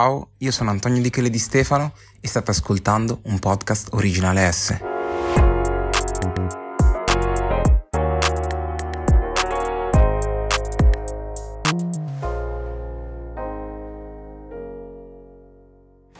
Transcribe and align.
Ciao, 0.00 0.28
io 0.38 0.52
sono 0.52 0.70
Antonio 0.70 1.02
Di 1.02 1.10
Chele 1.10 1.28
di 1.28 1.40
Stefano 1.40 1.92
e 2.20 2.28
state 2.28 2.52
ascoltando 2.52 3.18
un 3.24 3.40
podcast 3.40 3.88
originale 3.94 4.52
S. 4.52 4.78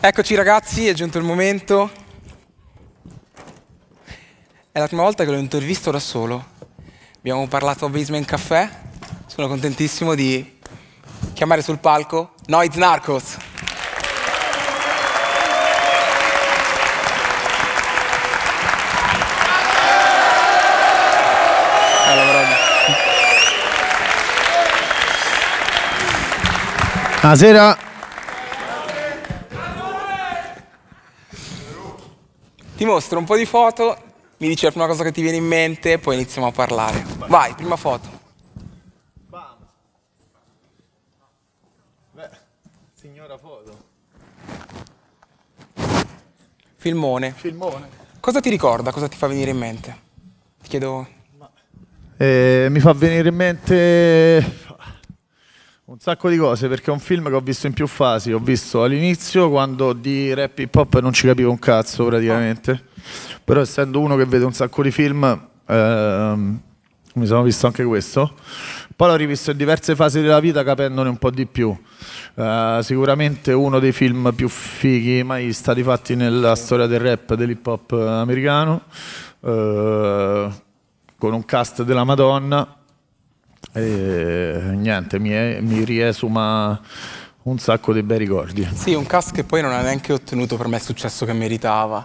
Eccoci 0.01 0.35
ragazzi, 0.35 0.89
è 0.89 0.93
giunto 0.93 1.19
il 1.19 1.25
momento. 1.25 1.89
È 4.73 4.79
la 4.81 4.89
prima 4.89 5.03
volta 5.03 5.25
che 5.25 5.31
lo 5.31 5.37
intervisto 5.39 5.93
da 5.93 6.01
solo. 6.01 6.45
Abbiamo 7.19 7.47
parlato 7.47 7.85
a 7.85 7.89
Basement 7.89 8.27
Café. 8.27 8.69
Sono 9.27 9.47
contentissimo 9.47 10.17
di 10.17 10.59
chiamare 11.33 11.63
sul 11.63 11.79
palco 11.79 12.35
Noid 12.47 12.75
Narcos. 12.75 13.48
Buonasera. 27.21 27.77
Ti 32.77 32.85
mostro 32.85 33.19
un 33.19 33.25
po' 33.25 33.37
di 33.37 33.45
foto, 33.45 33.99
mi 34.37 34.47
dici 34.47 34.65
la 34.65 34.71
prima 34.71 34.87
cosa 34.87 35.03
che 35.03 35.11
ti 35.11 35.21
viene 35.21 35.37
in 35.37 35.45
mente 35.45 35.93
e 35.93 35.99
poi 35.99 36.15
iniziamo 36.15 36.47
a 36.47 36.53
parlare. 36.53 37.05
Vai, 37.27 37.55
prima 37.55 37.75
foto. 37.75 38.09
Beh, 42.13 42.31
signora 42.95 43.37
foto. 43.37 43.77
Filmone. 46.77 47.33
Filmone. 47.33 47.89
Cosa 48.21 48.39
ti 48.39 48.49
ricorda? 48.49 48.93
Cosa 48.93 49.09
ti 49.09 49.17
fa 49.17 49.27
venire 49.27 49.51
in 49.51 49.59
mente? 49.59 50.01
Ti 50.63 50.69
chiedo... 50.69 51.09
Eh, 52.17 52.69
mi 52.71 52.79
fa 52.79 52.93
venire 52.93 53.29
in 53.29 53.35
mente 53.35 54.67
un 55.91 55.99
sacco 56.01 56.29
di 56.29 56.37
cose 56.37 56.69
perché 56.69 56.91
è 56.91 56.93
un 56.93 57.01
film 57.01 57.29
che 57.29 57.35
ho 57.35 57.41
visto 57.41 57.67
in 57.67 57.73
più 57.73 57.87
fasi. 57.87 58.31
Ho 58.33 58.39
visto 58.39 58.83
all'inizio 58.83 59.49
quando 59.49 59.95
di 59.95 60.35
rap 60.35 60.59
hip 60.59 60.75
hop 60.75 61.01
non 61.01 61.15
ci 61.15 61.27
capivo 61.27 61.51
un 61.51 61.59
cazzo 61.59 62.05
praticamente. 62.05 62.89
Però 63.43 63.63
essendo 63.63 63.99
uno 63.99 64.15
che 64.15 64.27
vede 64.27 64.45
un 64.45 64.53
sacco 64.53 64.83
di 64.83 64.91
film, 64.91 65.49
ehm, 65.67 66.61
mi 67.15 67.27
sono 67.27 67.43
visto 67.43 67.67
anche 67.67 67.85
questo. 67.85 68.35
Poi 68.95 69.09
l'ho 69.09 69.15
rivisto 69.15 69.51
in 69.51 69.57
diverse 69.57 69.97
fasi 69.97 70.21
della 70.21 70.41
vita 70.41 70.63
capendone 70.63 71.09
un 71.09 71.17
po' 71.17 71.31
di 71.31 71.47
più. 71.47 71.75
Eh, 72.35 72.81
sicuramente 72.83 73.55
uno 73.55 73.79
dei 73.79 73.93
film 73.93 74.31
più 74.35 74.49
fighi 74.49 75.23
mai 75.23 75.55
stati 75.55 75.83
fatti 75.83 76.15
nella 76.15 76.55
storia 76.55 76.85
del 76.85 77.01
rap, 77.01 77.33
dell'hip 77.33 77.67
hop 77.67 77.93
americano, 77.93 78.83
eh, 79.41 80.49
con 81.17 81.33
un 81.33 81.45
cast 81.47 81.83
della 81.83 82.05
Madonna. 82.05 82.78
E 83.73 84.61
niente, 84.75 85.19
mi, 85.19 85.31
è- 85.31 85.61
mi 85.61 85.85
riesuma 85.85 86.81
un 87.43 87.59
sacco 87.59 87.93
di 87.93 88.03
bei 88.03 88.19
ricordi. 88.19 88.69
Sì, 88.75 88.95
un 88.95 89.07
cast 89.07 89.33
che 89.33 89.45
poi 89.45 89.63
non 89.63 89.73
ha 89.73 89.81
neanche 89.83 90.13
ottenuto 90.13 90.57
per 90.57 90.69
me 90.69 90.77
il 90.77 90.83
successo 90.83 91.25
che 91.25 91.33
meritava. 91.33 92.05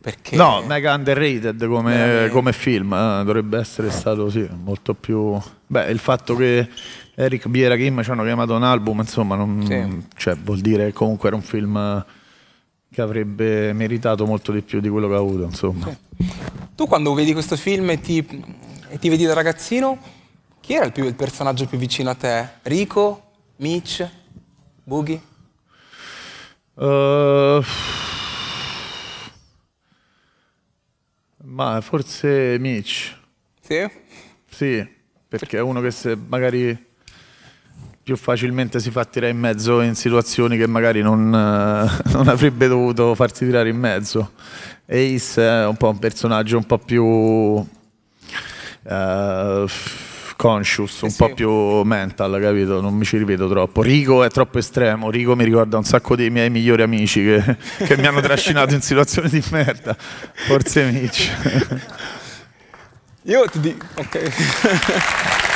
Perché... 0.00 0.34
No, 0.34 0.62
mega 0.66 0.94
underrated 0.94 1.64
come, 1.66 2.28
come 2.32 2.52
film, 2.52 2.92
eh, 2.92 3.22
dovrebbe 3.24 3.58
essere 3.58 3.90
stato 3.90 4.28
sì, 4.30 4.48
molto 4.64 4.94
più... 4.94 5.38
Beh, 5.68 5.90
il 5.90 6.00
fatto 6.00 6.34
che 6.34 6.68
Eric 7.14 7.46
B. 7.46 7.54
e 7.56 7.68
Rakim 7.68 8.02
ci 8.02 8.10
hanno 8.10 8.24
chiamato 8.24 8.54
un 8.56 8.64
album, 8.64 8.98
insomma, 8.98 9.36
non- 9.36 9.64
Sì. 9.64 10.04
cioè, 10.16 10.34
vuol 10.34 10.58
dire 10.58 10.86
che 10.86 10.92
comunque 10.92 11.28
era 11.28 11.36
un 11.36 11.42
film 11.42 12.04
che 12.92 13.00
avrebbe 13.00 13.72
meritato 13.72 14.26
molto 14.26 14.50
di 14.50 14.62
più 14.62 14.80
di 14.80 14.88
quello 14.88 15.06
che 15.08 15.14
ha 15.14 15.18
avuto, 15.18 15.44
insomma. 15.44 15.96
Tu 16.74 16.86
quando 16.88 17.14
vedi 17.14 17.32
questo 17.32 17.56
film 17.56 17.88
e 17.90 18.00
ti, 18.00 18.18
e 18.88 18.98
ti 18.98 19.08
vedi 19.08 19.24
da 19.24 19.34
ragazzino, 19.34 19.98
chi 20.62 20.74
era 20.74 20.84
il, 20.84 20.92
più- 20.92 21.04
il 21.04 21.16
personaggio 21.16 21.66
più 21.66 21.76
vicino 21.76 22.08
a 22.10 22.14
te? 22.14 22.48
Rico? 22.62 23.32
Mitch? 23.56 24.08
Boogie? 24.84 25.20
Eh, 26.78 27.60
ma 31.42 31.80
forse 31.80 32.58
Mitch. 32.60 33.18
Sì? 33.60 33.90
Sì, 34.48 34.88
perché 35.26 35.58
è 35.58 35.60
uno 35.60 35.80
che 35.80 35.90
se 35.90 36.16
magari 36.16 36.90
più 38.04 38.16
facilmente 38.16 38.78
si 38.78 38.92
fa 38.92 39.04
tirare 39.04 39.32
in 39.32 39.38
mezzo 39.38 39.80
in 39.80 39.96
situazioni 39.96 40.56
che 40.56 40.68
magari 40.68 41.02
non, 41.02 41.26
eh, 41.26 41.90
non 42.12 42.28
avrebbe 42.28 42.68
dovuto 42.68 43.16
farsi 43.16 43.46
tirare 43.46 43.68
in 43.68 43.78
mezzo. 43.78 44.34
Ace 44.86 45.42
è 45.42 45.66
un 45.66 45.76
po' 45.76 45.88
un 45.88 45.98
personaggio 45.98 46.56
un 46.56 46.66
po' 46.66 46.78
più 46.78 47.66
eh, 48.84 49.64
conscious, 50.42 51.02
un 51.02 51.10
Sì, 51.10 51.16
po' 51.18 51.32
più 51.34 51.50
mental, 51.82 52.40
capito? 52.40 52.80
Non 52.80 52.94
mi 52.94 53.04
ci 53.04 53.16
rivedo 53.16 53.48
troppo. 53.48 53.80
Rico 53.80 54.24
è 54.24 54.28
troppo 54.28 54.58
estremo, 54.58 55.08
Rico 55.08 55.36
mi 55.36 55.44
ricorda 55.44 55.76
un 55.76 55.84
sacco 55.84 56.16
dei 56.16 56.30
miei 56.30 56.50
migliori 56.50 56.82
amici 56.82 57.22
che, 57.22 57.56
che 57.86 57.96
mi 57.96 58.08
hanno 58.08 58.20
trascinato 58.20 58.74
in 58.74 58.80
situazioni 58.80 59.28
di 59.28 59.42
merda. 59.52 59.96
Forse 59.96 60.90
Mitch. 60.90 61.30
Io 63.22 63.44
ti 63.44 63.60
dico... 63.60 63.86
Ok. 63.94 64.32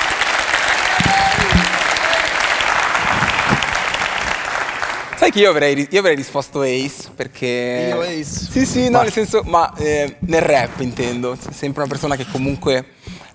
Sai 5.16 5.30
che 5.32 5.40
io 5.40 5.50
avrei, 5.50 5.88
io 5.90 5.98
avrei 5.98 6.14
risposto 6.14 6.60
Ace 6.60 7.10
perché... 7.12 7.88
Io 7.88 8.02
Ace? 8.02 8.48
Sì, 8.50 8.64
sì, 8.64 8.88
no, 8.88 9.00
nel 9.00 9.10
senso, 9.10 9.42
ma 9.46 9.74
eh, 9.78 10.16
nel 10.20 10.42
rap 10.42 10.78
intendo. 10.80 11.36
Sei 11.40 11.52
sempre 11.52 11.80
una 11.80 11.90
persona 11.90 12.14
che 12.14 12.26
comunque 12.30 12.84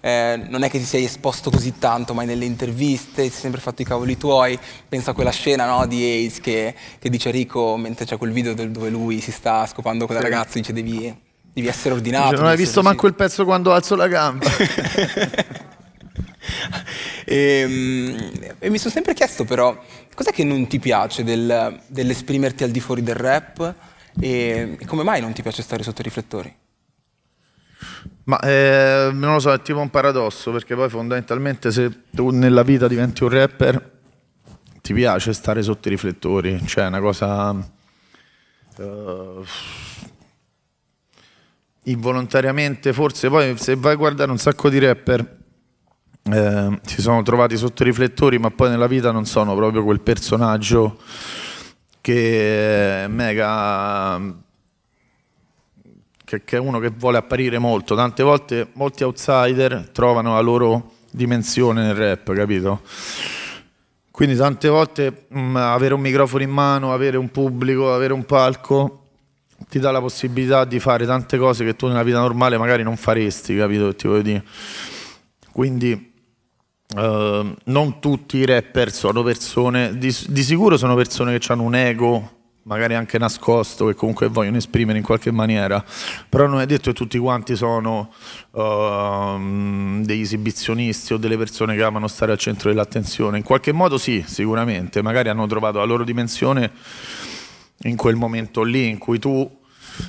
eh, 0.01 0.41
non 0.49 0.63
è 0.63 0.69
che 0.69 0.79
ti 0.79 0.85
sei 0.85 1.03
esposto 1.05 1.49
così 1.51 1.77
tanto, 1.77 2.13
ma 2.13 2.23
nelle 2.23 2.45
interviste, 2.45 3.23
ti 3.23 3.29
sei 3.29 3.39
sempre 3.39 3.61
fatto 3.61 3.81
i 3.83 3.85
cavoli 3.85 4.17
tuoi. 4.17 4.57
Pensa 4.89 5.11
a 5.11 5.13
quella 5.13 5.31
scena 5.31 5.65
no, 5.67 5.85
di 5.85 6.25
Ace 6.27 6.41
che, 6.41 6.75
che 6.99 7.09
dice 7.09 7.29
a 7.29 7.31
Rico, 7.31 7.77
mentre 7.77 8.05
c'è 8.05 8.17
quel 8.17 8.31
video 8.31 8.53
del- 8.53 8.71
dove 8.71 8.89
lui 8.89 9.21
si 9.21 9.31
sta 9.31 9.65
scopando 9.67 10.07
con 10.07 10.15
la 10.15 10.21
ragazza, 10.21 10.57
dice 10.57 10.73
devi, 10.73 11.15
devi 11.53 11.67
essere 11.67 11.93
ordinato. 11.93 12.35
Non 12.35 12.47
hai 12.47 12.57
visto 12.57 12.81
manco 12.81 13.07
il 13.07 13.13
pezzo 13.13 13.45
quando 13.45 13.71
alzo 13.71 13.95
la 13.95 14.07
gamba. 14.07 14.45
e, 17.25 17.65
mm, 17.67 18.17
e 18.59 18.69
mi 18.69 18.77
sono 18.77 18.91
sempre 18.91 19.13
chiesto 19.13 19.45
però, 19.45 19.77
cos'è 20.15 20.31
che 20.31 20.43
non 20.43 20.67
ti 20.67 20.79
piace 20.79 21.23
del- 21.23 21.79
dell'esprimerti 21.87 22.63
al 22.63 22.71
di 22.71 22.79
fuori 22.79 23.03
del 23.03 23.15
rap 23.15 23.75
e, 24.19 24.77
e 24.79 24.85
come 24.85 25.03
mai 25.03 25.21
non 25.21 25.31
ti 25.33 25.41
piace 25.41 25.61
stare 25.61 25.83
sotto 25.83 26.01
i 26.01 26.03
riflettori? 26.05 26.53
Ma 28.25 28.39
eh, 28.39 29.09
non 29.13 29.33
lo 29.33 29.39
so, 29.39 29.51
è 29.51 29.61
tipo 29.61 29.79
un 29.79 29.89
paradosso, 29.89 30.51
perché 30.51 30.75
poi 30.75 30.89
fondamentalmente 30.89 31.71
se 31.71 32.03
tu 32.11 32.29
nella 32.29 32.63
vita 32.63 32.87
diventi 32.87 33.23
un 33.23 33.29
rapper, 33.29 33.99
ti 34.81 34.93
piace 34.93 35.33
stare 35.33 35.61
sotto 35.61 35.87
i 35.87 35.91
riflettori, 35.91 36.65
cioè 36.65 36.85
è 36.85 36.87
una 36.87 36.99
cosa... 36.99 37.55
eh, 38.77 39.43
involontariamente, 41.83 42.93
forse 42.93 43.27
poi 43.27 43.57
se 43.57 43.75
vai 43.75 43.93
a 43.93 43.95
guardare 43.97 44.31
un 44.31 44.37
sacco 44.37 44.69
di 44.69 44.79
rapper 44.79 45.39
eh, 46.23 46.79
si 46.83 47.01
sono 47.01 47.23
trovati 47.23 47.57
sotto 47.57 47.81
i 47.81 47.85
riflettori, 47.85 48.37
ma 48.37 48.51
poi 48.51 48.69
nella 48.69 48.87
vita 48.87 49.11
non 49.11 49.25
sono 49.25 49.55
proprio 49.55 49.83
quel 49.83 50.01
personaggio 50.01 50.99
che 51.99 53.03
è 53.03 53.07
mega 53.07 54.19
che, 56.31 56.43
che 56.45 56.55
è 56.55 56.59
uno 56.59 56.79
che 56.79 56.89
vuole 56.89 57.17
apparire 57.17 57.57
molto. 57.57 57.93
Tante 57.93 58.23
volte 58.23 58.69
molti 58.73 59.03
outsider 59.03 59.89
trovano 59.91 60.33
la 60.35 60.39
loro 60.39 60.93
dimensione 61.11 61.83
nel 61.83 61.95
rap, 61.95 62.31
capito? 62.33 62.81
Quindi 64.09 64.35
tante 64.35 64.69
volte 64.69 65.25
mh, 65.27 65.55
avere 65.57 65.93
un 65.93 65.99
microfono 65.99 66.43
in 66.43 66.49
mano, 66.49 66.93
avere 66.93 67.17
un 67.17 67.29
pubblico, 67.29 67.93
avere 67.93 68.13
un 68.13 68.25
palco 68.25 68.97
ti 69.69 69.79
dà 69.79 69.91
la 69.91 69.99
possibilità 69.99 70.65
di 70.65 70.79
fare 70.79 71.05
tante 71.05 71.37
cose 71.37 71.63
che 71.63 71.75
tu 71.75 71.87
nella 71.87 72.03
vita 72.03 72.19
normale 72.19 72.57
magari 72.57 72.81
non 72.81 72.97
faresti, 72.97 73.55
capito 73.55 73.93
ti 73.93 74.07
voglio 74.07 74.21
dire? 74.21 74.43
Quindi 75.51 76.13
eh, 76.97 77.55
non 77.63 77.99
tutti 77.99 78.37
i 78.37 78.45
rapper 78.45 78.91
sono 78.91 79.21
persone, 79.21 79.97
di, 79.97 80.15
di 80.27 80.43
sicuro 80.43 80.77
sono 80.77 80.95
persone 80.95 81.37
che 81.37 81.51
hanno 81.51 81.63
un 81.63 81.75
ego, 81.75 82.40
magari 82.63 82.95
anche 82.95 83.17
nascosto, 83.17 83.87
che 83.87 83.95
comunque 83.95 84.27
vogliono 84.27 84.57
esprimere 84.57 84.97
in 84.97 85.03
qualche 85.03 85.31
maniera, 85.31 85.83
però 86.29 86.47
non 86.47 86.61
è 86.61 86.65
detto 86.65 86.91
che 86.91 86.97
tutti 86.97 87.17
quanti 87.17 87.55
sono 87.55 88.13
ehm, 88.55 90.03
degli 90.03 90.21
esibizionisti 90.21 91.13
o 91.13 91.17
delle 91.17 91.37
persone 91.37 91.75
che 91.75 91.83
amano 91.83 92.07
stare 92.07 92.31
al 92.31 92.37
centro 92.37 92.69
dell'attenzione. 92.69 93.37
In 93.37 93.43
qualche 93.43 93.71
modo 93.71 93.97
sì, 93.97 94.23
sicuramente, 94.27 95.01
magari 95.01 95.29
hanno 95.29 95.47
trovato 95.47 95.79
la 95.79 95.85
loro 95.85 96.03
dimensione 96.03 96.71
in 97.83 97.95
quel 97.95 98.15
momento 98.15 98.61
lì 98.61 98.89
in 98.89 98.99
cui 98.99 99.17
tu 99.17 99.59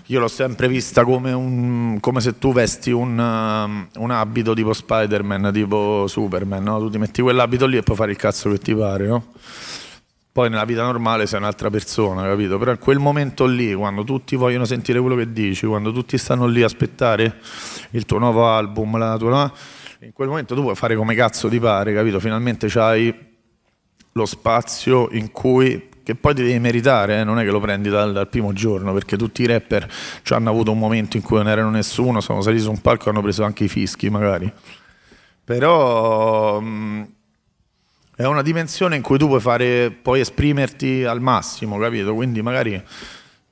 io 0.06 0.20
l'ho 0.20 0.28
sempre 0.28 0.68
vista 0.68 1.04
come, 1.04 1.32
un, 1.32 1.98
come 2.00 2.20
se 2.20 2.38
tu 2.38 2.52
vesti 2.52 2.90
un, 2.90 3.18
um, 3.18 3.88
un 3.96 4.10
abito 4.10 4.54
tipo 4.54 4.72
Spider-Man, 4.72 5.50
tipo 5.52 6.06
Superman, 6.06 6.62
no? 6.62 6.78
Tu 6.78 6.90
ti 6.90 6.98
metti 6.98 7.22
quell'abito 7.22 7.66
lì 7.66 7.76
e 7.76 7.82
puoi 7.82 7.96
fare 7.96 8.12
il 8.12 8.16
cazzo 8.16 8.50
che 8.50 8.58
ti 8.58 8.74
pare, 8.74 9.06
no? 9.06 9.24
Poi 10.32 10.48
nella 10.48 10.64
vita 10.64 10.82
normale 10.82 11.26
sei 11.26 11.38
un'altra 11.40 11.68
persona, 11.68 12.22
capito? 12.22 12.56
Però 12.58 12.70
in 12.70 12.78
quel 12.78 12.98
momento 12.98 13.44
lì, 13.44 13.74
quando 13.74 14.02
tutti 14.02 14.34
vogliono 14.34 14.64
sentire 14.64 14.98
quello 14.98 15.14
che 15.14 15.30
dici, 15.30 15.66
quando 15.66 15.92
tutti 15.92 16.16
stanno 16.16 16.46
lì 16.46 16.62
a 16.62 16.66
aspettare 16.66 17.38
il 17.90 18.06
tuo 18.06 18.16
nuovo 18.18 18.48
album, 18.48 18.96
la 18.96 19.18
tua... 19.18 19.52
in 20.00 20.12
quel 20.14 20.28
momento 20.28 20.54
tu 20.54 20.62
puoi 20.62 20.74
fare 20.74 20.96
come 20.96 21.14
cazzo 21.14 21.50
ti 21.50 21.60
pare, 21.60 21.92
capito? 21.92 22.18
Finalmente 22.18 22.66
c'hai 22.68 23.14
lo 24.12 24.24
spazio 24.24 25.08
in 25.10 25.30
cui 25.30 25.90
che 26.02 26.14
poi 26.14 26.34
ti 26.34 26.42
devi 26.42 26.58
meritare, 26.58 27.20
eh? 27.20 27.24
non 27.24 27.38
è 27.38 27.44
che 27.44 27.50
lo 27.50 27.60
prendi 27.60 27.90
dal, 27.90 28.12
dal, 28.12 28.28
primo 28.28 28.54
giorno, 28.54 28.92
perché 28.92 29.16
tutti 29.16 29.42
i 29.42 29.46
rapper 29.46 29.88
hanno 30.30 30.50
avuto 30.50 30.72
un 30.72 30.78
momento 30.78 31.16
in 31.18 31.22
cui 31.22 31.36
non 31.36 31.48
erano 31.48 31.70
nessuno, 31.70 32.20
sono 32.20 32.40
saliti 32.40 32.62
su 32.62 32.70
un 32.70 32.80
palco 32.80 33.06
e 33.06 33.10
hanno 33.10 33.22
preso 33.22 33.44
anche 33.44 33.64
i 33.64 33.68
fischi 33.68 34.10
magari. 34.10 34.50
Però 35.44 36.58
mh, 36.58 37.12
è 38.14 38.24
una 38.24 38.42
dimensione 38.42 38.96
in 38.96 39.02
cui 39.02 39.16
tu 39.16 39.26
puoi 39.26 39.40
fare, 39.40 39.90
puoi 39.90 40.20
esprimerti 40.20 41.04
al 41.04 41.20
massimo, 41.20 41.78
capito? 41.78 42.14
Quindi 42.14 42.42
magari 42.42 42.82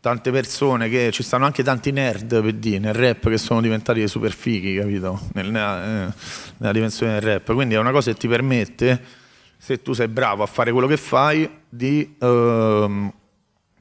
tante 0.01 0.31
persone 0.31 0.89
che 0.89 1.11
ci 1.13 1.23
stanno 1.23 1.47
anche 1.47 1.63
tanti 1.63 1.91
nerd 1.93 2.43
per 2.43 2.55
dire, 2.55 2.79
nel 2.79 2.95
rap 2.95 3.29
che 3.29 3.39
sono 3.39 3.61
diventati 3.61 4.07
super 4.07 4.33
fighi, 4.33 4.77
capito? 4.77 5.19
Nella, 5.33 5.85
eh, 5.85 6.13
nella 6.59 6.73
dimensione 6.73 7.13
del 7.15 7.23
rap. 7.23 7.55
Quindi 7.55 7.75
è 7.75 7.79
una 7.79 7.91
cosa 7.91 8.13
che 8.13 8.19
ti 8.19 8.29
permette, 8.29 9.03
se 9.57 9.81
tu 9.83 9.93
sei 9.95 10.09
bravo 10.09 10.43
a 10.43 10.47
fare 10.47 10.73
quello 10.73 10.87
che 10.87 10.99
fai, 10.99 11.49
di 11.69 12.17
ehm, 12.19 13.13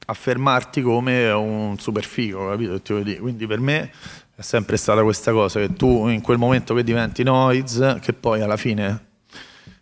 affermarti 0.06 0.80
come 0.80 1.30
un 1.30 1.78
super 1.78 2.04
figo, 2.04 2.48
capito? 2.48 2.80
Quindi 3.20 3.46
per 3.46 3.60
me 3.60 3.92
è 4.34 4.40
sempre 4.42 4.78
stata 4.78 5.02
questa 5.02 5.32
cosa 5.32 5.60
che 5.60 5.74
tu 5.74 6.08
in 6.08 6.22
quel 6.22 6.38
momento 6.38 6.72
che 6.72 6.82
diventi 6.82 7.22
noise, 7.22 7.98
che 8.00 8.14
poi 8.14 8.40
alla 8.40 8.56
fine 8.56 9.08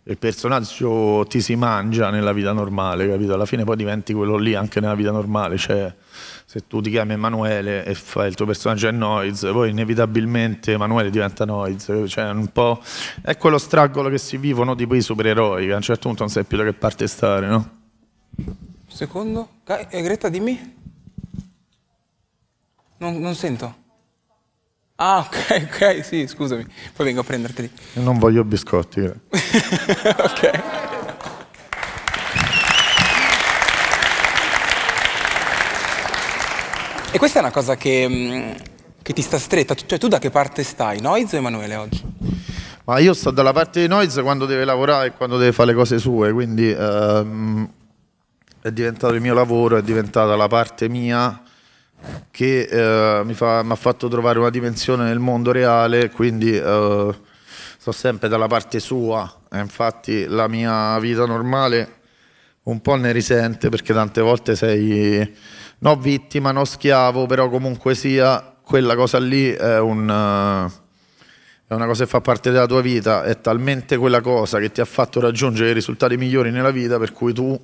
il 0.09 0.17
personaggio 0.17 1.23
ti 1.29 1.39
si 1.39 1.55
mangia 1.55 2.09
nella 2.09 2.33
vita 2.33 2.51
normale, 2.51 3.07
capito? 3.07 3.35
Alla 3.35 3.45
fine 3.45 3.63
poi 3.63 3.75
diventi 3.75 4.11
quello 4.11 4.37
lì 4.37 4.55
anche 4.55 4.79
nella 4.79 4.95
vita 4.95 5.11
normale, 5.11 5.55
cioè 5.57 5.93
se 6.45 6.65
tu 6.65 6.81
ti 6.81 6.89
chiami 6.89 7.13
Emanuele 7.13 7.85
e 7.85 7.93
fai 7.93 8.27
il 8.27 8.33
tuo 8.33 8.47
personaggio 8.47 8.87
è 8.87 8.91
Noiz, 8.91 9.41
poi 9.51 9.69
inevitabilmente 9.69 10.71
Emanuele 10.71 11.11
diventa 11.11 11.45
Noiz, 11.45 11.91
cioè 12.07 12.27
un 12.31 12.47
po' 12.47 12.81
è 13.21 13.37
quello 13.37 13.59
stragolo 13.59 14.09
che 14.09 14.17
si 14.17 14.37
vivono 14.37 14.73
tipo 14.73 14.95
i 14.95 15.01
supereroi, 15.01 15.67
che 15.67 15.73
a 15.73 15.75
un 15.75 15.83
certo 15.83 16.07
punto 16.07 16.23
non 16.23 16.31
sai 16.31 16.43
più 16.43 16.57
da 16.57 16.63
che 16.63 16.73
parte 16.73 17.05
stare, 17.05 17.45
no? 17.45 17.69
Secondo? 18.87 19.47
Eh, 19.65 20.01
Greta, 20.01 20.27
dimmi. 20.27 20.77
Non, 22.97 23.19
non 23.19 23.35
sento. 23.35 23.87
Ah, 25.01 25.19
ok, 25.19 25.69
ok, 25.71 26.03
sì, 26.03 26.27
scusami. 26.27 26.65
Poi 26.93 27.05
vengo 27.05 27.21
a 27.21 27.23
prenderteli. 27.23 27.71
Io 27.93 28.01
non 28.01 28.17
voglio 28.17 28.43
biscotti. 28.43 28.99
Ok. 30.19 30.61
E 37.11 37.17
questa 37.17 37.39
è 37.39 37.41
una 37.41 37.51
cosa 37.51 37.75
che, 37.75 38.07
mm, 38.07 38.51
che, 39.01 39.13
ti 39.13 39.21
sta 39.21 39.39
stretta, 39.39 39.73
cioè 39.73 39.97
tu 39.97 40.07
da 40.07 40.19
che 40.19 40.29
parte 40.29 40.63
stai, 40.63 40.99
Noiz 40.99 41.31
o 41.33 41.37
Emanuele 41.37 41.75
oggi? 41.75 42.03
Ma 42.83 42.99
io 42.99 43.13
sto 43.13 43.31
dalla 43.31 43.51
parte 43.51 43.81
di 43.81 43.87
Noiz 43.87 44.19
quando 44.21 44.45
deve 44.45 44.63
lavorare 44.63 45.07
e 45.07 45.11
quando 45.13 45.37
deve 45.37 45.51
fare 45.51 45.69
le 45.69 45.75
cose 45.75 45.97
sue, 45.97 46.31
quindi 46.31 46.69
ehm, 46.69 47.69
è 48.61 48.71
diventato 48.71 49.13
il 49.13 49.21
mio 49.21 49.33
lavoro, 49.33 49.77
è 49.77 49.81
diventata 49.81 50.35
la 50.35 50.47
parte 50.47 50.87
mia 50.87 51.41
che 52.31 52.61
eh, 52.61 53.23
mi, 53.23 53.33
fa, 53.33 53.63
mi, 53.63 53.71
ha 53.71 53.75
fatto 53.75 54.07
trovare 54.07 54.39
una 54.39 54.49
dimensione 54.49 55.03
nel 55.05 55.19
mondo 55.19 55.51
reale, 55.51 56.09
quindi 56.09 56.55
eh, 56.55 57.15
sto 57.77 57.91
sempre 57.91 58.29
dalla 58.29 58.47
parte 58.47 58.79
sua. 58.79 59.41
E 59.51 59.59
infatti 59.59 60.25
la 60.25 60.47
mia 60.47 60.97
vita 60.99 61.25
normale 61.25 61.97
un 62.63 62.81
po' 62.81 62.95
ne 62.95 63.11
risente 63.11 63.69
perché 63.69 63.93
tante 63.93 64.21
volte 64.21 64.55
sei 64.55 65.35
no 65.79 65.95
vittima, 65.95 66.51
no 66.51 66.65
schiavo, 66.65 67.25
però 67.25 67.49
comunque 67.49 67.95
sia 67.95 68.55
quella 68.61 68.95
cosa 68.95 69.19
lì 69.19 69.49
è 69.51 69.79
un... 69.79 70.69
È 71.69 71.75
una 71.75 71.85
cosa 71.85 72.03
che 72.03 72.09
fa 72.09 72.19
parte 72.19 72.49
della 72.49 72.65
tua 72.65 72.81
vita, 72.81 73.23
è 73.23 73.41
talmente 73.41 73.95
quella 73.97 74.21
cosa 74.21 74.57
che 74.57 74.71
ti 74.71 74.81
ha 74.81 74.85
fatto 74.85 75.19
raggiungere 75.19 75.69
i 75.69 75.73
risultati 75.73 76.17
migliori 76.17 76.49
nella 76.49 76.71
vita 76.71 76.97
per 76.97 77.11
cui 77.11 77.31
tu 77.31 77.63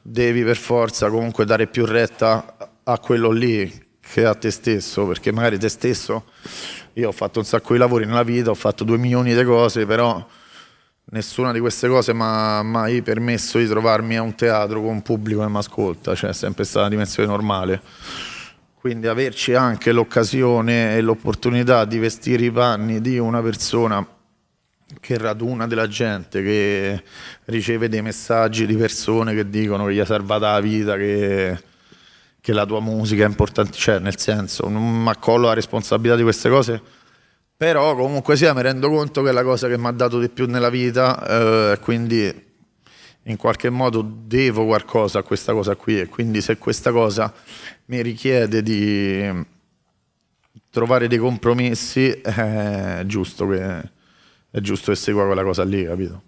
devi 0.00 0.42
per 0.42 0.56
forza 0.56 1.10
comunque 1.10 1.44
dare 1.44 1.66
più 1.66 1.84
retta 1.84 2.56
a 2.84 2.98
quello 2.98 3.30
lì 3.30 3.82
che 4.00 4.24
a 4.24 4.34
te 4.34 4.50
stesso, 4.50 5.06
perché 5.06 5.32
magari 5.32 5.58
te 5.58 5.68
stesso, 5.68 6.24
io 6.94 7.08
ho 7.08 7.12
fatto 7.12 7.38
un 7.38 7.44
sacco 7.44 7.72
di 7.72 7.78
lavori 7.78 8.06
nella 8.06 8.22
vita, 8.22 8.50
ho 8.50 8.54
fatto 8.54 8.84
due 8.84 8.98
milioni 8.98 9.34
di 9.34 9.44
cose, 9.44 9.86
però 9.86 10.24
nessuna 11.06 11.52
di 11.52 11.60
queste 11.60 11.88
cose 11.88 12.12
mi 12.12 12.22
ha 12.22 12.62
mai 12.62 13.02
permesso 13.02 13.58
di 13.58 13.66
trovarmi 13.66 14.16
a 14.16 14.22
un 14.22 14.34
teatro 14.34 14.80
con 14.80 14.90
un 14.90 15.02
pubblico 15.02 15.40
che 15.40 15.48
mi 15.48 15.56
ascolta, 15.56 16.14
cioè 16.14 16.30
è 16.30 16.34
sempre 16.34 16.64
stata 16.64 16.80
una 16.80 16.90
dimensione 16.90 17.28
normale. 17.28 17.80
Quindi 18.74 19.06
averci 19.06 19.54
anche 19.54 19.92
l'occasione 19.92 20.96
e 20.96 21.00
l'opportunità 21.00 21.86
di 21.86 21.98
vestire 21.98 22.44
i 22.44 22.50
panni 22.50 23.00
di 23.00 23.16
una 23.16 23.40
persona 23.40 24.06
che 25.00 25.18
raduna 25.18 25.66
della 25.66 25.88
gente, 25.88 26.42
che 26.42 27.02
riceve 27.46 27.88
dei 27.88 28.02
messaggi 28.02 28.66
di 28.66 28.76
persone 28.76 29.34
che 29.34 29.48
dicono 29.48 29.86
che 29.86 29.94
gli 29.94 29.98
è 29.98 30.04
salvata 30.04 30.52
la 30.52 30.60
vita, 30.60 30.96
che 30.96 31.58
che 32.44 32.52
la 32.52 32.66
tua 32.66 32.78
musica 32.78 33.24
è 33.24 33.26
importante, 33.26 33.72
cioè 33.72 33.98
nel 34.00 34.18
senso 34.18 34.68
non 34.68 35.02
mi 35.02 35.08
accollo 35.08 35.46
la 35.46 35.54
responsabilità 35.54 36.14
di 36.14 36.22
queste 36.24 36.50
cose, 36.50 36.78
però 37.56 37.96
comunque 37.96 38.36
sia 38.36 38.52
mi 38.52 38.60
rendo 38.60 38.90
conto 38.90 39.22
che 39.22 39.30
è 39.30 39.32
la 39.32 39.42
cosa 39.42 39.66
che 39.66 39.78
mi 39.78 39.86
ha 39.86 39.92
dato 39.92 40.20
di 40.20 40.28
più 40.28 40.44
nella 40.46 40.68
vita, 40.68 41.72
eh, 41.72 41.78
quindi 41.80 42.52
in 43.22 43.36
qualche 43.38 43.70
modo 43.70 44.06
devo 44.06 44.66
qualcosa 44.66 45.20
a 45.20 45.22
questa 45.22 45.54
cosa 45.54 45.74
qui 45.74 45.98
e 46.00 46.08
quindi 46.08 46.42
se 46.42 46.58
questa 46.58 46.92
cosa 46.92 47.32
mi 47.86 48.02
richiede 48.02 48.62
di 48.62 49.46
trovare 50.68 51.08
dei 51.08 51.16
compromessi 51.16 52.10
è 52.10 53.04
giusto 53.06 53.48
che, 53.48 53.90
è 54.50 54.60
giusto 54.60 54.92
che 54.92 54.98
segua 54.98 55.24
quella 55.24 55.44
cosa 55.44 55.64
lì, 55.64 55.82
capito? 55.82 56.22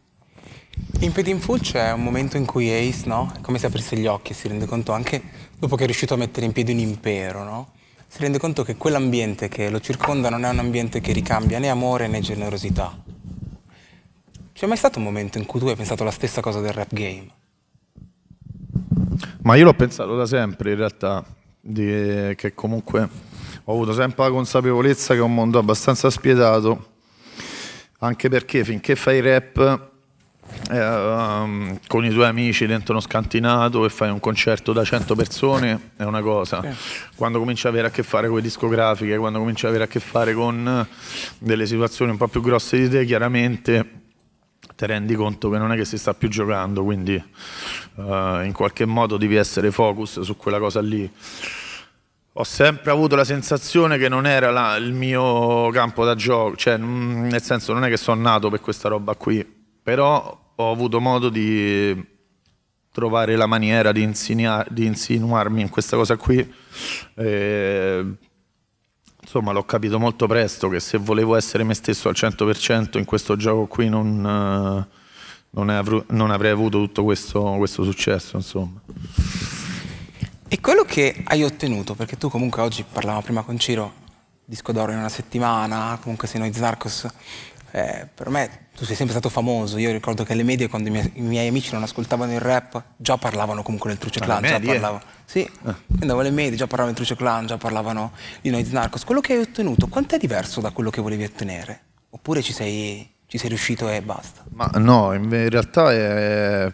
In 1.00 1.12
Pedin 1.12 1.38
Full 1.40 1.61
c'è 1.61 1.93
un 1.93 2.02
momento 2.02 2.37
in 2.37 2.46
cui 2.46 2.70
Ace, 2.70 3.06
no? 3.06 3.31
È 3.37 3.40
come 3.40 3.58
se 3.58 3.67
aprisse 3.67 3.96
gli 3.96 4.06
occhi 4.06 4.32
e 4.32 4.34
si 4.34 4.49
rende 4.49 4.64
conto 4.64 4.93
anche 4.93 5.23
dopo 5.58 5.76
che 5.76 5.82
è 5.82 5.87
riuscito 5.87 6.14
a 6.14 6.17
mettere 6.17 6.46
in 6.46 6.52
piedi 6.52 6.73
un 6.73 6.78
impero, 6.78 7.44
no? 7.44 7.73
Si 8.08 8.20
rende 8.20 8.38
conto 8.38 8.62
che 8.62 8.76
quell'ambiente 8.76 9.49
che 9.49 9.69
lo 9.69 9.78
circonda 9.81 10.31
non 10.31 10.44
è 10.44 10.49
un 10.49 10.58
ambiente 10.58 11.00
che 11.00 11.12
ricambia 11.12 11.58
né 11.58 11.69
amore 11.69 12.06
né 12.06 12.20
generosità. 12.20 12.96
C'è 14.52 14.67
mai 14.67 14.78
stato 14.78 14.99
un 14.99 15.05
momento 15.05 15.37
in 15.37 15.44
cui 15.44 15.61
tu 15.61 15.67
hai 15.67 15.76
pensato 15.76 16.02
la 16.02 16.11
stessa 16.11 16.40
cosa 16.40 16.61
del 16.61 16.73
rap 16.73 16.93
game? 16.94 17.26
Ma 19.43 19.55
io 19.55 19.64
l'ho 19.64 19.75
pensato 19.75 20.17
da 20.17 20.25
sempre 20.25 20.70
in 20.70 20.76
realtà, 20.76 21.23
di, 21.61 22.33
che 22.37 22.54
comunque 22.54 23.09
ho 23.64 23.73
avuto 23.73 23.92
sempre 23.92 24.25
la 24.25 24.30
consapevolezza 24.30 25.12
che 25.12 25.21
è 25.21 25.23
un 25.23 25.35
mondo 25.35 25.59
abbastanza 25.59 26.09
spietato, 26.09 26.92
anche 27.99 28.30
perché 28.30 28.64
finché 28.64 28.97
fai 28.97 29.21
rap 29.21 29.95
eh, 30.71 30.85
um, 30.85 31.79
con 31.87 32.05
i 32.05 32.11
tuoi 32.11 32.26
amici 32.26 32.67
dentro 32.67 32.93
uno 32.93 33.00
scantinato 33.00 33.85
e 33.85 33.88
fai 33.88 34.11
un 34.11 34.21
concerto 34.21 34.73
da 34.73 34.85
100 34.85 35.15
persone 35.15 35.91
è 35.97 36.03
una 36.03 36.21
cosa. 36.21 36.61
Sì. 36.61 36.69
Quando 37.15 37.38
cominci 37.38 37.67
ad 37.67 37.73
avere 37.73 37.88
a 37.88 37.91
che 37.91 38.03
fare 38.03 38.26
con 38.26 38.37
le 38.37 38.43
discografiche, 38.43 39.17
quando 39.17 39.38
cominci 39.38 39.65
ad 39.65 39.71
avere 39.71 39.85
a 39.85 39.88
che 39.88 40.00
fare 40.00 40.35
con 40.35 40.87
delle 41.38 41.67
situazioni 41.67 42.11
un 42.11 42.17
po' 42.17 42.29
più 42.29 42.41
grosse 42.41 42.79
di 42.79 42.88
te, 42.88 43.05
chiaramente 43.05 44.05
ti 44.75 44.87
rendi 44.87 45.15
conto 45.15 45.49
che 45.49 45.59
non 45.59 45.73
è 45.73 45.76
che 45.76 45.85
si 45.85 45.97
sta 45.97 46.15
più 46.15 46.29
giocando, 46.29 46.85
quindi 46.85 47.15
uh, 47.95 48.43
in 48.43 48.53
qualche 48.53 48.85
modo 48.85 49.17
devi 49.17 49.37
essere 49.37 49.71
focus 49.71 50.21
su 50.21 50.37
quella 50.37 50.59
cosa 50.59 50.81
lì. 50.81 51.11
Ho 52.38 52.45
sempre 52.45 52.91
avuto 52.91 53.17
la 53.17 53.25
sensazione 53.25 53.97
che 53.97 54.11
non 54.11 54.26
era 54.26 54.50
la, 54.50 54.76
il 54.76 54.93
mio 54.93 55.71
campo 55.71 56.05
da 56.05 56.15
gioco, 56.15 56.55
cioè 56.57 56.76
nel 56.76 57.43
senso 57.43 57.73
non 57.73 57.85
è 57.85 57.88
che 57.88 57.97
sono 57.97 58.21
nato 58.21 58.50
per 58.50 58.61
questa 58.61 58.91
roba 58.91 59.15
qui, 59.15 59.55
però 59.87 60.37
ho 60.57 60.73
avuto 60.73 61.00
modo 61.00 61.28
di 61.28 62.05
trovare 62.90 63.37
la 63.37 63.47
maniera 63.47 63.93
di, 63.93 64.05
di 64.05 64.85
insinuarmi 64.85 65.61
in 65.61 65.69
questa 65.69 65.97
cosa 65.97 66.16
qui. 66.16 66.55
E, 67.14 68.05
insomma, 69.23 69.52
l'ho 69.52 69.62
capito 69.62 70.00
molto 70.00 70.26
presto 70.26 70.69
che 70.69 70.81
se 70.81 70.99
volevo 70.99 71.37
essere 71.37 71.62
me 71.62 71.75
stesso 71.75 72.09
al 72.09 72.16
100% 72.19 72.99
in 72.99 73.05
questo 73.05 73.37
gioco 73.37 73.66
qui 73.66 73.88
non, 73.88 74.88
non, 75.50 75.69
avrò, 75.69 76.02
non 76.09 76.33
avrei 76.33 76.50
avuto 76.50 76.78
tutto 76.78 77.05
questo, 77.05 77.40
questo 77.57 77.85
successo, 77.85 78.35
insomma. 78.35 78.81
E 80.49 80.61
quello 80.61 80.83
che 80.83 81.23
hai 81.26 81.45
ottenuto, 81.45 81.95
perché 81.95 82.16
tu 82.16 82.28
comunque 82.28 82.61
oggi 82.61 82.85
parlavamo 82.90 83.23
prima 83.23 83.43
con 83.43 83.57
Ciro, 83.57 83.93
disco 84.45 84.73
d'oro 84.73 84.90
in 84.90 84.99
una 84.99 85.09
settimana, 85.09 85.97
comunque 86.02 86.26
sei 86.26 86.40
noi 86.40 86.52
Zarcos, 86.52 87.07
eh, 87.70 88.06
per 88.12 88.28
me 88.28 88.66
tu 88.76 88.85
sei 88.85 88.94
sempre 88.94 89.14
stato 89.14 89.28
famoso. 89.28 89.78
Io 89.78 89.90
ricordo 89.90 90.23
che 90.23 90.32
alle 90.32 90.42
medie, 90.42 90.68
quando 90.68 90.88
i 90.88 90.92
miei, 90.92 91.11
i 91.14 91.20
miei 91.23 91.49
amici 91.49 91.73
non 91.73 91.82
ascoltavano 91.82 92.32
il 92.32 92.40
rap, 92.40 92.82
già 92.96 93.16
parlavano 93.16 93.62
comunque 93.62 93.90
del 93.90 93.99
Truce 93.99 94.20
Clan. 94.20 94.42
Già 94.42 94.61
parlavano. 94.61 95.02
Sì, 95.25 95.40
eh. 95.40 95.75
andavo 96.00 96.20
alle 96.20 96.30
medie, 96.30 96.56
già 96.56 96.66
parlavano 96.66 96.94
del 96.94 97.06
Truce 97.06 97.16
Clan, 97.16 97.46
già 97.46 97.56
parlavano 97.56 98.12
di 98.40 98.50
Noiz 98.50 98.70
Narcos. 98.70 99.04
Quello 99.04 99.20
che 99.20 99.32
hai 99.32 99.40
ottenuto, 99.40 99.88
quanto 99.88 100.14
è 100.14 100.18
diverso 100.18 100.61
da 100.61 100.70
quello 100.70 100.90
che 100.90 101.00
volevi 101.00 101.25
ottenere? 101.25 101.80
Oppure 102.11 102.42
ci 102.42 102.52
sei, 102.52 103.11
ci 103.26 103.38
sei 103.38 103.49
riuscito 103.49 103.88
e 103.88 104.02
basta? 104.02 104.44
Ma 104.50 104.70
no, 104.75 105.12
in 105.14 105.49
realtà 105.49 105.92
è 105.92 106.70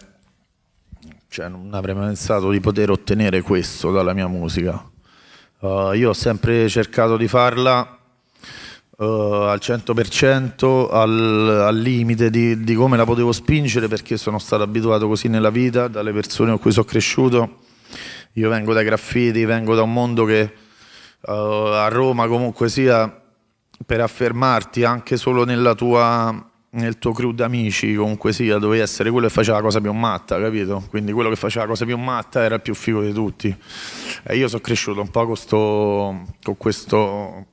cioè, 1.32 1.48
non 1.48 1.72
avrei 1.72 1.94
mai 1.94 2.08
pensato 2.08 2.50
di 2.50 2.60
poter 2.60 2.90
ottenere 2.90 3.40
questo 3.40 3.90
dalla 3.90 4.12
mia 4.12 4.26
musica. 4.26 4.86
Uh, 5.60 5.92
io 5.92 6.10
ho 6.10 6.12
sempre 6.12 6.68
cercato 6.68 7.16
di 7.16 7.26
farla 7.26 8.01
uh, 8.96 9.04
al 9.04 9.58
100%, 9.60 10.88
al, 10.90 11.62
al 11.66 11.76
limite 11.76 12.30
di, 12.30 12.62
di, 12.62 12.74
come 12.74 12.96
la 12.96 13.04
potevo 13.04 13.32
spingere 13.32 13.88
perché 13.88 14.16
sono 14.16 14.38
stato 14.38 14.62
abituato 14.62 15.08
così 15.08 15.28
nella 15.28 15.50
vita, 15.50 15.88
dalle 15.88 16.12
persone 16.12 16.50
con 16.50 16.60
cui 16.60 16.72
sono 16.72 16.86
cresciuto. 16.86 17.58
Io 18.34 18.48
vengo 18.48 18.72
dai 18.72 18.84
graffiti, 18.84 19.44
vengo 19.44 19.74
da 19.74 19.82
un 19.82 19.92
mondo 19.92 20.24
che 20.24 20.52
uh, 21.20 21.30
a 21.30 21.88
Roma 21.88 22.26
comunque 22.26 22.68
sia 22.68 23.20
per 23.84 24.00
affermarti 24.00 24.84
anche 24.84 25.16
solo 25.16 25.44
tua 25.74 26.46
nel 26.74 26.98
tuo 26.98 27.12
crew 27.12 27.32
d'amici 27.32 27.94
comunque 27.94 28.32
sia 28.32 28.56
dovevi 28.56 28.80
essere 28.80 29.10
quello 29.10 29.26
che 29.26 29.32
faceva 29.32 29.58
la 29.58 29.62
cosa 29.62 29.80
più 29.80 29.92
matta, 29.92 30.40
capito? 30.40 30.82
Quindi 30.88 31.12
quello 31.12 31.28
che 31.28 31.36
faceva 31.36 31.64
la 31.64 31.70
cosa 31.70 31.84
più 31.84 31.98
matta 31.98 32.42
era 32.42 32.54
il 32.54 32.62
più 32.62 32.74
figo 32.74 33.02
di 33.02 33.12
tutti. 33.12 33.54
E 34.22 34.36
io 34.36 34.48
sono 34.48 34.62
cresciuto 34.62 35.00
un 35.00 35.10
po' 35.10 35.26
con, 35.26 35.36
sto, 35.36 36.22
con 36.42 36.56
questo 36.56 37.46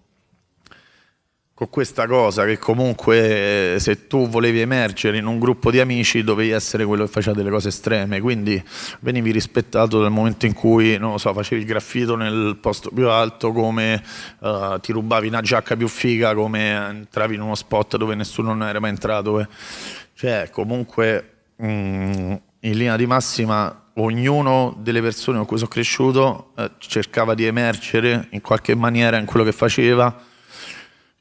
con 1.60 1.70
questa 1.70 2.08
cosa 2.08 2.46
che 2.46 2.58
comunque 2.58 3.76
se 3.80 4.08
tu 4.08 4.30
volevi 4.30 4.62
emergere 4.62 5.18
in 5.18 5.26
un 5.26 5.40
gruppo 5.40 5.72
di 5.72 5.82
amici 5.82 6.24
dovevi 6.24 6.52
essere 6.52 6.86
quello 6.86 7.04
che 7.04 7.12
faceva 7.12 7.36
delle 7.36 7.50
cose 7.50 7.68
estreme, 7.68 8.22
quindi 8.22 8.64
venivi 9.02 9.32
rispettato 9.32 10.00
dal 10.00 10.10
momento 10.10 10.46
in 10.46 10.54
cui, 10.54 10.98
so, 11.18 11.34
facevi 11.34 11.60
il 11.60 11.68
graffito 11.68 12.16
nel 12.16 12.58
posto 12.62 12.92
più 12.92 13.10
alto, 13.10 13.52
come 13.52 14.02
uh, 14.40 14.80
ti 14.80 14.94
rubavi 14.94 15.28
una 15.28 15.42
giacca 15.42 15.76
più 15.76 15.90
figa, 15.90 16.34
come 16.34 16.70
entravi 16.70 17.36
in 17.36 17.42
uno 17.42 17.56
spot 17.56 17.98
dove 17.98 18.16
nessuno 18.16 18.54
non 18.54 18.66
era 18.66 18.80
mai 18.80 18.92
entrato. 18.92 19.46
Cioè, 20.14 20.48
comunque, 20.54 21.32
mm, 21.62 22.34
in 22.62 22.78
linea 22.78 22.96
di 22.96 23.06
massima, 23.06 23.88
ognuno 23.96 24.78
delle 24.80 25.02
persone 25.02 25.36
con 25.36 25.46
cui 25.46 25.58
sono 25.58 25.70
cresciuto 25.70 26.54
eh, 26.56 26.72
cercava 26.78 27.34
di 27.34 27.44
emergere 27.44 28.28
in 28.30 28.40
qualche 28.40 28.76
maniera 28.76 29.18
in 29.18 29.26
quello 29.26 29.44
che 29.44 29.52
faceva 29.52 30.28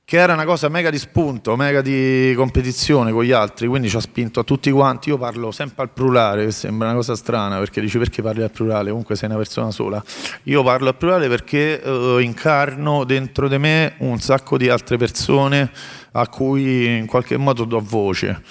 che 0.09 0.17
era 0.17 0.33
una 0.33 0.47
cosa 0.47 0.71
mega 0.71 0.89
di 0.89 0.97
spunto, 0.97 1.55
mega 1.55 1.83
di 1.83 2.33
competizione 2.35 3.13
con 3.13 3.25
gli 3.25 3.31
altri, 3.31 3.67
quindi 3.67 3.91
ci 3.91 3.97
ha 3.97 4.01
spinto 4.01 4.41
a 4.41 4.43
tutti 4.43 4.71
quanti. 4.71 5.11
Io 5.11 5.19
parlo 5.19 5.51
sempre 5.51 5.83
al 5.83 5.91
plurale, 5.91 6.47
che 6.47 6.51
sembra 6.51 6.87
una 6.89 6.97
cosa 6.97 7.15
strana, 7.15 7.59
perché 7.59 7.83
dici 7.83 7.99
perché 7.99 8.23
parli 8.23 8.43
al 8.43 8.51
plurale, 8.51 8.89
comunque 8.89 9.17
sei 9.17 9.29
una 9.29 9.37
persona 9.37 9.71
sola. 9.71 10.03
Io 10.45 10.63
parlo 10.63 10.89
al 10.89 10.97
plurale 10.97 11.29
perché 11.29 11.83
eh, 11.83 12.23
incarno 12.23 13.05
dentro 13.05 13.49
di 13.49 13.59
me 13.59 13.97
un 13.99 14.19
sacco 14.19 14.57
di 14.57 14.71
altre 14.71 14.97
persone 14.97 15.71
a 16.13 16.27
cui 16.29 16.87
in 16.87 17.05
qualche 17.05 17.37
modo 17.37 17.65
do 17.65 17.79
voce. 17.79 18.43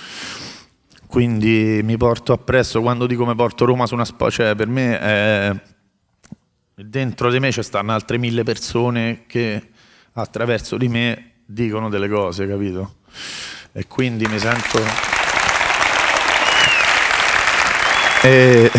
Quindi 1.08 1.80
mi 1.82 1.98
porto 1.98 2.34
appresso, 2.34 2.82
quando 2.82 3.08
dico 3.08 3.26
mi 3.26 3.34
porto 3.34 3.66
Roma 3.66 3.88
su 3.88 3.96
una 3.96 4.06
spalla, 4.06 4.30
cioè 4.30 4.54
per 4.54 4.68
me 4.68 5.00
è... 5.00 5.60
dentro 6.76 7.32
di 7.32 7.40
me 7.40 7.52
ci 7.52 7.64
stanno 7.64 7.94
altre 7.94 8.20
mille 8.20 8.44
persone 8.44 9.24
che 9.26 9.70
attraverso 10.14 10.78
di 10.78 10.88
me 10.88 11.32
dicono 11.48 11.90
delle 11.90 12.10
cose, 12.10 12.46
capito? 12.48 12.96
E 13.72 13.88
quindi 13.88 14.28
mi 14.28 14.38
sento... 14.38 14.80
E, 18.22 18.70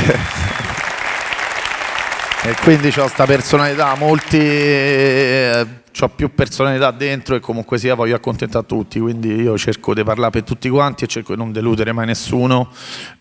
e 2.44 2.54
quindi 2.62 2.88
ho 2.88 2.92
questa 2.92 3.24
personalità, 3.24 3.94
molti... 3.96 4.38
Eh, 4.38 5.66
ho 6.00 6.08
più 6.10 6.32
personalità 6.32 6.92
dentro 6.92 7.34
e 7.34 7.40
comunque 7.40 7.76
sia 7.76 7.94
voglio 7.94 8.14
accontentare 8.14 8.64
tutti, 8.66 9.00
quindi 9.00 9.34
io 9.34 9.58
cerco 9.58 9.94
di 9.94 10.04
parlare 10.04 10.30
per 10.30 10.44
tutti 10.44 10.68
quanti 10.68 11.02
e 11.02 11.06
cerco 11.08 11.32
di 11.32 11.38
non 11.38 11.50
deludere 11.50 11.90
mai 11.92 12.06
nessuno, 12.06 12.70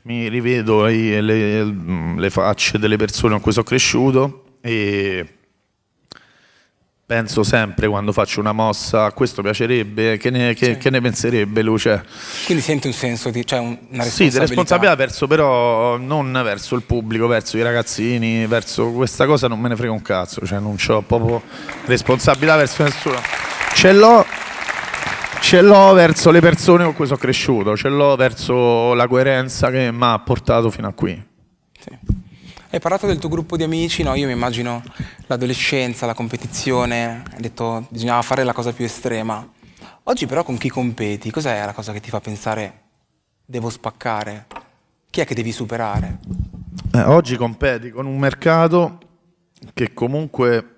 mi 0.04 0.28
rivedo 0.28 0.84
le, 0.84 1.22
le, 1.22 1.64
le 2.16 2.30
facce 2.30 2.78
delle 2.78 2.98
persone 2.98 3.34
con 3.34 3.42
cui 3.42 3.52
sono 3.52 3.66
cresciuto 3.66 4.44
e 4.62 5.37
penso 7.08 7.42
sempre 7.42 7.88
quando 7.88 8.12
faccio 8.12 8.42
una 8.42 8.52
mossa, 8.52 9.14
questo 9.14 9.42
piacerebbe, 9.42 10.18
che 10.18 10.30
ne, 10.30 10.54
che, 10.54 10.74
sì. 10.74 10.78
che 10.78 10.90
ne 10.90 11.00
penserebbe 11.00 11.62
Luce? 11.62 12.04
Quindi 12.44 12.62
senti 12.62 12.88
un 12.88 12.94
senso 12.94 13.30
di, 13.30 13.46
cioè 13.46 13.60
una 13.60 13.78
responsabilità? 13.78 14.10
Sì, 14.10 14.30
di 14.30 14.38
responsabilità 14.40 14.96
verso 14.96 15.26
però, 15.26 15.96
non 15.96 16.34
verso 16.44 16.76
il 16.76 16.82
pubblico, 16.82 17.26
verso 17.28 17.56
i 17.58 17.62
ragazzini, 17.62 18.46
verso 18.46 18.92
questa 18.92 19.26
cosa 19.26 19.48
non 19.48 19.58
me 19.58 19.70
ne 19.70 19.78
frega 19.78 19.94
un 19.94 20.02
cazzo, 20.02 20.46
cioè 20.46 20.60
non 20.60 20.76
ho 20.86 21.02
proprio 21.02 21.42
responsabilità 21.86 22.58
verso 22.58 22.84
nessuno. 22.84 23.22
Ce 23.74 23.94
l'ho, 23.94 24.26
ce 25.40 25.62
l'ho 25.62 25.94
verso 25.94 26.30
le 26.30 26.42
persone 26.42 26.84
con 26.84 26.94
cui 26.94 27.06
sono 27.06 27.20
cresciuto, 27.20 27.78
ce 27.78 27.88
l'ho 27.88 28.18
verso 28.18 28.94
la 28.94 29.08
coerenza 29.08 29.72
che 29.72 29.94
mi 29.94 30.04
ha 30.04 30.20
portato 30.20 30.70
fino 30.70 30.90
a 30.90 30.92
qui. 30.92 31.26
Sì. 31.80 32.26
Hai 32.78 32.84
parlato 32.84 33.08
del 33.08 33.18
tuo 33.18 33.30
gruppo 33.30 33.58
di 33.58 33.64
amici, 33.64 34.04
no? 34.04 34.14
Io 34.14 34.28
mi 34.28 34.34
immagino 34.34 34.84
l'adolescenza, 35.26 36.06
la 36.06 36.14
competizione, 36.14 37.24
hai 37.34 37.42
detto 37.42 37.88
bisognava 37.90 38.22
fare 38.22 38.44
la 38.44 38.54
cosa 38.54 38.72
più 38.72 38.86
estrema. 38.86 39.52
Oggi 40.04 40.28
però 40.28 40.44
con 40.44 40.60
chi 40.60 40.70
competi? 40.70 41.32
Cos'è 41.32 41.66
la 41.66 41.74
cosa 41.74 41.92
che 41.92 42.00
ti 42.00 42.12
fa 42.12 42.20
pensare 42.20 42.82
devo 43.44 43.72
spaccare? 43.72 44.46
Chi 45.10 45.22
è 45.22 45.26
che 45.26 45.34
devi 45.34 45.52
superare? 45.52 46.20
Eh, 46.94 47.02
oggi 47.02 47.36
competi 47.36 47.90
con 47.90 48.06
un 48.06 48.20
mercato 48.20 49.00
che 49.74 49.96
comunque 49.96 50.76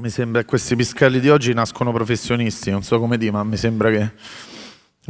mi 0.00 0.10
sembra 0.10 0.42
che 0.42 0.46
questi 0.46 0.76
piscalli 0.76 1.18
di 1.18 1.30
oggi 1.30 1.54
nascono 1.54 1.92
professionisti, 1.92 2.70
non 2.70 2.82
so 2.82 2.98
come 2.98 3.16
dire, 3.16 3.30
ma 3.30 3.42
mi 3.42 3.56
sembra 3.56 3.88
che 3.88 4.12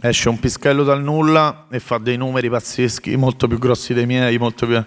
esce 0.03 0.29
un 0.29 0.39
pischello 0.39 0.85
dal 0.85 1.03
nulla 1.03 1.67
e 1.69 1.81
fa 1.81 1.99
dei 1.99 2.17
numeri 2.17 2.49
pazzeschi, 2.49 3.17
molto 3.17 3.49
più 3.49 3.59
grossi 3.59 3.93
dei 3.93 4.07
miei, 4.07 4.39
molto 4.39 4.67
più 4.67 4.85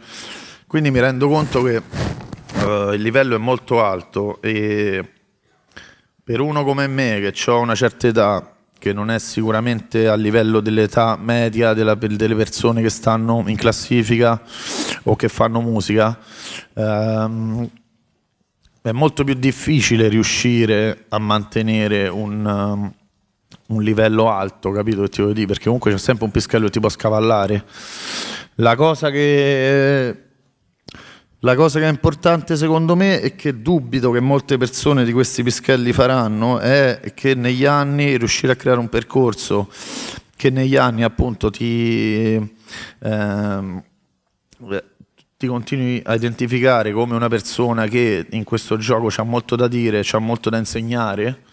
quindi 0.70 0.92
mi 0.92 1.00
rendo 1.00 1.28
conto 1.28 1.64
che 1.64 1.82
uh, 2.64 2.92
il 2.92 3.02
livello 3.02 3.34
è 3.34 3.40
molto 3.40 3.84
alto 3.84 4.40
e 4.40 5.04
per 6.24 6.42
uno 6.42 6.64
come 6.64 6.86
me 6.86 7.20
che 7.20 7.50
ho 7.50 7.60
una 7.60 7.74
certa 7.74 8.06
età, 8.06 8.56
che 8.78 8.94
non 8.94 9.10
è 9.10 9.18
sicuramente 9.18 10.08
a 10.08 10.14
livello 10.14 10.60
dell'età 10.60 11.18
media 11.20 11.74
della, 11.74 11.96
delle 11.96 12.36
persone 12.36 12.84
che 12.84 12.92
stanno 12.92 13.44
in 13.48 13.56
classifica 13.56 14.40
o 15.06 15.16
che 15.16 15.28
fanno 15.28 15.60
musica, 15.60 16.16
ehm, 16.76 17.68
è 18.84 18.92
molto 18.92 19.24
più 19.24 19.34
difficile 19.34 20.08
riuscire 20.08 21.06
a 21.10 21.18
mantenere 21.18 22.10
un, 22.10 22.46
um, 22.46 22.94
un 23.70 23.82
livello 23.82 24.30
alto, 24.30 24.70
capito 24.70 25.02
che 25.02 25.10
ti 25.10 25.22
voglio 25.22 25.34
dire? 25.34 25.48
Perché 25.48 25.64
comunque 25.64 25.90
c'è 25.90 25.98
sempre 25.98 26.26
un 26.26 26.32
pischello 26.32 26.66
che 26.66 26.72
ti 26.74 26.80
può 26.80 26.90
scavallare. 26.90 27.66
La 28.58 28.76
cosa 28.76 29.10
che 29.10 30.29
la 31.40 31.56
cosa 31.56 31.80
che 31.80 31.86
è 31.86 31.90
importante 31.90 32.58
secondo 32.58 32.96
me 32.96 33.22
e 33.22 33.36
che 33.36 33.62
dubito 33.62 34.12
che 34.12 34.20
molte 34.20 34.58
persone 34.58 35.06
di 35.06 35.14
questi 35.14 35.42
pischelli 35.42 35.94
faranno 35.94 36.60
è 36.60 37.14
che 37.14 37.34
negli 37.34 37.64
anni 37.64 38.18
riuscire 38.18 38.52
a 38.52 38.56
creare 38.56 38.80
un 38.80 38.90
percorso 38.90 39.70
che 40.36 40.50
negli 40.50 40.76
anni 40.76 41.04
appunto 41.04 41.50
ti, 41.50 42.56
ehm, 43.00 43.84
ti 45.38 45.48
continui 45.48 46.02
a 46.06 46.14
identificare 46.14 46.92
come 46.92 47.16
una 47.16 47.30
persona 47.30 47.88
che 47.88 48.26
in 48.30 48.44
questo 48.44 48.78
gioco 48.78 49.10
ha 49.16 49.24
molto 49.24 49.56
da 49.56 49.68
dire, 49.68 50.04
ha 50.10 50.20
molto 50.20 50.50
da 50.50 50.58
insegnare, 50.58 51.44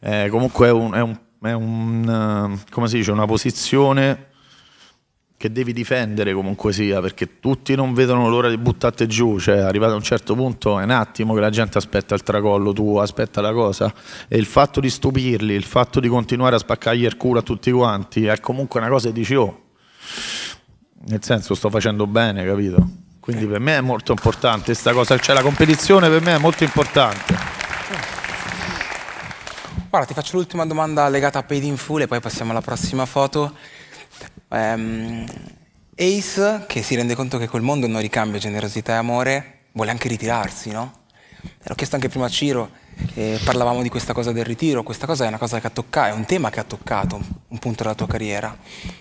eh, 0.00 0.28
comunque 0.28 0.68
è, 0.68 0.72
un, 0.72 0.92
è, 0.92 1.00
un, 1.00 1.18
è 1.40 1.52
un, 1.52 2.58
come 2.70 2.88
si 2.88 2.96
dice, 2.96 3.12
una 3.12 3.26
posizione 3.26 4.32
che 5.36 5.52
devi 5.52 5.72
difendere 5.72 6.32
comunque 6.32 6.72
sia, 6.72 7.00
perché 7.00 7.40
tutti 7.40 7.74
non 7.74 7.92
vedono 7.92 8.28
l'ora 8.28 8.48
di 8.48 8.56
buttarti 8.56 9.06
giù, 9.06 9.38
cioè 9.38 9.58
arrivato 9.58 9.92
a 9.92 9.96
un 9.96 10.02
certo 10.02 10.34
punto 10.34 10.78
è 10.78 10.84
un 10.84 10.90
attimo 10.90 11.34
che 11.34 11.40
la 11.40 11.50
gente 11.50 11.76
aspetta 11.76 12.14
il 12.14 12.22
tracollo, 12.22 12.72
tu 12.72 12.96
aspetta 12.96 13.40
la 13.40 13.52
cosa 13.52 13.92
e 14.28 14.38
il 14.38 14.46
fatto 14.46 14.80
di 14.80 14.88
stupirli, 14.88 15.54
il 15.54 15.64
fatto 15.64 16.00
di 16.00 16.08
continuare 16.08 16.56
a 16.56 16.58
spaccargli 16.58 17.04
il 17.04 17.16
culo 17.16 17.40
a 17.40 17.42
tutti 17.42 17.70
quanti 17.70 18.24
è 18.26 18.40
comunque 18.40 18.80
una 18.80 18.88
cosa 18.88 19.08
che 19.08 19.14
dici 19.14 19.34
oh, 19.34 19.62
nel 21.06 21.22
senso 21.22 21.54
sto 21.54 21.68
facendo 21.68 22.06
bene, 22.06 22.44
capito? 22.44 23.02
Quindi 23.20 23.46
per 23.46 23.58
me 23.58 23.76
è 23.76 23.80
molto 23.80 24.12
importante 24.12 24.66
questa 24.66 24.92
cosa, 24.92 25.18
cioè 25.18 25.34
la 25.34 25.42
competizione 25.42 26.08
per 26.08 26.20
me 26.20 26.34
è 26.34 26.38
molto 26.38 26.64
importante. 26.64 27.34
Guarda, 29.88 30.08
ti 30.08 30.14
faccio 30.14 30.36
l'ultima 30.36 30.66
domanda 30.66 31.08
legata 31.08 31.38
a 31.38 31.42
Paid 31.42 31.62
in 31.62 31.76
Full 31.76 32.02
e 32.02 32.06
poi 32.06 32.20
passiamo 32.20 32.50
alla 32.50 32.60
prossima 32.60 33.06
foto. 33.06 33.54
Um, 34.54 35.26
Ace, 35.96 36.64
che 36.68 36.82
si 36.82 36.94
rende 36.94 37.16
conto 37.16 37.38
che 37.38 37.48
quel 37.48 37.62
mondo 37.62 37.88
non 37.88 38.00
ricambia 38.00 38.38
generosità 38.38 38.92
e 38.92 38.96
amore, 38.96 39.58
vuole 39.72 39.90
anche 39.90 40.06
ritirarsi, 40.06 40.70
no? 40.70 41.02
L'ho 41.64 41.74
chiesto 41.74 41.96
anche 41.96 42.08
prima 42.08 42.26
a 42.26 42.28
Ciro, 42.28 42.70
eh, 43.14 43.40
parlavamo 43.44 43.82
di 43.82 43.88
questa 43.88 44.12
cosa 44.12 44.30
del 44.30 44.44
ritiro, 44.44 44.84
questa 44.84 45.06
cosa 45.06 45.24
è 45.24 45.28
una 45.28 45.38
cosa 45.38 45.58
che 45.58 45.66
ha 45.66 45.70
toccato, 45.70 46.14
è 46.14 46.16
un 46.16 46.24
tema 46.24 46.50
che 46.50 46.60
ha 46.60 46.64
toccato 46.64 47.20
un 47.48 47.58
punto 47.58 47.82
della 47.82 47.96
tua 47.96 48.06
carriera. 48.06 48.56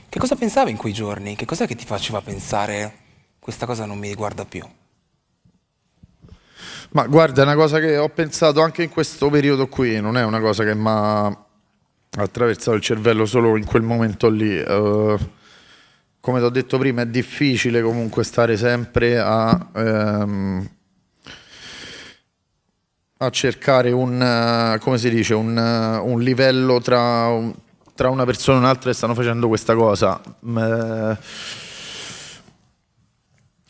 Che 0.10 0.20
cosa 0.20 0.36
pensavi 0.36 0.72
in 0.72 0.78
quei 0.78 0.92
giorni? 0.92 1.36
Che 1.36 1.46
cos'è 1.46 1.68
che 1.68 1.76
ti 1.76 1.86
faceva 1.86 2.22
pensare 2.22 2.94
questa 3.40 3.68
cosa 3.68 3.86
non 3.86 4.00
mi 4.00 4.08
riguarda 4.08 4.46
più? 4.46 4.64
Ma 6.92 7.06
guarda, 7.06 7.42
è 7.42 7.46
una 7.46 7.56
cosa 7.56 7.80
che 7.80 7.98
ho 7.98 8.10
pensato 8.10 8.62
anche 8.62 8.82
in 8.82 8.90
questo 8.90 9.30
periodo 9.30 9.68
qui, 9.68 10.02
non 10.02 10.18
è 10.18 10.24
una 10.24 10.40
cosa 10.40 10.64
che 10.64 10.74
mi 10.74 10.88
ha 10.88 11.46
attraversato 12.18 12.74
il 12.74 12.82
cervello 12.82 13.26
solo 13.26 13.56
in 13.56 13.66
quel 13.66 13.84
momento 13.84 14.30
lì. 14.30 14.60
Uh, 14.60 15.18
come 16.24 16.40
ti 16.40 16.46
ho 16.46 16.50
detto 16.50 16.78
prima, 16.78 17.02
è 17.02 17.06
difficile 17.06 17.82
comunque 17.82 18.24
stare 18.24 18.56
sempre 18.56 19.20
a, 19.20 19.72
ehm, 19.76 20.70
a 23.18 23.30
cercare 23.30 23.92
un, 23.92 24.22
eh, 24.22 24.80
come 24.80 24.98
si 24.98 25.10
dice, 25.10 25.34
un, 25.34 25.58
eh, 25.58 25.98
un 25.98 26.22
livello 26.22 26.80
tra, 26.80 27.30
tra, 27.94 28.10
una 28.10 28.24
persona 28.24 28.56
e 28.56 28.62
un'altra 28.62 28.92
che 28.92 28.96
stanno 28.96 29.16
facendo 29.16 29.50
questa 29.50 29.76
cosa. 29.76 30.22
Eh, 30.24 31.18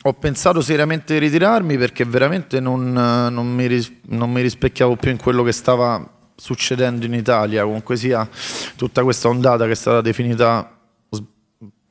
ho 0.02 0.12
pensato 0.12 0.60
seriamente 0.60 1.14
di 1.14 1.18
ritirarmi 1.18 1.76
perché 1.76 2.04
veramente 2.04 2.60
non, 2.60 2.92
non, 2.92 3.52
mi 3.52 3.84
non 4.10 4.30
mi 4.30 4.42
rispecchiavo 4.42 4.94
più 4.94 5.10
in 5.10 5.18
quello 5.18 5.42
che 5.42 5.50
stava 5.50 6.08
succedendo 6.36 7.04
in 7.04 7.14
Italia, 7.14 7.64
comunque 7.64 7.96
sia 7.96 8.28
tutta 8.76 9.02
questa 9.02 9.26
ondata 9.26 9.64
che 9.64 9.72
è 9.72 9.74
stata 9.74 10.00
definita 10.00 10.73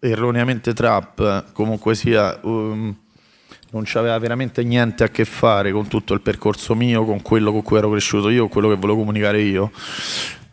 erroneamente 0.03 0.73
trap, 0.73 1.53
comunque 1.53 1.95
sia, 1.95 2.37
um, 2.41 2.93
non 3.71 3.83
c'aveva 3.85 4.17
veramente 4.19 4.61
niente 4.63 5.05
a 5.05 5.07
che 5.07 5.23
fare 5.23 5.71
con 5.71 5.87
tutto 5.87 6.13
il 6.13 6.21
percorso 6.21 6.75
mio, 6.75 7.05
con 7.05 7.21
quello 7.21 7.51
con 7.51 7.63
cui 7.63 7.77
ero 7.77 7.89
cresciuto 7.89 8.29
io, 8.29 8.41
con 8.41 8.49
quello 8.49 8.69
che 8.69 8.75
volevo 8.75 8.99
comunicare 8.99 9.41
io. 9.41 9.71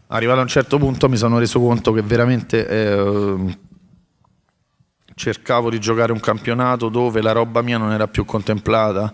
Arrivato 0.08 0.38
a 0.38 0.42
un 0.42 0.48
certo 0.48 0.78
punto 0.78 1.08
mi 1.08 1.16
sono 1.16 1.38
reso 1.38 1.58
conto 1.60 1.92
che 1.92 2.02
veramente 2.02 2.66
eh, 2.66 3.58
cercavo 5.14 5.68
di 5.68 5.80
giocare 5.80 6.12
un 6.12 6.20
campionato 6.20 6.88
dove 6.88 7.20
la 7.20 7.32
roba 7.32 7.60
mia 7.60 7.76
non 7.76 7.92
era 7.92 8.06
più 8.06 8.24
contemplata. 8.24 9.12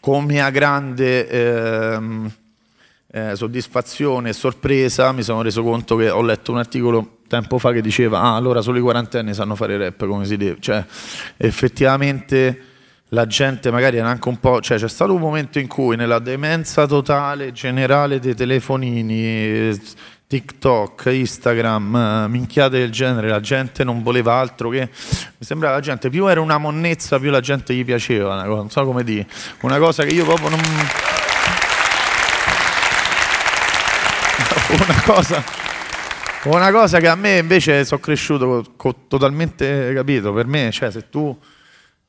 Con 0.00 0.24
mia 0.24 0.50
grande... 0.50 1.28
Eh, 1.28 2.30
eh, 3.12 3.34
soddisfazione 3.34 4.28
e 4.28 4.32
sorpresa 4.32 5.10
mi 5.10 5.24
sono 5.24 5.42
reso 5.42 5.64
conto 5.64 5.96
che 5.96 6.10
ho 6.10 6.22
letto 6.22 6.52
un 6.52 6.58
articolo 6.58 7.19
tempo 7.30 7.58
fa 7.58 7.70
che 7.70 7.80
diceva 7.80 8.20
ah 8.20 8.34
allora 8.34 8.60
solo 8.60 8.78
i 8.78 8.80
quarantenni 8.80 9.32
sanno 9.32 9.54
fare 9.54 9.78
rap 9.78 10.04
come 10.04 10.24
si 10.24 10.36
deve 10.36 10.56
cioè 10.58 10.84
effettivamente 11.36 12.64
la 13.10 13.24
gente 13.26 13.70
magari 13.70 13.98
era 13.98 14.08
anche 14.08 14.28
un 14.28 14.40
po' 14.40 14.60
cioè 14.60 14.78
c'è 14.78 14.88
stato 14.88 15.14
un 15.14 15.20
momento 15.20 15.60
in 15.60 15.68
cui 15.68 15.94
nella 15.94 16.18
demenza 16.18 16.86
totale 16.86 17.52
generale 17.52 18.18
dei 18.18 18.34
telefonini 18.34 19.78
TikTok, 20.26 21.06
Instagram, 21.06 22.26
minchiate 22.28 22.78
del 22.78 22.90
genere, 22.90 23.28
la 23.28 23.40
gente 23.40 23.82
non 23.82 24.04
voleva 24.04 24.34
altro 24.34 24.68
che 24.68 24.88
mi 24.88 25.44
sembrava 25.44 25.74
la 25.74 25.80
gente 25.80 26.08
più 26.08 26.26
era 26.28 26.40
una 26.40 26.56
monnezza 26.56 27.18
più 27.18 27.30
la 27.30 27.40
gente 27.40 27.74
gli 27.74 27.84
piaceva, 27.84 28.40
non 28.44 28.70
so 28.70 28.84
come 28.84 29.02
dire, 29.02 29.26
una 29.62 29.78
cosa 29.78 30.04
che 30.04 30.10
io 30.10 30.24
proprio 30.24 30.50
non 30.50 30.60
una 34.70 35.02
cosa, 35.04 35.42
una 36.44 36.70
cosa 36.72 37.00
che 37.00 37.08
a 37.08 37.14
me 37.14 37.38
invece 37.38 37.84
sono 37.84 38.00
cresciuto 38.00 38.64
co- 38.76 39.04
totalmente 39.08 39.92
capito. 39.94 40.32
Per 40.32 40.46
me, 40.46 40.70
cioè, 40.70 40.90
se 40.90 41.10
tu 41.10 41.36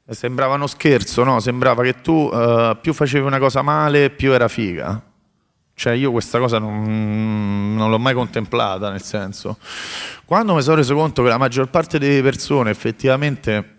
sembrava 0.10 0.56
uno 0.56 0.68
scherzo, 0.68 1.24
no? 1.24 1.40
Sembrava 1.40 1.84
che 1.84 2.02
tu 2.02 2.14
uh, 2.14 2.78
più 2.80 2.94
facevi 2.94 3.26
una 3.26 3.40
cosa 3.40 3.62
male, 3.62 4.10
più 4.10 4.32
era 4.32 4.48
figa. 4.48 5.02
Cioè, 5.74 5.94
io 5.94 6.12
questa 6.12 6.38
cosa 6.40 6.60
non, 6.60 7.76
non 7.76 7.90
l'ho 7.90 8.00
mai 8.00 8.14
contemplata, 8.14 8.90
nel 8.90 9.02
senso. 9.02 9.58
Quando 10.26 10.56
mi 10.56 10.62
sono 10.62 10.78
reso 10.78 10.96
conto 10.96 11.24
che 11.24 11.30
la 11.30 11.38
maggior 11.38 11.70
parte 11.70 12.00
delle 12.00 12.22
persone 12.22 12.70
effettivamente 12.70 13.76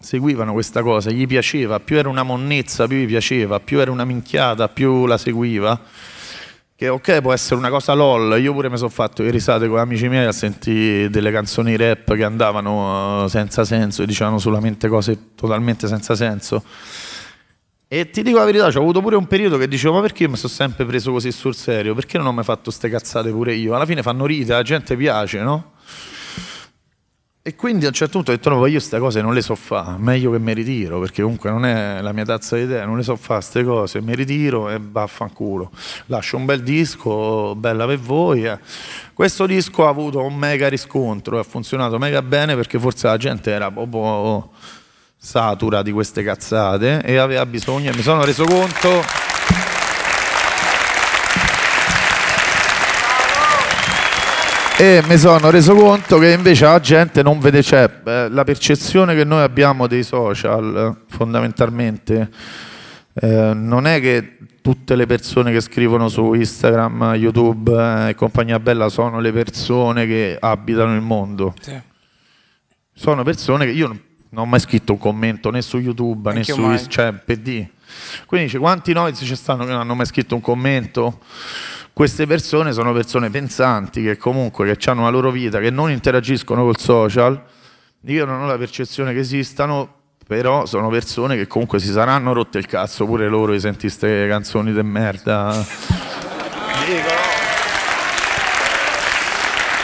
seguivano 0.00 0.52
questa 0.52 0.80
cosa, 0.82 1.10
gli 1.10 1.26
piaceva, 1.26 1.80
più 1.80 1.98
era 1.98 2.08
una 2.08 2.22
monnezza, 2.22 2.86
più 2.86 2.98
gli 2.98 3.06
piaceva, 3.06 3.58
più 3.58 3.80
era 3.80 3.90
una 3.90 4.04
minchiata, 4.04 4.68
più 4.68 5.06
la 5.06 5.18
seguiva 5.18 5.78
che 6.78 6.86
ok 6.86 7.22
può 7.22 7.32
essere 7.32 7.56
una 7.56 7.70
cosa 7.70 7.92
lol, 7.92 8.40
io 8.40 8.52
pure 8.52 8.70
mi 8.70 8.76
sono 8.76 8.88
fatto 8.88 9.24
le 9.24 9.30
risate 9.30 9.66
con 9.66 9.80
amici 9.80 10.08
miei 10.08 10.26
a 10.26 10.30
sentire 10.30 11.10
delle 11.10 11.32
canzoni 11.32 11.74
rap 11.74 12.14
che 12.14 12.22
andavano 12.22 13.24
uh, 13.24 13.26
senza 13.26 13.64
senso 13.64 14.04
e 14.04 14.06
dicevano 14.06 14.38
solamente 14.38 14.86
cose 14.86 15.34
totalmente 15.34 15.88
senza 15.88 16.14
senso. 16.14 16.62
E 17.88 18.10
ti 18.10 18.22
dico 18.22 18.38
la 18.38 18.44
verità, 18.44 18.66
ho 18.66 18.80
avuto 18.80 19.00
pure 19.00 19.16
un 19.16 19.26
periodo 19.26 19.58
che 19.58 19.66
dicevo 19.66 19.94
ma 19.94 20.02
perché 20.02 20.22
io 20.22 20.28
mi 20.28 20.36
sono 20.36 20.52
sempre 20.52 20.84
preso 20.84 21.10
così 21.10 21.32
sul 21.32 21.56
serio? 21.56 21.96
Perché 21.96 22.16
non 22.16 22.28
ho 22.28 22.32
mai 22.32 22.44
fatto 22.44 22.70
ste 22.70 22.88
cazzate 22.88 23.30
pure 23.30 23.54
io? 23.54 23.74
Alla 23.74 23.84
fine 23.84 24.00
fanno 24.00 24.24
ride, 24.24 24.52
la 24.52 24.62
gente 24.62 24.96
piace, 24.96 25.40
no? 25.40 25.72
E 27.48 27.56
quindi 27.56 27.86
a 27.86 27.88
un 27.88 27.94
certo 27.94 28.12
punto 28.18 28.30
ho 28.30 28.34
detto 28.34 28.50
no, 28.50 28.66
io 28.66 28.72
queste 28.72 28.98
cose 28.98 29.22
non 29.22 29.32
le 29.32 29.40
so 29.40 29.54
fare, 29.54 29.96
meglio 29.96 30.30
che 30.32 30.38
mi 30.38 30.52
ritiro, 30.52 31.00
perché 31.00 31.22
comunque 31.22 31.48
non 31.48 31.64
è 31.64 32.02
la 32.02 32.12
mia 32.12 32.26
tazza 32.26 32.56
di 32.56 32.68
tè, 32.68 32.84
non 32.84 32.98
le 32.98 33.02
so 33.02 33.16
fare 33.16 33.40
queste 33.40 33.64
cose, 33.64 34.02
mi 34.02 34.14
ritiro 34.14 34.68
e 34.68 34.78
vaffanculo. 34.78 35.70
Lascio 36.08 36.36
un 36.36 36.44
bel 36.44 36.62
disco, 36.62 37.54
bella 37.54 37.86
per 37.86 38.00
voi. 38.00 38.44
Eh. 38.44 38.58
Questo 39.14 39.46
disco 39.46 39.86
ha 39.86 39.88
avuto 39.88 40.22
un 40.22 40.34
mega 40.36 40.68
riscontro, 40.68 41.38
ha 41.38 41.42
funzionato 41.42 41.96
mega 41.96 42.20
bene 42.20 42.54
perché 42.54 42.78
forse 42.78 43.06
la 43.06 43.16
gente 43.16 43.50
era 43.50 43.70
proprio 43.70 44.50
satura 45.16 45.80
di 45.80 45.90
queste 45.90 46.22
cazzate 46.22 47.00
e 47.02 47.16
aveva 47.16 47.46
bisogno, 47.46 47.92
mi 47.94 48.02
sono 48.02 48.26
reso 48.26 48.44
conto... 48.44 49.37
e 54.80 55.02
mi 55.08 55.18
sono 55.18 55.50
reso 55.50 55.74
conto 55.74 56.18
che 56.18 56.30
invece 56.30 56.64
la 56.64 56.78
gente 56.78 57.20
non 57.24 57.40
vede, 57.40 57.64
cioè 57.64 57.90
la 58.04 58.44
percezione 58.44 59.16
che 59.16 59.24
noi 59.24 59.42
abbiamo 59.42 59.88
dei 59.88 60.04
social 60.04 61.02
fondamentalmente 61.08 62.30
eh, 63.14 63.52
non 63.54 63.88
è 63.88 64.00
che 64.00 64.36
tutte 64.62 64.94
le 64.94 65.06
persone 65.06 65.50
che 65.50 65.60
scrivono 65.60 66.08
su 66.08 66.32
Instagram, 66.32 67.14
YouTube 67.14 67.72
eh, 67.72 68.10
e 68.10 68.14
compagnia 68.14 68.60
bella 68.60 68.88
sono 68.88 69.18
le 69.18 69.32
persone 69.32 70.06
che 70.06 70.36
abitano 70.38 70.94
il 70.94 71.00
mondo. 71.00 71.54
Sì. 71.60 71.76
Sono 72.94 73.24
persone 73.24 73.64
che 73.64 73.72
io 73.72 73.88
non 73.88 74.44
ho 74.44 74.46
mai 74.46 74.60
scritto 74.60 74.92
un 74.92 74.98
commento 74.98 75.50
né 75.50 75.60
su 75.60 75.78
YouTube 75.78 76.32
né 76.32 76.44
su 76.44 76.52
Instagram, 76.52 76.88
cioè 76.88 77.12
PD. 77.14 77.66
Quindi 78.26 78.46
dice 78.46 78.58
quanti 78.58 78.92
noizi 78.92 79.24
ci 79.24 79.34
stanno 79.34 79.64
che 79.64 79.72
non 79.72 79.80
hanno 79.80 79.96
mai 79.96 80.06
scritto 80.06 80.36
un 80.36 80.40
commento? 80.40 81.18
Queste 81.98 82.28
persone 82.28 82.72
sono 82.72 82.92
persone 82.92 83.28
pensanti 83.28 84.04
che 84.04 84.16
comunque 84.16 84.76
che 84.76 84.88
hanno 84.88 85.00
una 85.00 85.10
loro 85.10 85.32
vita, 85.32 85.58
che 85.58 85.70
non 85.70 85.90
interagiscono 85.90 86.62
col 86.62 86.78
social. 86.78 87.42
Io 88.02 88.24
non 88.24 88.40
ho 88.40 88.46
la 88.46 88.56
percezione 88.56 89.12
che 89.12 89.18
esistano, 89.18 89.94
però 90.24 90.64
sono 90.64 90.90
persone 90.90 91.34
che 91.34 91.48
comunque 91.48 91.80
si 91.80 91.90
saranno 91.90 92.32
rotte 92.32 92.58
il 92.58 92.66
cazzo 92.66 93.04
pure 93.04 93.26
loro 93.26 93.50
di 93.50 93.58
sentire 93.58 93.88
queste 93.88 94.28
canzoni 94.28 94.72
de 94.72 94.82
merda. 94.84 95.66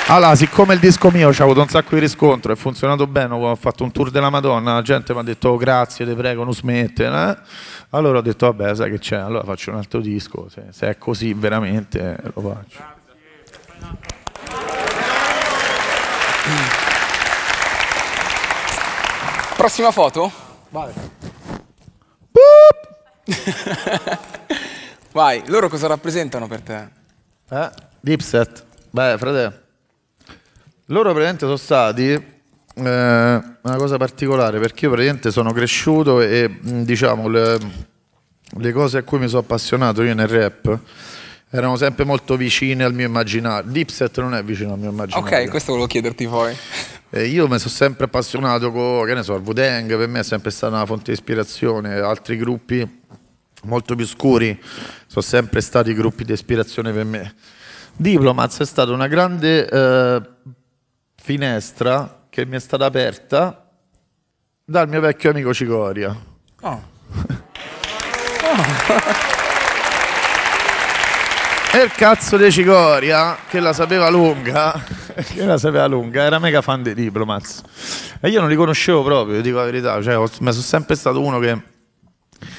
Allora, 0.07 0.35
siccome 0.37 0.75
il 0.75 0.81
disco 0.81 1.11
mio 1.11 1.33
ci 1.33 1.41
ha 1.41 1.45
avuto 1.45 1.63
un 1.63 1.69
sacco 1.69 1.95
di 1.95 2.01
riscontro, 2.01 2.53
è 2.53 2.57
funzionato 2.57 3.07
bene, 3.07 3.33
ho 3.33 3.57
fatto 3.57 3.85
un 3.85 3.91
tour 3.91 4.11
della 4.11 4.29
Madonna, 4.29 4.75
la 4.75 4.83
gente 4.83 5.15
mi 5.15 5.21
ha 5.21 5.23
detto 5.23 5.49
oh, 5.49 5.57
grazie, 5.57 6.05
ti 6.07 6.13
prego, 6.13 6.45
non 6.45 6.53
smette. 6.53 7.07
Eh? 7.07 7.37
Allora 7.89 8.19
ho 8.19 8.21
detto, 8.21 8.45
vabbè, 8.53 8.75
sai 8.75 8.91
che 8.91 8.99
c'è, 8.99 9.17
allora 9.17 9.45
faccio 9.45 9.71
un 9.71 9.79
altro 9.79 10.01
disco, 10.03 10.51
se, 10.51 10.65
se 10.73 10.91
è 10.91 10.99
così 10.99 11.33
veramente 11.33 12.19
lo 12.35 12.43
faccio. 12.43 12.83
Prossima 19.57 19.91
foto? 19.91 20.31
Vai. 20.69 20.93
Vai, 25.13 25.43
loro 25.47 25.71
cosa 25.71 25.87
rappresentano 25.87 26.47
per 26.47 26.61
te? 26.61 26.89
Eh? 27.49 27.71
Dipset. 28.01 28.67
Beh, 28.91 29.17
frate. 29.17 29.64
Loro 30.87 31.11
praticamente 31.11 31.47
sono 31.47 31.57
stati 31.57 32.11
eh, 32.11 32.23
una 32.75 33.77
cosa 33.77 33.97
particolare 33.97 34.59
perché 34.59 34.85
io 34.85 34.91
praticamente 34.91 35.31
sono 35.31 35.53
cresciuto 35.53 36.21
e 36.21 36.59
diciamo 36.61 37.29
le, 37.29 37.59
le 38.59 38.73
cose 38.73 38.99
a 38.99 39.03
cui 39.03 39.19
mi 39.19 39.29
sono 39.29 39.41
appassionato 39.41 40.03
io 40.03 40.15
nel 40.15 40.29
rap 40.29 40.79
erano 41.49 41.77
sempre 41.77 42.05
molto 42.05 42.37
vicine 42.37 42.83
al 42.83 42.93
mio 42.93 43.07
immaginario. 43.07 43.71
Dipset 43.71 44.21
non 44.21 44.35
è 44.35 44.43
vicino 44.43 44.73
al 44.73 44.79
mio 44.79 44.91
immaginario. 44.91 45.25
Ok, 45.25 45.49
questo 45.49 45.71
volevo 45.71 45.87
chiederti 45.87 46.27
poi. 46.27 46.55
E 47.11 47.27
io 47.27 47.47
mi 47.47 47.59
sono 47.59 47.71
sempre 47.71 48.07
appassionato 48.07 48.73
con, 48.73 49.07
che 49.07 49.15
ne 49.15 49.23
so, 49.23 49.37
il 49.37 49.43
Wu-Tang, 49.43 49.97
per 49.97 50.09
me 50.09 50.19
è 50.19 50.25
sempre 50.25 50.51
stata 50.51 50.75
una 50.75 50.85
fonte 50.85 51.05
di 51.07 51.13
ispirazione, 51.13 51.95
altri 52.01 52.37
gruppi 52.37 53.03
molto 53.63 53.95
più 53.95 54.07
scuri 54.07 54.61
sono 55.07 55.25
sempre 55.25 55.61
stati 55.61 55.95
gruppi 55.95 56.25
di 56.25 56.33
ispirazione 56.33 56.93
per 56.93 57.05
me. 57.05 57.35
Diplomats 57.97 58.59
è 58.59 58.67
stata 58.67 58.91
una 58.91 59.07
grande 59.07 59.69
eh, 59.69 60.23
finestra 61.25 62.27
che 62.29 62.45
mi 62.45 62.57
è 62.57 62.61
stata 62.61 62.85
aperta 62.85 63.67
dal 64.63 64.87
mio 64.91 65.01
vecchio 65.01 65.31
amico 65.31 65.55
Cicoria. 65.55 66.15
Oh. 66.61 66.69
oh. 66.69 66.83
E 71.73 71.83
il 71.83 71.91
cazzo 71.91 72.37
di 72.37 72.53
Cicoria, 72.53 73.39
che 73.49 73.59
la 73.59 73.73
sapeva 73.73 74.09
lunga, 74.09 74.81
che 75.17 75.45
la 75.45 75.59
sapeva 75.59 75.87
lunga, 75.87 76.23
era 76.23 76.39
mega 76.39 76.61
fan 76.61 76.85
dei 76.85 76.95
Diplomats. 76.95 77.63
E 78.21 78.29
io 78.29 78.39
non 78.39 78.49
li 78.49 78.55
conoscevo 78.55 79.03
proprio, 79.03 79.41
dico 79.41 79.57
la 79.57 79.65
verità, 79.65 80.01
cioè, 80.01 80.17
ma 80.17 80.29
sono 80.53 80.53
sempre 80.53 80.95
stato 80.95 81.21
uno 81.21 81.41
che... 81.41 81.61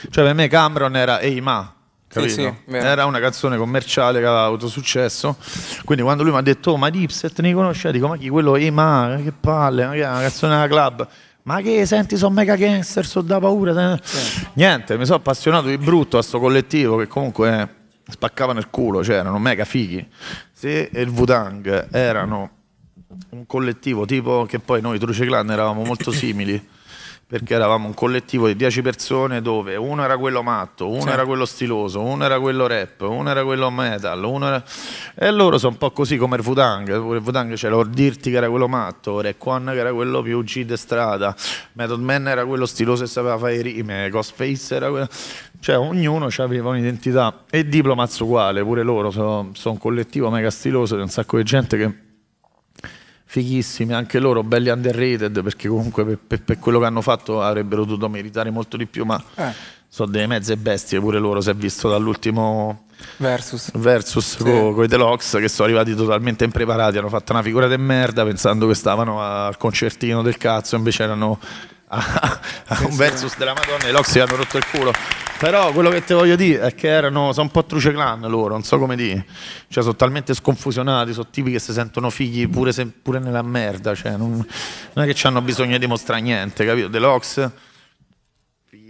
Cioè 0.10 0.24
per 0.26 0.34
me 0.34 0.50
Cameron 0.50 0.98
era 0.98 1.20
Ehi 1.20 1.40
ma, 1.40 1.75
capito? 2.22 2.42
sì, 2.42 2.72
vero. 2.72 2.86
Era 2.86 3.06
una 3.06 3.20
canzone 3.20 3.58
commerciale 3.58 4.20
che 4.20 4.26
aveva 4.26 4.46
avuto 4.46 4.68
successo. 4.68 5.38
Quindi 5.84 6.04
quando 6.04 6.24
lui 6.24 6.32
mi 6.32 6.38
ha 6.38 6.42
detto, 6.42 6.72
oh, 6.72 6.78
ma 6.78 6.90
Dipset 6.90 7.40
ne 7.42 7.54
conosce? 7.54 7.92
Dico, 7.92 8.08
ma 8.08 8.18
chi 8.18 8.30
quello? 8.30 8.56
Eh, 8.56 8.72
ma 8.72 9.20
che 9.24 9.32
palle, 9.32 9.86
ma 9.86 9.92
che 9.94 10.02
è 10.02 10.08
una 10.08 10.22
canzone 10.22 10.54
della 10.56 10.68
club? 10.68 11.08
Ma 11.44 11.62
che 11.62 11.86
senti, 11.86 12.18
sono 12.18 12.34
mega 12.34 12.56
gangster, 12.56 13.06
sono 13.06 13.26
da 13.26 13.40
paura. 13.40 14.00
Niente, 14.54 14.98
mi 14.98 15.06
sono 15.06 15.18
appassionato 15.18 15.68
di 15.68 15.78
brutto 15.78 16.18
a 16.18 16.24
sto 16.24 16.40
collettivo 16.40 16.98
che 16.98 17.08
comunque 17.08 17.62
eh, 17.62 18.12
spaccava 18.12 18.54
nel 18.54 18.70
culo, 18.70 19.04
cioè 19.04 19.18
erano 19.18 19.38
mega 19.38 19.64
fighi. 19.64 20.08
Se 20.52 20.90
il 20.92 21.10
Wutang 21.10 21.90
erano 21.92 22.50
un 23.30 23.46
collettivo 23.46 24.06
tipo 24.06 24.46
che 24.46 24.60
poi 24.60 24.82
noi 24.82 24.98
Truce 24.98 25.26
Clan 25.26 25.50
eravamo 25.52 25.84
molto 25.84 26.12
simili 26.12 26.74
perché 27.28 27.56
eravamo 27.56 27.88
un 27.88 27.96
collettivo 27.96 28.46
di 28.46 28.56
10 28.56 28.84
persone 28.84 29.42
dove 29.42 29.76
uno 29.76 30.04
era 30.04 30.16
quello 30.16 30.44
matto, 30.44 30.88
uno 30.88 31.02
Sì. 31.02 31.10
era 31.10 31.26
quello 31.26 31.46
stiloso, 31.46 32.02
uno 32.02 32.24
era 32.24 32.40
quello 32.40 32.68
rap, 32.68 33.02
uno 33.02 33.28
era 33.28 33.44
quello 33.44 33.72
metal, 33.72 34.24
uno 34.24 34.48
era... 34.48 34.64
e 35.16 35.32
loro 35.32 35.58
sono 35.58 35.72
un 35.72 35.78
po' 35.80 35.90
così 35.90 36.18
come 36.18 36.36
il 36.36 36.44
Wutang, 36.46 37.00
pure 37.00 37.18
il 37.18 37.24
Wutang 37.24 37.56
c'era 37.56 37.84
Dirty 37.84 38.30
che 38.30 38.38
era 38.38 38.48
quello 38.48 38.68
matto, 38.68 39.22
Raekwon 39.22 39.72
che 39.74 39.80
era 39.80 39.92
quello 39.92 40.22
più 40.22 40.44
G 40.44 40.66
de 40.66 40.78
strada, 40.78 41.36
Method 41.74 42.00
Man 42.00 42.28
era 42.28 42.46
quello 42.46 42.68
stiloso 42.68 43.04
e 43.04 43.08
sapeva 43.08 43.40
fare 43.40 43.56
i 43.56 43.62
rime, 43.64 44.10
Ghostface 44.10 44.76
era 44.76 44.90
quello... 44.90 45.08
Cioè 45.60 45.78
ognuno 45.80 46.28
aveva 46.38 46.70
un'identità 46.70 47.46
e 47.50 47.68
Diplomats 47.68 48.20
uguale, 48.20 48.62
pure 48.62 48.84
loro 48.84 49.10
sono, 49.10 49.50
sono 49.54 49.74
un 49.74 49.80
collettivo 49.80 50.30
mega 50.30 50.52
stiloso 50.52 50.96
di 50.96 51.02
un 51.02 51.10
sacco 51.10 51.38
di 51.38 51.44
gente 51.44 51.76
che 51.76 52.05
fighissimi, 53.42 53.94
anche 53.94 54.20
loro 54.20 54.44
belli 54.44 54.70
underrated 54.70 55.44
perché 55.44 55.68
comunque 55.68 56.06
per, 56.06 56.18
per- 56.26 56.42
per 56.44 56.60
quello 56.60 56.80
che 56.80 56.86
hanno 56.86 57.02
fatto 57.02 57.42
avrebbero 57.42 57.84
dovuto 57.84 58.08
meritare 58.08 58.50
molto 58.50 58.78
di 58.78 58.86
più, 58.86 59.04
ma 59.04 59.22
Eh. 59.36 59.52
sono 59.90 60.10
delle 60.10 60.26
mezze 60.28 60.56
bestie 60.56 61.00
pure 61.02 61.20
loro, 61.20 61.42
si 61.42 61.50
è 61.50 61.54
visto 61.54 61.90
dall'ultimo 61.90 62.84
Versus. 63.18 63.72
versus 63.74 64.38
con 64.38 64.82
i 64.84 64.88
Deluxe 64.88 65.42
che 65.42 65.50
sono 65.50 65.68
arrivati 65.68 65.94
totalmente 65.96 66.46
impreparati, 66.46 66.98
hanno 66.98 67.10
fatto 67.10 67.34
una 67.34 67.42
figura 67.42 67.68
di 67.68 67.76
merda 67.78 68.24
pensando 68.24 68.68
che 68.68 68.74
stavano 68.74 69.22
al 69.22 69.58
concertino 69.58 70.22
del 70.22 70.38
cazzo, 70.38 70.78
invece 70.78 71.04
erano 71.04 71.38
a, 71.96 72.40
a 72.68 72.86
un 72.86 72.96
versus 72.96 73.38
della 73.38 73.54
Madonna 73.54 73.88
e 73.88 73.92
gli 73.92 74.20
hanno 74.20 74.36
rotto 74.36 74.58
il 74.58 74.66
culo. 74.68 74.94
Però 75.38 75.72
quello 75.74 75.90
che 75.90 76.04
ti 76.04 76.14
voglio 76.14 76.36
dire 76.36 76.62
è 76.62 76.76
che 76.76 76.88
erano, 76.88 77.34
sono 77.34 77.48
un 77.48 77.52
po' 77.52 77.66
truce 77.66 77.92
clan 77.92 78.22
loro, 78.22 78.54
non 78.54 78.64
so 78.64 78.78
come 78.80 78.96
dire. 78.96 79.26
Cioè 79.68 79.84
sono 79.84 79.96
talmente 79.96 80.34
sconfusionati, 80.34 81.12
sono 81.12 81.28
tipi 81.30 81.52
che 81.52 81.60
si 81.60 81.74
sentono 81.74 82.10
figli 82.10 82.48
pure, 82.48 82.72
se- 82.72 82.86
pure 82.88 83.20
nella 83.20 83.42
merda, 83.42 83.94
cioè 83.94 84.16
non, 84.16 84.46
non 84.94 85.06
è 85.06 85.14
che 85.14 85.28
hanno 85.28 85.42
bisogno 85.42 85.74
di 85.74 85.80
dimostrare 85.80 86.22
niente, 86.22 86.66
capito? 86.66 86.88
Deluxe 86.88 87.52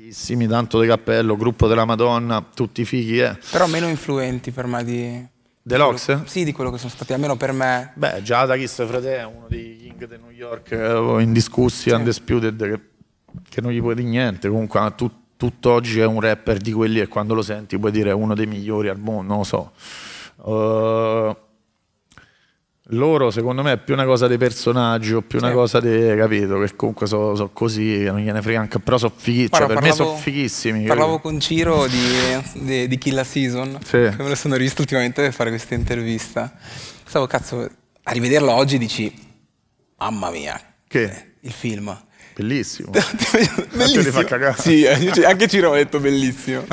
fighissimi, 0.06 0.48
tanto 0.48 0.80
di 0.80 0.88
cappello, 0.88 1.36
gruppo 1.36 1.68
della 1.68 1.86
Madonna, 1.86 2.44
tutti 2.54 2.86
fighi, 2.86 3.20
eh. 3.20 3.38
Però 3.50 3.66
meno 3.66 3.88
influenti 3.88 4.52
per 4.52 4.68
me 4.68 4.84
di... 4.84 5.28
Deluxe? 5.62 6.22
Sì, 6.26 6.44
di 6.44 6.52
quello 6.52 6.70
che 6.70 6.78
sono 6.78 6.92
stati, 6.92 7.14
almeno 7.14 7.38
per 7.38 7.52
me. 7.52 7.92
Beh, 7.96 8.22
già 8.22 8.46
da 8.46 8.56
Kiss 8.56 8.86
Frate 8.86 9.18
è 9.18 9.24
uno 9.24 9.48
dei 9.50 9.78
King 9.78 10.08
di 10.08 10.18
New 10.22 10.30
York 10.30 10.72
eh, 10.72 11.22
indiscussi, 11.22 11.90
undisputed, 11.90 12.62
che, 12.62 12.80
che 13.50 13.62
non 13.62 13.72
gli 13.72 13.80
puoi 13.80 13.96
dire 13.96 14.08
niente. 14.08 14.48
Comunque, 14.50 14.80
ah, 14.80 14.92
tu- 14.92 15.12
tutt'oggi 15.38 16.00
è 16.00 16.06
un 16.06 16.20
rapper 16.22 16.58
di 16.58 16.72
quelli 16.72 17.00
e 17.00 17.08
quando 17.08 17.34
lo 17.34 17.42
senti 17.42 17.78
puoi 17.78 17.92
dire 17.92 18.10
è 18.10 18.14
uno 18.14 18.34
dei 18.36 18.46
migliori 18.48 18.88
al 18.90 19.00
mondo, 19.00 19.28
non 19.34 19.38
lo 19.40 19.44
so. 19.44 19.72
Uh, 20.38 21.36
loro, 22.90 23.32
secondo 23.32 23.64
me, 23.64 23.72
è 23.74 23.78
più 23.78 23.96
una 23.96 24.06
cosa 24.06 24.28
di 24.28 24.38
personaggio, 24.38 25.22
più 25.24 25.40
una 25.40 25.48
Sì. 25.50 25.54
cosa 25.56 25.80
di 25.80 26.14
capito, 26.16 26.60
che 26.60 26.76
comunque 26.76 27.08
sono 27.08 27.50
così, 27.52 28.04
non 28.04 28.20
gliene 28.20 28.42
frega 28.44 28.60
anche, 28.60 28.78
però 28.80 28.98
sono 29.00 29.12
fighi, 29.16 29.50
cioè, 29.50 29.66
per 29.66 29.82
me 29.82 29.92
sono 29.92 30.16
fighissimi. 30.16 30.86
Parlavo 30.86 31.16
capito? 31.16 31.30
con 31.30 31.40
Ciro 31.40 31.88
di, 31.88 32.64
di, 32.64 32.88
di 32.88 32.98
Kill 33.00 33.16
la 33.16 33.24
Season, 33.24 33.80
Sì. 33.84 33.92
che 33.92 34.16
me 34.20 34.28
lo 34.30 34.36
sono 34.36 34.56
rivisto 34.56 34.82
ultimamente 34.82 35.22
per 35.24 35.34
fare 35.34 35.50
questa 35.50 35.74
intervista. 35.74 36.54
Stavo, 37.04 37.26
cazzo, 37.26 37.68
a 38.04 38.12
rivederlo 38.12 38.52
oggi 38.52 38.78
dici, 38.78 39.12
mamma 39.98 40.30
mia, 40.30 40.60
Che? 40.88 41.34
il 41.40 41.52
film. 41.52 41.98
Bellissimo. 42.36 42.92
bellissimo. 43.72 44.54
Sì, 44.58 44.86
anche 44.86 45.48
Ciro 45.48 45.72
ha 45.72 45.76
detto 45.76 46.00
bellissimo. 46.00 46.66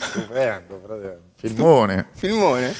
Stupendo, 0.00 0.80
fratello. 0.84 1.20
Filmone. 1.36 2.08
Filmone. 2.14 2.74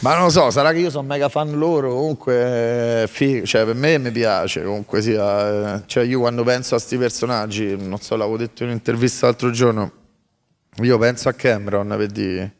Ma 0.00 0.14
non 0.14 0.24
lo 0.24 0.30
so, 0.30 0.50
sarà 0.50 0.72
che 0.72 0.78
io 0.78 0.90
sono 0.90 1.06
mega 1.06 1.28
fan 1.28 1.58
loro, 1.58 1.94
comunque, 1.94 3.04
eh, 3.04 3.42
cioè 3.44 3.64
per 3.64 3.74
me 3.74 3.98
mi 3.98 4.10
piace, 4.10 4.62
comunque 4.62 5.00
sia, 5.00 5.76
eh, 5.76 5.82
cioè 5.86 6.04
io 6.04 6.20
quando 6.20 6.44
penso 6.44 6.74
a 6.74 6.78
sti 6.78 6.96
personaggi, 6.98 7.76
non 7.76 7.98
so, 8.00 8.14
l'avevo 8.14 8.36
detto 8.36 8.62
in 8.62 8.68
un'intervista 8.68 9.26
l'altro 9.26 9.50
giorno, 9.50 9.92
io 10.82 10.98
penso 10.98 11.28
a 11.28 11.32
Cameron, 11.32 11.94
per 11.96 12.06
dire, 12.06 12.54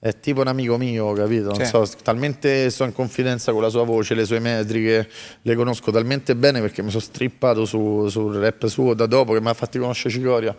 è 0.00 0.18
tipo 0.20 0.40
un 0.42 0.46
amico 0.46 0.76
mio, 0.76 1.12
capito? 1.12 1.46
Non 1.50 1.56
Sì. 1.56 1.64
so, 1.66 1.84
talmente 2.02 2.70
sto 2.70 2.84
in 2.84 2.92
confidenza 2.92 3.52
con 3.52 3.62
la 3.62 3.68
sua 3.68 3.84
voce, 3.84 4.14
le 4.14 4.24
sue 4.24 4.38
metriche, 4.38 5.08
le 5.42 5.54
conosco 5.56 5.90
talmente 5.90 6.36
bene 6.36 6.60
perché 6.60 6.82
mi 6.82 6.90
sono 6.90 7.02
strippato 7.02 7.64
su- 7.64 8.06
sul 8.08 8.36
rap 8.36 8.66
suo 8.66 8.94
da 8.94 9.06
dopo 9.06 9.32
che 9.32 9.40
mi 9.40 9.48
ha 9.48 9.54
fatti 9.54 9.78
conoscere 9.78 10.14
Cicoria. 10.14 10.56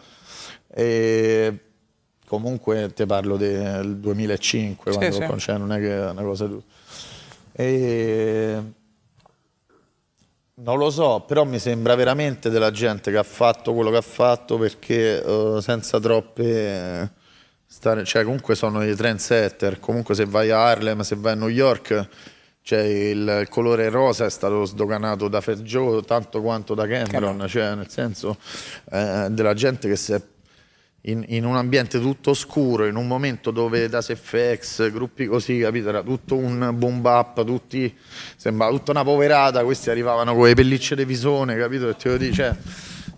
E 0.72 1.60
comunque 2.28 2.92
te 2.94 3.06
parlo 3.06 3.38
del 3.38 3.98
2005, 3.98 4.92
Sì, 4.92 4.98
quando, 4.98 5.16
sì. 5.16 5.40
cioè, 5.40 5.58
non 5.58 5.72
è 5.72 5.80
che 5.80 5.90
è 5.96 6.10
una 6.10 6.22
cosa. 6.22 6.50
E 7.54 8.58
non 10.56 10.78
lo 10.78 10.90
so, 10.90 11.24
però 11.26 11.46
mi 11.46 11.58
sembra 11.60 11.96
veramente 11.96 12.50
della 12.50 12.72
gente 12.72 13.12
che 13.12 13.18
ha 13.18 13.24
fatto 13.24 13.74
quello 13.74 13.90
che 13.92 13.98
ha 13.98 14.02
fatto 14.02 14.58
perché 14.58 15.24
eh, 15.24 15.60
senza 15.62 16.00
troppe 16.02 17.12
stare, 17.72 18.04
cioè 18.04 18.24
comunque 18.24 18.56
sono 18.56 18.84
i 18.84 18.96
trendsetter, 18.96 19.80
comunque 19.80 20.16
se 20.16 20.26
vai 20.26 20.50
a 20.50 20.60
Harlem, 20.60 21.02
se 21.02 21.16
vai 21.16 21.34
a 21.34 21.36
New 21.36 21.50
York, 21.50 22.08
cioè 22.64 22.80
il, 22.80 23.46
colore 23.48 23.90
rosa 23.90 24.26
è 24.26 24.30
stato 24.30 24.66
sdoganato 24.66 25.28
da 25.28 25.40
Joe 25.40 26.02
tanto 26.02 26.42
quanto 26.42 26.74
da 26.74 26.88
Cameron, 26.88 27.46
cioè 27.48 27.76
nel 27.76 27.88
senso 27.88 28.38
eh, 28.92 29.28
della 29.30 29.54
gente 29.54 29.88
che 29.88 29.96
si 29.96 30.14
è 30.14 30.22
in, 31.04 31.24
in 31.28 31.46
un 31.46 31.56
ambiente 31.56 32.00
tutto 32.00 32.32
oscuro, 32.32 32.88
in 32.88 32.96
un 32.96 33.06
momento 33.06 33.52
dove 33.52 33.88
da 33.88 34.02
FX, 34.02 34.92
gruppi 34.92 35.28
così, 35.28 35.60
capito? 35.60 35.90
Era 35.90 36.02
tutto 36.02 36.36
un 36.36 36.72
boom 36.74 37.02
bap, 37.02 37.46
tutti, 37.46 37.96
sembrava 38.36 38.72
tutta 38.72 38.92
una 38.92 39.04
poverata, 39.04 39.64
questi 39.64 39.92
arrivavano 39.92 40.34
con 40.34 40.46
le 40.46 40.56
pellicce 40.56 40.96
di 40.96 41.06
visone, 41.06 41.56
capito? 41.56 41.88
E 41.88 41.96
te 41.96 42.10
lo 42.10 42.18
dico, 42.18 42.34
cioè, 42.34 42.56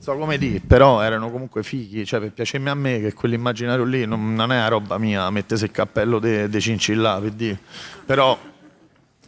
so 0.02 0.18
come 0.18 0.40
dire, 0.40 0.60
però 0.66 1.02
erano 1.02 1.30
comunque 1.30 1.62
fighi, 1.62 2.06
cioè 2.08 2.20
per 2.20 2.32
piacermi 2.32 2.70
a 2.70 2.74
me 2.74 3.00
che 3.00 3.14
quell'immaginario 3.14 3.84
lì 3.84 4.06
non, 4.08 4.34
non 4.34 4.52
è 4.52 4.56
una 4.56 4.68
roba 4.68 4.98
mia, 4.98 5.30
mettese 5.30 5.66
il 5.66 5.72
cappello 5.72 6.18
dei 6.18 6.60
cincillà, 6.60 7.20
per 7.20 7.32
dire. 7.32 7.60
però 8.04 8.36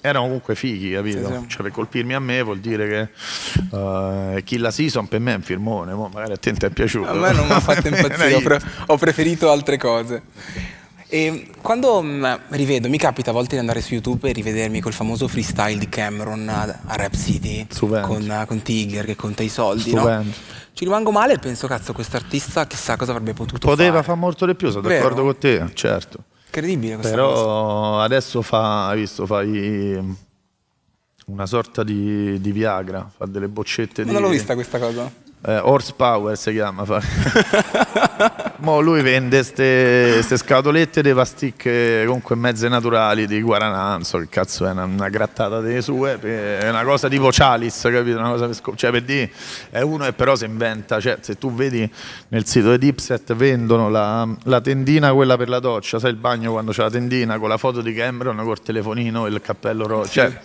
erano 0.01 0.25
comunque 0.25 0.55
fighi, 0.55 0.91
capito? 0.91 1.27
Sì, 1.27 1.33
sì. 1.33 1.47
Cioè 1.47 1.61
per 1.61 1.71
colpirmi 1.71 2.15
a 2.15 2.19
me 2.19 2.41
vuol 2.41 2.57
dire 2.57 2.87
che 2.87 3.75
uh, 3.77 4.41
Kill 4.43 4.61
la 4.61 4.71
Season 4.71 5.07
per 5.07 5.19
me 5.19 5.33
è 5.33 5.35
un 5.35 5.43
filmone, 5.43 5.93
mo 5.93 6.09
magari 6.11 6.33
a 6.33 6.37
te 6.37 6.49
non 6.49 6.59
ti 6.59 6.65
è 6.65 6.69
piaciuto. 6.71 7.07
A 7.07 7.13
me 7.13 7.31
non 7.31 7.45
mi 7.45 7.53
ha 7.53 7.59
fatto 7.59 7.87
impazzire, 7.93 8.33
ho, 8.33 8.41
pre- 8.41 8.61
ho 8.87 8.97
preferito 8.97 9.51
altre 9.51 9.77
cose. 9.77 10.23
E 11.13 11.45
quando 11.61 12.01
mh, 12.01 12.39
rivedo, 12.47 12.89
mi 12.89 12.97
capita 12.97 13.29
a 13.29 13.33
volte 13.33 13.53
di 13.53 13.59
andare 13.59 13.81
su 13.81 13.93
YouTube 13.93 14.27
e 14.27 14.33
rivedermi 14.33 14.81
quel 14.81 14.95
famoso 14.95 15.27
freestyle 15.27 15.77
di 15.77 15.87
Cameron 15.87 16.49
a, 16.49 16.79
a 16.87 16.95
Rap 16.95 17.15
City 17.15 17.67
Stupendo. 17.69 18.07
con, 18.07 18.43
con 18.47 18.61
Tiger 18.63 19.05
che 19.05 19.15
conta 19.15 19.43
i 19.43 19.47
soldi, 19.49 19.93
no? 19.93 19.99
Stupendo. 19.99 20.31
Ci 20.73 20.83
rimango 20.85 21.11
male 21.11 21.33
e 21.33 21.37
penso, 21.37 21.67
cazzo, 21.67 21.93
quest'artista 21.93 22.65
chissà 22.65 22.95
cosa 22.95 23.11
avrebbe 23.11 23.33
potuto 23.33 23.67
Poteva 23.67 23.91
fare. 23.91 24.03
fare 24.05 24.17
molto 24.17 24.47
di 24.47 24.55
più, 24.55 24.71
sono 24.71 24.81
Vero? 24.87 25.03
d'accordo 25.03 25.21
con 25.21 25.37
te, 25.37 25.69
certo. 25.75 26.23
Incredibile 26.47 26.95
questa 26.95 27.15
cosa. 27.15 27.31
Però 27.31 27.99
adesso 28.01 28.41
fa, 28.41 28.87
hai 28.87 28.99
visto, 29.01 29.27
fai 29.27 30.15
una 31.27 31.45
sorta 31.45 31.83
di, 31.83 32.41
di 32.41 32.51
Viagra, 32.51 33.07
fa 33.15 33.27
delle 33.27 33.49
boccette 33.49 34.03
di... 34.03 34.11
Non 34.11 34.19
l'ho 34.19 34.29
vista 34.29 34.55
questa 34.55 34.79
cosa. 34.79 35.11
Eh, 35.45 35.57
horsepower 35.59 36.35
si 36.35 36.51
chiama. 36.53 36.83
fa- 36.85 37.01
Mo 38.57 38.79
lui 38.79 39.01
vende 39.01 39.37
queste 39.37 40.37
scatolette 40.37 41.01
di 41.01 41.13
pasticche 41.13 42.03
comunque 42.05 42.35
mezze 42.35 42.69
naturali 42.69 43.25
di 43.25 43.41
guaranà, 43.41 43.91
non 43.91 44.03
so 44.03 44.19
che 44.19 44.27
cazzo 44.29 44.65
è, 44.65 44.71
una, 44.71 44.83
una 44.85 45.09
grattata 45.09 45.59
delle 45.59 45.81
sue, 45.81 46.19
è 46.19 46.69
una 46.69 46.83
cosa 46.83 47.09
tipo 47.09 47.29
Chalice, 47.31 47.91
capito? 47.91 48.17
Una 48.17 48.29
cosa 48.29 48.47
per, 48.47 48.75
cioè, 48.75 48.91
per 48.91 49.01
dire, 49.01 49.31
è 49.69 49.81
uno 49.81 50.05
che 50.05 50.13
però 50.13 50.35
si 50.35 50.45
inventa, 50.45 50.99
cioè 50.99 51.17
se 51.21 51.37
tu 51.37 51.53
vedi 51.53 51.89
nel 52.29 52.45
sito 52.45 52.71
di 52.71 52.77
Dipset 52.77 53.33
vendono 53.33 53.89
la, 53.89 54.27
la 54.43 54.61
tendina 54.61 55.11
quella 55.13 55.35
per 55.35 55.49
la 55.49 55.59
doccia, 55.59 55.99
sai 55.99 56.11
il 56.11 56.17
bagno 56.17 56.51
quando 56.51 56.71
c'è 56.71 56.83
la 56.83 56.89
tendina 56.89 57.37
con 57.39 57.49
la 57.49 57.57
foto 57.57 57.81
di 57.81 57.93
Cameron 57.93 58.37
col 58.37 58.61
telefonino 58.61 59.25
e 59.25 59.29
il 59.29 59.41
cappello 59.41 59.87
rosa, 59.87 60.09
cioè 60.09 60.39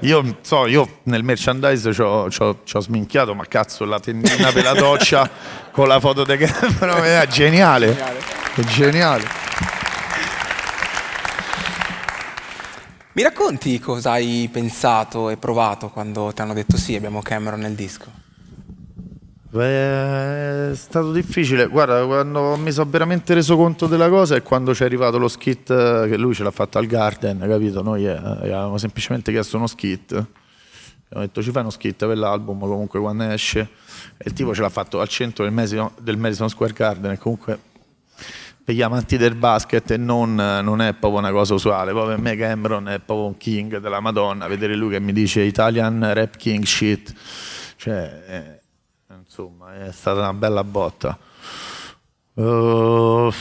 io 0.00 0.36
so, 0.42 0.66
io 0.66 0.98
nel 1.04 1.24
merchandise 1.24 1.92
ci 1.92 2.02
ho 2.02 2.80
sminchiato, 2.80 3.34
ma 3.34 3.44
cazzo 3.46 3.84
la 3.84 3.98
tendina 3.98 4.50
per 4.52 4.62
la 4.62 4.74
doccia 4.74 5.28
con 5.74 5.88
la 5.88 5.98
foto 5.98 6.22
di 6.22 6.36
Cameron 6.36 7.02
è 7.04 7.26
geniale, 7.26 7.88
Geniale. 7.88 8.18
è 8.54 8.60
geniale. 8.62 9.24
Mi 13.14 13.22
racconti 13.22 13.80
cosa 13.80 14.12
hai 14.12 14.48
pensato 14.52 15.30
e 15.30 15.36
provato 15.36 15.88
quando 15.88 16.32
ti 16.32 16.40
hanno 16.42 16.52
detto 16.54 16.76
sì, 16.76 16.94
abbiamo 16.94 17.22
Cameron 17.22 17.58
nel 17.58 17.74
disco? 17.74 18.06
Beh, 19.50 20.70
è 20.70 20.74
stato 20.76 21.10
difficile. 21.12 21.66
Guarda, 21.66 22.04
quando 22.06 22.56
mi 22.56 22.70
sono 22.70 22.88
veramente 22.90 23.34
reso 23.34 23.56
conto 23.56 23.86
della 23.88 24.08
cosa 24.08 24.36
è 24.36 24.42
quando 24.42 24.74
ci 24.74 24.82
è 24.82 24.86
arrivato 24.86 25.18
lo 25.18 25.28
skit 25.28 25.70
eh, 25.70 26.06
che 26.08 26.16
lui 26.16 26.34
ce 26.34 26.44
l'ha 26.44 26.50
fatto 26.52 26.78
al 26.78 26.86
Garden, 26.86 27.38
capito? 27.48 27.82
Noi 27.82 28.04
eh, 28.06 28.10
avevamo 28.16 28.78
semplicemente 28.78 29.32
chiesto 29.32 29.56
uno 29.56 29.66
skit. 29.66 30.24
Abbiamo 31.14 31.26
detto 31.26 31.42
ci 31.42 31.52
fai 31.52 31.62
uno 31.62 31.70
skit 31.70 32.06
per 32.06 32.18
l'album 32.18 32.58
comunque 32.58 32.98
quando 32.98 33.22
esce. 33.24 33.60
E 34.16 34.24
il 34.24 34.32
tipo 34.32 34.52
ce 34.52 34.62
l'ha 34.62 34.68
fatto 34.68 35.00
al 35.00 35.06
centro 35.06 35.44
del 35.44 35.52
Madison, 35.52 35.92
del 36.00 36.16
Madison 36.16 36.48
Square 36.48 36.72
Garden 36.72 37.12
e 37.12 37.18
comunque 37.18 37.56
per 38.64 38.74
gli 38.74 38.82
amanti 38.82 39.16
del 39.16 39.36
basket 39.36 39.94
non, 39.94 40.34
non, 40.34 40.80
è 40.80 40.92
proprio 40.94 41.20
una 41.20 41.30
cosa 41.30 41.54
usuale. 41.54 41.92
Poi 41.92 42.08
per 42.08 42.18
me 42.18 42.34
Cameron 42.34 42.88
è 42.88 42.98
proprio 42.98 43.26
un 43.26 43.36
king 43.36 43.78
della 43.78 44.00
Madonna. 44.00 44.48
Vedere 44.48 44.74
lui 44.74 44.90
che 44.90 44.98
mi 44.98 45.12
dice 45.12 45.42
Italian 45.42 46.12
rap 46.12 46.36
king 46.36 46.64
shit. 46.64 47.14
Cioè... 47.76 48.24
Eh, 48.26 48.62
insomma, 49.16 49.86
è 49.86 49.92
stata 49.92 50.18
una 50.18 50.34
bella 50.34 50.64
botta. 50.64 51.16
Uh, 52.34 53.32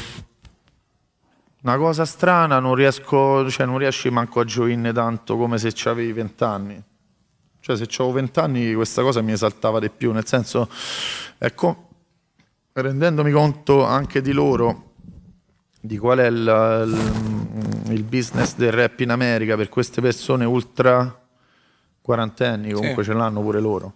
una 1.62 1.77
cosa 1.77 2.05
strana, 2.05 2.59
non 2.59 2.75
riesco, 2.75 3.49
cioè 3.49 3.65
non 3.65 3.79
riesci 3.79 4.12
manco 4.12 4.41
a 4.41 4.43
gioire 4.43 4.93
tanto 4.93 5.38
come 5.38 5.57
se 5.57 5.73
avevi 5.89 6.12
vent'anni. 6.12 6.83
Cioè 7.63 7.78
se 7.78 7.84
avevo 7.84 8.12
vent'anni 8.12 8.73
questa 8.73 9.02
cosa 9.02 9.21
mi 9.21 9.32
esaltava 9.32 9.80
di 9.80 9.89
più, 9.89 10.12
nel 10.12 10.28
senso, 10.28 10.67
ecco, 11.38 11.88
rendendomi 12.73 13.32
conto 13.32 13.86
anche 13.86 14.19
di 14.21 14.34
loro, 14.34 14.95
di 15.80 15.97
qual 15.97 16.17
è 16.17 16.28
il, 16.28 16.84
il, 17.88 17.93
il 17.93 18.04
business 18.04 18.56
del 18.56 18.73
rap 18.73 18.99
in 18.99 19.12
America 19.12 19.56
per 19.56 19.69
queste 19.69 20.02
persone 20.02 20.43
ultra 20.43 21.26
quarantenni, 22.02 22.73
comunque 22.73 23.02
sì. 23.02 23.12
ce 23.12 23.15
l'hanno 23.15 23.41
pure 23.41 23.62
loro 23.62 23.93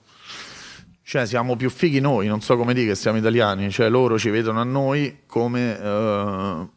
cioè 1.03 1.25
siamo 1.25 1.57
più 1.57 1.69
fighi 1.69 1.99
noi, 1.99 2.27
non 2.27 2.39
so 2.39 2.55
come 2.55 2.73
dire 2.73 2.87
che 2.87 2.95
siamo 2.95 3.17
italiani, 3.17 3.69
cioè 3.69 3.89
loro 3.89 4.17
ci 4.17 4.29
vedono 4.29 4.61
a 4.61 4.63
noi 4.63 5.23
come... 5.25 5.73
Uh, 5.73 6.75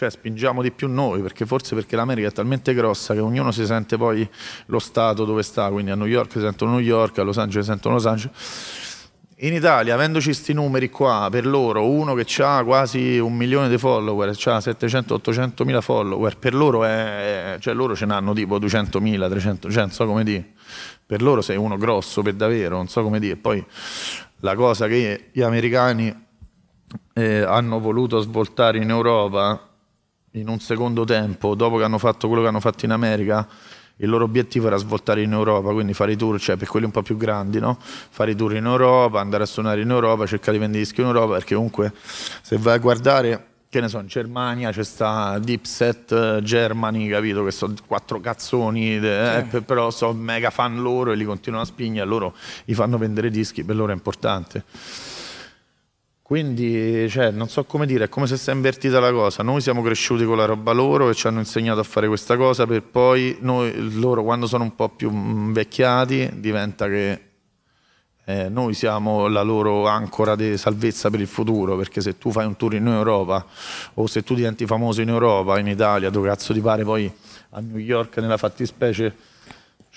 cioè 0.00 0.08
spingiamo 0.08 0.62
di 0.62 0.70
più 0.70 0.88
noi, 0.88 1.20
perché 1.20 1.44
forse 1.44 1.74
perché 1.74 1.94
l'America 1.94 2.28
è 2.28 2.32
talmente 2.32 2.72
grossa 2.72 3.12
che 3.12 3.20
ognuno 3.20 3.50
si 3.50 3.66
sente 3.66 3.98
poi 3.98 4.26
lo 4.66 4.78
stato 4.78 5.26
dove 5.26 5.42
sta, 5.42 5.68
quindi 5.68 5.90
a 5.90 5.94
New 5.94 6.06
York 6.06 6.32
si 6.32 6.40
sentono 6.40 6.70
New 6.70 6.80
York, 6.80 7.18
a 7.18 7.22
Los 7.22 7.36
Angeles 7.36 7.66
sentono 7.66 7.96
Los 7.96 8.06
Angeles. 8.06 9.08
In 9.40 9.52
Italia, 9.52 9.92
avendoci 9.92 10.28
questi 10.28 10.54
numeri 10.54 10.88
qua, 10.88 11.28
per 11.30 11.46
loro, 11.46 11.86
uno 11.86 12.14
che 12.14 12.24
ha 12.42 12.64
quasi 12.64 13.18
un 13.18 13.36
milione 13.36 13.68
di 13.68 13.76
follower, 13.76 14.30
ha 14.30 14.32
700-800 14.32 15.64
mila 15.66 15.82
follower, 15.82 16.38
per 16.38 16.54
loro 16.54 16.82
è, 16.84 17.58
cioè 17.60 17.74
loro 17.74 17.94
ce 17.94 18.06
n'hanno 18.06 18.32
tipo 18.32 18.58
200 18.58 19.00
mila, 19.02 19.28
300, 19.28 19.70
cioè 19.70 19.82
non 19.82 19.90
so 19.90 20.06
come 20.06 20.24
dire 20.24 20.52
per 21.04 21.20
loro 21.20 21.42
sei 21.42 21.58
uno 21.58 21.76
grosso 21.76 22.22
per 22.22 22.32
davvero, 22.32 22.76
non 22.76 22.88
so 22.88 23.02
come 23.02 23.18
dire. 23.18 23.36
Poi 23.36 23.62
la 24.36 24.54
cosa 24.54 24.86
che 24.86 25.28
gli 25.30 25.42
americani 25.42 26.26
eh, 27.12 27.42
hanno 27.42 27.80
voluto 27.80 28.18
svoltare 28.20 28.78
in 28.78 28.88
Europa 28.88 29.69
in 30.32 30.48
un 30.48 30.60
secondo 30.60 31.04
tempo, 31.04 31.54
dopo 31.54 31.76
che 31.76 31.84
hanno 31.84 31.98
fatto 31.98 32.26
quello 32.28 32.42
che 32.42 32.48
hanno 32.48 32.60
fatto 32.60 32.84
in 32.84 32.92
America, 32.92 33.46
il 33.96 34.08
loro 34.08 34.24
obiettivo 34.24 34.66
era 34.66 34.76
svoltare 34.76 35.22
in 35.22 35.32
Europa, 35.32 35.72
quindi 35.72 35.92
fare 35.92 36.12
i 36.12 36.16
tour, 36.16 36.40
cioè 36.40 36.56
per 36.56 36.68
quelli 36.68 36.86
un 36.86 36.92
po' 36.92 37.02
più 37.02 37.16
grandi, 37.16 37.58
no? 37.58 37.76
fare 37.80 38.30
i 38.30 38.34
tour 38.34 38.54
in 38.54 38.64
Europa, 38.64 39.20
andare 39.20 39.42
a 39.42 39.46
suonare 39.46 39.82
in 39.82 39.90
Europa, 39.90 40.26
cercare 40.26 40.52
di 40.52 40.58
vendere 40.58 40.82
dischi 40.82 41.00
in 41.00 41.08
Europa, 41.08 41.34
perché 41.34 41.54
comunque 41.54 41.92
se 42.42 42.56
vai 42.56 42.76
a 42.76 42.78
guardare 42.78 43.44
che 43.70 43.80
ne 43.80 43.86
so, 43.86 44.00
in 44.00 44.08
Germania 44.08 44.72
c'è 44.72 44.82
sta 44.82 45.38
Dipset 45.38 46.10
uh, 46.10 46.42
Germany, 46.42 47.08
capito? 47.08 47.44
Che 47.44 47.52
sono 47.52 47.72
quattro 47.86 48.18
cazzoni, 48.18 48.96
eh, 48.96 49.46
sì. 49.48 49.60
però 49.60 49.92
sono 49.92 50.12
mega 50.12 50.50
fan 50.50 50.82
loro 50.82 51.12
e 51.12 51.14
li 51.14 51.24
continuano 51.24 51.64
a 51.64 51.68
spingere, 51.68 52.04
loro 52.04 52.34
gli 52.64 52.74
fanno 52.74 52.98
vendere 52.98 53.30
dischi, 53.30 53.62
per 53.62 53.76
loro 53.76 53.92
è 53.92 53.94
importante. 53.94 54.64
Quindi, 56.30 57.08
cioè, 57.10 57.32
non 57.32 57.48
so 57.48 57.64
come 57.64 57.86
dire, 57.86 58.04
è 58.04 58.08
come 58.08 58.28
se 58.28 58.36
si 58.36 58.50
è 58.50 58.52
invertita 58.52 59.00
la 59.00 59.10
cosa. 59.10 59.42
Noi 59.42 59.60
siamo 59.60 59.82
cresciuti 59.82 60.24
con 60.24 60.36
la 60.36 60.44
roba 60.44 60.70
loro 60.70 61.10
e 61.10 61.14
ci 61.14 61.26
hanno 61.26 61.40
insegnato 61.40 61.80
a 61.80 61.82
fare 61.82 62.06
questa 62.06 62.36
cosa, 62.36 62.68
per 62.68 62.84
poi 62.84 63.38
noi, 63.40 63.98
loro, 63.98 64.22
quando 64.22 64.46
sono 64.46 64.62
un 64.62 64.76
po' 64.76 64.90
più 64.90 65.10
invecchiati, 65.10 66.30
diventa 66.34 66.86
che 66.86 67.20
eh, 68.26 68.48
noi 68.48 68.74
siamo 68.74 69.26
la 69.26 69.42
loro 69.42 69.88
ancora 69.88 70.36
di 70.36 70.56
salvezza 70.56 71.10
per 71.10 71.18
il 71.18 71.26
futuro, 71.26 71.76
perché 71.76 72.00
se 72.00 72.16
tu 72.16 72.30
fai 72.30 72.46
un 72.46 72.54
tour 72.54 72.74
in 72.74 72.86
Europa 72.86 73.44
o 73.94 74.06
se 74.06 74.22
tu 74.22 74.36
diventi 74.36 74.66
famoso 74.66 75.00
in 75.00 75.08
Europa, 75.08 75.58
in 75.58 75.66
Italia, 75.66 76.10
dove 76.10 76.28
cazzo 76.28 76.52
ti 76.52 76.60
pare 76.60 76.84
poi 76.84 77.12
a 77.50 77.58
New 77.58 77.78
York 77.78 78.18
nella 78.18 78.36
fattispecie 78.36 79.16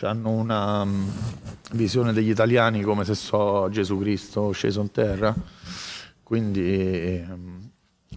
hanno 0.02 0.32
una 0.32 0.82
um, 0.82 1.10
visione 1.74 2.12
degli 2.12 2.30
italiani 2.30 2.82
come 2.82 3.06
se 3.06 3.14
so 3.14 3.70
Gesù 3.70 4.00
Cristo 4.00 4.52
sceso 4.52 4.82
in 4.82 4.92
terra, 4.92 5.34
quindi 6.34 7.24
um, 7.30 7.70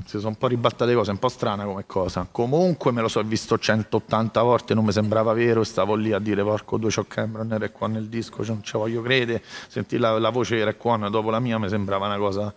si 0.06 0.16
sono 0.16 0.28
un 0.28 0.36
po' 0.36 0.46
ribaltate 0.46 0.94
cose, 0.94 1.10
un 1.10 1.18
po' 1.18 1.28
strana 1.28 1.66
come 1.66 1.84
cosa. 1.84 2.26
Comunque 2.30 2.90
me 2.90 3.02
lo 3.02 3.08
so 3.08 3.22
visto 3.22 3.58
180 3.58 4.40
volte, 4.40 4.72
non 4.72 4.86
mi 4.86 4.92
sembrava 4.92 5.34
vero, 5.34 5.62
stavo 5.64 5.94
lì 5.96 6.12
a 6.12 6.18
dire 6.18 6.42
porco 6.42 6.78
due 6.78 6.90
Chuck 6.90 7.08
Cameron 7.08 7.52
era 7.52 7.68
qua 7.68 7.88
nel 7.88 8.08
disco, 8.08 8.42
non 8.46 8.62
ci 8.62 8.78
voglio 8.78 9.02
credere, 9.02 9.42
sentì 9.68 9.98
la, 9.98 10.18
la 10.18 10.30
voce 10.30 10.56
era 10.56 10.72
qua 10.72 10.96
dopo 11.10 11.28
la 11.28 11.40
mia 11.40 11.58
mi 11.58 11.68
sembrava 11.68 12.06
una 12.06 12.16
cosa 12.16 12.54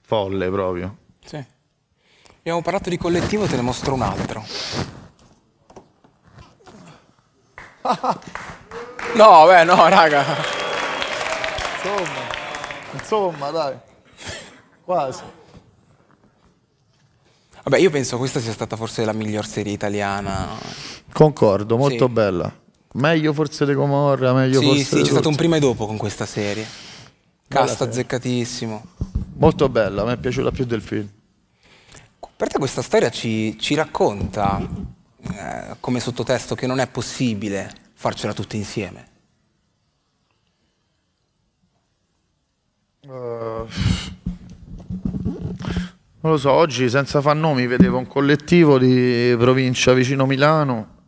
folle 0.00 0.50
proprio. 0.50 0.96
Sì. 1.24 1.44
Abbiamo 2.38 2.60
parlato 2.60 2.88
di 2.88 2.98
collettivo, 2.98 3.46
te 3.46 3.54
ne 3.54 3.62
mostro 3.62 3.94
un 3.94 4.02
altro. 4.02 4.44
no, 9.14 9.46
beh, 9.46 9.62
no, 9.62 9.88
raga. 9.88 10.24
Insomma, 11.76 12.26
insomma, 12.94 13.50
dai. 13.50 13.88
Quasi. 14.90 15.22
Vabbè, 17.62 17.78
io 17.78 17.90
penso 17.90 18.18
questa 18.18 18.40
sia 18.40 18.50
stata 18.50 18.74
forse 18.74 19.04
la 19.04 19.12
miglior 19.12 19.46
serie 19.46 19.72
italiana. 19.72 20.48
Concordo, 21.12 21.76
molto 21.76 22.06
sì. 22.06 22.12
bella. 22.12 22.52
Meglio 22.94 23.32
forse 23.32 23.64
di 23.66 23.74
Comorra, 23.74 24.32
meglio 24.32 24.58
sì, 24.58 24.66
forse. 24.66 24.82
Sì, 24.96 25.02
c'è 25.02 25.10
stato 25.10 25.28
un 25.28 25.36
prima 25.36 25.54
e 25.54 25.60
dopo 25.60 25.86
con 25.86 25.96
questa 25.96 26.26
serie. 26.26 26.66
Cast 27.46 27.82
azzeccatissimo. 27.82 28.84
Molto 29.34 29.68
bella, 29.68 30.04
mi 30.04 30.10
è 30.10 30.16
piaciuta 30.16 30.50
più 30.50 30.64
del 30.64 30.82
film. 30.82 31.08
Per 32.34 32.48
te 32.48 32.58
questa 32.58 32.82
storia 32.82 33.10
ci, 33.10 33.56
ci 33.60 33.76
racconta 33.76 34.60
eh, 35.22 35.76
come 35.78 36.00
sottotesto 36.00 36.56
che 36.56 36.66
non 36.66 36.80
è 36.80 36.88
possibile 36.88 37.72
farcela 37.94 38.34
tutti 38.34 38.56
insieme. 38.56 39.08
Uh, 43.02 43.68
non 46.22 46.32
lo 46.32 46.36
so, 46.36 46.50
oggi 46.50 46.88
senza 46.90 47.20
far 47.20 47.36
nomi 47.36 47.66
vedevo 47.66 47.98
un 47.98 48.06
collettivo 48.06 48.78
di 48.78 49.34
provincia 49.38 49.92
vicino 49.92 50.26
Milano, 50.26 50.98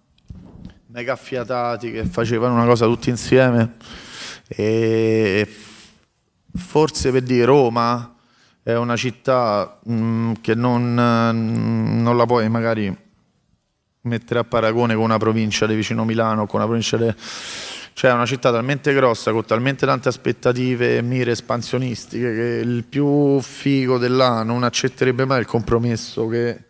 mega 0.87 1.12
affiatati 1.12 1.90
che 1.90 2.05
facevano 2.05 2.55
una 2.55 2.64
cosa 2.64 2.87
tutti 2.87 3.11
insieme. 3.11 3.77
E 4.49 5.49
forse 6.55 7.11
per 7.11 7.23
dire 7.23 7.45
Roma 7.45 8.14
è 8.62 8.75
una 8.75 8.97
città 8.97 9.79
mh, 9.83 9.95
mm, 9.95 10.33
che 10.40 10.55
non, 10.55 10.95
non, 10.95 12.16
la 12.16 12.27
puoi 12.27 12.49
magari 12.49 12.95
mettere 14.03 14.40
a 14.40 14.45
paragone 14.45 14.95
con 14.95 15.05
una 15.05 15.18
provincia 15.18 15.66
di 15.66 15.75
vicino 15.75 16.05
Milano, 16.05 16.47
con 16.47 16.61
una 16.61 16.68
provincia 16.68 16.97
di 16.97 17.12
cioè 17.94 18.11
è 18.11 18.14
una 18.14 18.26
città 18.26 18.50
talmente 18.50 18.94
grossa, 18.94 19.33
con 19.33 19.44
talmente 19.44 19.87
tante 19.87 20.09
aspettative 20.09 20.96
e 20.96 21.02
mire 21.02 21.33
espansionistiche, 21.33 22.35
che 22.35 22.61
il 22.64 22.85
più 22.85 23.40
figo 23.40 23.98
dell'anno 23.98 24.52
non 24.52 24.62
accetterebbe 24.64 25.24
mai 25.24 25.40
il 25.40 25.46
compromesso 25.46 26.26
che 26.28 26.64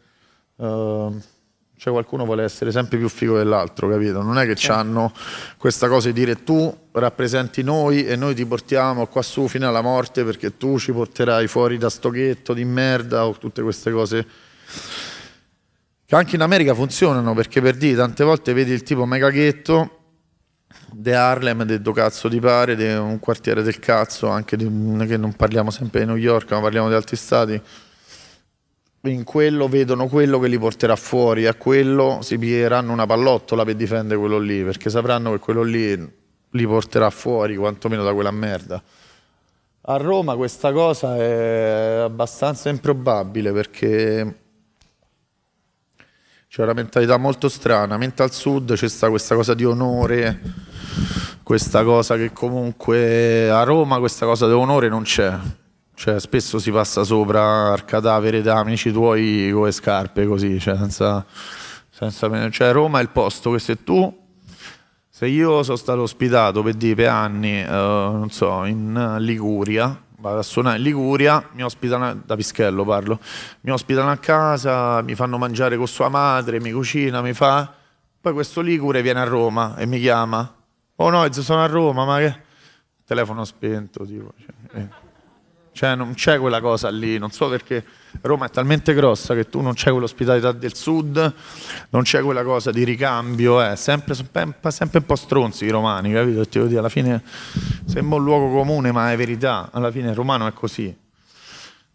uh, 0.56 1.20
cioè 1.82 1.92
qualcuno 1.92 2.24
vuole 2.24 2.44
essere 2.44 2.70
sempre 2.70 2.96
più 2.96 3.08
figo 3.08 3.36
dell'altro, 3.36 3.88
capito? 3.88 4.22
Non 4.22 4.38
è 4.38 4.46
che 4.46 4.56
sì. 4.56 4.70
hanno 4.70 5.12
questa 5.58 5.88
cosa 5.88 6.08
di 6.08 6.14
dire 6.14 6.44
tu 6.44 6.72
rappresenti 6.92 7.64
noi 7.64 8.04
e 8.06 8.14
noi 8.14 8.36
ti 8.36 8.46
portiamo 8.46 9.08
qua 9.08 9.20
su 9.20 9.48
fino 9.48 9.66
alla 9.66 9.80
morte 9.80 10.22
perché 10.22 10.56
tu 10.56 10.78
ci 10.78 10.92
porterai 10.92 11.48
fuori 11.48 11.78
da 11.78 11.90
sto 11.90 12.10
ghetto 12.10 12.52
di 12.52 12.64
merda 12.64 13.26
o 13.26 13.36
tutte 13.36 13.62
queste 13.62 13.90
cose 13.90 14.26
che 16.06 16.14
anche 16.14 16.36
in 16.36 16.42
America 16.42 16.72
funzionano 16.72 17.34
perché 17.34 17.60
per 17.60 17.74
dire 17.74 17.96
tante 17.96 18.22
volte 18.22 18.52
vedi 18.52 18.70
il 18.70 18.84
tipo 18.84 19.04
mega 19.04 19.30
ghetto 19.30 20.01
De 20.90 21.14
Harlem, 21.14 21.64
de 21.64 21.80
Do 21.80 21.92
cazzo 21.92 22.28
di 22.28 22.40
pare, 22.40 22.76
di 22.76 22.84
un 22.84 23.18
quartiere 23.18 23.62
del 23.62 23.78
cazzo, 23.78 24.28
anche 24.28 24.56
di, 24.56 24.64
che 25.06 25.16
non 25.16 25.34
parliamo 25.34 25.70
sempre 25.70 26.00
di 26.00 26.06
New 26.06 26.16
York, 26.16 26.50
ma 26.52 26.60
parliamo 26.60 26.88
di 26.88 26.94
altri 26.94 27.16
stati. 27.16 27.60
In 29.04 29.24
quello 29.24 29.68
vedono 29.68 30.06
quello 30.06 30.38
che 30.38 30.48
li 30.48 30.58
porterà 30.58 30.94
fuori, 30.96 31.46
a 31.46 31.54
quello 31.54 32.20
si 32.22 32.38
piglieranno 32.38 32.92
una 32.92 33.06
pallottola 33.06 33.64
per 33.64 33.74
difendere 33.74 34.18
quello 34.18 34.38
lì, 34.38 34.62
perché 34.62 34.90
sapranno 34.90 35.32
che 35.32 35.38
quello 35.38 35.62
lì 35.62 36.20
li 36.50 36.66
porterà 36.66 37.10
fuori, 37.10 37.56
quantomeno 37.56 38.04
da 38.04 38.12
quella 38.12 38.30
merda. 38.30 38.82
A 39.84 39.96
Roma 39.96 40.36
questa 40.36 40.70
cosa 40.72 41.16
è 41.16 42.02
abbastanza 42.04 42.68
improbabile 42.68 43.50
perché 43.50 44.42
c'è 46.52 46.62
una 46.64 46.74
mentalità 46.74 47.16
molto 47.16 47.48
strana, 47.48 47.96
mentre 47.96 48.24
al 48.24 48.30
sud 48.30 48.74
c'è 48.74 48.86
sta 48.86 49.08
questa 49.08 49.34
cosa 49.34 49.54
di 49.54 49.64
onore 49.64 50.38
questa 51.42 51.82
cosa 51.82 52.16
che 52.16 52.30
comunque 52.34 53.48
a 53.50 53.62
Roma 53.62 53.98
questa 53.98 54.26
cosa 54.26 54.46
dell'onore 54.46 54.90
non 54.90 55.02
c'è. 55.02 55.34
Cioè, 55.94 56.20
spesso 56.20 56.58
si 56.58 56.70
passa 56.70 57.04
sopra 57.04 57.72
al 57.72 57.86
cadavere 57.86 58.42
da 58.42 58.58
amici 58.58 58.92
tuoi 58.92 59.48
con 59.50 59.64
le 59.64 59.72
scarpe, 59.72 60.26
così, 60.26 60.60
cioè, 60.60 60.76
senza, 60.76 61.24
senza... 61.88 62.50
Cioè, 62.50 62.70
Roma 62.70 62.98
è 62.98 63.02
il 63.02 63.08
posto 63.08 63.52
che 63.52 63.58
se 63.58 63.82
tu 63.82 64.14
se 65.08 65.26
io 65.26 65.62
sono 65.62 65.78
stato 65.78 66.02
ospitato 66.02 66.62
per 66.62 66.74
dire 66.74 66.94
per 66.96 67.08
anni, 67.08 67.62
uh, 67.62 67.70
non 67.72 68.28
so, 68.30 68.66
in 68.66 69.16
Liguria, 69.20 69.98
vado 70.22 70.38
a 70.38 70.42
suonare 70.42 70.76
in 70.78 70.84
Liguria, 70.84 71.48
mi 71.52 71.64
ospitano, 71.64 72.22
da 72.24 72.36
Pischello 72.36 72.84
parlo, 72.84 73.18
mi 73.62 73.72
ospitano 73.72 74.08
a 74.10 74.16
casa, 74.16 75.02
mi 75.02 75.16
fanno 75.16 75.36
mangiare 75.36 75.76
con 75.76 75.88
sua 75.88 76.08
madre, 76.08 76.60
mi 76.60 76.70
cucina, 76.70 77.20
mi 77.20 77.32
fa... 77.32 77.74
Poi 78.20 78.32
questo 78.32 78.60
Ligure 78.60 79.02
viene 79.02 79.18
a 79.18 79.24
Roma 79.24 79.74
e 79.76 79.84
mi 79.84 79.98
chiama. 79.98 80.54
Oh 80.94 81.10
no, 81.10 81.30
sono 81.32 81.60
a 81.60 81.66
Roma, 81.66 82.04
ma 82.04 82.18
che... 82.18 82.40
Telefono 83.04 83.44
spento, 83.44 84.06
tipo. 84.06 84.32
Cioè, 84.38 84.80
eh. 84.80 84.88
Cioè 85.72 85.96
non 85.96 86.14
c'è 86.14 86.38
quella 86.38 86.60
cosa 86.60 86.88
lì, 86.88 87.18
non 87.18 87.32
so 87.32 87.48
perché 87.48 87.84
Roma 88.20 88.46
è 88.46 88.50
talmente 88.50 88.94
grossa 88.94 89.34
che 89.34 89.48
tu 89.48 89.60
non 89.60 89.74
c'è 89.74 89.90
quell'ospitalità 89.90 90.52
del 90.52 90.74
sud, 90.74 91.34
non 91.90 92.02
c'è 92.02 92.22
quella 92.22 92.44
cosa 92.44 92.70
di 92.70 92.84
ricambio, 92.84 93.60
è 93.60 93.74
sempre, 93.74 94.14
sempre 94.14 94.98
un 94.98 95.06
po' 95.06 95.16
stronzi 95.16 95.64
i 95.64 95.70
romani, 95.70 96.12
capito? 96.12 96.46
Ti 96.46 96.66
dire, 96.66 96.78
alla 96.78 96.88
fine 96.88 97.22
sembra 97.86 98.18
un 98.18 98.24
luogo 98.24 98.52
comune 98.52 98.92
ma 98.92 99.10
è 99.10 99.16
verità, 99.16 99.70
alla 99.72 99.90
fine 99.90 100.10
il 100.10 100.14
romano 100.14 100.46
è 100.46 100.52
così. 100.52 100.94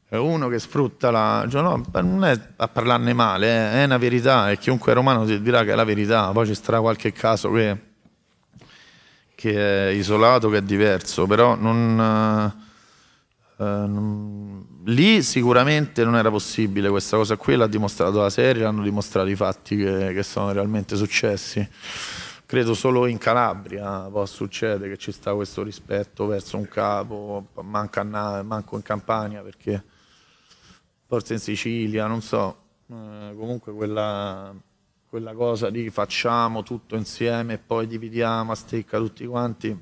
È 0.10 0.16
uno 0.16 0.48
che 0.48 0.58
sfrutta 0.58 1.12
la... 1.12 1.46
Cioè 1.50 1.62
no, 1.62 1.84
non 1.94 2.24
è 2.24 2.40
a 2.56 2.68
parlarne 2.68 3.14
male, 3.14 3.48
eh, 3.48 3.72
è 3.82 3.84
una 3.84 3.98
verità 3.98 4.50
e 4.50 4.58
chiunque 4.58 4.94
è 4.94 4.96
romano 4.96 5.26
ti 5.26 5.42
dirà 5.42 5.64
che 5.64 5.74
è 5.74 5.76
la 5.76 5.84
verità, 5.84 6.32
poi 6.32 6.48
ci 6.48 6.56
sarà 6.56 6.80
qualche 6.80 7.12
caso 7.12 7.52
che, 7.52 7.78
che 9.36 9.90
è 9.90 9.92
isolato, 9.92 10.50
che 10.50 10.58
è 10.58 10.62
diverso, 10.62 11.28
però 11.28 11.56
non 11.56 12.66
lì 13.60 15.24
sicuramente 15.24 16.04
non 16.04 16.16
era 16.16 16.30
possibile 16.30 16.90
questa 16.90 17.18
cosa 17.18 17.38
qui, 17.38 17.56
l'ha 17.56 17.66
dimostrato 17.66 18.22
la 18.22 18.30
serie, 18.30 18.62
l'hanno 18.62 18.84
dimostrato 18.84 19.28
i 19.30 19.36
fatti 19.36 19.76
che, 19.76 20.14
che, 20.14 20.24
sono 20.24 20.52
realmente 20.52 20.96
successi. 20.96 21.68
Credo 22.46 22.74
solo 22.76 23.08
in 23.08 23.18
Calabria 23.18 24.02
può 24.10 24.26
succedere 24.26 24.92
che 24.92 24.98
ci 24.98 25.12
sta 25.12 25.34
questo 25.34 25.64
rispetto 25.64 26.28
verso 26.28 26.58
un 26.58 26.68
capo, 26.68 27.48
manca 27.62 28.04
manco 28.04 28.76
in 28.76 28.84
Campania 28.84 29.42
perché 29.42 29.84
forse 31.08 31.34
in 31.34 31.40
Sicilia, 31.40 32.06
non 32.06 32.22
so, 32.22 32.58
uh, 32.86 33.36
comunque 33.36 33.74
quella, 33.74 34.54
quella 35.10 35.34
cosa 35.34 35.70
di 35.70 35.90
facciamo 35.90 36.64
tutto 36.64 36.96
insieme 36.96 37.54
e 37.54 37.58
poi 37.58 37.88
dividiamo 37.88 38.52
a 38.52 38.56
stecca 38.56 38.98
tutti 38.98 39.26
quanti 39.26 39.78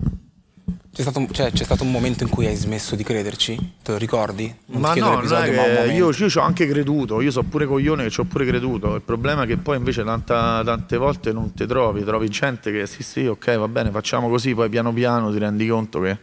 c'è 0.95 1.01
stato, 1.01 1.27
cioè, 1.31 1.51
c'è 1.51 1.65
stato, 1.65 1.83
un 1.83 1.91
momento 1.91 2.23
in 2.23 2.29
cui 2.29 2.45
hai 2.45 2.55
smesso 2.55 2.95
di 2.95 3.03
crederci? 3.03 3.73
Te 3.83 3.91
lo 3.91 3.97
ricordi? 3.97 4.55
Non 4.67 4.81
ma 4.81 4.93
no, 4.93 5.21
non 5.21 5.33
è 5.33 5.91
io, 5.91 6.09
io 6.11 6.29
ci 6.29 6.37
ho 6.37 6.41
anche 6.41 6.65
creduto, 6.67 7.19
io 7.19 7.31
so 7.31 7.43
pure 7.43 7.65
coglione 7.65 8.03
che 8.03 8.09
ci 8.09 8.21
ho 8.21 8.23
pure 8.23 8.45
creduto. 8.45 8.95
Il 8.95 9.01
problema 9.01 9.43
è 9.43 9.45
che 9.45 9.57
poi 9.57 9.75
invece 9.75 10.05
tanta, 10.05 10.61
tante 10.63 10.95
volte 10.95 11.33
non 11.33 11.53
ti 11.53 11.65
trovi, 11.65 12.03
trovi 12.03 12.29
gente 12.29 12.71
che 12.71 12.87
sì 12.87 13.03
sì 13.03 13.25
ok 13.25 13.57
va 13.57 13.67
bene 13.67 13.91
facciamo 13.91 14.29
così, 14.29 14.55
poi 14.55 14.69
piano 14.69 14.93
piano 14.93 15.31
ti 15.33 15.37
rendi 15.37 15.67
conto 15.67 15.99
che 15.99 16.17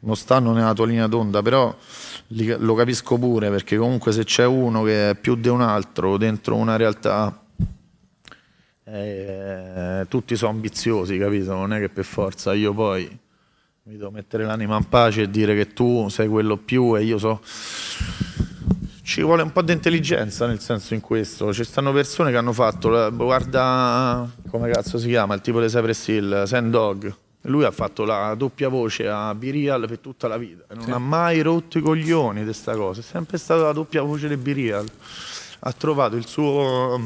non 0.00 0.16
stanno 0.16 0.52
nella 0.52 0.72
tua 0.72 0.86
linea 0.86 1.06
d'onda, 1.06 1.42
però 1.42 1.76
lo 2.28 2.74
capisco 2.74 3.18
pure 3.18 3.50
perché 3.50 3.76
comunque 3.76 4.12
se 4.12 4.24
c'è 4.24 4.46
uno 4.46 4.84
che 4.84 5.10
è 5.10 5.14
più 5.16 5.34
di 5.34 5.48
un 5.48 5.60
altro 5.60 6.16
dentro 6.16 6.56
una 6.56 6.76
realtà 6.76 7.42
eh, 8.84 10.06
tutti 10.08 10.34
sono 10.34 10.52
ambiziosi, 10.52 11.18
capito? 11.18 11.52
Non 11.52 11.74
è 11.74 11.78
che 11.78 11.90
per 11.90 12.04
forza 12.04 12.54
io 12.54 12.72
poi 12.72 13.26
mi 13.88 13.96
devo 13.96 14.10
mettere 14.10 14.44
l'anima 14.44 14.76
in 14.76 14.86
pace 14.86 15.22
e 15.22 15.30
dire 15.30 15.54
che 15.54 15.72
tu 15.72 16.08
sei 16.10 16.28
quello 16.28 16.58
più 16.58 16.94
e 16.94 17.04
io 17.04 17.16
so. 17.16 17.40
Ci 19.02 19.22
vuole 19.22 19.40
un 19.40 19.50
po' 19.50 19.62
di 19.62 19.72
intelligenza 19.72 20.46
nel 20.46 20.60
senso 20.60 20.92
in 20.92 21.00
questo. 21.00 21.54
Ci 21.54 21.64
stanno 21.64 21.90
persone 21.90 22.30
che 22.30 22.36
hanno 22.36 22.52
fatto 22.52 23.10
guarda 23.14 24.30
come 24.50 24.70
cazzo 24.70 24.98
si 24.98 25.08
chiama 25.08 25.32
il 25.32 25.40
tipo 25.40 25.58
di 25.58 25.68
Cypress 25.68 26.08
Hill 26.08 26.44
Sandog 26.44 27.16
lui 27.42 27.64
ha 27.64 27.70
fatto 27.70 28.04
la 28.04 28.34
doppia 28.34 28.68
voce 28.68 29.08
a 29.08 29.34
Birial 29.34 29.86
per 29.86 30.00
tutta 30.00 30.28
la 30.28 30.36
vita. 30.36 30.64
Non 30.74 30.84
sì. 30.84 30.90
ha 30.90 30.98
mai 30.98 31.40
rotto 31.40 31.78
i 31.78 31.80
coglioni 31.80 32.40
di 32.40 32.44
questa 32.44 32.76
cosa. 32.76 33.00
È 33.00 33.02
sempre 33.02 33.38
stata 33.38 33.62
la 33.62 33.72
doppia 33.72 34.02
voce 34.02 34.28
di 34.28 34.36
Birial 34.36 34.86
ha 35.60 35.72
trovato 35.72 36.14
il 36.14 36.26
suo, 36.26 37.00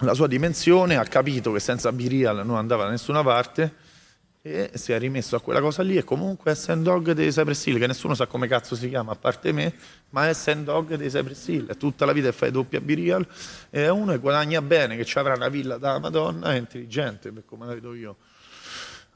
la 0.00 0.12
sua 0.12 0.26
dimensione 0.26 0.96
ha 0.96 1.04
capito 1.04 1.52
che 1.52 1.60
senza 1.60 1.90
Birial 1.90 2.44
non 2.44 2.56
andava 2.56 2.84
da 2.84 2.90
nessuna 2.90 3.22
parte 3.22 3.84
e 4.46 4.70
si 4.74 4.92
è 4.92 4.98
rimesso 4.98 5.34
a 5.34 5.40
quella 5.40 5.60
cosa 5.60 5.82
lì 5.82 5.96
e 5.96 6.04
comunque 6.04 6.52
è 6.52 6.54
Sandog 6.54 7.10
dei 7.10 7.30
Cypress 7.30 7.66
Hill 7.66 7.78
che 7.80 7.88
nessuno 7.88 8.14
sa 8.14 8.28
come 8.28 8.46
cazzo 8.46 8.76
si 8.76 8.88
chiama 8.88 9.10
a 9.10 9.16
parte 9.16 9.50
me 9.50 9.74
ma 10.10 10.28
è 10.28 10.32
Sandog 10.32 10.94
dei 10.94 11.08
Cypress 11.08 11.48
Hill 11.48 11.76
tutta 11.76 12.04
la 12.04 12.12
vita 12.12 12.30
fai 12.30 12.52
doppia 12.52 12.80
birial 12.80 13.26
e 13.70 13.88
uno 13.88 14.12
che 14.12 14.18
guadagna 14.18 14.62
bene 14.62 14.96
che 14.96 15.04
ci 15.04 15.18
avrà 15.18 15.34
una 15.34 15.48
villa 15.48 15.78
da 15.78 15.98
Madonna 15.98 16.52
è 16.52 16.58
intelligente 16.58 17.32
per 17.32 17.44
come 17.44 17.66
la 17.66 17.74
vedo 17.74 17.92
io. 17.94 18.16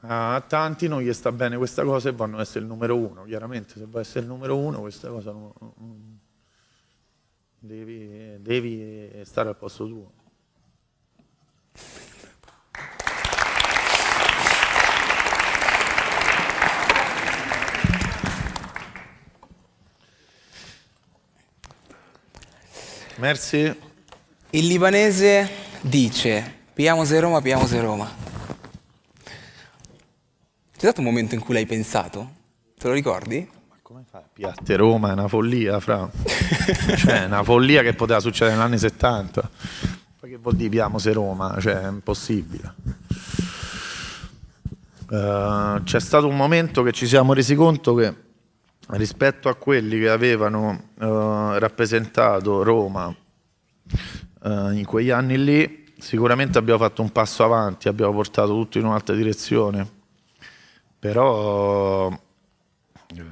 A 0.01 0.43
tanti 0.47 0.87
non 0.87 1.01
gli 1.01 1.13
sta 1.13 1.31
bene 1.31 1.57
questa 1.57 1.83
cosa 1.83 2.09
e 2.09 2.11
vanno 2.11 2.41
essere 2.41 2.61
il 2.61 2.65
numero 2.65 2.97
uno 2.97 3.23
chiaramente. 3.23 3.75
Se 3.77 3.85
vuoi 3.85 4.01
essere 4.01 4.21
il 4.21 4.27
numero 4.27 4.57
uno 4.57 4.81
questa 4.81 5.09
cosa 5.09 5.31
non, 5.31 6.19
devi, 7.59 8.35
devi 8.39 9.11
stare 9.23 9.49
al 9.49 9.55
posto 9.55 9.87
tuo 9.87 10.11
Merci. 23.21 23.71
Il 24.49 24.65
libanese 24.65 25.47
dice, 25.81 26.55
piamo 26.73 27.05
se 27.05 27.19
Roma, 27.19 27.39
piamo 27.39 27.67
se 27.67 27.79
Roma. 27.79 28.09
C'è 29.21 30.79
stato 30.79 31.01
un 31.01 31.05
momento 31.05 31.35
in 31.35 31.41
cui 31.41 31.53
l'hai 31.53 31.67
pensato? 31.67 32.31
Te 32.75 32.87
lo 32.87 32.93
ricordi? 32.93 33.47
Ma 33.69 33.75
come 33.83 34.05
fai? 34.09 34.23
Piatte 34.33 34.75
Roma 34.75 35.09
è 35.09 35.11
una 35.11 35.27
follia, 35.27 35.79
fra. 35.79 36.09
cioè, 36.97 37.21
è 37.21 37.25
una 37.25 37.43
follia 37.43 37.83
che 37.83 37.93
poteva 37.93 38.19
succedere 38.19 38.55
negli 38.55 38.65
anni 38.65 38.79
70. 38.79 39.49
Poi 40.19 40.29
che 40.31 40.37
vuol 40.37 40.55
dire 40.55 40.69
piamo 40.69 40.97
se 40.97 41.13
Roma? 41.13 41.55
Cioè, 41.59 41.79
è 41.79 41.87
impossibile. 41.89 42.73
Uh, 45.11 45.83
c'è 45.83 45.99
stato 45.99 46.27
un 46.27 46.35
momento 46.35 46.81
che 46.81 46.91
ci 46.91 47.05
siamo 47.05 47.33
resi 47.33 47.53
conto 47.53 47.93
che 47.93 48.15
rispetto 48.91 49.49
a 49.49 49.55
quelli 49.55 49.99
che 49.99 50.09
avevano 50.09 50.89
uh, 50.95 51.57
rappresentato 51.57 52.63
Roma 52.63 53.07
uh, 53.07 54.69
in 54.71 54.85
quegli 54.85 55.09
anni 55.09 55.41
lì, 55.41 55.93
sicuramente 55.97 56.57
abbiamo 56.57 56.79
fatto 56.79 57.01
un 57.01 57.11
passo 57.11 57.43
avanti, 57.43 57.87
abbiamo 57.87 58.13
portato 58.13 58.49
tutto 58.49 58.79
in 58.79 58.85
un'altra 58.85 59.15
direzione, 59.15 59.87
però 60.99 62.11
eh, 62.11 63.23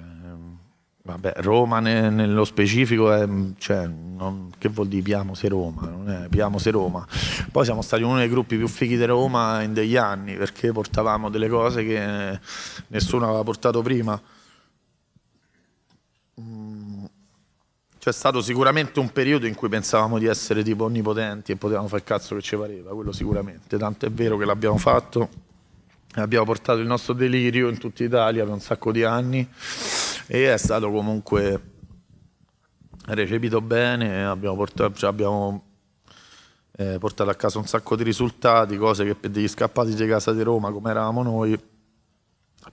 vabbè, 1.02 1.34
Roma 1.38 1.80
ne, 1.80 2.10
nello 2.10 2.46
specifico 2.46 3.12
è, 3.12 3.28
cioè, 3.58 3.86
non, 3.88 4.52
che 4.58 4.70
vuol 4.70 4.88
dire 4.88 5.02
Piamo 5.02 5.34
se 5.34 5.50
Roma, 5.50 5.90
non 5.90 6.10
è 6.10 6.30
Piamo 6.30 6.58
se 6.58 6.72
Roma. 6.72 7.06
Poi 7.52 7.66
siamo 7.66 7.82
stati 7.82 8.04
uno 8.04 8.18
dei 8.18 8.30
gruppi 8.30 8.56
più 8.56 8.68
fighi 8.68 8.98
di 8.98 9.06
Roma 9.06 9.62
in 9.62 9.74
degli 9.74 9.98
anni 9.98 10.36
perché 10.36 10.72
portavamo 10.72 11.30
delle 11.30 11.50
cose 11.50 11.84
che 11.84 12.40
nessuno 12.88 13.26
aveva 13.26 13.44
portato 13.44 13.82
prima 13.82 14.20
c'è 18.00 18.14
stato 18.14 18.42
sicuramente 18.42 19.02
un 19.02 19.12
periodo 19.12 19.46
in 19.46 19.56
cui 19.56 19.68
pensavamo 19.68 20.18
di 20.18 20.26
essere 20.26 20.64
tipo 20.64 20.86
onnipotenti 20.86 21.52
e 21.52 21.58
potevamo 21.58 21.88
fare 21.88 22.02
il 22.02 22.08
cazzo 22.08 22.34
che 22.36 22.42
ci 22.42 22.56
pareva, 22.56 22.94
quello 22.94 23.12
sicuramente. 23.12 23.78
Tanto 23.78 24.06
è 24.06 24.10
vero 24.10 24.38
che 24.38 24.46
l'abbiamo 24.46 24.78
fatto, 24.78 25.30
abbiamo 26.16 26.46
portato 26.46 26.80
il 26.80 26.88
nostro 26.88 27.14
delirio 27.14 27.68
in 27.68 27.78
tutta 27.78 28.04
Italia 28.06 28.46
per 28.46 28.54
un 28.54 28.62
sacco 28.62 28.94
di 28.94 29.04
anni 29.04 29.48
e 30.28 30.54
è 30.54 30.58
stato 30.58 30.90
comunque 30.90 31.62
recepito 33.08 33.60
bene, 33.60 34.26
abbiamo 34.26 34.56
portato, 34.56 34.94
cioè 34.96 35.10
abbiamo, 35.10 35.64
eh, 36.78 36.98
portato 37.00 37.30
a 37.30 37.36
casa 37.36 37.58
un 37.58 37.68
sacco 37.68 37.98
di 37.98 38.04
risultati, 38.04 38.78
cose 38.78 39.04
che 39.04 39.16
per 39.16 39.30
degli 39.30 39.48
scappati 39.48 39.94
di 39.94 40.08
casa 40.08 40.32
di 40.32 40.42
Roma 40.42 40.72
come 40.72 40.90
eravamo 40.90 41.22
noi 41.22 41.60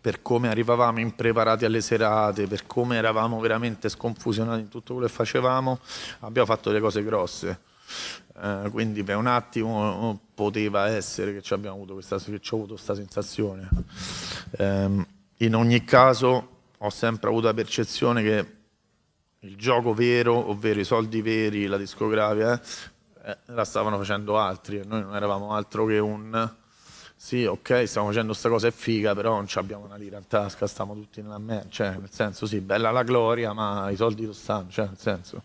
per 0.01 0.23
come 0.23 0.49
arrivavamo 0.49 1.01
impreparati 1.01 1.65
alle 1.65 1.81
serate, 1.81 2.47
per 2.47 2.67
come 2.67 2.97
eravamo 2.97 3.41
veramente 3.41 3.89
sconfusionati 3.89 4.61
in 4.61 4.69
tutto 4.69 4.95
quello 4.95 5.09
che 5.09 5.13
facevamo, 5.13 5.79
abbiamo 6.21 6.47
fatto 6.47 6.69
delle 6.69 6.81
cose 6.81 7.03
grosse. 7.03 7.61
Eh, 8.43 8.69
quindi 8.71 9.03
per 9.03 9.17
un 9.17 9.27
attimo 9.27 10.21
poteva 10.35 10.89
essere 10.89 11.39
che, 11.39 11.55
abbiamo 11.55 11.77
avuto 11.77 11.95
questa, 11.95 12.17
avuto 12.17 12.75
questa 12.75 12.95
sensazione. 12.95 13.69
Eh, 14.59 15.07
in 15.39 15.55
ogni 15.55 15.85
caso 15.85 16.49
ho 16.79 16.91
sempre 16.91 17.31
avuto 17.31 17.47
la 17.47 17.55
percezione 17.55 18.23
che 18.23 18.55
il 19.41 19.57
gioco 19.57 19.95
vero, 19.95 20.51
ovvero 20.51 20.81
i 20.81 20.85
soldi 20.85 21.23
veri, 21.23 21.67
la 21.67 21.79
discografia, 21.79 22.61
eh, 23.25 23.39
la 23.47 23.65
stavano 23.65 23.97
facendo 23.97 24.39
altri 24.39 24.79
e 24.79 24.85
noi 24.85 25.03
non 25.03 25.15
eravamo 25.15 25.53
altro 25.53 25.87
che 25.87 25.99
un 25.99 26.55
sì, 27.19 27.45
ok, 27.45 27.85
stiamo 27.87 28.09
facendo 28.09 28.29
questa 28.29 28.49
cosa 28.49 28.69
è 28.69 28.71
figa, 28.71 29.15
però 29.15 29.35
non 29.35 29.47
abbiamo 29.55 29.85
una 29.87 29.97
lira 29.97 30.19
in 30.19 30.27
tasca, 30.29 30.67
stiamo 30.67 30.95
tutti 30.95 31.23
nella 31.23 31.39
merda, 31.39 31.67
cioè, 31.71 31.97
nel 31.99 32.11
senso, 32.11 32.47
sì, 32.47 32.61
bella 32.61 32.91
la 32.91 33.03
gloria, 33.03 33.53
ma 33.55 33.91
i 33.91 33.97
soldi 33.97 34.27
lo 34.27 34.35
stanno, 34.35 34.69
cioè, 34.71 34.87
nel 34.87 34.99
senso. 34.99 35.43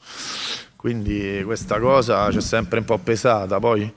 Quindi 0.75 1.41
questa 1.45 1.79
cosa 1.79 2.27
c'è 2.29 2.41
sempre 2.41 2.79
un 2.79 2.85
po' 2.85 2.97
pesata, 2.97 3.59
poi 3.59 3.91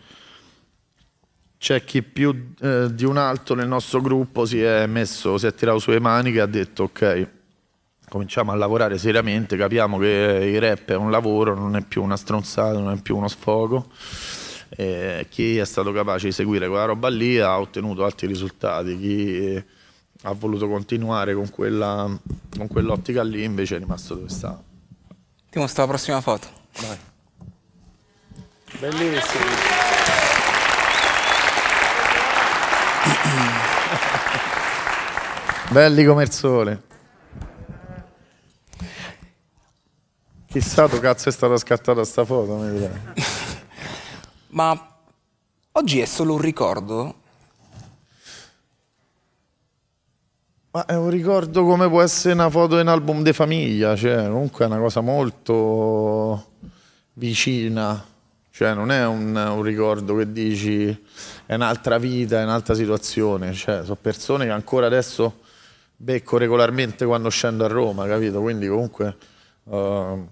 c'è 1.58 1.82
chi 1.84 2.02
più 2.02 2.52
eh, 2.60 2.94
di 2.94 3.04
un 3.04 3.16
altro 3.16 3.54
nel 3.54 3.68
nostro 3.68 4.00
gruppo 4.00 4.44
si 4.44 4.62
è 4.62 4.86
messo, 4.86 5.36
si 5.38 5.46
è 5.46 5.54
tirato 5.54 5.78
sulle 5.78 5.98
maniche 5.98 6.38
e 6.38 6.40
ha 6.42 6.46
detto 6.46 6.84
ok, 6.84 7.28
cominciamo 8.08 8.52
a 8.52 8.54
lavorare 8.54 8.98
seriamente, 8.98 9.56
capiamo 9.56 9.98
che 9.98 10.50
il 10.52 10.60
rap 10.60 10.90
è 10.90 10.96
un 10.96 11.10
lavoro, 11.10 11.54
non 11.54 11.74
è 11.74 11.82
più 11.82 12.02
una 12.02 12.16
stronzata, 12.16 12.78
non 12.78 12.92
è 12.92 13.00
più 13.00 13.16
uno 13.16 13.28
sfogo. 13.28 13.90
E 14.68 15.26
chi 15.28 15.58
è 15.58 15.64
stato 15.64 15.92
capace 15.92 16.26
di 16.26 16.32
seguire 16.32 16.68
quella 16.68 16.84
roba 16.84 17.08
lì 17.08 17.38
ha 17.38 17.58
ottenuto 17.58 18.04
altri 18.04 18.26
risultati, 18.26 18.98
chi 18.98 19.64
ha 20.22 20.32
voluto 20.32 20.68
continuare 20.68 21.34
con, 21.34 21.50
quella, 21.50 22.10
con 22.56 22.66
quell'ottica 22.66 23.22
lì 23.22 23.44
invece 23.44 23.76
è 23.76 23.78
rimasto 23.78 24.14
dove 24.14 24.28
stava. 24.28 24.62
Ti 25.50 25.58
mostro 25.58 25.82
la 25.82 25.88
prossima 25.88 26.20
foto. 26.20 26.48
Vai. 26.80 26.98
Bellissimo. 28.80 29.44
Belli 35.70 36.04
come 36.04 36.22
il 36.22 36.30
sole. 36.30 36.82
Chissà 40.46 40.88
tu 40.88 41.00
cazzo 41.00 41.28
è 41.28 41.32
stata 41.32 41.56
scattata 41.56 42.04
sta 42.04 42.24
foto, 42.24 42.54
mi 42.56 42.70
direi. 42.70 43.33
Ma 44.54 44.96
oggi 45.72 45.98
è 45.98 46.04
solo 46.04 46.34
un 46.34 46.40
ricordo? 46.40 47.14
Ma 50.70 50.86
è 50.86 50.94
un 50.94 51.10
ricordo 51.10 51.64
come 51.64 51.88
può 51.88 52.00
essere 52.00 52.34
una 52.34 52.48
foto 52.48 52.78
in 52.78 52.86
album 52.86 53.24
di 53.24 53.32
famiglia, 53.32 53.96
cioè 53.96 54.28
comunque 54.28 54.64
è 54.64 54.68
una 54.68 54.78
cosa 54.78 55.00
molto 55.00 56.52
vicina, 57.14 58.04
cioè 58.50 58.74
non 58.74 58.92
è 58.92 59.04
un, 59.04 59.34
un 59.34 59.62
ricordo 59.62 60.14
che 60.14 60.30
dici 60.30 61.04
è 61.46 61.54
un'altra 61.54 61.98
vita, 61.98 62.38
è 62.38 62.44
un'altra 62.44 62.74
situazione, 62.74 63.54
cioè 63.54 63.82
sono 63.82 63.98
persone 64.00 64.44
che 64.44 64.52
ancora 64.52 64.86
adesso 64.86 65.40
becco 65.96 66.36
regolarmente 66.36 67.04
quando 67.06 67.28
scendo 67.28 67.64
a 67.64 67.68
Roma, 67.68 68.06
capito? 68.06 68.40
Quindi 68.40 68.68
comunque 68.68 69.16
uh, 69.64 70.28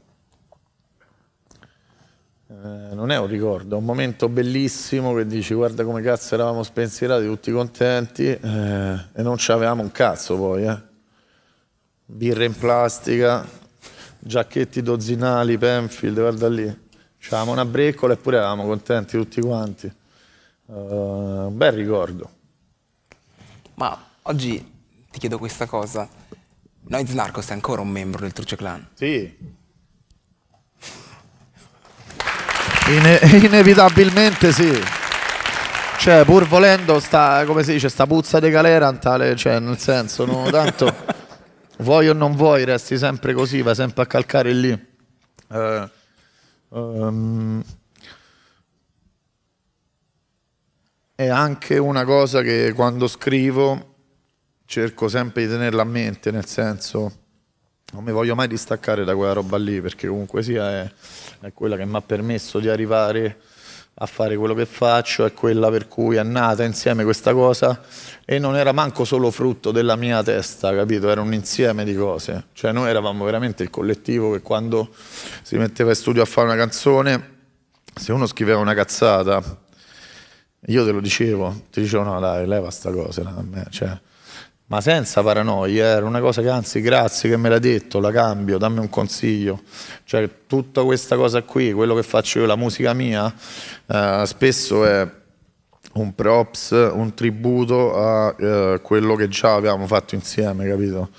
eh, 2.52 2.94
non 2.94 3.10
è 3.10 3.18
un 3.18 3.26
ricordo, 3.26 3.76
è 3.76 3.78
un 3.78 3.84
momento 3.84 4.28
bellissimo 4.28 5.14
che 5.14 5.26
dici 5.26 5.54
guarda 5.54 5.84
come 5.84 6.02
cazzo 6.02 6.34
eravamo 6.34 6.62
spensierati, 6.62 7.24
tutti 7.24 7.50
contenti 7.50 8.26
eh, 8.26 8.38
e 9.12 9.22
non 9.22 9.36
c'avevamo 9.38 9.82
un 9.82 9.90
cazzo 9.90 10.36
poi, 10.36 10.66
eh. 10.66 10.90
Birre 12.04 12.44
in 12.44 12.56
plastica, 12.56 13.46
giacchetti 14.18 14.82
dozzinali, 14.82 15.56
Penfield, 15.56 16.18
guarda 16.18 16.48
lì. 16.48 16.80
C'avevamo 17.18 17.52
una 17.52 17.64
breccola 17.64 18.12
eppure 18.12 18.36
eravamo 18.36 18.64
contenti 18.64 19.16
tutti 19.16 19.40
quanti. 19.40 19.90
Uh, 20.66 20.74
un 21.46 21.56
bel 21.56 21.72
ricordo. 21.72 22.30
Ma 23.74 23.98
oggi 24.22 24.58
ti 25.10 25.18
chiedo 25.18 25.38
questa 25.38 25.64
cosa. 25.66 26.06
Noiz 26.82 27.12
Narcos 27.12 27.48
è 27.48 27.52
ancora 27.52 27.80
un 27.80 27.88
membro 27.88 28.20
del 28.20 28.32
Truce 28.32 28.56
Clan? 28.56 28.88
Sì, 28.92 29.34
Ine- 32.92 33.20
inevitabilmente 33.46 34.52
sì. 34.52 34.70
Cioè, 35.98 36.24
pur 36.24 36.46
volendo, 36.46 36.98
sta, 37.00 37.44
come 37.46 37.62
si 37.62 37.72
dice, 37.72 37.88
sta 37.88 38.06
puzza 38.06 38.40
di 38.40 38.50
galera, 38.50 38.92
tale, 38.94 39.34
cioè, 39.36 39.60
nel 39.60 39.78
senso, 39.78 40.26
no, 40.26 40.50
tanto 40.50 40.92
vuoi 41.78 42.08
o 42.08 42.12
non 42.12 42.34
vuoi, 42.34 42.64
resti 42.64 42.98
sempre 42.98 43.32
così, 43.32 43.62
vai 43.62 43.74
sempre 43.74 44.02
a 44.02 44.06
calcare 44.06 44.52
lì. 44.52 44.90
Uh, 45.48 45.88
um, 46.70 47.62
è 51.14 51.28
anche 51.28 51.78
una 51.78 52.04
cosa 52.04 52.42
che 52.42 52.72
quando 52.74 53.06
scrivo 53.06 53.94
cerco 54.66 55.08
sempre 55.08 55.42
di 55.42 55.48
tenerla 55.48 55.82
a 55.82 55.86
mente, 55.86 56.30
nel 56.30 56.46
senso 56.46 57.21
non 57.92 58.04
mi 58.04 58.12
voglio 58.12 58.34
mai 58.34 58.48
distaccare 58.48 59.04
da 59.04 59.14
quella 59.14 59.34
roba 59.34 59.58
lì 59.58 59.80
perché 59.80 60.08
comunque 60.08 60.42
sia 60.42 60.82
è, 60.82 60.92
è 61.40 61.52
quella 61.52 61.76
che 61.76 61.84
mi 61.84 61.96
ha 61.96 62.00
permesso 62.00 62.58
di 62.58 62.68
arrivare 62.68 63.40
a 63.96 64.06
fare 64.06 64.36
quello 64.36 64.54
che 64.54 64.64
faccio, 64.64 65.26
è 65.26 65.34
quella 65.34 65.68
per 65.68 65.86
cui 65.88 66.16
è 66.16 66.22
nata 66.22 66.64
insieme 66.64 67.04
questa 67.04 67.34
cosa 67.34 67.82
e 68.24 68.38
non 68.38 68.56
era 68.56 68.72
manco 68.72 69.04
solo 69.04 69.30
frutto 69.30 69.70
della 69.70 69.96
mia 69.96 70.22
testa, 70.22 70.74
capito? 70.74 71.10
Era 71.10 71.20
un 71.20 71.34
insieme 71.34 71.84
di 71.84 71.94
cose. 71.94 72.46
Cioè 72.54 72.72
noi 72.72 72.88
eravamo 72.88 73.24
veramente 73.26 73.62
il 73.62 73.68
collettivo 73.68 74.32
che 74.32 74.40
quando 74.40 74.88
si 75.42 75.56
metteva 75.56 75.90
in 75.90 75.96
studio 75.96 76.22
a 76.22 76.24
fare 76.24 76.46
una 76.46 76.56
canzone, 76.56 77.30
se 77.94 78.12
uno 78.12 78.24
scriveva 78.24 78.58
una 78.58 78.74
cazzata, 78.74 79.42
io 80.66 80.84
te 80.84 80.90
lo 80.90 81.00
dicevo, 81.00 81.64
ti 81.70 81.82
dicevo 81.82 82.04
no 82.04 82.18
dai, 82.18 82.46
leva 82.46 82.70
sta 82.70 82.90
cosa, 82.90 83.22
cioè 83.68 84.00
ma 84.72 84.80
senza 84.80 85.22
paranoia, 85.22 85.84
era 85.84 86.06
una 86.06 86.20
cosa 86.20 86.40
che 86.40 86.48
anzi 86.48 86.80
grazie 86.80 87.28
che 87.28 87.36
me 87.36 87.50
l'hai 87.50 87.60
detto, 87.60 88.00
la 88.00 88.10
cambio, 88.10 88.56
dammi 88.56 88.78
un 88.78 88.88
consiglio. 88.88 89.60
Cioè 90.04 90.46
tutta 90.46 90.82
questa 90.82 91.14
cosa 91.14 91.42
qui, 91.42 91.74
quello 91.74 91.94
che 91.94 92.02
faccio 92.02 92.38
io, 92.38 92.46
la 92.46 92.56
musica 92.56 92.94
mia, 92.94 93.30
eh, 93.86 94.22
spesso 94.24 94.86
è 94.86 95.06
un 95.92 96.14
props, 96.14 96.70
un 96.70 97.12
tributo 97.12 97.98
a 97.98 98.34
eh, 98.38 98.80
quello 98.82 99.14
che 99.14 99.28
già 99.28 99.56
avevamo 99.56 99.86
fatto 99.86 100.14
insieme, 100.14 100.66
capito? 100.66 101.10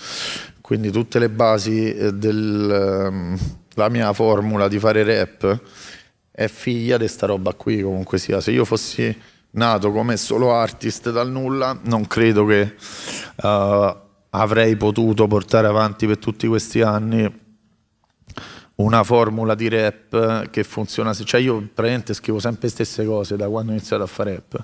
Quindi 0.60 0.90
tutte 0.90 1.20
le 1.20 1.30
basi 1.30 1.94
eh, 1.94 2.12
della 2.12 3.06
ehm, 3.06 3.38
mia 3.92 4.12
formula 4.14 4.68
di 4.68 4.80
fare 4.80 5.04
rap 5.04 5.60
è 6.32 6.48
figlia 6.48 6.98
di 6.98 7.08
sta 7.08 7.28
roba 7.28 7.54
qui 7.54 7.84
comunque 7.84 8.18
sia. 8.18 8.42
Se 8.42 8.50
io 8.50 8.66
fossi 8.66 9.16
nato 9.54 9.92
come 9.92 10.18
solo 10.18 10.54
artist 10.54 11.12
dal 11.12 11.30
nulla, 11.30 11.78
non 11.84 12.06
credo 12.08 12.46
che 12.46 12.76
uh, 13.42 13.96
avrei 14.30 14.76
potuto 14.76 15.28
portare 15.28 15.68
avanti 15.68 16.08
per 16.08 16.18
tutti 16.18 16.48
questi 16.48 16.82
anni 16.82 17.42
una 18.76 19.04
formula 19.04 19.54
di 19.54 19.70
rap 19.70 20.50
che 20.50 20.64
funziona, 20.64 21.14
cioè 21.14 21.40
io 21.40 21.58
praticamente 21.58 22.16
scrivo 22.16 22.40
sempre 22.40 22.62
le 22.64 22.70
stesse 22.70 23.06
cose 23.06 23.36
da 23.36 23.48
quando 23.48 23.72
ho 23.72 23.76
iniziato 23.76 24.02
a 24.02 24.08
fare 24.08 24.34
rap, 24.34 24.64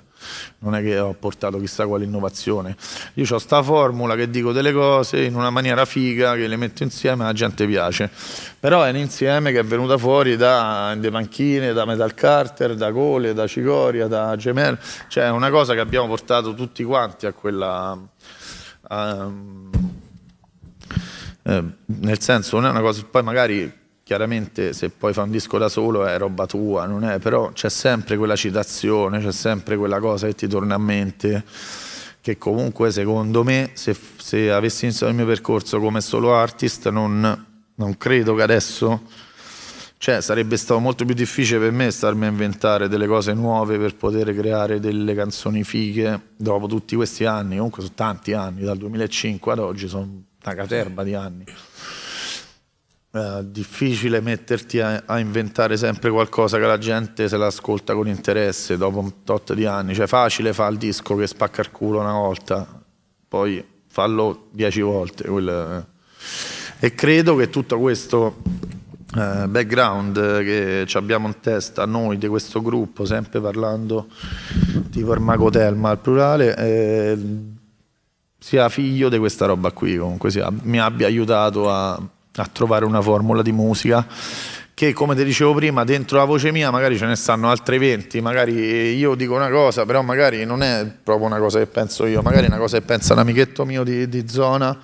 non 0.58 0.74
è 0.74 0.82
che 0.82 0.98
ho 0.98 1.14
portato 1.14 1.58
chissà 1.58 1.86
quale 1.86 2.04
innovazione, 2.04 2.74
io 3.14 3.24
ho 3.30 3.38
sta 3.38 3.62
formula 3.62 4.16
che 4.16 4.28
dico 4.28 4.50
delle 4.50 4.72
cose 4.72 5.22
in 5.22 5.36
una 5.36 5.50
maniera 5.50 5.84
figa, 5.84 6.34
che 6.34 6.48
le 6.48 6.56
metto 6.56 6.82
insieme 6.82 7.22
e 7.22 7.26
la 7.26 7.32
gente 7.32 7.64
piace, 7.68 8.10
però 8.58 8.82
è 8.82 8.90
un 8.90 8.96
insieme 8.96 9.52
che 9.52 9.60
è 9.60 9.64
venuta 9.64 9.96
fuori 9.96 10.36
da 10.36 10.92
De 10.98 11.10
Panchine, 11.10 11.72
da 11.72 11.84
Metal 11.84 12.12
Carter, 12.12 12.74
da 12.74 12.90
Cole, 12.90 13.32
da 13.32 13.46
Cicoria, 13.46 14.08
da 14.08 14.34
Gemel, 14.34 14.76
cioè 15.06 15.26
è 15.26 15.30
una 15.30 15.50
cosa 15.50 15.74
che 15.74 15.80
abbiamo 15.80 16.08
portato 16.08 16.54
tutti 16.54 16.82
quanti 16.82 17.26
a 17.26 17.32
quella... 17.32 17.96
A, 18.92 19.30
eh, 21.42 21.64
nel 21.86 22.20
senso 22.20 22.56
non 22.56 22.66
è 22.66 22.70
una 22.70 22.80
cosa, 22.80 23.02
poi 23.08 23.22
magari 23.22 23.79
chiaramente 24.10 24.72
se 24.72 24.90
poi 24.90 25.12
fa 25.12 25.22
un 25.22 25.30
disco 25.30 25.56
da 25.56 25.68
solo 25.68 26.04
è 26.04 26.18
roba 26.18 26.44
tua, 26.44 26.84
non 26.84 27.04
è, 27.04 27.20
però 27.20 27.52
c'è 27.52 27.68
sempre 27.68 28.16
quella 28.16 28.34
citazione, 28.34 29.20
c'è 29.20 29.30
sempre 29.30 29.76
quella 29.76 30.00
cosa 30.00 30.26
che 30.26 30.34
ti 30.34 30.48
torna 30.48 30.74
a 30.74 30.78
mente, 30.78 31.44
che 32.20 32.36
comunque 32.36 32.90
secondo 32.90 33.44
me 33.44 33.70
se, 33.74 33.96
se 34.16 34.50
avessi 34.50 34.86
iniziato 34.86 35.12
il 35.12 35.16
mio 35.16 35.26
percorso 35.26 35.78
come 35.78 36.00
solo 36.00 36.34
artist 36.34 36.88
non, 36.88 37.46
non 37.72 37.96
credo 37.98 38.34
che 38.34 38.42
adesso, 38.42 39.02
cioè 39.98 40.20
sarebbe 40.20 40.56
stato 40.56 40.80
molto 40.80 41.04
più 41.04 41.14
difficile 41.14 41.60
per 41.60 41.70
me 41.70 41.92
starmi 41.92 42.24
a 42.24 42.30
inventare 42.30 42.88
delle 42.88 43.06
cose 43.06 43.32
nuove 43.32 43.78
per 43.78 43.94
poter 43.94 44.34
creare 44.34 44.80
delle 44.80 45.14
canzoni 45.14 45.62
fighe 45.62 46.20
dopo 46.34 46.66
tutti 46.66 46.96
questi 46.96 47.26
anni, 47.26 47.54
comunque 47.54 47.82
sono 47.82 47.94
tanti 47.94 48.32
anni, 48.32 48.62
dal 48.62 48.76
2005 48.76 49.52
ad 49.52 49.60
oggi 49.60 49.86
sono 49.86 50.24
una 50.42 50.54
caterba 50.56 51.04
di 51.04 51.14
anni. 51.14 51.44
Uh, 53.12 53.42
difficile 53.42 54.20
metterti 54.20 54.78
a, 54.78 55.02
a, 55.04 55.18
inventare 55.18 55.76
sempre 55.76 56.10
qualcosa 56.10 56.58
che 56.58 56.64
la 56.64 56.78
gente 56.78 57.28
se 57.28 57.36
l'ascolta 57.36 57.92
con 57.92 58.06
interesse 58.06 58.76
dopo 58.76 59.00
un 59.00 59.24
tot 59.24 59.52
di 59.52 59.66
anni. 59.66 59.96
Cioè, 59.96 60.06
facile 60.06 60.52
fa 60.52 60.68
il 60.68 60.76
disco 60.78 61.16
che 61.16 61.26
spacca 61.26 61.60
il 61.60 61.72
culo 61.72 61.98
una 61.98 62.12
volta, 62.12 62.64
poi 63.26 63.64
fallo 63.88 64.46
dieci 64.52 64.80
volte. 64.80 65.24
Quel... 65.28 65.86
E 66.78 66.94
credo 66.94 67.34
che 67.34 67.50
tutto 67.50 67.80
questo 67.80 68.42
uh, 69.16 69.48
background 69.48 70.14
che 70.44 70.86
abbiamo 70.92 71.26
in 71.26 71.40
testa 71.40 71.84
noi 71.86 72.16
di 72.16 72.28
questo 72.28 72.62
gruppo, 72.62 73.04
sempre 73.04 73.40
parlando 73.40 74.06
di 74.88 75.02
Parmaco 75.02 75.50
Telma 75.50 75.90
al 75.90 75.98
plurale, 75.98 76.56
eh, 76.56 77.18
sia 78.38 78.68
figlio 78.68 79.08
di 79.08 79.18
questa 79.18 79.46
roba 79.46 79.72
qui, 79.72 79.96
comunque 79.96 80.30
sia, 80.30 80.48
mi 80.62 80.78
abbia 80.78 81.08
aiutato 81.08 81.68
a 81.68 82.00
a 82.40 82.48
trovare 82.52 82.84
una 82.84 83.00
formula 83.00 83.42
di 83.42 83.52
musica 83.52 84.06
che 84.80 84.94
come 84.94 85.14
ti 85.14 85.24
dicevo 85.24 85.52
prima, 85.52 85.84
dentro 85.84 86.16
la 86.16 86.24
voce 86.24 86.50
mia 86.52 86.70
magari 86.70 86.96
ce 86.96 87.04
ne 87.04 87.14
stanno 87.14 87.50
altre 87.50 87.76
20, 87.76 88.22
magari 88.22 88.96
io 88.96 89.14
dico 89.14 89.34
una 89.34 89.50
cosa, 89.50 89.84
però 89.84 90.00
magari 90.00 90.46
non 90.46 90.62
è 90.62 90.90
proprio 91.02 91.26
una 91.26 91.38
cosa 91.38 91.58
che 91.58 91.66
penso 91.66 92.06
io, 92.06 92.22
magari 92.22 92.44
è 92.44 92.48
una 92.48 92.56
cosa 92.56 92.78
che 92.78 92.84
pensa 92.86 93.12
un 93.12 93.18
amichetto 93.18 93.66
mio 93.66 93.84
di, 93.84 94.08
di 94.08 94.26
zona, 94.26 94.74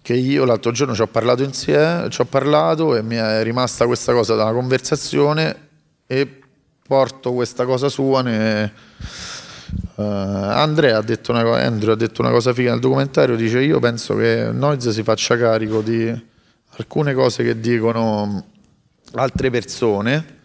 che 0.00 0.14
io 0.14 0.46
l'altro 0.46 0.70
giorno 0.72 0.94
ci 0.94 1.02
ho 1.02 1.08
parlato 1.08 1.42
insieme, 1.42 2.08
ci 2.08 2.22
ho 2.22 2.24
parlato 2.24 2.96
e 2.96 3.02
mi 3.02 3.16
è 3.16 3.42
rimasta 3.42 3.84
questa 3.84 4.14
cosa 4.14 4.34
dalla 4.34 4.52
conversazione 4.52 5.68
e 6.06 6.40
porto 6.86 7.34
questa 7.34 7.66
cosa 7.66 7.90
sua. 7.90 8.22
Ne... 8.22 8.72
Uh, 9.96 10.00
Andrea 10.02 10.96
ha 10.96 11.02
detto 11.02 11.32
una, 11.32 11.42
Andrew 11.62 11.92
ha 11.92 11.96
detto 11.96 12.22
una 12.22 12.30
cosa 12.30 12.54
figa 12.54 12.70
nel 12.70 12.80
documentario, 12.80 13.36
dice 13.36 13.60
io 13.60 13.78
penso 13.78 14.16
che 14.16 14.48
Noise 14.50 14.90
si 14.90 15.02
faccia 15.02 15.36
carico 15.36 15.82
di 15.82 16.28
alcune 16.80 17.12
cose 17.12 17.44
che 17.44 17.60
dicono 17.60 18.44
altre 19.12 19.50
persone 19.50 20.38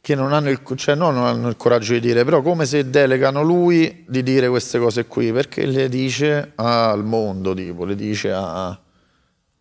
che 0.00 0.14
non 0.14 0.32
hanno, 0.32 0.48
il, 0.48 0.60
cioè 0.76 0.94
non 0.94 1.18
hanno 1.18 1.48
il 1.48 1.56
coraggio 1.56 1.92
di 1.92 2.00
dire, 2.00 2.24
però 2.24 2.40
come 2.40 2.64
se 2.64 2.88
delegano 2.88 3.42
lui 3.42 4.06
di 4.08 4.22
dire 4.22 4.48
queste 4.48 4.78
cose 4.78 5.04
qui, 5.06 5.32
perché 5.32 5.66
le 5.66 5.90
dice 5.90 6.52
al 6.54 7.04
mondo, 7.04 7.52
tipo, 7.52 7.84
le 7.84 7.94
dice 7.94 8.32
a, 8.32 8.78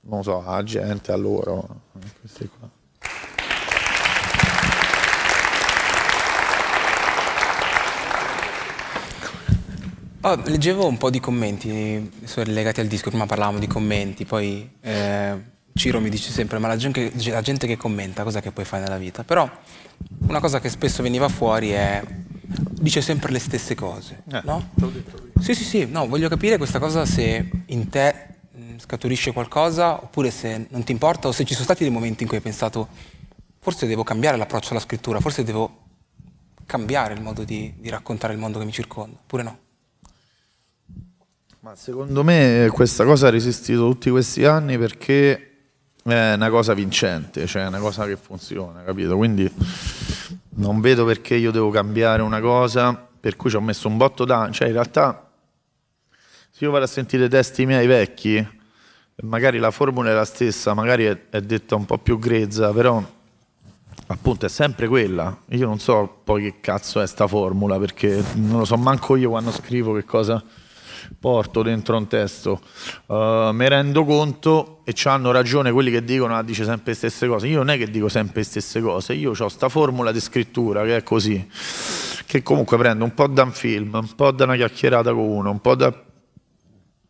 non 0.01 0.23
so, 0.23 0.45
a 0.45 0.63
gente, 0.63 1.11
a 1.11 1.17
loro. 1.17 1.81
Qua. 2.57 2.69
Oh, 10.21 10.41
leggevo 10.45 10.87
un 10.87 10.97
po' 10.97 11.09
di 11.09 11.19
commenti 11.19 12.09
legati 12.45 12.79
al 12.79 12.87
disco, 12.87 13.09
prima 13.09 13.25
parlavamo 13.25 13.59
di 13.59 13.67
commenti, 13.67 14.23
poi 14.23 14.69
eh, 14.79 15.55
Ciro 15.77 15.99
mi 15.99 16.09
dice 16.09 16.31
sempre, 16.31 16.57
ma 16.59 16.67
la 16.67 16.75
gente, 16.75 17.11
la 17.29 17.41
gente 17.41 17.67
che 17.67 17.77
commenta, 17.77 18.23
cosa 18.23 18.41
che 18.41 18.51
puoi 18.51 18.65
fare 18.65 18.83
nella 18.83 18.97
vita? 18.97 19.23
Però 19.23 19.49
una 20.27 20.39
cosa 20.39 20.59
che 20.59 20.69
spesso 20.69 21.01
veniva 21.03 21.29
fuori 21.29 21.69
è, 21.69 22.03
dice 22.41 23.01
sempre 23.01 23.31
le 23.31 23.39
stesse 23.39 23.75
cose, 23.75 24.23
eh, 24.31 24.41
no? 24.43 24.71
Sì, 25.39 25.53
sì, 25.53 25.63
sì, 25.63 25.85
no, 25.85 26.07
voglio 26.07 26.29
capire 26.29 26.57
questa 26.57 26.79
cosa 26.79 27.05
se 27.05 27.49
in 27.67 27.89
te 27.89 28.25
scaturisce 28.77 29.33
qualcosa 29.33 30.03
oppure 30.03 30.31
se 30.31 30.67
non 30.69 30.83
ti 30.83 30.91
importa 30.91 31.27
o 31.27 31.31
se 31.31 31.43
ci 31.45 31.53
sono 31.53 31.65
stati 31.65 31.83
dei 31.83 31.91
momenti 31.91 32.23
in 32.23 32.27
cui 32.27 32.37
hai 32.37 32.43
pensato 32.43 32.87
forse 33.59 33.87
devo 33.87 34.03
cambiare 34.03 34.37
l'approccio 34.37 34.71
alla 34.71 34.79
scrittura, 34.79 35.19
forse 35.19 35.43
devo 35.43 35.85
cambiare 36.65 37.13
il 37.13 37.21
modo 37.21 37.43
di, 37.43 37.73
di 37.77 37.89
raccontare 37.89 38.33
il 38.33 38.39
mondo 38.39 38.59
che 38.59 38.65
mi 38.65 38.71
circonda, 38.71 39.17
oppure 39.21 39.43
no? 39.43 39.59
Ma 41.61 41.75
secondo 41.75 42.23
me 42.23 42.69
questa 42.71 43.03
cosa 43.03 43.27
ha 43.27 43.29
resistito 43.29 43.89
tutti 43.89 44.09
questi 44.09 44.45
anni 44.45 44.77
perché 44.77 45.56
è 46.11 46.33
una 46.33 46.49
cosa 46.49 46.73
vincente, 46.73 47.45
cioè 47.47 47.63
è 47.63 47.67
una 47.67 47.79
cosa 47.79 48.05
che 48.05 48.15
funziona, 48.15 48.83
capito? 48.83 49.15
Quindi 49.17 49.51
non 50.55 50.79
vedo 50.79 51.05
perché 51.05 51.35
io 51.35 51.51
devo 51.51 51.69
cambiare 51.69 52.21
una 52.21 52.39
cosa 52.39 52.93
per 53.19 53.35
cui 53.35 53.49
ci 53.49 53.55
ho 53.55 53.61
messo 53.61 53.87
un 53.87 53.97
botto 53.97 54.25
d'anni, 54.25 54.53
cioè 54.53 54.67
in 54.67 54.73
realtà 54.73 55.29
se 56.49 56.63
io 56.65 56.71
vado 56.71 56.85
a 56.85 56.87
sentire 56.87 57.27
testi 57.27 57.65
miei 57.65 57.87
vecchi, 57.87 58.45
magari 59.23 59.59
la 59.59 59.69
formula 59.71 60.09
è 60.09 60.13
la 60.13 60.25
stessa, 60.25 60.73
magari 60.73 61.05
è, 61.05 61.29
è 61.29 61.41
detta 61.41 61.75
un 61.75 61.85
po' 61.85 61.97
più 61.97 62.17
grezza, 62.19 62.71
però 62.71 63.03
appunto 64.07 64.45
è 64.45 64.49
sempre 64.49 64.87
quella. 64.87 65.37
Io 65.49 65.67
non 65.67 65.79
so 65.79 66.21
poi 66.23 66.43
che 66.43 66.59
cazzo 66.61 67.01
è 67.01 67.07
sta 67.07 67.27
formula, 67.27 67.77
perché 67.77 68.23
non 68.35 68.59
lo 68.59 68.65
so 68.65 68.77
manco 68.77 69.15
io 69.15 69.29
quando 69.29 69.51
scrivo 69.51 69.93
che 69.93 70.03
cosa 70.03 70.43
porto 71.19 71.61
dentro 71.61 71.97
un 71.97 72.07
testo, 72.07 72.61
uh, 73.07 73.51
mi 73.51 73.67
rendo 73.67 74.05
conto 74.05 74.81
e 74.83 74.93
hanno 75.03 75.31
ragione 75.31 75.71
quelli 75.71 75.91
che 75.91 76.03
dicono 76.03 76.35
ah, 76.35 76.43
dice 76.43 76.63
sempre 76.63 76.91
le 76.91 76.97
stesse 76.97 77.27
cose. 77.27 77.47
Io 77.47 77.57
non 77.57 77.69
è 77.69 77.77
che 77.77 77.89
dico 77.89 78.09
sempre 78.09 78.39
le 78.39 78.45
stesse 78.45 78.81
cose, 78.81 79.13
io 79.13 79.31
ho 79.31 79.35
questa 79.35 79.69
formula 79.69 80.11
di 80.11 80.19
scrittura 80.19 80.83
che 80.83 80.97
è 80.97 81.03
così, 81.03 81.47
che 82.25 82.43
comunque 82.43 82.77
prendo 82.77 83.03
un 83.03 83.13
po' 83.13 83.27
da 83.27 83.43
un 83.43 83.51
film, 83.51 83.93
un 83.93 84.15
po' 84.15 84.31
da 84.31 84.45
una 84.45 84.55
chiacchierata 84.55 85.11
con 85.11 85.23
uno, 85.23 85.51
un 85.51 85.61
po' 85.61 85.75
da 85.75 85.93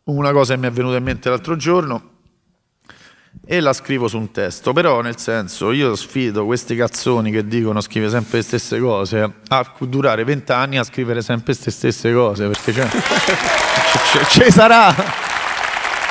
una 0.04 0.32
cosa 0.32 0.54
che 0.54 0.60
mi 0.60 0.66
è 0.66 0.70
venuta 0.70 0.96
in 0.96 1.04
mente 1.04 1.28
l'altro 1.28 1.56
giorno 1.56 2.16
e 3.44 3.60
la 3.60 3.72
scrivo 3.72 4.08
su 4.08 4.18
un 4.18 4.30
testo, 4.30 4.72
però 4.72 5.00
nel 5.00 5.18
senso 5.18 5.72
io 5.72 5.94
sfido 5.94 6.44
questi 6.44 6.76
cazzoni 6.76 7.30
che 7.30 7.46
dicono 7.46 7.80
scrive 7.80 8.10
sempre 8.10 8.38
le 8.38 8.44
stesse 8.44 8.78
cose 8.78 9.32
a 9.48 9.74
durare 9.80 10.24
vent'anni 10.24 10.78
a 10.78 10.84
scrivere 10.84 11.22
sempre 11.22 11.54
le 11.58 11.70
stesse 11.70 12.12
cose, 12.12 12.46
perché 12.48 12.72
cioè, 12.72 14.24
ci 14.28 14.50
sarà, 14.50 14.94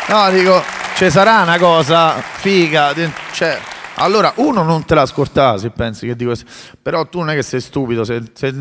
no 0.08 0.30
dico, 0.32 0.64
ci 0.96 1.10
sarà 1.12 1.44
una 1.44 1.60
cosa 1.60 2.14
figa, 2.14 2.94
cioè, 3.32 3.60
allora 3.96 4.34
uno 4.38 4.64
non 4.64 4.86
te 4.86 4.96
la 4.96 5.06
scortare 5.06 5.60
se 5.60 5.70
pensi 5.70 6.08
che 6.08 6.16
dico, 6.16 6.34
però 6.82 7.08
tu 7.08 7.20
non 7.20 7.30
è 7.30 7.36
che 7.36 7.44
sei 7.44 7.62
stupido, 7.62 8.04
se, 8.04 8.24
se 8.34 8.54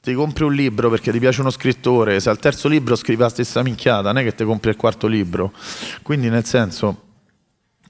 ti 0.00 0.14
compri 0.14 0.44
un 0.44 0.54
libro 0.54 0.88
perché 0.88 1.12
ti 1.12 1.18
piace 1.18 1.42
uno 1.42 1.50
scrittore, 1.50 2.20
se 2.20 2.30
al 2.30 2.38
terzo 2.38 2.68
libro 2.68 2.96
scrivi 2.96 3.20
la 3.20 3.28
stessa 3.28 3.62
minchiata, 3.62 4.12
non 4.12 4.18
è 4.18 4.24
che 4.24 4.34
ti 4.34 4.44
compri 4.44 4.70
il 4.70 4.76
quarto 4.76 5.06
libro, 5.06 5.52
quindi 6.02 6.30
nel 6.30 6.44
senso 6.44 7.10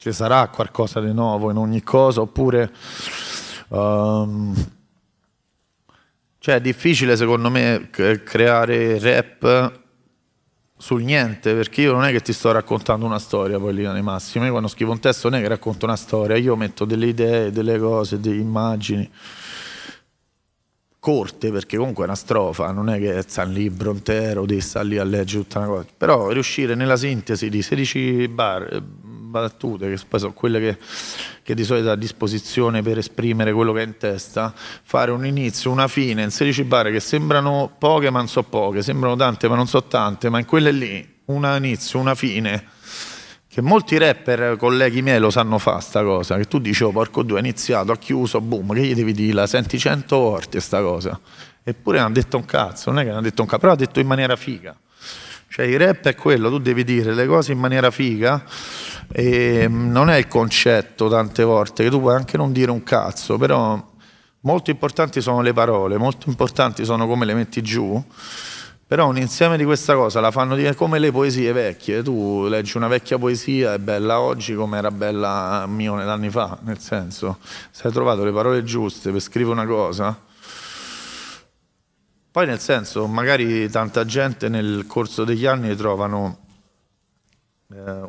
ci 0.03 0.11
sarà 0.11 0.48
qualcosa 0.48 1.00
di 1.00 1.12
nuovo 1.12 1.53
in 1.53 1.57
ogni 1.57 1.82
cosa, 1.84 2.22
oppure... 2.22 2.72
Um, 3.68 4.53
cioè 6.38 6.57
è 6.57 6.61
difficile 6.61 7.16
secondo 7.16 7.50
me 7.50 7.88
creare 7.90 8.98
rap 8.98 9.80
sul 10.76 11.05
niente, 11.05 11.55
perché 11.55 11.82
io 11.82 11.92
non 11.92 12.03
è 12.03 12.11
che 12.11 12.20
ti 12.20 12.32
sto 12.32 12.50
raccontando 12.50 13.07
una 13.07 13.20
storia 13.20 13.61
poi 13.61 13.74
lì 13.74 13.86
nei 13.86 14.03
massimi, 14.03 14.50
quando 14.50 14.66
scrivo 14.66 14.90
un 14.90 14.98
testo 14.98 15.28
non 15.28 15.38
è 15.38 15.42
che 15.42 15.46
racconto 15.46 15.84
una 15.84 15.94
storia, 15.94 16.36
io 16.36 16.57
metto 16.57 16.84
delle 16.84 17.07
idee, 17.07 17.53
delle 17.53 17.78
cose, 17.78 18.18
delle 18.18 18.40
immagini 18.40 19.09
corte, 20.98 21.53
perché 21.53 21.76
comunque 21.76 22.03
è 22.03 22.07
una 22.09 22.16
strofa, 22.16 22.72
non 22.72 22.88
è 22.88 22.98
che 22.98 23.22
sta 23.22 23.44
un 23.44 23.53
libro 23.53 23.92
intero, 23.92 24.44
devi 24.44 24.61
stare 24.61 24.86
lì 24.88 24.98
a 24.98 25.05
leggere 25.05 25.42
tutta 25.42 25.59
una 25.61 25.68
cosa, 25.68 25.86
però 25.96 26.30
riuscire 26.30 26.74
nella 26.74 26.96
sintesi 26.96 27.48
di 27.48 27.62
16 27.62 28.26
bar, 28.26 28.82
battute, 29.40 29.92
che 29.92 30.00
poi 30.06 30.20
sono 30.20 30.32
quelle 30.32 30.60
che, 30.60 30.78
che 31.42 31.54
di 31.54 31.64
solito 31.64 31.88
ha 31.88 31.92
a 31.92 31.96
disposizione 31.96 32.82
per 32.82 32.98
esprimere 32.98 33.52
quello 33.52 33.72
che 33.72 33.82
è 33.82 33.84
in 33.84 33.96
testa, 33.96 34.54
fare 34.54 35.10
un 35.10 35.26
inizio, 35.26 35.70
una 35.70 35.88
fine 35.88 36.22
in 36.22 36.30
16 36.30 36.64
barre 36.64 36.92
che 36.92 37.00
sembrano 37.00 37.74
poche 37.76 38.10
ma 38.10 38.18
non 38.18 38.28
so 38.28 38.42
poche, 38.44 38.82
sembrano 38.82 39.16
tante 39.16 39.48
ma 39.48 39.56
non 39.56 39.66
so 39.66 39.82
tante, 39.84 40.28
ma 40.28 40.38
in 40.38 40.44
quelle 40.44 40.70
lì, 40.70 41.20
un 41.26 41.44
inizio, 41.56 41.98
una 41.98 42.14
fine, 42.14 42.66
che 43.48 43.60
molti 43.60 43.98
rapper, 43.98 44.56
colleghi 44.56 45.02
miei, 45.02 45.18
lo 45.18 45.30
sanno 45.30 45.58
fare 45.58 45.80
sta 45.80 46.02
cosa, 46.02 46.36
che 46.36 46.44
tu 46.44 46.58
dici, 46.58 46.84
oh, 46.84 46.90
porco 46.90 47.22
due, 47.22 47.38
ha 47.38 47.40
iniziato, 47.40 47.92
ha 47.92 47.98
chiuso, 47.98 48.40
boom, 48.40 48.72
che 48.72 48.80
gli 48.80 48.94
devi 48.94 49.12
dire, 49.12 49.34
la 49.34 49.46
senti 49.46 49.78
cento 49.78 50.18
volte 50.18 50.60
sta 50.60 50.80
cosa. 50.80 51.18
Eppure 51.62 51.98
non 51.98 52.08
ha 52.08 52.12
detto 52.12 52.36
un 52.36 52.44
cazzo, 52.44 52.90
non 52.90 53.00
è 53.00 53.02
che 53.02 53.10
non 53.10 53.18
ha 53.18 53.22
detto 53.22 53.42
un 53.42 53.48
cazzo, 53.48 53.60
però 53.60 53.72
ha 53.72 53.76
detto 53.76 54.00
in 54.00 54.06
maniera 54.06 54.36
figa. 54.36 54.74
Cioè 55.48 55.66
il 55.66 55.78
rap 55.78 56.06
è 56.06 56.14
quello, 56.14 56.48
tu 56.48 56.60
devi 56.60 56.82
dire 56.82 57.12
le 57.12 57.26
cose 57.26 57.52
in 57.52 57.58
maniera 57.58 57.90
figa 57.90 58.42
e 59.11 59.66
mm, 59.68 59.90
non 59.90 60.11
è 60.11 60.16
il 60.16 60.28
concetto 60.28 61.09
tante 61.09 61.42
volte, 61.42 61.84
che 61.84 61.90
tu 61.90 62.00
puoi 62.00 62.14
anche 62.14 62.36
non 62.36 62.53
dire 62.53 62.70
un 62.70 62.82
cazzo, 62.82 63.38
però 63.38 63.90
molto 64.40 64.70
importanti 64.70 65.20
sono 65.20 65.40
le 65.40 65.53
parole, 65.53 65.96
molto 65.96 66.28
importanti 66.28 66.84
sono 66.84 67.07
come 67.07 67.24
le 67.24 67.34
metti 67.34 67.62
giù 67.62 68.05
però 68.92 69.09
un 69.09 69.16
insieme 69.16 69.57
di 69.57 69.64
questa 69.64 69.94
cosa 69.94 70.20
la 70.20 70.30
fanno 70.30 70.55
dire 70.55 70.74
come 70.74 70.98
le 70.98 71.11
poesie 71.11 71.50
vecchie. 71.53 72.03
Tu 72.03 72.44
leggi 72.46 72.76
una 72.76 72.88
vecchia 72.88 73.16
poesia, 73.16 73.72
è 73.72 73.78
bella 73.78 74.20
oggi 74.20 74.55
come 74.55 74.76
era 74.76 74.90
bella 74.90 75.64
milioni 75.66 76.05
d'anni 76.05 76.28
fa, 76.28 76.59
nel 76.61 76.78
senso, 76.78 77.38
se 77.70 77.86
hai 77.86 77.92
trovato 77.94 78.22
le 78.22 78.32
parole 78.32 78.62
giuste 78.64 79.11
per 79.11 79.22
scrivere 79.22 79.53
una 79.55 79.64
cosa, 79.64 80.14
poi 82.30 82.46
nel 82.46 82.61
senso, 82.61 83.07
magari 83.07 83.70
tanta 83.70 84.05
gente 84.05 84.50
nel 84.50 84.84
corso 84.86 85.24
degli 85.24 85.46
anni 85.46 85.74
trovano 85.74 86.40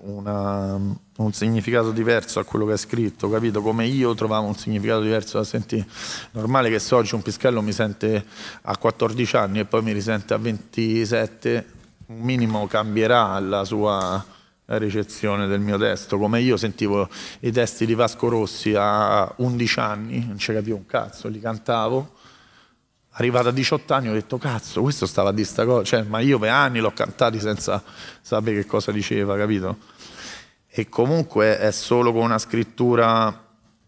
una, 0.01 0.74
un 0.74 1.34
significato 1.34 1.91
diverso 1.91 2.39
a 2.39 2.43
quello 2.43 2.66
che 2.66 2.74
è 2.74 2.78
scritto, 2.78 3.30
capito? 3.30 3.61
Come 3.61 3.86
io 3.86 4.14
trovavo 4.14 4.47
un 4.47 4.55
significato 4.55 5.01
diverso 5.01 5.38
da 5.38 5.43
sentire. 5.43 5.86
Normale 6.32 6.70
che 6.70 6.80
se 6.80 6.95
oggi 6.95 7.16
un 7.16 7.22
pischello 7.22 7.61
mi 7.61 7.72
sente 7.72 8.26
a 8.61 8.78
14 8.78 9.36
anni 9.36 9.59
e 9.59 9.66
poi 9.66 9.82
mi 9.82 9.91
risente 9.91 10.34
a 10.34 10.38
27, 10.38 11.66
un 12.07 12.20
minimo 12.20 12.68
cambierà 12.68 13.39
la 13.39 13.64
sua 13.64 14.24
ricezione 14.66 15.47
del 15.47 15.59
mio 15.59 15.78
testo, 15.78 16.18
come 16.18 16.41
io 16.41 16.57
sentivo 16.57 17.09
i 17.41 17.51
testi 17.51 17.86
di 17.86 17.93
Vasco 17.93 18.30
Rossi 18.30 18.74
a 18.76 19.32
11 19.38 19.80
anni, 19.80 20.26
non 20.26 20.38
ci 20.38 20.53
capivo 20.53 20.78
un 20.78 20.86
cazzo, 20.86 21.28
li 21.28 21.39
cantavo 21.39 22.22
arrivato 23.14 23.49
a 23.49 23.51
18 23.51 23.93
anni 23.93 24.09
ho 24.09 24.14
detto 24.14 24.38
cazzo 24.38 24.82
questo 24.82 25.05
stava 25.05 25.30
a 25.30 25.34
dire 25.34 25.47
sta 25.47 25.66
cosa 25.66 25.84
cioè, 25.84 26.03
ma 26.03 26.20
io 26.20 26.39
per 26.39 26.49
anni 26.49 26.80
l'ho 26.80 26.91
cantati 26.91 27.39
senza 27.39 27.84
sapere 28.22 28.61
che 28.61 28.66
cosa 28.66 28.91
diceva 28.91 29.36
capito? 29.38 29.78
E 30.68 30.89
comunque 30.89 31.59
è 31.59 31.72
solo 31.72 32.11
con 32.11 32.24
una 32.24 32.39
scrittura 32.39 33.41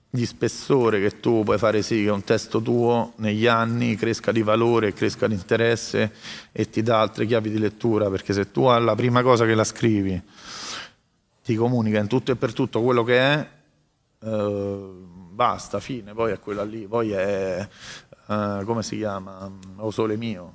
di 0.08 0.26
spessore 0.26 1.02
che 1.02 1.20
tu 1.20 1.44
puoi 1.44 1.58
fare 1.58 1.82
sì 1.82 2.04
che 2.04 2.10
un 2.10 2.24
testo 2.24 2.62
tuo 2.62 3.14
negli 3.18 3.48
anni 3.48 3.96
cresca 3.96 4.32
di 4.32 4.44
valore, 4.44 4.94
cresca 4.94 5.28
di 5.28 5.34
interesse 5.34 6.14
e 6.52 6.70
ti 6.70 6.84
dà 6.84 7.02
altre 7.02 7.26
chiavi 7.26 7.50
di 7.50 7.58
lettura 7.58 8.10
perché 8.10 8.34
se 8.34 8.52
tu 8.52 8.66
alla 8.66 8.96
prima 8.96 9.24
cosa 9.24 9.46
che 9.46 9.56
la 9.56 9.64
scrivi 9.64 10.22
ti 11.44 11.56
comunica 11.56 12.00
in 12.00 12.08
tutto 12.08 12.32
e 12.32 12.36
per 12.36 12.54
tutto 12.54 12.82
quello 12.82 13.04
che 13.04 13.20
è 13.20 13.50
eh, 14.24 15.14
basta, 15.36 15.80
fine, 15.80 16.14
poi 16.14 16.32
è 16.32 16.40
quella 16.40 16.64
lì, 16.64 16.88
poi 16.88 17.12
è, 17.12 17.68
eh, 18.28 18.62
come 18.66 18.84
si 18.84 18.98
chiama, 18.98 19.52
O 19.78 19.92
Sole 19.92 20.18
Mio, 20.18 20.54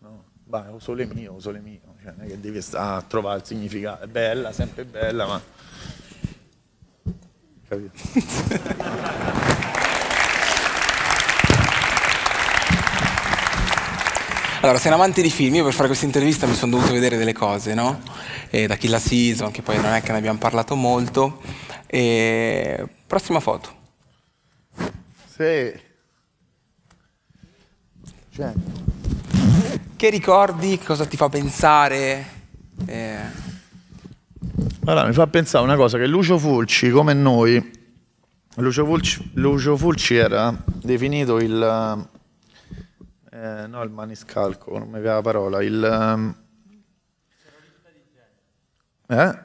no? 0.00 0.24
Vai, 0.44 0.68
O 0.70 0.78
Sole 0.78 1.06
Mio, 1.06 1.34
O 1.34 1.40
Sole 1.40 1.60
Mio, 1.60 1.80
cioè 2.02 2.12
non 2.16 2.26
è 2.26 2.28
che 2.28 2.40
devi 2.40 2.60
stare 2.60 2.98
a 2.98 3.02
trovare 3.02 3.38
il 3.38 3.44
significato, 3.44 4.04
è 4.04 4.06
bella, 4.06 4.52
sempre 4.52 4.84
bella, 4.84 5.26
ma... 5.26 5.42
Capito? 7.66 7.92
Allora, 14.64 14.78
sei 14.78 14.92
un 14.92 14.96
amante 14.96 15.20
di 15.20 15.28
film, 15.28 15.56
io 15.56 15.64
per 15.64 15.74
fare 15.74 15.88
questa 15.88 16.06
intervista 16.06 16.46
mi 16.46 16.54
sono 16.54 16.76
dovuto 16.76 16.94
vedere 16.94 17.18
delle 17.18 17.34
cose, 17.34 17.74
no? 17.74 18.00
E 18.48 18.66
da 18.66 18.76
Kill 18.76 18.96
Season, 18.96 19.50
che 19.50 19.60
poi 19.60 19.76
non 19.76 19.92
è 19.92 20.00
che 20.00 20.10
ne 20.10 20.16
abbiamo 20.16 20.38
parlato 20.38 20.74
molto. 20.74 21.42
E... 21.86 22.82
Prossima 23.06 23.40
foto. 23.40 23.68
Sì. 25.26 25.83
Cioè. 28.34 28.52
Che 29.94 30.10
ricordi? 30.10 30.76
Cosa 30.80 31.06
ti 31.06 31.16
fa 31.16 31.28
pensare? 31.28 32.26
Eh... 32.84 33.16
Allora, 34.86 35.06
mi 35.06 35.12
fa 35.12 35.28
pensare 35.28 35.62
una 35.62 35.76
cosa, 35.76 35.98
che 35.98 36.08
Lucio 36.08 36.36
Fulci, 36.36 36.90
come 36.90 37.12
noi, 37.12 37.70
Lucio 38.56 38.84
Fulci, 38.84 39.30
Lucio 39.34 39.76
Fulci 39.76 40.16
era 40.16 40.52
definito 40.66 41.38
il 41.38 42.08
eh, 43.30 43.66
no 43.68 43.82
il 43.84 43.90
maniscalco, 43.90 44.78
non 44.78 44.88
mi 44.88 44.98
viene 44.98 45.14
la 45.14 45.22
parola, 45.22 45.62
il... 45.62 45.82
Um... 45.90 46.36
Eh? 49.06 49.38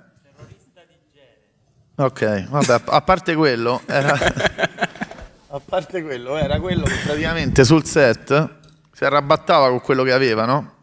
Ok, 1.93 2.47
vabbè, 2.49 2.81
a 2.85 3.01
parte 3.01 3.35
quello, 3.35 3.81
era... 3.85 4.17
a 5.51 5.59
parte 5.63 6.01
quello, 6.01 6.37
era 6.37 6.59
quello 6.59 6.85
che 6.85 6.95
praticamente 7.03 7.63
sul 7.63 7.85
set 7.85 8.57
si 8.99 9.05
arrabattava 9.05 9.69
con 9.69 9.79
quello 9.79 10.03
che 10.03 10.11
aveva, 10.11 10.43
no? 10.43 10.73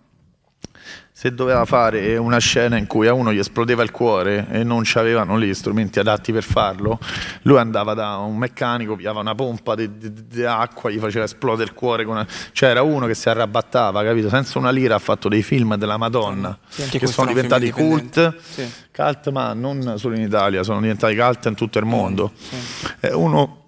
se 1.12 1.34
doveva 1.34 1.66
fare 1.66 2.16
una 2.16 2.38
scena 2.38 2.78
in 2.78 2.86
cui 2.86 3.06
a 3.06 3.12
uno 3.12 3.30
gli 3.30 3.38
esplodeva 3.38 3.82
il 3.82 3.90
cuore 3.90 4.46
e 4.50 4.64
non 4.64 4.82
c'avevano 4.84 5.38
gli 5.38 5.52
strumenti 5.52 5.98
adatti 5.98 6.32
per 6.32 6.42
farlo, 6.42 6.98
lui 7.42 7.58
andava 7.58 7.92
da 7.92 8.16
un 8.16 8.38
meccanico, 8.38 8.96
pigliava 8.96 9.20
una 9.20 9.34
pompa 9.34 9.74
di, 9.74 10.42
acqua, 10.44 10.90
gli 10.90 10.98
faceva 10.98 11.24
esplodere 11.24 11.68
il 11.68 11.74
cuore. 11.74 12.04
Una... 12.04 12.26
Cioè 12.52 12.70
era 12.70 12.80
uno 12.80 13.06
che 13.06 13.14
si 13.14 13.28
arrabattava, 13.28 14.02
capito? 14.02 14.30
Senza 14.30 14.58
una 14.58 14.70
lira 14.70 14.94
ha 14.94 14.98
fatto 14.98 15.28
dei 15.28 15.42
film 15.42 15.76
della 15.76 15.98
Madonna 15.98 16.58
sì, 16.68 16.98
che 16.98 17.06
sono 17.06 17.28
diventati 17.28 17.70
cult, 17.70 18.38
sì. 18.40 18.66
cult, 18.94 19.30
ma 19.30 19.52
non 19.52 19.98
solo 19.98 20.16
in 20.16 20.22
Italia, 20.22 20.62
sono 20.62 20.80
diventati 20.80 21.14
cult 21.14 21.44
in 21.44 21.54
tutto 21.54 21.78
il 21.78 21.84
mondo. 21.84 22.32
Sì. 22.34 23.08
Uno 23.12 23.65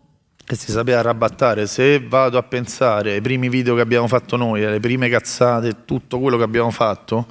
che 0.48 0.56
si 0.56 0.72
sapeva 0.72 1.00
arrabattare. 1.00 1.66
Se 1.66 2.00
vado 2.00 2.38
a 2.38 2.42
pensare 2.42 3.12
ai 3.12 3.20
primi 3.20 3.50
video 3.50 3.74
che 3.74 3.82
abbiamo 3.82 4.08
fatto 4.08 4.34
noi, 4.36 4.64
alle 4.64 4.80
prime 4.80 5.10
cazzate, 5.10 5.84
tutto 5.84 6.18
quello 6.18 6.38
che 6.38 6.42
abbiamo 6.42 6.70
fatto, 6.70 7.26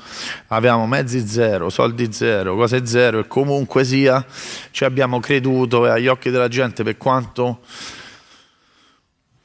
avevamo 0.49 0.85
mezzi 0.85 1.27
zero, 1.27 1.71
soldi 1.71 2.13
zero, 2.13 2.55
cose 2.55 2.85
zero 2.85 3.17
e 3.17 3.27
comunque 3.27 3.83
sia 3.83 4.23
ci 4.69 4.85
abbiamo 4.85 5.19
creduto 5.19 5.85
agli 5.85 6.05
occhi 6.05 6.29
della 6.29 6.47
gente 6.47 6.83
per 6.83 6.97
quanto 6.97 7.61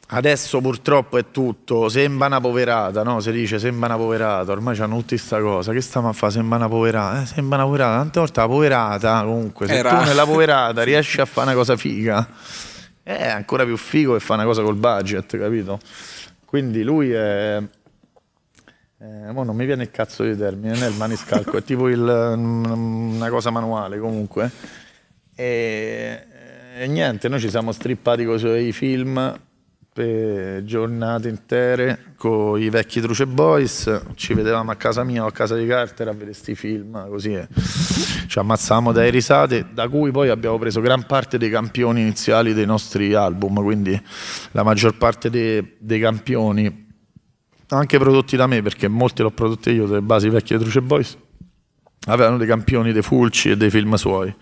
adesso 0.08 0.60
purtroppo 0.60 1.16
è 1.16 1.30
tutto, 1.30 1.88
sembra 1.88 2.26
una 2.26 2.42
poverata, 2.42 3.02
no? 3.02 3.20
Si 3.20 3.32
dice 3.32 3.58
sembra 3.58 3.86
una 3.86 3.96
poverata, 3.96 4.52
ormai 4.52 4.76
c'hanno 4.76 4.96
tutti 4.96 5.16
questa 5.16 5.40
cosa, 5.40 5.72
che 5.72 5.80
stiamo 5.80 6.10
a 6.10 6.12
fare? 6.12 6.32
Sembra 6.32 6.58
una 6.58 6.68
poverata, 6.68 7.22
eh, 7.22 7.24
sembra 7.24 7.56
una 7.56 7.64
poverata, 7.64 7.96
tante 7.96 8.18
volte 8.18 8.40
la 8.40 8.46
poverata 8.46 9.22
comunque, 9.22 9.66
se 9.66 9.78
Era. 9.78 9.96
tu 9.96 10.04
nella 10.04 10.26
poverata 10.26 10.82
riesci 10.82 11.22
a 11.22 11.24
fare 11.24 11.46
una 11.46 11.56
cosa 11.56 11.74
figa 11.74 12.28
è 13.02 13.28
ancora 13.28 13.64
più 13.64 13.76
figo 13.76 14.14
e 14.16 14.20
fa 14.20 14.34
una 14.34 14.44
cosa 14.44 14.62
col 14.62 14.76
budget, 14.76 15.36
capito? 15.36 15.78
Quindi 16.44 16.82
lui 16.82 17.10
è... 17.10 17.62
Eh, 18.98 19.32
non 19.32 19.56
mi 19.56 19.66
viene 19.66 19.82
il 19.82 19.90
cazzo 19.90 20.22
di 20.22 20.36
termine, 20.36 20.74
non 20.74 20.82
è 20.84 20.88
il 20.88 20.96
maniscalco, 20.96 21.56
è 21.56 21.62
tipo 21.64 21.88
il, 21.88 22.00
una 22.00 23.28
cosa 23.30 23.50
manuale 23.50 23.98
comunque. 23.98 24.50
E, 25.34 26.26
e 26.76 26.86
niente, 26.86 27.28
noi 27.28 27.40
ci 27.40 27.50
siamo 27.50 27.72
strippati 27.72 28.24
con 28.24 28.38
i 28.58 28.72
film 28.72 29.40
per 29.92 30.64
giornate 30.64 31.28
intere 31.28 32.14
con 32.16 32.58
i 32.58 32.70
vecchi 32.70 33.02
Truce 33.02 33.26
Boys, 33.26 34.02
ci 34.14 34.32
vedevamo 34.32 34.70
a 34.70 34.74
casa 34.76 35.04
mia 35.04 35.22
o 35.22 35.26
a 35.26 35.32
casa 35.32 35.54
di 35.54 35.66
Carter 35.66 36.08
a 36.08 36.12
vedere 36.12 36.30
questi 36.30 36.54
film, 36.54 37.08
così 37.08 37.34
eh. 37.34 37.46
ci 38.26 38.38
ammazzavamo 38.38 38.90
dai 38.90 39.10
risate, 39.10 39.66
da 39.70 39.88
cui 39.88 40.10
poi 40.10 40.30
abbiamo 40.30 40.58
preso 40.58 40.80
gran 40.80 41.04
parte 41.04 41.36
dei 41.36 41.50
campioni 41.50 42.00
iniziali 42.00 42.54
dei 42.54 42.64
nostri 42.64 43.12
album, 43.12 43.62
quindi 43.62 44.00
la 44.52 44.62
maggior 44.62 44.96
parte 44.96 45.28
dei, 45.28 45.76
dei 45.78 46.00
campioni, 46.00 46.90
anche 47.68 47.98
prodotti 47.98 48.34
da 48.36 48.46
me, 48.46 48.62
perché 48.62 48.88
molti 48.88 49.20
l'ho 49.20 49.30
prodotti 49.30 49.72
io, 49.72 49.86
delle 49.86 50.00
basi 50.00 50.30
vecchie 50.30 50.58
Truce 50.58 50.80
Boys, 50.80 51.18
avevano 52.06 52.38
dei 52.38 52.46
campioni 52.46 52.92
dei 52.92 53.02
Fulci 53.02 53.50
e 53.50 53.56
dei 53.58 53.68
film 53.68 53.92
suoi. 53.96 54.34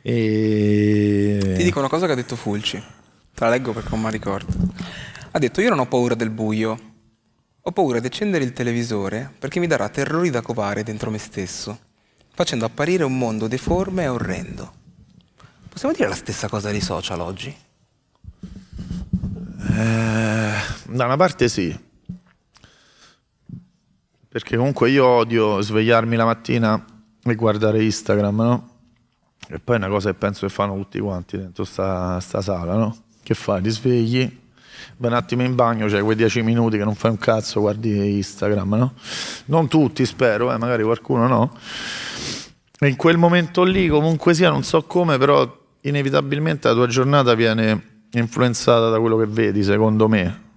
E... 0.00 1.52
Ti 1.54 1.64
dico 1.64 1.80
una 1.80 1.88
cosa 1.88 2.06
che 2.06 2.12
ha 2.12 2.16
detto 2.16 2.34
Fulci 2.34 2.82
Te 3.40 3.46
la 3.46 3.52
leggo 3.52 3.72
perché 3.72 3.88
non 3.92 4.02
mi 4.02 4.10
ricordo. 4.10 4.52
Ha 5.30 5.38
detto: 5.38 5.62
Io 5.62 5.70
non 5.70 5.78
ho 5.78 5.86
paura 5.86 6.14
del 6.14 6.28
buio. 6.28 6.78
Ho 7.62 7.72
paura 7.72 7.98
di 7.98 8.06
accendere 8.06 8.44
il 8.44 8.52
televisore 8.52 9.32
perché 9.38 9.60
mi 9.60 9.66
darà 9.66 9.88
terrori 9.88 10.28
da 10.28 10.42
covare 10.42 10.82
dentro 10.82 11.10
me 11.10 11.16
stesso, 11.16 11.78
facendo 12.34 12.66
apparire 12.66 13.02
un 13.02 13.16
mondo 13.16 13.48
deforme 13.48 14.02
e 14.02 14.08
orrendo. 14.08 14.72
Possiamo 15.70 15.94
dire 15.94 16.06
la 16.06 16.16
stessa 16.16 16.50
cosa 16.50 16.70
dei 16.70 16.82
social 16.82 17.20
oggi? 17.20 17.48
Eh, 19.70 20.52
da 20.88 21.04
una 21.06 21.16
parte 21.16 21.48
sì, 21.48 21.74
perché 24.28 24.58
comunque 24.58 24.90
io 24.90 25.06
odio 25.06 25.62
svegliarmi 25.62 26.14
la 26.14 26.26
mattina 26.26 26.84
e 27.22 27.34
guardare 27.36 27.82
Instagram, 27.82 28.36
no? 28.36 28.68
E 29.48 29.58
poi 29.60 29.76
è 29.76 29.78
una 29.78 29.88
cosa 29.88 30.10
che 30.10 30.18
penso 30.18 30.46
che 30.46 30.52
fanno 30.52 30.74
tutti 30.74 31.00
quanti 31.00 31.38
dentro 31.38 31.64
sta, 31.64 32.20
sta 32.20 32.42
sala, 32.42 32.74
no? 32.74 33.08
Che 33.22 33.34
fai? 33.34 33.62
Ti 33.62 33.70
svegli, 33.70 34.38
vai 34.96 35.10
un 35.10 35.16
attimo 35.16 35.42
in 35.42 35.54
bagno, 35.54 35.88
cioè 35.88 36.02
quei 36.02 36.16
dieci 36.16 36.42
minuti 36.42 36.76
che 36.76 36.84
non 36.84 36.94
fai 36.94 37.10
un 37.10 37.18
cazzo, 37.18 37.60
guardi 37.60 38.16
Instagram, 38.16 38.74
no? 38.74 38.94
Non 39.46 39.68
tutti, 39.68 40.04
spero, 40.04 40.52
eh, 40.52 40.58
magari 40.58 40.82
qualcuno 40.82 41.26
no. 41.26 41.56
E 42.78 42.88
in 42.88 42.96
quel 42.96 43.16
momento 43.16 43.62
lì, 43.62 43.88
comunque 43.88 44.34
sia, 44.34 44.50
non 44.50 44.62
so 44.62 44.82
come, 44.84 45.18
però 45.18 45.58
inevitabilmente 45.82 46.68
la 46.68 46.74
tua 46.74 46.86
giornata 46.86 47.34
viene 47.34 48.04
influenzata 48.12 48.88
da 48.88 48.98
quello 48.98 49.16
che 49.16 49.26
vedi, 49.26 49.62
secondo 49.62 50.08
me. 50.08 50.48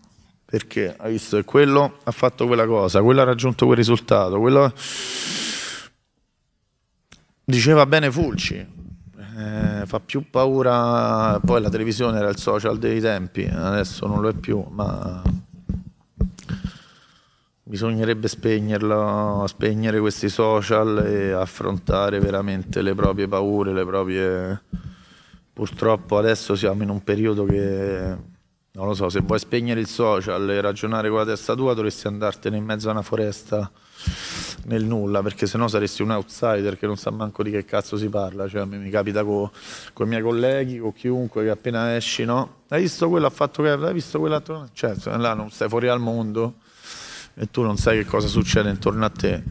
Perché 0.45 0.95
hai 0.97 1.13
visto 1.13 1.37
che 1.37 1.43
quello 1.43 1.97
ha 2.03 2.11
fatto 2.11 2.45
quella 2.47 2.65
cosa, 2.65 3.01
quello 3.01 3.21
ha 3.21 3.25
raggiunto 3.25 3.65
quel 3.65 3.77
risultato, 3.77 4.39
quello... 4.39 4.71
Diceva 7.45 7.85
bene 7.85 8.09
Fulci, 8.09 8.65
eh, 9.35 9.85
fa 9.85 9.99
più 9.99 10.29
paura, 10.29 11.39
poi 11.39 11.61
la 11.61 11.69
televisione 11.69 12.17
era 12.17 12.29
il 12.29 12.37
social 12.37 12.77
dei 12.77 12.99
tempi, 12.99 13.43
adesso 13.43 14.05
non 14.05 14.21
lo 14.21 14.29
è 14.29 14.33
più, 14.33 14.63
ma 14.69 15.21
bisognerebbe 17.63 18.27
spegnerlo, 18.27 19.45
spegnere 19.47 19.99
questi 19.99 20.29
social 20.29 21.03
e 21.07 21.31
affrontare 21.31 22.19
veramente 22.19 22.81
le 22.81 22.93
proprie 22.93 23.27
paure, 23.27 23.73
le 23.73 23.85
proprie... 23.85 24.61
Purtroppo 25.53 26.17
adesso 26.17 26.55
siamo 26.55 26.81
in 26.81 26.89
un 26.89 27.03
periodo 27.03 27.45
che, 27.45 28.17
non 28.71 28.87
lo 28.87 28.93
so, 28.95 29.09
se 29.09 29.21
vuoi 29.21 29.37
spegnere 29.37 29.79
il 29.79 29.87
social 29.87 30.49
e 30.49 30.61
ragionare 30.61 31.09
con 31.09 31.19
la 31.19 31.25
testa 31.25 31.53
tua 31.53 31.75
dovresti 31.75 32.07
andartene 32.07 32.57
in 32.57 32.63
mezzo 32.63 32.89
a 32.89 32.91
una 32.91 33.03
foresta 33.03 33.71
nel 34.65 34.85
nulla, 34.85 35.21
perché 35.21 35.45
sennò 35.45 35.67
saresti 35.67 36.01
un 36.01 36.11
outsider 36.11 36.77
che 36.77 36.85
non 36.85 36.97
sa 36.97 37.11
manco 37.11 37.43
di 37.43 37.51
che 37.51 37.65
cazzo 37.65 37.97
si 37.97 38.09
parla. 38.09 38.47
Cioè, 38.47 38.61
a 38.61 38.65
mi 38.65 38.89
capita 38.89 39.23
con 39.23 39.49
i 39.97 40.05
miei 40.05 40.21
colleghi, 40.21 40.77
con 40.77 40.93
chiunque 40.93 41.43
che 41.43 41.49
appena 41.49 41.95
esci, 41.95 42.25
no? 42.25 42.61
Hai 42.69 42.81
visto 42.81 43.09
quello, 43.09 43.27
ha 43.27 43.31
fatto 43.31 43.61
che 43.63 43.69
hai 43.69 43.93
visto 43.93 44.19
quell'altro? 44.19 44.69
Cioè, 44.73 44.95
là 45.17 45.33
non 45.33 45.49
stai 45.51 45.69
fuori 45.69 45.87
al 45.87 45.99
mondo 45.99 46.55
e 47.35 47.49
tu 47.49 47.61
non 47.61 47.77
sai 47.77 47.97
che 47.97 48.05
cosa 48.05 48.27
succede 48.27 48.69
intorno 48.69 49.05
a 49.05 49.09
te. 49.09 49.43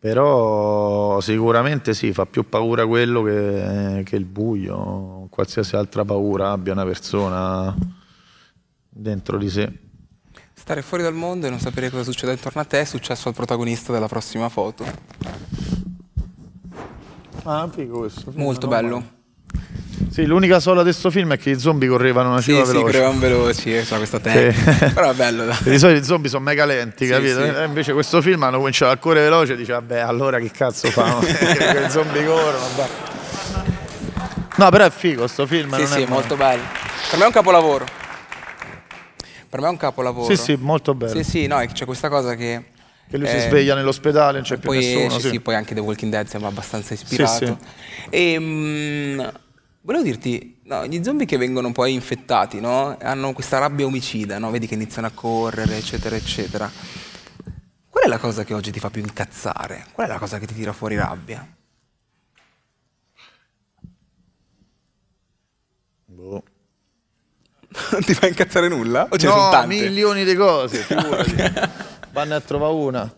Però 0.00 1.20
sicuramente 1.20 1.92
sì, 1.92 2.12
fa 2.12 2.24
più 2.24 2.48
paura 2.48 2.86
quello 2.86 3.22
che, 3.22 4.02
che 4.04 4.14
il 4.14 4.26
buio, 4.26 5.26
qualsiasi 5.28 5.74
altra 5.74 6.04
paura 6.04 6.52
abbia 6.52 6.72
una 6.72 6.84
persona 6.84 7.74
dentro 8.88 9.38
di 9.38 9.50
sé. 9.50 9.72
Stare 10.68 10.82
fuori 10.82 11.02
dal 11.02 11.14
mondo 11.14 11.46
e 11.46 11.48
non 11.48 11.60
sapere 11.60 11.88
cosa 11.88 12.02
succede 12.04 12.32
intorno 12.32 12.60
a 12.60 12.64
te 12.66 12.82
è 12.82 12.84
successo 12.84 13.28
al 13.28 13.34
protagonista 13.34 13.90
della 13.90 14.06
prossima 14.06 14.50
foto. 14.50 14.84
Ah, 17.44 17.66
figo 17.74 18.00
questo. 18.00 18.30
Molto 18.34 18.66
bello. 18.66 19.02
Sì, 20.10 20.26
l'unica 20.26 20.60
sola 20.60 20.82
di 20.82 20.90
questo 20.90 21.10
film 21.10 21.32
è 21.32 21.38
che 21.38 21.48
i 21.48 21.58
zombie 21.58 21.88
correvano 21.88 22.32
una 22.32 22.42
cifra 22.42 22.66
sì, 22.66 22.72
veloce. 22.72 22.86
Sì, 22.86 22.98
correvano 22.98 23.18
veloci, 23.18 23.74
eh, 23.74 23.86
questa 23.86 24.18
tecnica. 24.18 24.72
Sì. 24.72 24.92
Però 24.92 25.10
è 25.10 25.14
bello. 25.14 25.46
Dai. 25.46 25.56
Di 25.62 25.78
solito 25.78 26.00
i 26.00 26.04
zombie 26.04 26.28
sono 26.28 26.44
mega 26.44 26.66
lenti, 26.66 27.06
sì, 27.06 27.12
capito? 27.12 27.42
Sì. 27.42 27.48
E 27.48 27.64
invece 27.64 27.94
questo 27.94 28.20
film 28.20 28.42
hanno 28.42 28.58
cominciato 28.58 28.92
a 28.92 28.96
correre 28.98 29.30
veloce 29.30 29.54
e 29.54 29.56
dice, 29.56 29.72
vabbè, 29.72 30.00
allora 30.00 30.38
che 30.38 30.50
cazzo 30.50 30.90
fanno? 30.90 31.20
I 31.24 31.88
zombie 31.88 32.26
corrono, 32.26 32.66
vabbè. 32.76 32.88
No, 34.56 34.68
però 34.68 34.84
è 34.84 34.90
figo 34.90 35.26
sto 35.28 35.46
film. 35.46 35.74
Sì, 35.78 35.86
sì, 35.86 36.02
è 36.02 36.06
molto 36.06 36.36
bello. 36.36 36.64
Per 37.08 37.16
me 37.16 37.24
è 37.24 37.26
un 37.26 37.32
capolavoro. 37.32 37.86
Per 39.48 39.60
me 39.60 39.66
è 39.66 39.70
un 39.70 39.76
capolavoro. 39.76 40.34
Sì, 40.34 40.42
sì, 40.42 40.56
molto 40.56 40.94
bello. 40.94 41.14
Sì, 41.14 41.24
sì, 41.24 41.46
no, 41.46 41.64
c'è 41.64 41.84
questa 41.84 42.08
cosa 42.08 42.34
che... 42.34 42.76
Che 43.08 43.16
lui 43.16 43.26
si 43.26 43.36
eh, 43.36 43.40
sveglia 43.40 43.74
nell'ospedale, 43.74 44.34
non 44.34 44.42
c'è 44.42 44.58
più 44.58 44.68
poi, 44.68 44.76
nessuno. 44.78 45.10
sì, 45.10 45.20
Sì, 45.20 45.28
sì, 45.28 45.40
poi 45.40 45.54
anche 45.54 45.74
The 45.74 45.80
Walking 45.80 46.12
Dead 46.12 46.26
sembra 46.26 46.50
abbastanza 46.50 46.92
ispirato. 46.92 47.46
sì. 47.46 47.56
E, 48.10 48.38
mm, 48.38 49.20
volevo 49.80 50.04
dirti, 50.04 50.60
no, 50.64 50.84
gli 50.86 51.02
zombie 51.02 51.24
che 51.24 51.38
vengono 51.38 51.72
poi 51.72 51.94
infettati, 51.94 52.60
no? 52.60 52.98
Hanno 53.00 53.32
questa 53.32 53.58
rabbia 53.58 53.86
omicida, 53.86 54.38
no? 54.38 54.50
Vedi 54.50 54.66
che 54.66 54.74
iniziano 54.74 55.06
a 55.06 55.12
correre, 55.14 55.78
eccetera, 55.78 56.16
eccetera. 56.16 56.70
Qual 57.88 58.04
è 58.04 58.08
la 58.08 58.18
cosa 58.18 58.44
che 58.44 58.52
oggi 58.52 58.70
ti 58.70 58.78
fa 58.78 58.90
più 58.90 59.00
incazzare? 59.00 59.86
Qual 59.92 60.06
è 60.06 60.10
la 60.10 60.18
cosa 60.18 60.38
che 60.38 60.46
ti 60.46 60.52
tira 60.52 60.74
fuori 60.74 60.96
rabbia? 60.96 61.56
Boh. 66.04 66.42
Non 67.90 68.00
ti 68.06 68.14
fa 68.14 68.26
incazzare 68.26 68.68
nulla? 68.68 69.06
O 69.10 69.16
ce 69.18 69.26
ne 69.26 69.32
no, 69.32 69.38
sono 69.38 69.50
tante? 69.50 69.74
milioni 69.80 70.24
di 70.24 70.34
cose. 70.34 70.86
Vanno 72.12 72.34
a 72.34 72.40
trovare 72.40 72.72
una. 72.72 73.14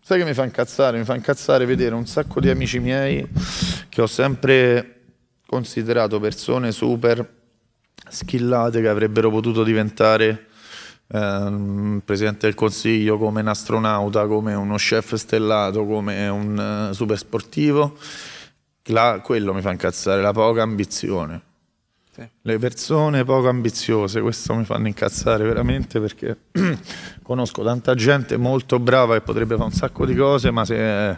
Sai 0.00 0.18
che 0.18 0.24
mi 0.24 0.34
fa 0.34 0.44
incazzare? 0.44 0.98
Mi 0.98 1.04
fa 1.04 1.14
incazzare 1.14 1.64
vedere 1.66 1.94
un 1.94 2.06
sacco 2.06 2.40
di 2.40 2.48
amici 2.48 2.78
miei 2.78 3.26
che 3.88 4.00
ho 4.02 4.06
sempre 4.06 4.94
considerato 5.46 6.18
persone 6.20 6.72
super 6.72 7.36
skillate 8.08 8.80
che 8.80 8.88
avrebbero 8.88 9.30
potuto 9.30 9.62
diventare 9.64 10.46
ehm, 11.08 12.00
presidente 12.04 12.46
del 12.46 12.54
consiglio, 12.54 13.18
come 13.18 13.40
un 13.42 13.48
astronauta, 13.48 14.26
come 14.26 14.54
uno 14.54 14.76
chef 14.76 15.14
stellato, 15.14 15.84
come 15.84 16.28
un 16.28 16.88
eh, 16.90 16.94
super 16.94 17.18
sportivo. 17.18 17.96
La- 18.84 19.20
quello 19.22 19.52
mi 19.52 19.60
fa 19.60 19.70
incazzare, 19.72 20.22
la 20.22 20.32
poca 20.32 20.62
ambizione. 20.62 21.42
Le 22.42 22.58
persone 22.58 23.22
poco 23.24 23.48
ambiziose, 23.48 24.20
questo 24.20 24.52
mi 24.54 24.64
fanno 24.64 24.88
incazzare 24.88 25.44
veramente 25.44 26.00
perché 26.00 26.36
conosco 27.22 27.62
tanta 27.62 27.94
gente 27.94 28.36
molto 28.36 28.80
brava 28.80 29.14
che 29.14 29.20
potrebbe 29.20 29.54
fare 29.54 29.68
un 29.68 29.72
sacco 29.74 30.04
di 30.04 30.16
cose, 30.16 30.50
ma 30.50 30.64
è, 30.64 31.16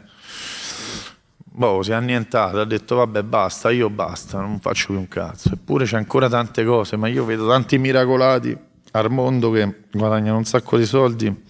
boh, 1.42 1.82
si 1.82 1.92
è 1.92 1.94
annientata, 1.94 2.61
ha 2.61 2.64
detto 2.64 2.96
vabbè 2.96 3.22
basta, 3.22 3.70
io 3.70 3.88
basta, 3.88 4.40
non 4.40 4.61
faccio 4.61 4.88
più 4.88 4.98
un 4.98 5.09
cazzo. 5.09 5.53
Eppure 5.55 5.86
c'è 5.86 5.96
ancora 5.96 6.28
tante 6.28 6.64
cose, 6.64 6.96
ma 6.96 7.09
io 7.09 7.24
vedo 7.24 7.48
tanti 7.48 7.78
miracolati 7.78 8.57
al 8.92 9.11
mondo 9.11 9.51
che 9.51 9.84
guadagnano 9.90 10.36
un 10.36 10.44
sacco 10.44 10.76
di 10.76 10.84
soldi 10.84 11.44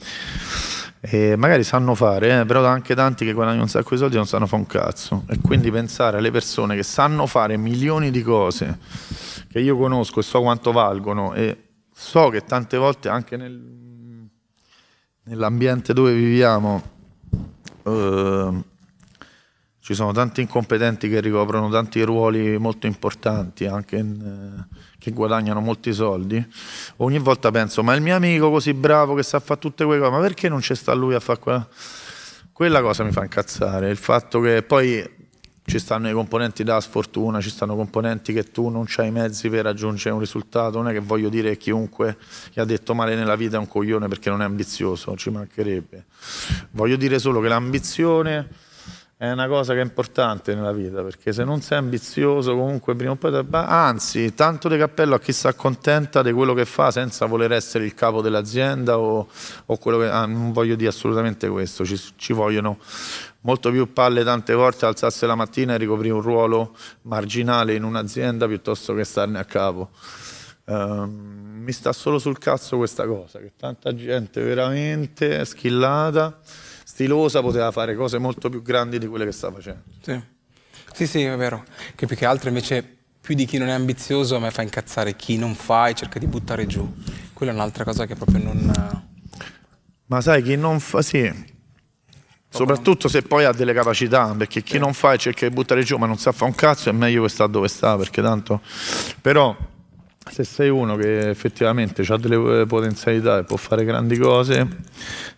e 1.00 1.34
magari 1.36 1.64
sanno 1.64 1.94
fare, 1.94 2.40
eh, 2.40 2.44
però 2.44 2.64
anche 2.66 2.94
tanti 2.94 3.24
che 3.24 3.32
guadagnano 3.32 3.62
un 3.62 3.68
sacco 3.68 3.90
di 3.90 3.96
soldi 3.96 4.16
non 4.16 4.26
sanno 4.26 4.46
fare 4.46 4.62
un 4.62 4.68
cazzo. 4.68 5.24
E 5.28 5.38
quindi 5.40 5.70
pensare 5.70 6.18
alle 6.18 6.30
persone 6.30 6.76
che 6.76 6.82
sanno 6.82 7.26
fare 7.26 7.56
milioni 7.56 8.10
di 8.10 8.22
cose 8.22 8.78
che 9.48 9.60
io 9.60 9.76
conosco 9.76 10.20
e 10.20 10.22
so 10.22 10.40
quanto 10.42 10.72
valgono 10.72 11.34
e 11.34 11.56
so 11.92 12.28
che 12.28 12.44
tante 12.44 12.76
volte 12.76 13.08
anche 13.08 13.36
nel- 13.36 14.28
nell'ambiente 15.24 15.92
dove 15.92 16.14
viviamo 16.14 16.82
eh, 17.84 18.64
ci 19.80 19.94
sono 19.94 20.12
tanti 20.12 20.40
incompetenti 20.40 21.08
che 21.08 21.20
ricoprono 21.20 21.68
tanti 21.68 22.02
ruoli 22.02 22.58
molto 22.58 22.86
importanti, 22.86 23.66
anche 23.66 23.96
in, 23.96 24.20
eh, 24.70 24.76
che 25.00 25.10
guadagnano 25.10 25.60
molti 25.60 25.92
soldi. 25.92 26.46
Ogni 26.98 27.18
volta 27.18 27.50
penso, 27.50 27.82
ma 27.82 27.94
il 27.94 28.02
mio 28.02 28.14
amico 28.14 28.50
così 28.50 28.74
bravo 28.74 29.14
che 29.14 29.24
sa 29.24 29.40
fare 29.40 29.58
tutte 29.58 29.84
quelle 29.84 30.00
cose, 30.00 30.12
ma 30.12 30.20
perché 30.20 30.48
non 30.48 30.60
c'è 30.60 30.76
sta 30.76 30.92
lui 30.92 31.14
a 31.14 31.20
fare 31.20 31.38
quella? 31.40 31.68
Quella 32.52 32.82
cosa 32.82 33.02
mi 33.02 33.10
fa 33.10 33.22
incazzare, 33.22 33.88
il 33.88 33.96
fatto 33.96 34.38
che 34.40 34.62
poi 34.62 35.18
ci 35.64 35.78
stanno 35.78 36.10
i 36.10 36.12
componenti 36.12 36.62
della 36.62 36.80
sfortuna, 36.80 37.40
ci 37.40 37.48
stanno 37.48 37.74
componenti 37.74 38.34
che 38.34 38.50
tu 38.50 38.68
non 38.68 38.84
hai 38.96 39.08
i 39.08 39.10
mezzi 39.10 39.48
per 39.48 39.64
raggiungere 39.64 40.10
un 40.10 40.20
risultato, 40.20 40.76
non 40.76 40.88
è 40.88 40.92
che 40.92 40.98
voglio 40.98 41.30
dire 41.30 41.50
che 41.50 41.56
chiunque 41.56 42.18
che 42.52 42.60
ha 42.60 42.64
detto 42.66 42.92
male 42.92 43.14
nella 43.14 43.36
vita 43.36 43.56
è 43.56 43.58
un 43.58 43.68
coglione 43.68 44.08
perché 44.08 44.28
non 44.28 44.42
è 44.42 44.44
ambizioso, 44.44 45.16
ci 45.16 45.30
mancherebbe. 45.30 46.04
Voglio 46.72 46.96
dire 46.96 47.18
solo 47.18 47.40
che 47.40 47.48
l'ambizione 47.48 48.48
è 49.20 49.30
una 49.30 49.48
cosa 49.48 49.74
che 49.74 49.80
è 49.80 49.82
importante 49.82 50.54
nella 50.54 50.72
vita, 50.72 51.02
perché 51.02 51.34
se 51.34 51.44
non 51.44 51.60
sei 51.60 51.76
ambizioso 51.76 52.56
comunque 52.56 52.94
prima 52.94 53.10
o 53.10 53.16
poi... 53.16 53.44
Anzi, 53.50 54.32
tanto 54.34 54.66
di 54.66 54.78
cappello 54.78 55.14
a 55.14 55.20
chi 55.20 55.34
si 55.34 55.46
accontenta 55.46 56.22
di 56.22 56.32
quello 56.32 56.54
che 56.54 56.64
fa 56.64 56.90
senza 56.90 57.26
voler 57.26 57.52
essere 57.52 57.84
il 57.84 57.92
capo 57.92 58.22
dell'azienda 58.22 58.98
o, 58.98 59.28
o 59.66 59.76
quello 59.76 59.98
che... 59.98 60.08
ah, 60.08 60.24
non 60.24 60.52
voglio 60.52 60.74
dire 60.74 60.88
assolutamente 60.88 61.50
questo, 61.50 61.84
ci, 61.84 62.00
ci 62.16 62.32
vogliono 62.32 62.78
molto 63.40 63.70
più 63.70 63.92
palle 63.92 64.24
tante 64.24 64.54
volte 64.54 64.86
alzarsi 64.86 65.26
la 65.26 65.34
mattina 65.34 65.74
e 65.74 65.76
ricoprire 65.76 66.14
un 66.14 66.22
ruolo 66.22 66.74
marginale 67.02 67.74
in 67.74 67.82
un'azienda 67.82 68.46
piuttosto 68.46 68.94
che 68.94 69.04
starne 69.04 69.38
a 69.38 69.44
capo. 69.44 69.90
Ehm, 70.64 71.60
mi 71.62 71.72
sta 71.72 71.92
solo 71.92 72.18
sul 72.18 72.38
cazzo 72.38 72.78
questa 72.78 73.06
cosa, 73.06 73.38
che 73.38 73.52
tanta 73.54 73.94
gente 73.94 74.42
veramente 74.42 75.44
skillata, 75.44 76.40
stilosa, 77.00 77.40
poteva 77.40 77.70
fare 77.70 77.94
cose 77.94 78.18
molto 78.18 78.50
più 78.50 78.60
grandi 78.60 78.98
di 78.98 79.06
quelle 79.06 79.24
che 79.24 79.32
sta 79.32 79.50
facendo. 79.50 79.82
Sì. 80.02 80.20
sì, 80.92 81.06
sì, 81.06 81.22
è 81.22 81.36
vero. 81.36 81.64
Che 81.94 82.06
più 82.06 82.14
che 82.14 82.26
altro 82.26 82.48
invece, 82.48 82.98
più 83.20 83.34
di 83.34 83.46
chi 83.46 83.56
non 83.56 83.68
è 83.68 83.72
ambizioso, 83.72 84.36
a 84.36 84.38
me 84.38 84.50
fa 84.50 84.60
incazzare 84.60 85.16
chi 85.16 85.38
non 85.38 85.54
fa 85.54 85.88
e 85.88 85.94
cerca 85.94 86.18
di 86.18 86.26
buttare 86.26 86.66
giù. 86.66 86.86
Quella 87.32 87.52
è 87.52 87.54
un'altra 87.54 87.84
cosa 87.84 88.04
che 88.04 88.14
proprio 88.14 88.42
non... 88.42 89.08
Ma 90.06 90.20
sai, 90.20 90.42
chi 90.42 90.56
non 90.56 90.80
fa, 90.80 91.02
sì, 91.02 91.32
soprattutto 92.48 93.06
se 93.06 93.22
poi 93.22 93.44
ha 93.44 93.52
delle 93.52 93.72
capacità, 93.72 94.34
perché 94.36 94.60
chi 94.60 94.76
non 94.76 94.92
fa 94.92 95.12
e 95.12 95.18
cerca 95.18 95.46
di 95.46 95.54
buttare 95.54 95.84
giù 95.84 95.96
ma 95.98 96.06
non 96.06 96.18
sa 96.18 96.32
fare 96.32 96.50
un 96.50 96.56
cazzo 96.56 96.88
è 96.90 96.92
meglio 96.92 97.22
che 97.22 97.28
sta 97.28 97.46
dove 97.46 97.68
sta, 97.68 97.96
perché 97.96 98.20
tanto... 98.20 98.60
Però 99.20 99.56
se 100.28 100.44
sei 100.44 100.68
uno 100.68 100.96
che 100.96 101.30
effettivamente 101.30 102.02
ha 102.02 102.16
delle 102.18 102.60
eh, 102.60 102.66
potenzialità 102.66 103.38
e 103.38 103.44
può 103.44 103.56
fare 103.56 103.84
grandi 103.84 104.18
cose, 104.18 104.66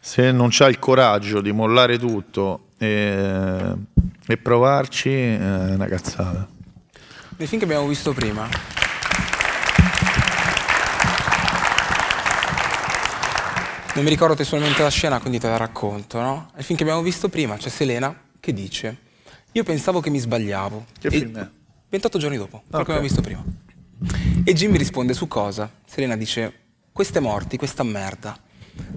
se 0.01 0.33
non 0.33 0.49
c'ha 0.51 0.69
il 0.69 0.79
coraggio 0.81 1.41
di 1.41 1.53
mollare 1.53 1.99
tutto 1.99 2.67
e, 2.79 3.73
e 4.27 4.37
provarci, 4.39 5.11
è 5.11 5.37
una 5.75 5.87
cazzata. 5.87 6.49
Nel 7.37 7.49
film 7.49 7.61
che 7.61 7.65
abbiamo 7.67 7.87
visto 7.87 8.13
prima. 8.13 8.49
Non 13.95 14.05
mi 14.05 14.11
ricordo 14.11 14.35
testualmente 14.35 14.83
la 14.83 14.89
scena, 14.89 15.21
quindi 15.21 15.39
te 15.39 15.49
la 15.49 15.59
racconto, 15.59 16.19
no? 16.19 16.51
Nel 16.55 16.65
film 16.65 16.79
che 16.79 16.85
abbiamo 16.85 17.03
visto 17.03 17.29
prima 17.29 17.57
c'è 17.57 17.69
Selena 17.69 18.15
che 18.41 18.53
dice 18.55 18.97
Io 19.53 19.65
pensavo 19.65 20.01
che 20.01 20.09
mi 20.09 20.19
sbagliavo. 20.19 20.87
Che 20.99 21.09
E- 21.09 21.11
film 21.11 21.37
è? 21.39 21.47
28 21.91 22.19
giorni 22.19 22.39
dopo, 22.39 22.63
quello 22.69 22.79
Ok. 22.79 22.85
che 22.85 22.91
abbiamo 22.93 23.03
visto 23.03 23.21
prima. 23.21 23.45
E 24.45 24.53
Jimmy 24.55 24.77
risponde 24.79 25.15
su 25.15 25.29
cosa? 25.29 25.71
Selena 25.85 26.17
dice 26.17 26.53
Queste 26.93 27.21
morti, 27.21 27.57
questa 27.57 27.83
merda. 27.83 28.37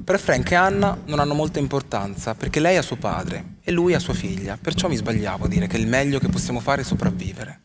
Per 0.03 0.19
Frank 0.19 0.51
e 0.51 0.55
Anna 0.55 0.97
non 1.05 1.19
hanno 1.19 1.33
molta 1.33 1.59
importanza 1.59 2.33
perché 2.33 2.59
lei 2.59 2.77
ha 2.77 2.81
suo 2.81 2.95
padre 2.95 3.55
e 3.61 3.71
lui 3.71 3.93
ha 3.93 3.99
sua 3.99 4.13
figlia, 4.13 4.57
perciò 4.59 4.87
mi 4.87 4.95
sbagliavo 4.95 5.45
a 5.45 5.47
dire 5.47 5.67
che 5.67 5.77
il 5.77 5.87
meglio 5.87 6.19
che 6.19 6.29
possiamo 6.29 6.59
fare 6.59 6.81
è 6.81 6.85
sopravvivere. 6.85 7.61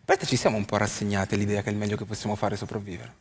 Aspetta, 0.00 0.26
ci 0.26 0.36
siamo 0.36 0.56
un 0.56 0.64
po' 0.64 0.76
rassegnati 0.76 1.34
all'idea 1.34 1.62
che 1.62 1.70
il 1.70 1.76
meglio 1.76 1.96
che 1.96 2.04
possiamo 2.04 2.34
fare 2.34 2.56
è 2.56 2.58
sopravvivere. 2.58 3.14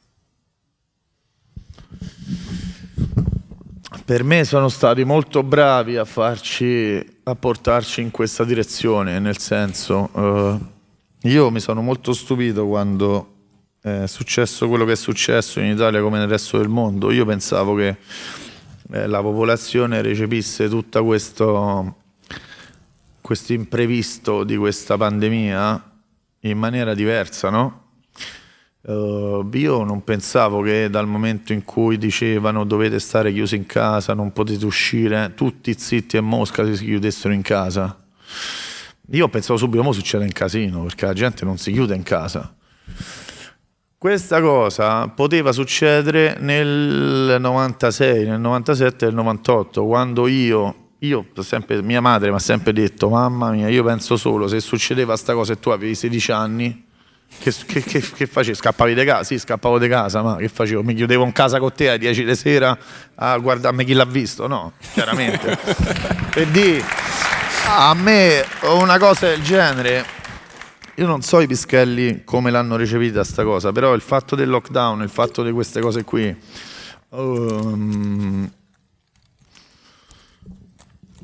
Per 4.05 4.23
me 4.23 4.43
sono 4.43 4.69
stati 4.69 5.03
molto 5.03 5.43
bravi 5.43 5.97
a 5.97 6.05
farci, 6.05 7.19
a 7.23 7.35
portarci 7.35 8.01
in 8.01 8.09
questa 8.09 8.43
direzione, 8.43 9.19
nel 9.19 9.37
senso, 9.37 10.09
eh, 10.15 10.78
io 11.23 11.51
mi 11.51 11.59
sono 11.59 11.81
molto 11.81 12.13
stupito 12.13 12.65
quando 12.65 13.33
è 13.81 14.05
successo 14.07 14.67
quello 14.67 14.85
che 14.85 14.93
è 14.93 14.95
successo 14.95 15.59
in 15.59 15.71
Italia 15.71 16.01
come 16.01 16.17
nel 16.17 16.27
resto 16.27 16.57
del 16.57 16.69
mondo. 16.69 17.11
Io 17.11 17.25
pensavo 17.25 17.75
che 17.75 17.97
eh, 18.91 19.07
la 19.07 19.21
popolazione 19.21 20.01
recepisse 20.01 20.69
tutto 20.69 21.03
questo, 21.03 21.95
questo 23.21 23.53
imprevisto 23.53 24.43
di 24.43 24.55
questa 24.55 24.97
pandemia 24.97 25.91
in 26.41 26.57
maniera 26.57 26.93
diversa, 26.93 27.49
no? 27.49 27.87
Eh, 28.81 29.45
io 29.51 29.83
non 29.83 30.03
pensavo 30.05 30.61
che 30.61 30.89
dal 30.89 31.05
momento 31.05 31.51
in 31.51 31.65
cui 31.65 31.97
dicevano 31.97 32.63
dovete 32.63 32.97
stare 32.99 33.33
chiusi 33.33 33.57
in 33.57 33.65
casa, 33.65 34.13
non 34.13 34.31
potete 34.31 34.65
uscire, 34.65 35.33
tutti 35.35 35.77
zitti 35.77 36.15
e 36.15 36.21
mosca 36.21 36.65
si 36.73 36.85
chiudessero 36.85 37.33
in 37.33 37.41
casa. 37.41 37.97
Io 39.11 39.27
pensavo 39.27 39.57
subito, 39.57 39.81
mo 39.81 39.91
succede 39.91 40.23
un 40.23 40.31
casino, 40.31 40.83
perché 40.83 41.05
la 41.05 41.13
gente 41.13 41.43
non 41.43 41.57
si 41.57 41.71
chiude 41.71 41.95
in 41.95 42.03
casa. 42.03 42.53
Questa 43.97 44.39
cosa 44.39 45.07
poteva 45.09 45.51
succedere 45.51 46.37
nel 46.39 47.37
96, 47.39 48.25
nel 48.25 48.39
97 48.39 49.05
e 49.05 49.07
nel 49.07 49.15
98, 49.15 49.85
quando 49.85 50.27
io, 50.27 50.91
io 50.99 51.25
sempre, 51.39 51.81
mia 51.81 51.99
madre 51.99 52.29
mi 52.29 52.35
ha 52.35 52.39
sempre 52.39 52.71
detto, 52.71 53.09
mamma 53.09 53.51
mia, 53.51 53.67
io 53.67 53.83
penso 53.83 54.15
solo, 54.15 54.47
se 54.47 54.59
succedeva 54.61 55.17
sta 55.17 55.33
cosa 55.33 55.53
e 55.53 55.59
tu 55.59 55.69
avevi 55.69 55.95
16 55.95 56.31
anni, 56.31 56.87
che, 57.37 57.53
che, 57.65 57.81
che, 57.81 57.99
che 57.99 58.25
facevi? 58.25 58.55
Scappavi 58.55 58.93
di 58.93 59.05
casa? 59.05 59.23
Sì, 59.23 59.37
scappavo 59.37 59.77
di 59.79 59.87
casa, 59.87 60.21
ma 60.21 60.35
che 60.37 60.49
facevo? 60.49 60.81
Mi 60.83 60.93
chiudevo 60.93 61.23
in 61.23 61.31
casa 61.31 61.59
con 61.59 61.71
te 61.73 61.89
alle 61.89 61.99
10 61.99 62.25
di 62.25 62.35
sera 62.35 62.77
a 63.15 63.37
guardarmi 63.37 63.85
chi 63.85 63.93
l'ha 63.93 64.05
visto? 64.05 64.47
No, 64.47 64.73
chiaramente. 64.93 65.57
per 66.31 66.47
dire, 66.47 66.83
A 67.71 67.93
me 67.93 68.43
una 68.63 68.97
cosa 68.97 69.27
del 69.27 69.41
genere, 69.41 70.03
io 70.95 71.05
non 71.05 71.21
so 71.21 71.39
i 71.39 71.47
pischelli 71.47 72.23
come 72.25 72.51
l'hanno 72.51 72.75
recepita 72.75 73.23
sta 73.23 73.43
cosa, 73.43 73.71
però 73.71 73.93
il 73.93 74.01
fatto 74.01 74.35
del 74.35 74.49
lockdown, 74.49 75.01
il 75.01 75.09
fatto 75.09 75.43
di 75.43 75.51
queste 75.51 75.79
cose 75.79 76.03
qui, 76.03 76.35
um, 77.09 78.51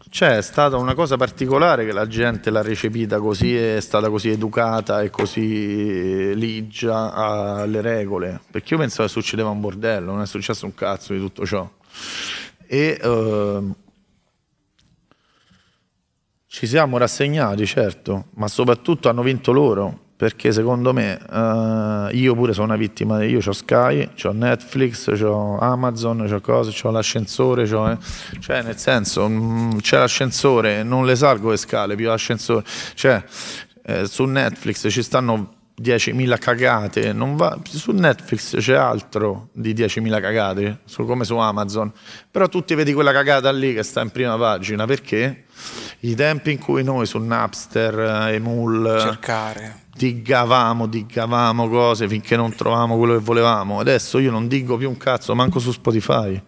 c'è 0.10 0.42
stata 0.42 0.78
una 0.78 0.94
cosa 0.94 1.18
particolare 1.18 1.84
che 1.84 1.92
la 1.92 2.08
gente 2.08 2.50
l'ha 2.52 2.62
recepita 2.62 3.20
così, 3.20 3.56
è 3.56 3.82
stata 3.82 4.10
così 4.10 4.30
educata 4.30 5.02
e 5.02 5.10
così 5.10 6.34
ligia 6.36 7.12
alle 7.14 7.82
regole, 7.82 8.40
perché 8.50 8.76
io 8.76 8.80
pensavo 8.80 9.08
che 9.08 9.14
succedeva 9.14 9.50
un 9.50 9.60
bordello, 9.60 10.12
non 10.14 10.22
è 10.22 10.28
successo 10.28 10.66
un 10.66 10.74
cazzo 10.74 11.12
di 11.12 11.20
tutto 11.20 11.46
ciò. 11.46 11.70
E 12.68 13.00
uh, 13.04 13.76
ci 16.56 16.68
siamo 16.68 16.98
rassegnati, 16.98 17.66
certo, 17.66 18.28
ma 18.36 18.48
soprattutto 18.48 19.10
hanno 19.10 19.24
vinto 19.24 19.52
loro, 19.52 20.00
perché 20.16 20.54
secondo 20.54 20.94
me 20.94 21.20
uh, 21.30 22.16
io 22.16 22.34
pure 22.34 22.54
sono 22.54 22.68
una 22.68 22.78
vittima, 22.78 23.22
io 23.26 23.42
ho 23.46 23.52
Sky, 23.52 24.10
ho 24.24 24.32
Netflix, 24.32 25.22
ho 25.22 25.60
Amazon, 25.60 26.22
ho 26.22 26.40
cose, 26.40 26.74
ho 26.88 26.92
l'ascensore, 26.92 27.68
c'ho, 27.68 27.90
eh, 27.92 27.98
cioè 28.40 28.62
nel 28.62 28.78
senso 28.78 29.28
mh, 29.28 29.34
mm, 29.34 29.78
c'è 29.80 29.98
l'ascensore, 29.98 30.82
non 30.84 31.06
le 31.06 31.18
salgo 31.18 31.50
le 31.50 31.58
scale, 31.58 31.96
più 31.96 32.08
l'ascensore, 32.08 32.64
cioè 32.94 33.22
eh, 33.84 34.06
su 34.06 34.24
Netflix 34.24 34.90
ci 34.90 35.04
stanno 35.04 35.56
10.000 35.82 36.38
cagate, 36.38 37.14
va, 37.14 37.60
su 37.64 37.92
Netflix 37.92 38.58
c'è 38.58 38.76
altro 38.76 39.50
di 39.52 39.74
10.000 39.74 40.22
cagate, 40.22 40.80
su, 40.86 41.06
come 41.06 41.26
su 41.26 41.36
Amazon, 41.38 41.92
però 42.32 42.48
tu 42.48 42.64
ti 42.64 42.76
vedi 42.76 42.94
quella 42.94 43.12
cagata 43.12 43.52
lì 43.52 43.74
che 43.74 43.84
sta 43.84 44.02
in 44.02 44.12
prima 44.12 44.38
pagina, 44.38 44.86
perché? 44.86 45.46
I 46.02 46.16
tempi 46.16 46.52
in 46.52 46.60
cui 46.60 46.84
noi 46.84 47.06
su 47.06 47.18
Napster, 47.18 48.30
Emul, 48.32 48.98
cercare 49.00 49.84
diggavamo, 49.96 50.88
diggavamo 50.88 51.70
cose 51.70 52.08
finché 52.10 52.36
non 52.36 52.54
trovavamo 52.54 52.98
quello 52.98 53.14
che 53.14 53.24
volevamo. 53.24 53.80
Adesso 53.80 54.20
io 54.20 54.30
non 54.30 54.48
diggo 54.48 54.76
più 54.76 54.90
un 54.90 54.98
cazzo, 54.98 55.34
manco 55.36 55.60
su 55.60 55.72
Spotify. 55.72 56.42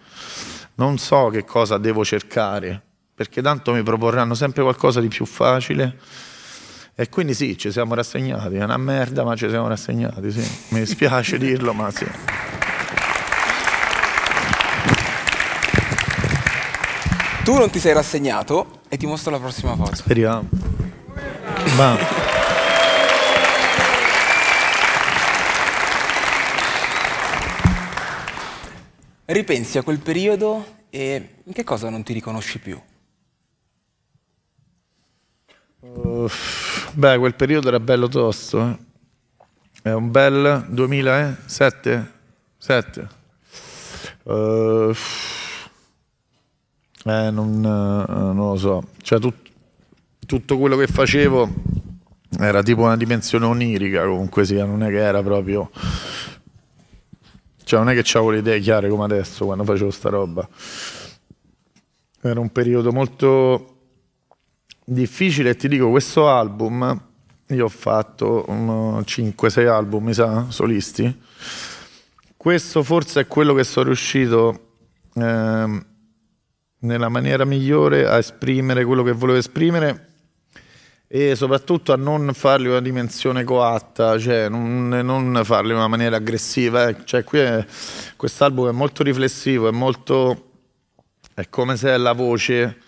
Non 0.75 0.97
so 0.97 1.30
che 1.30 1.45
cosa 1.45 1.78
devo 1.78 2.03
cercare, 2.03 2.82
perché 3.15 3.41
tanto 3.41 3.71
mi 3.71 3.82
proporranno 3.84 4.34
sempre 4.34 4.63
qualcosa 4.63 4.99
di 4.99 5.07
più 5.07 5.25
facile. 5.25 5.97
E 6.99 7.09
quindi 7.09 7.35
sì, 7.35 7.55
ci 7.59 7.71
siamo 7.71 7.93
rassegnati. 7.93 8.55
È 8.55 8.63
una 8.63 8.77
merda, 8.77 9.23
ma 9.23 9.35
ci 9.35 9.47
siamo 9.49 9.67
rassegnati, 9.67 10.31
sì. 10.31 10.57
Mi 10.69 10.79
dispiace 10.79 11.37
dirlo, 11.39 11.71
ma 11.71 11.91
sì. 11.91 12.07
Tu 17.43 17.53
non 17.53 17.69
ti 17.69 17.77
sei 17.77 17.93
rassegnato 17.93 18.81
e 18.89 18.97
ti 18.97 19.05
mostro 19.05 19.29
la 19.29 19.37
prossima 19.37 19.75
foto. 19.75 19.93
Speriamo. 19.93 20.49
Ma... 21.75 21.97
ripensi 29.25 29.77
a 29.77 29.83
quel 29.83 29.99
periodo 29.99 30.65
e 30.89 31.35
in 31.43 31.53
che 31.53 31.63
cosa 31.63 31.89
non 31.89 32.01
ti 32.01 32.13
riconosci 32.13 32.57
più? 32.57 32.81
Beh, 36.93 37.17
quel 37.17 37.35
periodo 37.35 37.67
era 37.67 37.79
bello 37.79 38.07
tosto. 38.07 38.61
Eh? 38.61 38.77
È 39.83 39.91
un 39.91 40.11
bel 40.11 40.65
2007? 40.69 42.11
7. 42.57 43.07
Uh, 44.23 44.93
eh, 47.05 47.31
non, 47.31 47.57
uh, 47.57 48.33
non, 48.33 48.49
lo 48.49 48.57
so. 48.57 48.83
Cioè, 49.01 49.19
tut, 49.19 49.35
tutto 50.25 50.57
quello 50.57 50.75
che 50.75 50.88
facevo 50.88 51.49
era 52.39 52.61
tipo 52.61 52.81
una 52.81 52.97
dimensione 52.97 53.45
onirica, 53.45 54.05
comunque 54.05 54.45
sia, 54.45 54.65
non 54.65 54.83
è 54.83 54.89
che 54.89 54.99
era 54.99 55.21
proprio 55.23 55.69
cioè 57.67 57.79
non 57.79 57.89
è 57.89 58.01
che 58.01 58.17
avevo 58.17 58.31
le 58.31 58.38
idee 58.38 58.61
chiare 58.61 58.88
come 58.88 59.03
adesso 59.03 59.43
quando 59.43 59.65
facevo 59.65 59.91
sta 59.91 60.07
roba. 60.07 60.47
Era 62.21 62.39
un 62.39 62.49
periodo 62.49 62.93
molto 62.93 63.76
difficile 64.89 65.57
ti 65.57 65.67
dico, 65.67 65.89
questo 65.89 66.29
album, 66.29 67.01
io 67.47 67.65
ho 67.65 67.69
fatto 67.69 68.45
5-6 68.47 69.67
album, 69.67 70.05
mi 70.05 70.13
sa, 70.13 70.45
solisti. 70.49 71.21
Questo 72.38 72.83
forse 72.83 73.21
è 73.21 73.27
quello 73.27 73.53
che 73.53 73.65
sono 73.65 73.88
riuscito 73.88 74.75
eh, 75.13 75.85
nella 76.79 77.09
maniera 77.09 77.43
migliore 77.43 78.07
a 78.07 78.17
esprimere 78.17 78.85
quello 78.85 79.03
che 79.03 79.11
volevo 79.11 79.38
esprimere 79.38 80.05
e 81.07 81.35
soprattutto 81.35 81.91
a 81.91 81.97
non 81.97 82.31
farli 82.33 82.67
una 82.67 82.79
dimensione 82.79 83.43
coatta, 83.43 84.17
cioè 84.17 84.47
non, 84.47 84.88
non 84.88 85.41
farli 85.43 85.71
in 85.71 85.77
una 85.77 85.88
maniera 85.88 86.15
aggressiva. 86.15 86.88
Eh. 86.88 86.97
Cioè, 87.03 87.25
qui 87.25 87.41
quest'album 88.15 88.69
è 88.69 88.73
molto 88.73 89.03
riflessivo, 89.03 89.67
è 89.67 89.71
molto. 89.71 90.51
è 91.33 91.49
come 91.49 91.75
se 91.75 91.95
la 91.97 92.13
voce 92.13 92.85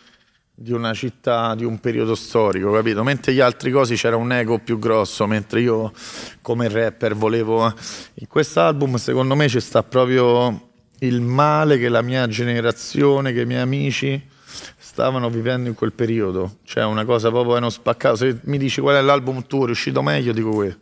di 0.61 0.73
una 0.73 0.93
città, 0.93 1.55
di 1.55 1.63
un 1.63 1.79
periodo 1.79 2.15
storico, 2.15 2.69
capito? 2.73 3.01
Mentre 3.01 3.31
gli 3.31 3.39
altri 3.39 3.71
cosi 3.71 3.95
c'era 3.95 4.17
un 4.17 4.29
ego 4.33 4.59
più 4.59 4.77
grosso, 4.77 5.25
mentre 5.25 5.61
io 5.61 5.93
come 6.41 6.67
rapper 6.67 7.15
volevo... 7.15 7.73
In 8.15 8.27
quest'album 8.27 8.95
secondo 8.95 9.35
me 9.35 9.47
ci 9.47 9.61
sta 9.61 9.83
proprio 9.83 10.71
il 10.99 11.21
male 11.21 11.77
che 11.77 11.87
la 11.87 12.01
mia 12.01 12.27
generazione, 12.27 13.31
che 13.31 13.41
i 13.41 13.45
miei 13.45 13.61
amici 13.61 14.21
stavano 14.77 15.29
vivendo 15.29 15.69
in 15.69 15.75
quel 15.75 15.93
periodo, 15.93 16.57
cioè 16.65 16.83
una 16.83 17.05
cosa 17.05 17.29
proprio 17.29 17.55
hanno 17.55 17.69
spaccato. 17.69 18.17
Se 18.17 18.39
mi 18.43 18.57
dici 18.57 18.81
qual 18.81 18.97
è 18.97 19.01
l'album 19.01 19.45
tuo 19.47 19.63
riuscito 19.63 20.01
meglio, 20.01 20.33
dico 20.33 20.49
questo. 20.49 20.79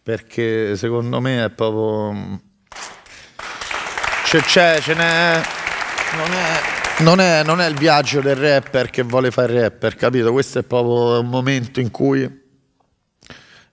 Perché 0.00 0.76
secondo 0.76 1.20
me 1.20 1.44
è 1.44 1.50
proprio. 1.50 2.40
C'è, 4.22 4.40
c'è, 4.42 4.78
ce 4.80 4.94
n'è. 4.94 5.42
Non 6.16 6.32
è, 6.32 6.85
non, 7.00 7.20
è, 7.20 7.42
non 7.44 7.60
è 7.60 7.66
il 7.66 7.74
viaggio 7.74 8.20
del 8.20 8.36
rapper 8.36 8.90
che 8.90 9.02
vuole 9.02 9.30
fare 9.30 9.60
rapper, 9.60 9.96
capito? 9.96 10.32
Questo 10.32 10.60
è 10.60 10.62
proprio 10.62 11.20
un 11.20 11.28
momento 11.28 11.80
in 11.80 11.90
cui 11.90 12.22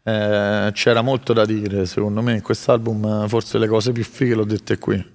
eh, 0.04 0.72
c'era 0.74 1.02
molto 1.02 1.34
da 1.34 1.46
dire, 1.46 1.86
secondo 1.86 2.22
me. 2.22 2.34
In 2.34 2.42
quest'album 2.42 3.28
forse 3.28 3.58
le 3.58 3.68
cose 3.68 3.92
più 3.92 4.04
fighe 4.04 4.36
l'ho 4.36 4.44
dette 4.44 4.78
qui. 4.78 5.12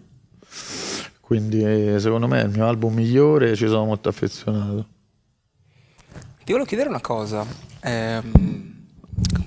Quindi 1.21 2.01
secondo 2.01 2.27
me 2.27 2.41
è 2.41 2.45
il 2.45 2.51
mio 2.51 2.67
album 2.67 2.95
migliore 2.95 3.51
e 3.51 3.57
ci 3.57 3.67
sono 3.67 3.85
molto 3.85 4.09
affezionato. 4.09 4.87
Ti 6.43 6.55
volevo 6.55 6.65
chiedere 6.65 6.89
una 6.89 7.03
cosa, 7.03 7.45
eh, 7.83 8.23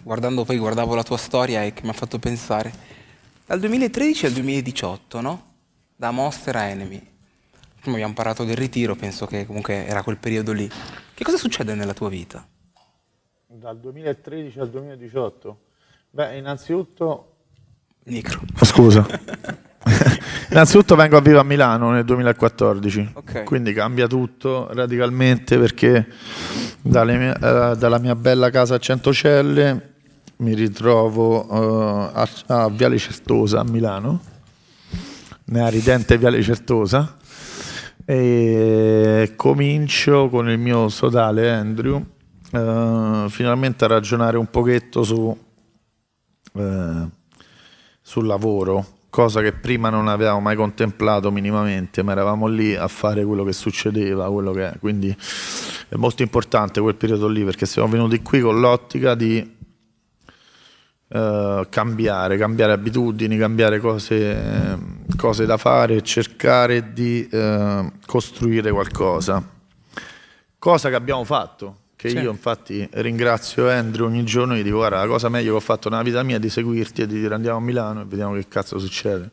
guardando 0.03 0.45
poi 0.45 0.59
guardavo 0.59 0.93
la 0.93 1.01
tua 1.01 1.17
storia 1.17 1.63
e 1.63 1.73
che 1.73 1.81
mi 1.81 1.89
ha 1.89 1.93
fatto 1.93 2.19
pensare, 2.19 2.71
dal 3.47 3.59
2013 3.59 4.27
al 4.27 4.33
2018, 4.33 5.21
no? 5.21 5.43
Da 5.95 6.11
Monster 6.11 6.55
a 6.55 6.65
Enemy. 6.65 7.10
Come 7.83 7.95
abbiamo 7.95 8.13
parlato 8.13 8.43
del 8.43 8.55
ritiro, 8.55 8.95
penso 8.95 9.25
che 9.25 9.47
comunque 9.47 9.87
era 9.87 10.03
quel 10.03 10.17
periodo 10.17 10.51
lì. 10.51 10.69
Che 11.13 11.23
cosa 11.23 11.37
succede 11.37 11.73
nella 11.73 11.93
tua 11.93 12.09
vita? 12.09 12.47
Dal 13.47 13.79
2013 13.79 14.59
al 14.59 14.69
2018? 14.69 15.59
Beh, 16.11 16.37
innanzitutto... 16.37 17.35
Micro. 18.03 18.39
Oh, 18.59 18.65
scusa. 18.65 19.05
Innanzitutto 20.51 20.95
vengo 20.95 21.17
a 21.17 21.21
vivere 21.21 21.39
a 21.39 21.43
Milano 21.43 21.89
nel 21.91 22.03
2014, 22.05 23.11
okay. 23.13 23.43
quindi 23.45 23.73
cambia 23.73 24.05
tutto 24.05 24.67
radicalmente 24.73 25.57
perché 25.57 26.07
mie, 26.81 27.31
uh, 27.31 27.75
dalla 27.75 27.97
mia 27.97 28.15
bella 28.15 28.49
casa 28.49 28.75
a 28.75 28.79
Centocelle 28.79 29.93
mi 30.37 30.53
ritrovo 30.53 31.45
uh, 31.51 32.11
a, 32.13 32.29
a, 32.47 32.69
Viale 32.69 32.97
Certosa 32.97 33.61
a 33.61 33.63
Milano, 33.63 34.21
nella 35.45 35.69
ridente 35.69 36.17
Viale 36.17 36.43
Certosa 36.43 37.17
e 38.05 39.33
comincio 39.35 40.29
con 40.29 40.49
il 40.49 40.57
mio 40.57 40.89
sodale 40.89 41.51
Andrew 41.51 41.95
uh, 42.51 43.29
finalmente 43.29 43.85
a 43.85 43.87
ragionare 43.87 44.37
un 44.37 44.49
pochetto 44.49 45.03
su, 45.03 45.37
sul 48.01 48.25
lavoro 48.25 48.85
cosa 49.11 49.41
che 49.41 49.51
prima 49.51 49.89
non 49.89 50.07
avevamo 50.07 50.39
mai 50.39 50.55
contemplato 50.55 51.31
minimamente, 51.31 52.01
ma 52.01 52.13
eravamo 52.13 52.47
lì 52.47 52.73
a 52.73 52.87
fare 52.87 53.25
quello 53.25 53.43
che 53.43 53.51
succedeva, 53.51 54.31
quello 54.31 54.53
che 54.53 54.71
è. 54.71 54.79
Quindi 54.79 55.15
è 55.89 55.95
molto 55.95 56.23
importante 56.23 56.79
quel 56.79 56.95
periodo 56.95 57.27
lì 57.27 57.43
perché 57.43 57.65
siamo 57.67 57.89
venuti 57.89 58.21
qui 58.21 58.39
con 58.39 58.59
l'ottica 58.59 59.13
di 59.13 59.59
uh, 61.11 61.67
cambiare, 61.69 62.37
cambiare 62.37 62.71
abitudini, 62.71 63.37
cambiare 63.37 63.79
cose, 63.79 64.77
cose 65.15 65.45
da 65.45 65.57
fare 65.57 66.01
cercare 66.01 66.93
di 66.93 67.27
uh, 67.31 67.91
costruire 68.05 68.71
qualcosa. 68.71 69.43
Cosa 70.57 70.89
che 70.89 70.95
abbiamo 70.95 71.23
fatto 71.23 71.77
che 72.01 72.09
sì. 72.09 72.17
io 72.17 72.31
infatti 72.31 72.87
ringrazio 72.93 73.69
Andrew 73.69 74.07
ogni 74.07 74.23
giorno 74.23 74.55
e 74.55 74.63
dico 74.63 74.77
guarda 74.77 74.97
la 74.97 75.05
cosa 75.05 75.29
meglio 75.29 75.51
che 75.51 75.57
ho 75.57 75.59
fatto 75.59 75.87
nella 75.87 76.01
vita 76.01 76.23
mia 76.23 76.37
è 76.37 76.39
di 76.39 76.49
seguirti 76.49 77.03
e 77.03 77.05
di 77.05 77.19
dire 77.19 77.35
andiamo 77.35 77.57
a 77.57 77.61
Milano 77.61 78.01
e 78.01 78.05
vediamo 78.05 78.33
che 78.33 78.47
cazzo 78.47 78.79
succede. 78.79 79.29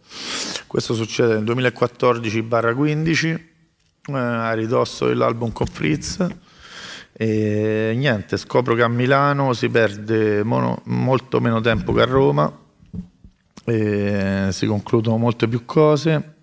Questo 0.66 0.92
succede 0.92 1.40
nel 1.40 1.44
2014-15 1.44 3.24
eh, 3.24 4.12
a 4.12 4.52
ridosso 4.52 5.06
dell'album 5.06 5.50
con 5.50 5.66
Fritz 5.66 6.26
E 7.20 7.94
niente, 7.96 8.36
scopro 8.36 8.76
che 8.76 8.82
a 8.82 8.88
Milano 8.88 9.52
si 9.52 9.68
perde 9.68 10.44
mono, 10.44 10.82
molto 10.84 11.40
meno 11.40 11.60
tempo 11.60 11.92
che 11.92 12.02
a 12.02 12.04
Roma, 12.04 12.56
si 13.64 14.66
concludono 14.66 15.16
molte 15.16 15.48
più 15.48 15.64
cose, 15.64 16.34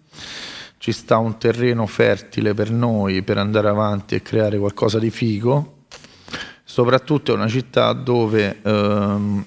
ci 0.77 0.91
sta 0.91 1.17
un 1.17 1.37
terreno 1.37 1.87
fertile 1.87 2.53
per 2.53 2.71
noi 2.71 3.21
per 3.21 3.37
andare 3.37 3.69
avanti 3.69 4.15
e 4.15 4.21
creare 4.21 4.57
qualcosa 4.57 4.99
di 4.99 5.09
figo. 5.11 5.85
Soprattutto 6.65 7.31
è 7.31 7.35
una 7.35 7.47
città 7.47 7.93
dove 7.93 8.59
ehm, 8.61 9.45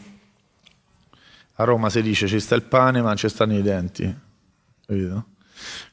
a 1.57 1.65
Roma 1.65 1.91
si 1.91 2.01
dice 2.01 2.27
ci 2.27 2.41
sta 2.41 2.55
il 2.55 2.63
pane 2.63 3.03
ma 3.03 3.15
ci 3.17 3.29
stanno 3.29 3.55
i 3.55 3.61
denti, 3.61 4.17
capito? 4.87 5.27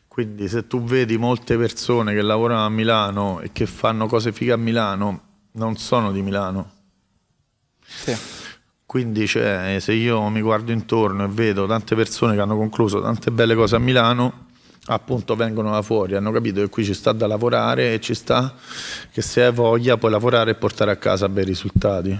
Quindi 0.07 0.47
se 0.47 0.65
tu 0.65 0.81
vedi 0.81 1.17
molte 1.17 1.57
persone 1.57 2.13
che 2.13 2.21
lavorano 2.21 2.63
a 2.63 2.69
Milano 2.69 3.41
e 3.41 3.51
che 3.51 3.65
fanno 3.65 4.07
cose 4.07 4.31
fighe 4.31 4.53
a 4.53 4.57
Milano, 4.57 5.24
non 5.55 5.75
sono 5.77 6.11
di 6.11 6.21
Milano. 6.21 6.71
Sì. 7.85 8.15
Quindi 8.85 9.27
cioè, 9.27 9.77
se 9.79 9.93
io 9.93 10.29
mi 10.29 10.41
guardo 10.41 10.71
intorno 10.71 11.25
e 11.25 11.27
vedo 11.27 11.65
tante 11.65 11.95
persone 11.95 12.35
che 12.35 12.41
hanno 12.41 12.55
concluso 12.55 13.01
tante 13.01 13.31
belle 13.31 13.55
cose 13.55 13.75
a 13.75 13.79
Milano, 13.79 14.45
appunto 14.87 15.35
vengono 15.35 15.71
da 15.71 15.81
fuori, 15.81 16.15
hanno 16.15 16.31
capito 16.31 16.61
che 16.61 16.69
qui 16.69 16.85
ci 16.85 16.93
sta 16.93 17.11
da 17.11 17.27
lavorare 17.27 17.93
e 17.93 17.99
ci 17.99 18.13
sta 18.13 18.53
che 19.11 19.21
se 19.21 19.43
hai 19.43 19.51
voglia 19.51 19.97
puoi 19.97 20.11
lavorare 20.11 20.51
e 20.51 20.55
portare 20.55 20.91
a 20.91 20.95
casa 20.97 21.27
bei 21.27 21.43
risultati. 21.43 22.17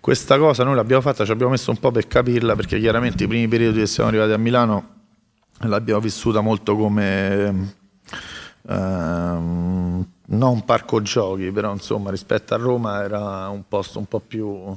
Questa 0.00 0.38
cosa 0.38 0.64
noi 0.64 0.74
l'abbiamo 0.74 1.02
fatta, 1.02 1.24
ci 1.24 1.30
abbiamo 1.30 1.52
messo 1.52 1.70
un 1.70 1.78
po' 1.78 1.90
per 1.92 2.08
capirla 2.08 2.56
perché 2.56 2.80
chiaramente 2.80 3.24
i 3.24 3.28
primi 3.28 3.46
periodi 3.46 3.80
che 3.80 3.86
siamo 3.86 4.08
arrivati 4.08 4.32
a 4.32 4.38
Milano 4.38 5.00
l'abbiamo 5.60 6.00
vissuta 6.00 6.40
molto 6.40 6.74
come 6.74 7.74
ehm, 8.68 10.06
non 10.26 10.64
parco 10.64 11.02
giochi, 11.02 11.50
però 11.50 11.72
insomma 11.72 12.10
rispetto 12.10 12.54
a 12.54 12.56
Roma 12.56 13.02
era 13.02 13.48
un 13.48 13.64
posto 13.66 13.98
un 13.98 14.06
po' 14.06 14.20
più, 14.20 14.76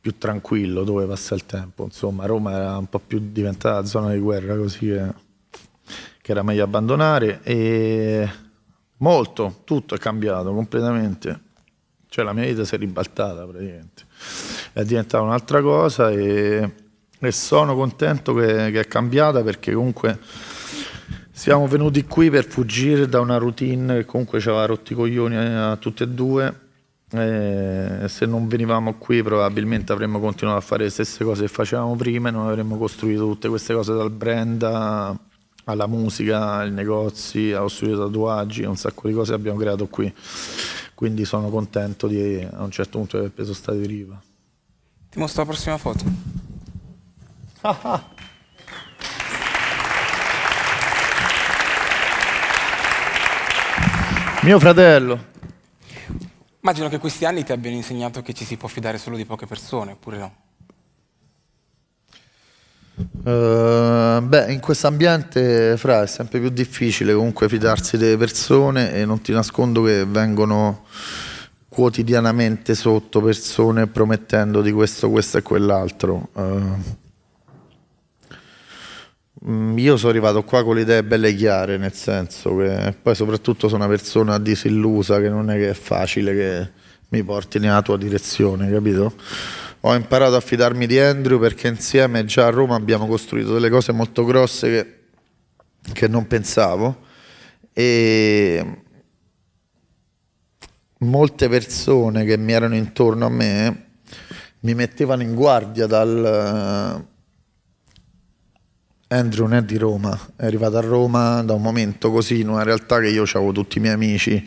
più 0.00 0.18
tranquillo 0.18 0.84
dove 0.84 1.06
passa 1.06 1.34
il 1.34 1.46
tempo. 1.46 1.84
Insomma, 1.84 2.26
Roma 2.26 2.52
era 2.52 2.76
un 2.76 2.88
po' 2.88 2.98
più 2.98 3.30
diventata 3.32 3.84
zona 3.84 4.12
di 4.12 4.18
guerra 4.18 4.56
così 4.56 4.78
che, 4.86 5.12
che 6.20 6.30
era 6.30 6.42
meglio 6.42 6.64
abbandonare 6.64 7.40
e 7.42 8.28
molto, 8.98 9.60
tutto 9.64 9.94
è 9.94 9.98
cambiato 9.98 10.52
completamente. 10.52 11.48
Cioè 12.08 12.24
la 12.24 12.32
mia 12.32 12.44
vita 12.44 12.64
si 12.64 12.74
è 12.74 12.78
ribaltata 12.78 13.46
praticamente. 13.46 14.04
È 14.72 14.84
diventata 14.84 15.22
un'altra 15.22 15.60
cosa 15.62 16.10
e 16.10 16.88
e 17.22 17.32
sono 17.32 17.74
contento 17.74 18.32
che, 18.32 18.70
che, 18.70 18.80
è 18.80 18.86
cambiata 18.86 19.42
perché 19.42 19.74
comunque 19.74 20.18
siamo 21.40 21.66
venuti 21.66 22.04
qui 22.04 22.28
per 22.28 22.46
fuggire 22.46 23.08
da 23.08 23.18
una 23.18 23.38
routine 23.38 23.94
che 23.94 24.04
comunque 24.04 24.40
ci 24.40 24.50
aveva 24.50 24.66
rotti 24.66 24.92
i 24.92 24.94
coglioni 24.94 25.36
a, 25.36 25.70
a 25.70 25.76
tutte 25.76 26.04
e 26.04 26.08
due 26.08 26.60
e 27.12 28.04
se 28.08 28.26
non 28.26 28.46
venivamo 28.46 28.98
qui 28.98 29.22
probabilmente 29.22 29.90
avremmo 29.90 30.20
continuato 30.20 30.58
a 30.58 30.60
fare 30.60 30.84
le 30.84 30.90
stesse 30.90 31.24
cose 31.24 31.44
che 31.44 31.48
facevamo 31.48 31.96
prima 31.96 32.28
e 32.28 32.32
non 32.32 32.46
avremmo 32.46 32.76
costruito 32.76 33.24
tutte 33.24 33.48
queste 33.48 33.72
cose 33.72 33.94
dal 33.94 34.10
brand 34.10 34.62
alla 35.64 35.86
musica, 35.86 36.56
ai 36.56 36.72
negozi, 36.72 37.52
allo 37.52 37.68
studio 37.68 37.96
tatuaggi, 37.96 38.64
un 38.64 38.76
sacco 38.76 39.08
di 39.08 39.14
cose 39.14 39.32
abbiamo 39.32 39.58
creato 39.58 39.86
qui. 39.86 40.12
Quindi 40.92 41.24
sono 41.24 41.48
contento 41.48 42.06
di 42.06 42.46
a 42.52 42.62
un 42.62 42.70
certo 42.70 42.98
punto 42.98 43.16
aver 43.16 43.30
preso 43.30 43.54
Stati 43.54 43.86
Riva. 43.86 44.20
Ti 45.08 45.18
mostro 45.18 45.44
la 45.44 45.48
prossima 45.48 45.78
foto. 45.78 46.04
Mio 54.42 54.58
fratello. 54.58 55.26
Immagino 56.62 56.88
che 56.88 56.98
questi 56.98 57.26
anni 57.26 57.44
ti 57.44 57.52
abbiano 57.52 57.76
insegnato 57.76 58.22
che 58.22 58.32
ci 58.32 58.46
si 58.46 58.56
può 58.56 58.68
fidare 58.68 58.96
solo 58.96 59.16
di 59.16 59.26
poche 59.26 59.44
persone, 59.44 59.92
oppure 59.92 60.16
no? 60.16 60.34
Uh, 62.94 64.22
beh, 64.22 64.50
in 64.50 64.60
questo 64.60 64.86
ambiente, 64.86 65.76
fra, 65.76 66.02
è 66.02 66.06
sempre 66.06 66.40
più 66.40 66.48
difficile 66.48 67.12
comunque 67.12 67.50
fidarsi 67.50 67.98
delle 67.98 68.16
persone 68.16 68.94
e 68.94 69.04
non 69.04 69.20
ti 69.20 69.32
nascondo 69.32 69.82
che 69.82 70.06
vengono 70.06 70.84
quotidianamente 71.68 72.74
sotto 72.74 73.20
persone 73.20 73.88
promettendo 73.88 74.62
di 74.62 74.72
questo, 74.72 75.10
questo 75.10 75.36
e 75.36 75.42
quell'altro. 75.42 76.28
Uh, 76.32 76.82
io 79.46 79.96
sono 79.96 80.10
arrivato 80.10 80.44
qua 80.44 80.62
con 80.62 80.74
le 80.74 80.82
idee 80.82 81.02
belle 81.02 81.34
chiare, 81.34 81.78
nel 81.78 81.94
senso 81.94 82.56
che 82.56 82.94
poi 83.00 83.14
soprattutto 83.14 83.68
sono 83.68 83.84
una 83.84 83.92
persona 83.94 84.38
disillusa, 84.38 85.18
che 85.18 85.30
non 85.30 85.50
è 85.50 85.54
che 85.54 85.70
è 85.70 85.74
facile 85.74 86.34
che 86.34 86.70
mi 87.08 87.22
porti 87.22 87.58
nella 87.58 87.80
tua 87.80 87.96
direzione, 87.96 88.70
capito? 88.70 89.14
Ho 89.80 89.94
imparato 89.94 90.36
a 90.36 90.40
fidarmi 90.40 90.86
di 90.86 90.98
Andrew 90.98 91.38
perché 91.38 91.68
insieme 91.68 92.26
già 92.26 92.46
a 92.46 92.50
Roma 92.50 92.74
abbiamo 92.74 93.06
costruito 93.06 93.54
delle 93.54 93.70
cose 93.70 93.92
molto 93.92 94.24
grosse 94.26 94.68
che, 94.68 95.92
che 95.94 96.06
non 96.06 96.26
pensavo 96.26 97.08
e 97.72 98.82
molte 100.98 101.48
persone 101.48 102.24
che 102.26 102.36
mi 102.36 102.52
erano 102.52 102.74
intorno 102.74 103.24
a 103.24 103.30
me 103.30 103.86
mi 104.60 104.74
mettevano 104.74 105.22
in 105.22 105.34
guardia 105.34 105.86
dal 105.86 107.06
Andrew 109.12 109.46
non 109.48 109.56
è 109.56 109.62
di 109.64 109.76
Roma, 109.76 110.16
è 110.36 110.46
arrivato 110.46 110.76
a 110.76 110.80
Roma 110.80 111.42
da 111.42 111.54
un 111.54 111.62
momento 111.62 112.12
così, 112.12 112.40
in 112.40 112.48
una 112.48 112.62
realtà 112.62 113.00
che 113.00 113.08
io 113.08 113.24
avevo 113.24 113.50
tutti 113.50 113.78
i 113.78 113.80
miei 113.80 113.94
amici 113.94 114.46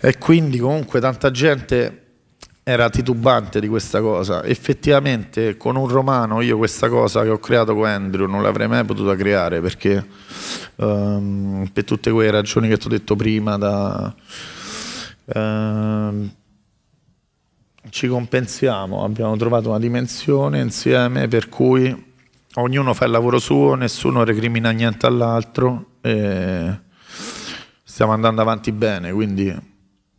e 0.00 0.18
quindi 0.18 0.58
comunque 0.58 0.98
tanta 0.98 1.30
gente 1.30 1.98
era 2.64 2.90
titubante 2.90 3.60
di 3.60 3.68
questa 3.68 4.00
cosa. 4.00 4.42
Effettivamente 4.42 5.56
con 5.56 5.76
un 5.76 5.86
romano 5.86 6.40
io 6.40 6.56
questa 6.56 6.88
cosa 6.88 7.22
che 7.22 7.28
ho 7.28 7.38
creato 7.38 7.72
con 7.76 7.86
Andrew 7.86 8.26
non 8.26 8.42
l'avrei 8.42 8.66
mai 8.66 8.84
potuta 8.84 9.14
creare 9.14 9.60
perché 9.60 10.04
um, 10.76 11.70
per 11.72 11.84
tutte 11.84 12.10
quelle 12.10 12.32
ragioni 12.32 12.68
che 12.68 12.78
ti 12.78 12.86
ho 12.88 12.90
detto 12.90 13.14
prima 13.14 13.56
da, 13.58 14.12
uh, 15.24 16.30
ci 17.90 18.08
compensiamo, 18.08 19.04
abbiamo 19.04 19.36
trovato 19.36 19.68
una 19.68 19.78
dimensione 19.78 20.60
insieme 20.60 21.28
per 21.28 21.48
cui 21.48 22.10
ognuno 22.54 22.94
fa 22.94 23.06
il 23.06 23.10
lavoro 23.10 23.38
suo, 23.38 23.74
nessuno 23.74 24.24
recrimina 24.24 24.70
niente 24.70 25.06
all'altro 25.06 25.96
e 26.00 26.78
stiamo 27.82 28.12
andando 28.12 28.40
avanti 28.40 28.72
bene, 28.72 29.12
quindi 29.12 29.54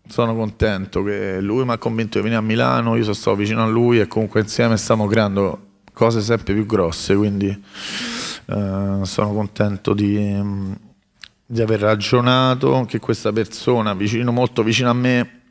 sono 0.08 0.36
contento 0.36 1.04
che 1.04 1.40
lui 1.40 1.64
mi 1.64 1.72
ha 1.72 1.78
convinto 1.78 2.18
di 2.18 2.24
venire 2.24 2.42
a 2.42 2.44
Milano, 2.44 2.96
io 2.96 3.04
sono 3.04 3.16
stato 3.16 3.38
vicino 3.38 3.64
a 3.64 3.68
lui 3.68 4.00
e 4.00 4.08
comunque 4.08 4.42
insieme 4.42 4.78
stiamo 4.78 5.08
creando 5.08 5.72
cose 5.94 6.22
sempre 6.22 6.54
più 6.54 6.66
grosse, 6.66 7.16
quindi 7.16 7.48
eh, 7.50 9.00
sono 9.04 9.34
contento 9.34 9.94
di, 9.94 10.42
di, 11.46 11.62
aver 11.62 11.80
ragionato 11.80 12.86
che 12.88 13.00
questa 13.00 13.32
persona 13.32 13.94
vicino, 13.94 14.32
molto 14.32 14.64
vicino 14.64 14.90
a 14.90 14.94
me 14.94 15.42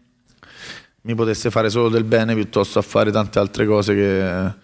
mi 1.03 1.15
potesse 1.15 1.51
fare 1.51 1.71
solo 1.71 1.89
del 1.89 2.05
bene 2.05 2.35
piuttosto 2.35 2.79
a 2.79 2.83
fare 2.83 3.11
tante 3.11 3.39
altre 3.39 3.67
cose 3.67 3.95
che 3.95 4.55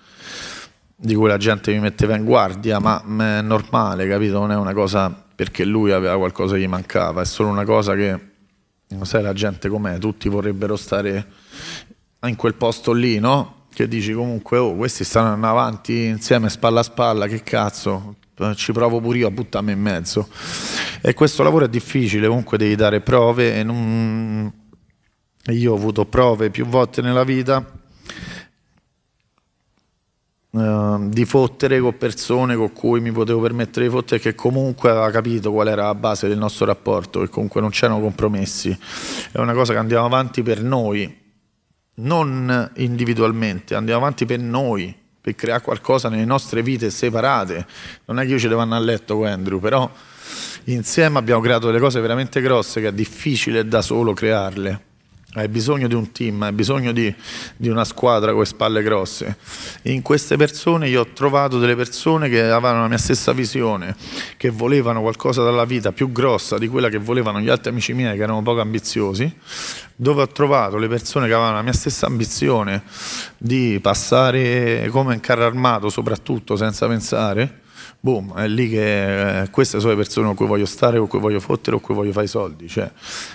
di 1.01 1.15
cui 1.15 1.29
la 1.29 1.37
gente 1.37 1.73
mi 1.73 1.79
metteva 1.79 2.17
in 2.17 2.25
guardia, 2.25 2.81
ma 2.81 3.01
è 3.01 3.41
normale, 3.41 4.09
capito? 4.09 4.41
Non 4.41 4.51
è 4.51 4.57
una 4.57 4.73
cosa 4.73 5.11
perché 5.33 5.65
lui 5.65 5.93
aveva 5.93 6.17
qualcosa 6.17 6.55
che 6.55 6.63
gli 6.63 6.67
mancava, 6.67 7.23
è 7.23 7.25
solo 7.25 7.51
una 7.51 7.65
cosa 7.65 7.95
che, 7.95 8.19
non 8.89 9.07
sai 9.07 9.23
la 9.23 9.33
gente 9.33 9.69
com'è, 9.69 9.99
tutti 9.99 10.29
vorrebbero 10.29 10.75
stare 10.75 11.27
in 12.23 12.35
quel 12.35 12.55
posto 12.55 12.93
lì, 12.93 13.21
no? 13.21 13.67
Che 13.73 13.87
dici 13.87 14.13
comunque, 14.13 14.59
oh, 14.59 14.75
questi 14.75 15.05
stanno 15.05 15.47
avanti 15.47 16.07
insieme 16.07 16.49
spalla 16.49 16.81
a 16.81 16.83
spalla, 16.83 17.29
che 17.29 17.45
cazzo, 17.45 18.17
ci 18.57 18.73
provo 18.73 19.01
pure 19.01 19.19
io 19.19 19.29
a 19.29 19.31
buttarmi 19.31 19.71
in 19.71 19.81
mezzo. 19.81 20.29
E 21.01 21.15
questo 21.15 21.45
lavoro 21.45 21.67
è 21.67 21.69
difficile, 21.69 22.27
comunque 22.27 22.59
devi 22.59 22.75
dare 22.75 23.01
prove 23.03 23.55
e 23.55 23.63
non... 23.63 24.53
io 25.45 25.73
ho 25.73 25.77
avuto 25.77 26.07
prove 26.07 26.51
più 26.51 26.67
volte 26.67 27.03
nella 27.03 27.23
vita 27.23 27.65
Ehm, 30.51 31.11
di 31.11 31.27
fottere 31.27 31.79
con 31.79 31.99
persone 31.99 32.57
con 32.57 32.73
cui 32.73 33.01
mi 33.01 33.13
potevo 33.13 33.41
permettere 33.41 33.85
di 33.85 33.93
fottere 33.93 34.19
che 34.19 34.35
comunque 34.35 34.89
aveva 34.89 35.11
capito 35.11 35.53
qual 35.53 35.69
era 35.69 35.85
la 35.85 35.95
base 35.95 36.27
del 36.27 36.39
nostro 36.39 36.65
rapporto 36.65 37.21
che 37.21 37.29
comunque 37.29 37.61
non 37.61 37.69
c'erano 37.69 38.01
compromessi. 38.01 38.77
È 39.31 39.39
una 39.39 39.53
cosa 39.53 39.75
che 39.75 39.79
andiamo 39.79 40.07
avanti 40.07 40.43
per 40.43 40.63
noi 40.63 41.27
non 42.01 42.71
individualmente 42.77 43.75
andiamo 43.75 44.01
avanti 44.01 44.25
per 44.25 44.39
noi 44.39 44.95
per 45.21 45.35
creare 45.35 45.61
qualcosa 45.61 46.09
nelle 46.09 46.25
nostre 46.25 46.63
vite 46.63 46.89
separate. 46.89 47.67
Non 48.07 48.19
è 48.19 48.25
che 48.25 48.31
io 48.31 48.39
ci 48.39 48.49
devo 48.49 48.63
andare 48.63 48.81
a 48.81 48.85
letto 48.87 49.17
con 49.19 49.27
Andrew 49.27 49.61
però 49.61 49.91
insieme 50.65 51.19
abbiamo 51.19 51.43
creato 51.43 51.67
delle 51.67 51.79
cose 51.79 52.01
veramente 52.01 52.41
grosse 52.41 52.81
che 52.81 52.89
è 52.89 52.93
difficile 52.93 53.69
da 53.69 53.83
solo 53.83 54.15
crearle 54.15 54.87
hai 55.35 55.47
bisogno 55.49 55.89
di 55.89 55.95
un 55.95 56.11
team, 56.11 56.41
hai 56.41 56.53
bisogno 56.53 56.91
di, 56.91 57.14
di, 57.55 57.68
una 57.68 57.85
squadra 57.85 58.31
con 58.31 58.41
le 58.41 58.47
spalle 58.47 58.83
grosse. 58.83 59.37
In 59.83 60.01
queste 60.01 60.39
persone 60.39 60.89
io 60.89 61.03
ho 61.03 61.09
trovato 61.12 61.59
delle 61.59 61.76
persone 61.76 62.31
che 62.31 62.41
avevano 62.41 62.81
la 62.81 62.89
mia 62.89 62.97
stessa 62.97 63.33
visione, 63.33 63.95
che 64.39 64.49
volevano 64.49 65.03
qualcosa 65.03 65.43
dalla 65.43 65.66
vita 65.66 65.93
più 65.93 66.12
grossa 66.12 66.57
di 66.57 66.66
quella 66.66 66.89
che 66.89 66.97
volevano 66.97 67.41
gli 67.41 67.51
altri 67.51 67.70
amici 67.70 67.93
miei 67.93 68.16
che 68.16 68.22
erano 68.22 68.41
poco 68.41 68.62
ambiziosi, 68.62 69.31
dove 69.95 70.22
ho 70.22 70.29
trovato 70.29 70.79
le 70.79 70.89
persone 70.89 71.26
che 71.26 71.35
avevano 71.35 71.57
la 71.57 71.62
mia 71.62 71.74
stessa 71.74 72.07
ambizione 72.07 72.83
di 73.37 73.79
passare 73.83 74.89
come 74.91 75.12
in 75.12 75.20
carro 75.20 75.45
armato, 75.45 75.91
soprattutto 75.91 76.57
senza 76.57 76.87
pensare. 76.87 77.61
Boom, 78.01 78.35
è 78.35 78.47
lì 78.49 78.70
che 78.70 79.43
eh, 79.43 79.51
queste 79.51 79.79
sono 79.79 79.93
le 79.93 79.99
persone 79.99 80.26
con 80.26 80.37
cui 80.37 80.47
voglio 80.47 80.66
stare, 80.66 80.99
con 80.99 81.07
cui 81.07 81.18
voglio 81.18 81.41
fottere, 81.41 81.76
con 81.76 81.85
cui 81.85 81.95
voglio 81.95 82.12
fare 82.12 82.24
i 82.24 82.29
soldi. 82.29 82.68
Cioè, 82.68 82.91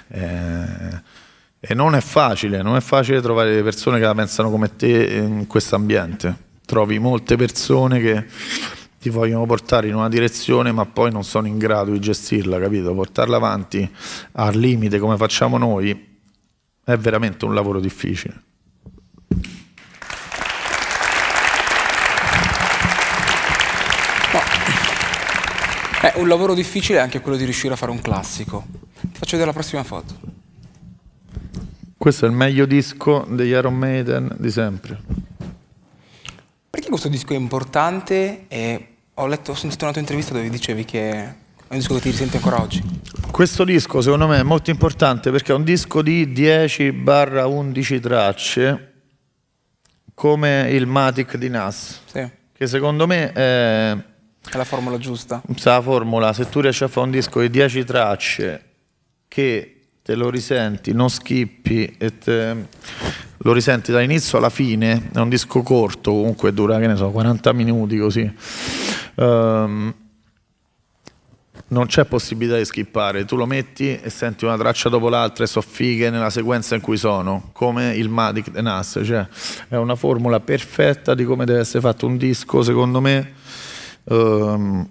eh, 0.08 1.22
e 1.66 1.74
non 1.74 1.96
è 1.96 2.02
facile, 2.02 2.62
non 2.62 2.76
è 2.76 2.82
facile 2.82 3.22
trovare 3.22 3.64
persone 3.64 3.98
che 3.98 4.04
la 4.04 4.14
pensano 4.14 4.50
come 4.52 4.76
te 4.76 5.06
in 5.16 5.48
questo 5.48 5.76
ambiente. 5.76 6.36
Trovi 6.66 7.00
molte 7.00 7.38
persone 7.38 8.02
che 8.02 8.26
ti 9.00 9.08
vogliono 9.08 9.46
portare 9.46 9.88
in 9.88 9.96
una 9.96 10.10
direzione 10.10 10.74
ma 10.74 10.86
poi 10.86 11.10
non 11.10 11.24
sono 11.24 11.48
in 11.48 11.58
grado 11.58 11.92
di 11.92 12.02
gestirla, 12.02 12.60
capito? 12.60 12.94
Portarla 12.94 13.38
avanti 13.38 13.90
al 14.34 14.58
limite 14.58 15.00
come 15.00 15.16
facciamo 15.16 15.58
noi 15.58 16.20
è 16.84 16.98
veramente 16.98 17.46
un 17.46 17.54
lavoro 17.54 17.80
difficile. 17.80 18.42
È 26.02 26.12
un 26.16 26.28
lavoro 26.28 26.54
difficile 26.54 27.00
anche 27.00 27.22
quello 27.22 27.38
di 27.38 27.46
riuscire 27.46 27.74
a 27.74 27.78
fare 27.78 27.92
un 27.92 28.02
classico. 28.02 28.66
Ti 29.00 29.08
faccio 29.14 29.38
vedere 29.38 29.46
la 29.46 29.54
prossima 29.54 29.84
foto. 29.86 30.33
Questo 32.04 32.26
è 32.26 32.28
il 32.28 32.36
meglio 32.36 32.66
disco 32.66 33.26
degli 33.30 33.52
Iron 33.52 33.76
Maiden 33.76 34.36
di 34.38 34.52
sempre. 34.52 35.00
Perché 36.70 36.90
questo 36.90 37.08
disco 37.08 37.32
è 37.32 37.38
importante 37.38 38.44
e 38.50 38.88
ho 39.14 39.26
letto, 39.26 39.52
ho 39.52 39.56
sentito 39.56 39.86
una 39.86 39.94
tua 39.94 40.02
intervista 40.02 40.34
dove 40.34 40.50
dicevi 40.50 40.84
che 40.84 41.12
è 41.12 41.36
un 41.70 41.78
disco 41.78 41.94
che 41.94 42.02
ti 42.02 42.10
risenti 42.10 42.36
ancora 42.36 42.62
oggi. 42.62 42.84
Questo 43.32 43.64
disco 43.64 44.02
secondo 44.02 44.28
me 44.28 44.40
è 44.40 44.44
molto 44.44 44.70
importante 44.70 45.32
perché 45.32 45.54
è 45.54 45.56
un 45.56 45.64
disco 45.64 46.02
di 46.02 46.28
10-11 46.28 48.02
tracce 48.02 48.94
come 50.14 50.68
il 50.72 50.86
Matic 50.86 51.38
di 51.38 51.48
Nas. 51.48 52.02
Sì. 52.04 52.30
Che 52.52 52.68
secondo 52.68 53.08
me 53.08 53.32
è... 53.32 53.98
È 54.52 54.58
la 54.58 54.66
formula 54.66 54.98
giusta. 54.98 55.42
La 55.64 55.82
formula, 55.82 56.34
se 56.34 56.50
tu 56.50 56.60
riesci 56.60 56.84
a 56.84 56.90
fare 56.90 57.06
un 57.06 57.14
disco 57.14 57.40
di 57.40 57.50
10 57.50 57.86
tracce 57.86 58.72
che 59.30 59.73
te 60.04 60.16
lo 60.16 60.30
risenti, 60.30 60.92
non 60.92 61.10
skippi 61.10 61.96
e 61.98 62.18
te, 62.18 62.68
lo 63.38 63.54
risenti 63.54 63.94
dall'inizio 63.94 64.38
alla 64.38 64.50
fine, 64.50 65.10
è 65.14 65.20
un 65.20 65.30
disco 65.30 65.62
corto, 65.62 66.12
comunque 66.12 66.54
dura, 66.54 66.78
che 66.78 66.88
ne 66.88 66.98
so, 66.98 67.10
40 67.10 67.54
minuti 67.54 67.98
così. 67.98 68.34
Um, 69.16 69.94
non 71.68 71.86
c'è 71.88 72.04
possibilità 72.04 72.58
di 72.58 72.66
skippare, 72.66 73.24
tu 73.24 73.38
lo 73.38 73.46
metti 73.46 73.98
e 73.98 74.10
senti 74.10 74.44
una 74.44 74.58
traccia 74.58 74.90
dopo 74.90 75.08
l'altra 75.08 75.46
e 75.46 75.48
so 75.48 75.62
fighe 75.62 76.10
nella 76.10 76.30
sequenza 76.30 76.76
in 76.76 76.82
cui 76.82 76.98
sono, 76.98 77.50
come 77.54 77.96
il 77.96 78.10
Matic 78.10 78.52
de 78.52 78.62
Nas, 78.62 79.00
cioè 79.06 79.26
è 79.70 79.78
una 79.78 79.96
formula 79.96 80.42
perfetta 80.42 81.16
di 81.16 81.24
come 81.24 81.46
deve 81.46 81.60
essere 81.60 81.80
fatto 81.80 82.06
un 82.06 82.18
disco, 82.18 82.62
secondo 82.62 83.00
me. 83.00 83.34
Um, 84.04 84.90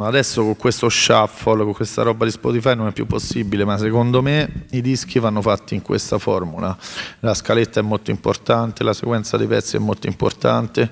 ma 0.00 0.06
adesso 0.06 0.42
con 0.42 0.56
questo 0.56 0.88
shuffle, 0.88 1.62
con 1.62 1.74
questa 1.74 2.00
roba 2.00 2.24
di 2.24 2.30
Spotify 2.30 2.74
non 2.74 2.86
è 2.86 2.92
più 2.92 3.04
possibile, 3.04 3.66
ma 3.66 3.76
secondo 3.76 4.22
me 4.22 4.64
i 4.70 4.80
dischi 4.80 5.18
vanno 5.18 5.42
fatti 5.42 5.74
in 5.74 5.82
questa 5.82 6.16
formula. 6.16 6.74
La 7.18 7.34
scaletta 7.34 7.80
è 7.80 7.82
molto 7.82 8.10
importante, 8.10 8.82
la 8.82 8.94
sequenza 8.94 9.36
dei 9.36 9.46
pezzi 9.46 9.76
è 9.76 9.78
molto 9.78 10.06
importante 10.06 10.90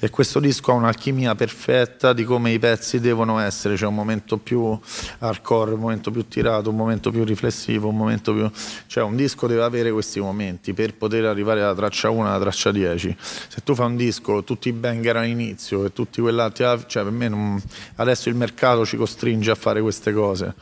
e 0.00 0.10
questo 0.10 0.40
disco 0.40 0.72
ha 0.72 0.74
un'alchimia 0.74 1.36
perfetta 1.36 2.12
di 2.12 2.24
come 2.24 2.50
i 2.50 2.58
pezzi 2.58 2.98
devono 2.98 3.38
essere, 3.38 3.76
c'è 3.76 3.86
un 3.86 3.94
momento 3.94 4.38
più 4.38 4.76
hardcore, 5.18 5.74
un 5.74 5.80
momento 5.80 6.10
più 6.10 6.26
tirato, 6.26 6.70
un 6.70 6.76
momento 6.76 7.12
più 7.12 7.22
riflessivo, 7.22 7.86
un 7.86 7.96
momento 7.96 8.32
più... 8.32 8.50
cioè 8.88 9.04
un 9.04 9.14
disco 9.14 9.46
deve 9.46 9.62
avere 9.62 9.92
questi 9.92 10.18
momenti 10.18 10.72
per 10.72 10.96
poter 10.96 11.26
arrivare 11.26 11.62
alla 11.62 11.76
traccia 11.76 12.10
1 12.10 12.26
alla 12.26 12.40
traccia 12.40 12.72
10. 12.72 13.16
Se 13.20 13.62
tu 13.62 13.76
fai 13.76 13.86
un 13.86 13.94
disco, 13.94 14.42
tutti 14.42 14.68
i 14.68 14.72
banger 14.72 15.14
all'inizio 15.14 15.84
e 15.84 15.92
tutti 15.92 16.20
quell'altro, 16.20 16.86
cioè 16.88 17.04
per 17.04 17.12
me 17.12 17.28
non... 17.28 17.62
adesso 17.94 18.28
il 18.28 18.34
mercato 18.34 18.46
ci 18.84 18.96
costringe 18.96 19.50
a 19.50 19.54
fare 19.54 19.80
queste 19.80 20.12
cose. 20.12 20.54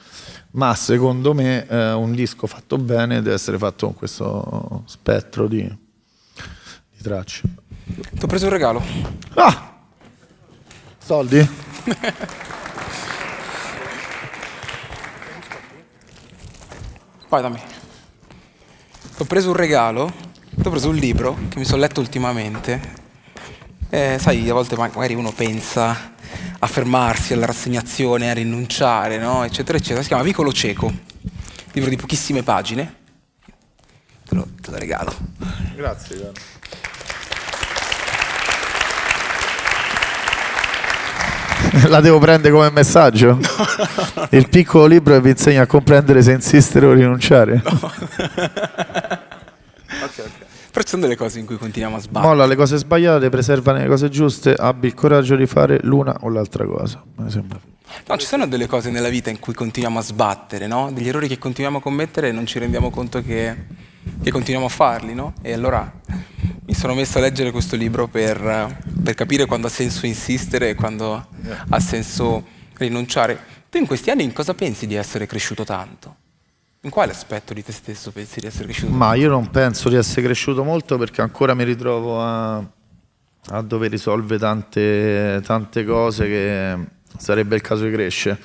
Ma 0.52 0.74
secondo 0.74 1.34
me 1.34 1.66
eh, 1.66 1.92
un 1.92 2.12
disco 2.12 2.46
fatto 2.46 2.78
bene 2.78 3.22
deve 3.22 3.34
essere 3.34 3.58
fatto 3.58 3.86
con 3.86 3.94
questo 3.94 4.82
spettro 4.86 5.46
di, 5.46 5.62
di 5.62 7.02
tracce. 7.02 7.42
Ti 7.84 8.24
ho 8.24 8.26
preso 8.26 8.46
un 8.46 8.52
regalo. 8.52 8.82
Ah! 9.34 9.74
Soldi? 10.98 11.48
Vai 17.28 17.42
dammi. 17.42 17.60
Ti 19.16 19.22
ho 19.22 19.24
preso 19.24 19.48
un 19.50 19.56
regalo, 19.56 20.12
ti 20.54 20.66
ho 20.66 20.70
preso 20.70 20.88
un 20.88 20.96
libro 20.96 21.36
che 21.48 21.58
mi 21.58 21.64
sono 21.64 21.80
letto 21.80 22.00
ultimamente. 22.00 23.05
Eh, 23.88 24.18
sai, 24.20 24.48
a 24.48 24.52
volte 24.52 24.76
magari 24.76 25.14
uno 25.14 25.32
pensa 25.32 26.14
a 26.58 26.66
fermarsi 26.66 27.32
alla 27.32 27.46
rassegnazione, 27.46 28.30
a 28.30 28.34
rinunciare, 28.34 29.18
no? 29.18 29.44
eccetera, 29.44 29.78
eccetera. 29.78 30.02
Si 30.02 30.08
chiama 30.08 30.22
Vicolo 30.22 30.52
Cieco, 30.52 30.92
libro 31.72 31.90
di 31.90 31.96
pochissime 31.96 32.42
pagine. 32.42 32.94
Te 34.28 34.34
lo, 34.34 34.46
te 34.60 34.70
lo 34.70 34.76
regalo. 34.78 35.14
Grazie. 35.76 36.32
La 41.88 42.00
devo 42.00 42.18
prendere 42.18 42.52
come 42.52 42.70
messaggio? 42.70 43.38
Il 44.30 44.48
piccolo 44.48 44.86
libro 44.86 45.14
che 45.14 45.20
vi 45.20 45.30
insegna 45.30 45.62
a 45.62 45.66
comprendere 45.66 46.22
se 46.22 46.32
insistere 46.32 46.86
o 46.86 46.92
rinunciare? 46.92 47.62
No. 47.62 47.92
Però 50.76 50.88
ci 50.88 50.94
sono 50.94 51.06
delle 51.06 51.16
cose 51.16 51.38
in 51.38 51.46
cui 51.46 51.56
continuiamo 51.56 51.96
a 51.96 52.00
sbagliare. 52.00 52.34
Molla 52.34 52.44
le 52.44 52.54
cose 52.54 52.76
sbagliate, 52.76 53.30
preserva 53.30 53.72
le 53.72 53.86
cose 53.86 54.10
giuste, 54.10 54.52
abbi 54.52 54.88
il 54.88 54.92
coraggio 54.92 55.34
di 55.34 55.46
fare 55.46 55.78
l'una 55.84 56.18
o 56.20 56.28
l'altra 56.28 56.66
cosa. 56.66 57.02
Mi 57.16 57.30
sembra. 57.30 57.58
No, 58.06 58.16
ci 58.18 58.26
sono 58.26 58.46
delle 58.46 58.66
cose 58.66 58.90
nella 58.90 59.08
vita 59.08 59.30
in 59.30 59.38
cui 59.38 59.54
continuiamo 59.54 59.98
a 59.98 60.02
sbattere, 60.02 60.66
no? 60.66 60.90
Degli 60.92 61.08
errori 61.08 61.28
che 61.28 61.38
continuiamo 61.38 61.78
a 61.78 61.80
commettere 61.80 62.28
e 62.28 62.32
non 62.32 62.44
ci 62.44 62.58
rendiamo 62.58 62.90
conto 62.90 63.22
che, 63.22 63.56
che 64.22 64.30
continuiamo 64.30 64.66
a 64.66 64.68
farli, 64.68 65.14
no? 65.14 65.32
E 65.40 65.54
allora 65.54 65.90
mi 66.66 66.74
sono 66.74 66.92
messo 66.92 67.16
a 67.16 67.22
leggere 67.22 67.52
questo 67.52 67.74
libro 67.74 68.06
per, 68.06 68.82
per 69.02 69.14
capire 69.14 69.46
quando 69.46 69.68
ha 69.68 69.70
senso 69.70 70.04
insistere 70.04 70.68
e 70.68 70.74
quando 70.74 71.26
ha 71.70 71.80
senso 71.80 72.44
rinunciare. 72.74 73.40
Tu 73.70 73.78
in 73.78 73.86
questi 73.86 74.10
anni 74.10 74.24
in 74.24 74.34
cosa 74.34 74.52
pensi 74.52 74.86
di 74.86 74.94
essere 74.94 75.24
cresciuto 75.24 75.64
tanto? 75.64 76.16
In 76.86 76.92
quale 76.92 77.10
aspetto 77.10 77.52
di 77.52 77.64
te 77.64 77.72
stesso 77.72 78.12
pensi 78.12 78.38
di 78.38 78.46
essere 78.46 78.66
cresciuto? 78.66 78.92
Ma 78.92 79.14
io 79.14 79.28
non 79.28 79.50
penso 79.50 79.88
di 79.88 79.96
essere 79.96 80.22
cresciuto 80.22 80.62
molto 80.62 80.96
perché 80.96 81.20
ancora 81.20 81.52
mi 81.52 81.64
ritrovo 81.64 82.22
a, 82.22 82.58
a 82.58 83.62
dover 83.62 83.90
risolvere 83.90 84.38
tante, 84.38 85.42
tante, 85.44 85.84
cose 85.84 86.26
che 86.26 86.76
sarebbe 87.18 87.56
il 87.56 87.60
caso 87.60 87.86
di 87.86 87.90
crescere. 87.90 88.38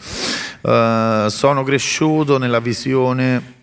Uh, 0.62 1.30
sono 1.30 1.62
cresciuto 1.64 2.40
nella 2.40 2.60
visione 2.60 3.60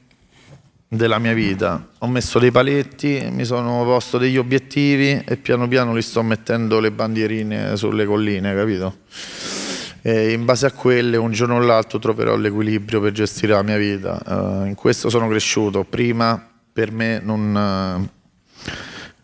della 0.87 1.18
mia 1.18 1.35
vita. 1.35 1.89
Ho 1.99 2.07
messo 2.07 2.39
dei 2.39 2.53
paletti, 2.53 3.31
mi 3.33 3.45
sono 3.45 3.83
posto 3.83 4.16
degli 4.16 4.37
obiettivi 4.37 5.24
e 5.26 5.37
piano 5.39 5.66
piano 5.66 5.93
li 5.93 6.03
sto 6.03 6.22
mettendo 6.22 6.79
le 6.79 6.93
bandierine 6.93 7.76
sulle 7.76 8.05
colline, 8.05 8.55
capito? 8.55 8.99
E 10.03 10.33
in 10.33 10.45
base 10.45 10.66
a 10.66 10.72
quelle 10.72 11.16
un 11.16 11.33
giorno 11.33 11.57
o 11.57 11.58
l'altro 11.58 11.99
troverò 11.99 12.37
l'equilibrio 12.37 13.00
per 13.00 13.12
gestire 13.12 13.53
la 13.53 13.62
mia 13.62 13.76
vita. 13.76 14.20
Uh, 14.25 14.66
in 14.66 14.75
questo 14.75 15.11
sono 15.11 15.29
cresciuto. 15.29 15.84
Prima 15.84 16.50
per 16.72 16.92
me 16.92 17.20
non, 17.22 18.08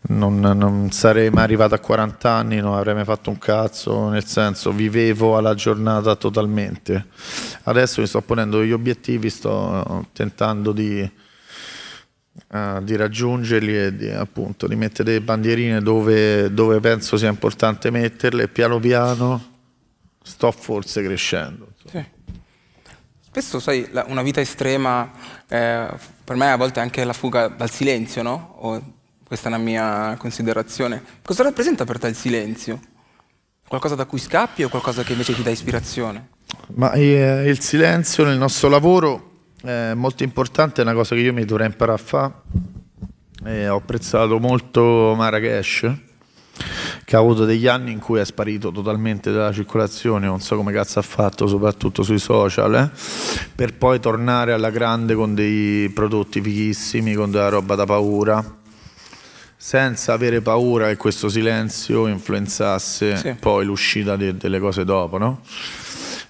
non, 0.07 0.39
non, 0.39 0.91
sarei 0.91 1.29
mai 1.29 1.43
arrivato 1.43 1.73
a 1.73 1.79
40 1.79 2.29
anni, 2.29 2.59
non 2.59 2.75
avrei 2.75 2.93
mai 2.93 3.05
fatto 3.05 3.29
un 3.29 3.37
cazzo, 3.37 4.09
nel 4.09 4.25
senso 4.25 4.71
vivevo 4.71 5.37
alla 5.37 5.53
giornata 5.53 6.15
totalmente. 6.15 7.05
Adesso 7.63 8.01
mi 8.01 8.07
sto 8.07 8.21
ponendo 8.21 8.59
degli 8.59 8.73
obiettivi, 8.73 9.29
sto 9.29 10.07
tentando 10.13 10.71
di... 10.71 11.23
Uh, 12.49 12.83
di 12.83 12.97
raggiungerli 12.97 13.77
e 13.77 13.95
di, 13.95 14.09
appunto, 14.09 14.67
di 14.67 14.75
mettere 14.75 15.05
delle 15.05 15.21
bandierine 15.21 15.81
dove, 15.81 16.53
dove 16.53 16.81
penso 16.81 17.15
sia 17.15 17.29
importante 17.29 17.89
metterle 17.89 18.49
piano 18.49 18.77
piano 18.77 19.54
sto 20.25 20.51
forse 20.51 21.03
crescendo. 21.03 21.67
Sì. 21.85 22.03
Spesso, 23.21 23.59
sai, 23.59 23.87
una 24.07 24.23
vita 24.23 24.41
estrema, 24.41 25.11
eh, 25.47 25.87
per 26.23 26.35
me 26.35 26.51
a 26.51 26.55
volte 26.55 26.79
è 26.79 26.83
anche 26.83 27.03
la 27.03 27.13
fuga 27.13 27.47
dal 27.47 27.69
silenzio, 27.69 28.23
no? 28.23 28.55
O, 28.59 28.93
questa 29.25 29.49
è 29.49 29.53
una 29.53 29.61
mia 29.61 30.15
considerazione. 30.17 31.03
Cosa 31.23 31.43
rappresenta 31.43 31.85
per 31.85 31.99
te 31.99 32.07
il 32.07 32.15
silenzio? 32.15 32.79
Qualcosa 33.67 33.95
da 33.95 34.05
cui 34.05 34.19
scappi 34.19 34.63
o 34.63 34.69
qualcosa 34.69 35.03
che 35.03 35.11
invece 35.11 35.33
ti 35.33 35.43
dà 35.43 35.49
ispirazione? 35.49 36.29
Ma 36.75 36.91
eh, 36.93 37.43
il 37.47 37.59
silenzio 37.59 38.23
nel 38.23 38.37
nostro 38.37 38.69
lavoro 38.69 39.31
è 39.61 39.93
molto 39.93 40.23
importante, 40.23 40.81
è 40.81 40.83
una 40.83 40.93
cosa 40.93 41.15
che 41.15 41.21
io 41.21 41.33
mi 41.33 41.45
dovrei 41.45 41.67
imparare 41.67 41.99
a 41.99 42.03
fare. 42.03 42.33
E 43.45 43.67
ho 43.67 43.77
apprezzato 43.77 44.39
molto 44.39 45.13
Marrakesh, 45.15 45.91
che 47.03 47.15
ha 47.15 47.19
avuto 47.19 47.45
degli 47.45 47.67
anni 47.67 47.91
in 47.91 47.99
cui 47.99 48.19
è 48.19 48.25
sparito 48.25 48.71
totalmente 48.71 49.31
dalla 49.31 49.51
circolazione, 49.51 50.25
non 50.25 50.39
so 50.39 50.55
come 50.55 50.71
cazzo 50.71 50.99
ha 50.99 51.01
fatto, 51.01 51.47
soprattutto 51.47 52.01
sui 52.03 52.19
social, 52.19 52.73
eh? 52.75 52.89
per 53.53 53.73
poi 53.75 53.99
tornare 53.99 54.53
alla 54.53 54.69
grande 54.69 55.15
con 55.15 55.35
dei 55.35 55.89
prodotti 55.89 56.41
fighissimi, 56.41 57.13
con 57.13 57.29
della 57.31 57.49
roba 57.49 57.75
da 57.75 57.85
paura, 57.85 58.57
senza 59.57 60.13
avere 60.13 60.41
paura 60.41 60.87
che 60.87 60.97
questo 60.97 61.27
silenzio 61.29 62.07
influenzasse 62.07 63.15
Sì. 63.17 63.35
poi 63.39 63.65
l'uscita 63.65 64.15
de- 64.15 64.37
delle 64.37 64.59
cose 64.59 64.83
dopo, 64.85 65.17
no? 65.17 65.41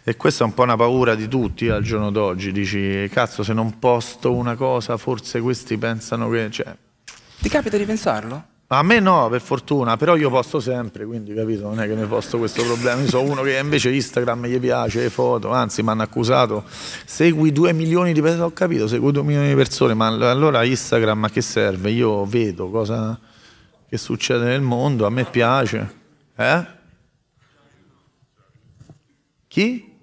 E 0.07 0.15
questa 0.17 0.43
è 0.43 0.47
un 0.47 0.53
po' 0.53 0.61
una 0.63 0.75
paura 0.75 1.15
di 1.15 1.27
tutti 1.27 1.67
al 1.67 1.81
giorno 1.81 2.11
d'oggi, 2.11 2.51
dici 2.51 3.09
cazzo 3.11 3.41
se 3.43 3.53
non 3.53 3.79
posto 3.79 4.31
una 4.33 4.55
cosa 4.55 4.97
forse 4.97 5.39
questi 5.41 5.77
pensano 5.77 6.29
che... 6.29 6.47
Cioè, 6.51 6.75
Ti 7.41 7.49
capita 7.49 7.75
di 7.77 7.85
pensarlo? 7.85 8.43
A 8.67 8.81
me 8.81 8.99
no, 8.99 9.29
per 9.29 9.41
fortuna, 9.41 9.95
però 9.95 10.15
io 10.15 10.29
posto 10.29 10.59
sempre, 10.59 11.05
quindi 11.05 11.33
capito, 11.35 11.63
non 11.63 11.79
è 11.79 11.87
che 11.87 11.93
mi 11.93 12.05
posto 12.07 12.39
questo 12.39 12.63
problema. 12.63 13.01
Io 13.01 13.07
sono 13.07 13.29
uno 13.29 13.41
che 13.43 13.57
invece 13.57 13.91
Instagram 13.91 14.47
gli 14.47 14.59
piace, 14.59 15.01
le 15.01 15.09
foto, 15.11 15.51
anzi 15.51 15.83
mi 15.83 15.89
hanno 15.89 16.01
accusato, 16.01 16.63
segui 17.05 17.51
2 17.51 17.73
milioni 17.73 18.11
di 18.11 18.21
persone, 18.21 18.43
ho 18.43 18.53
capito, 18.53 18.87
segui 18.87 19.11
2 19.11 19.23
milioni 19.23 19.49
di 19.49 19.55
persone, 19.55 19.93
ma 19.93 20.07
allora 20.07 20.63
Instagram 20.63 21.25
a 21.25 21.29
che 21.29 21.41
serve? 21.41 21.91
Io 21.91 22.25
vedo 22.25 22.69
cosa 22.69 23.19
che 23.87 23.97
succede 23.97 24.45
nel 24.45 24.61
mondo, 24.61 25.05
a 25.05 25.09
me 25.11 25.25
piace. 25.25 25.93
Eh? 26.35 26.65
Chi? 29.47 29.93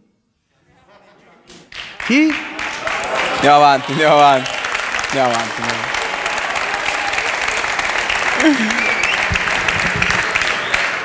Chi? 2.06 2.28
Andiamo 3.34 3.56
avanti, 3.56 3.90
andiamo 3.90 4.14
avanti. 4.14 4.50
Andiamo 5.08 5.30
avanti. 5.30 5.71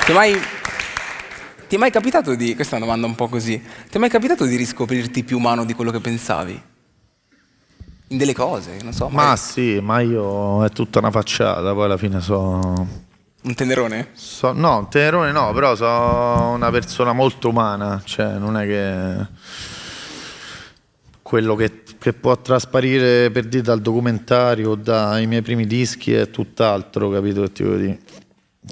Ti 0.04 0.10
è 0.10 0.12
mai, 0.12 0.36
ti 1.68 1.76
è 1.76 1.78
mai 1.78 1.92
capitato 1.92 2.34
di, 2.34 2.56
questa 2.56 2.74
è 2.74 2.78
una 2.78 2.86
domanda 2.86 3.06
un 3.06 3.14
po' 3.14 3.28
così, 3.28 3.60
ti 3.60 3.96
è 3.96 3.98
mai 3.98 4.08
capitato 4.08 4.44
di 4.44 4.56
riscoprirti 4.56 5.22
più 5.22 5.36
umano 5.38 5.64
di 5.64 5.72
quello 5.74 5.92
che 5.92 6.00
pensavi? 6.00 6.62
In 8.08 8.16
delle 8.16 8.34
cose, 8.34 8.78
non 8.82 8.92
so, 8.92 9.08
Ma 9.08 9.22
magari 9.22 9.38
sì, 9.38 9.78
ma 9.80 10.00
io 10.00 10.64
è 10.64 10.70
tutta 10.70 10.98
una 10.98 11.12
facciata, 11.12 11.72
poi 11.74 11.84
alla 11.84 11.96
fine 11.96 12.20
so... 12.20 12.34
un 13.42 13.54
tenerone? 13.54 14.08
So- 14.14 14.52
no, 14.52 14.88
Tenerone 14.90 15.30
no, 15.30 15.52
però 15.52 15.76
sono 15.76 16.54
una 16.54 16.70
persona 16.70 17.12
molto 17.12 17.50
umana, 17.50 18.02
cioè 18.04 18.38
non 18.38 18.56
è 18.56 18.66
che 18.66 19.26
quello 21.22 21.54
che, 21.54 21.82
che 22.08 22.14
può 22.14 22.40
trasparire 22.40 23.30
per 23.30 23.44
dire 23.44 23.62
dal 23.62 23.82
documentario 23.82 24.70
o 24.70 24.74
dai 24.76 25.26
miei 25.26 25.42
primi 25.42 25.66
dischi 25.66 26.14
è 26.14 26.30
tutt'altro, 26.30 27.10
capito 27.10 27.42
che 27.42 27.52
ti 27.52 27.62
voglio 27.62 27.76
dire? 27.76 27.98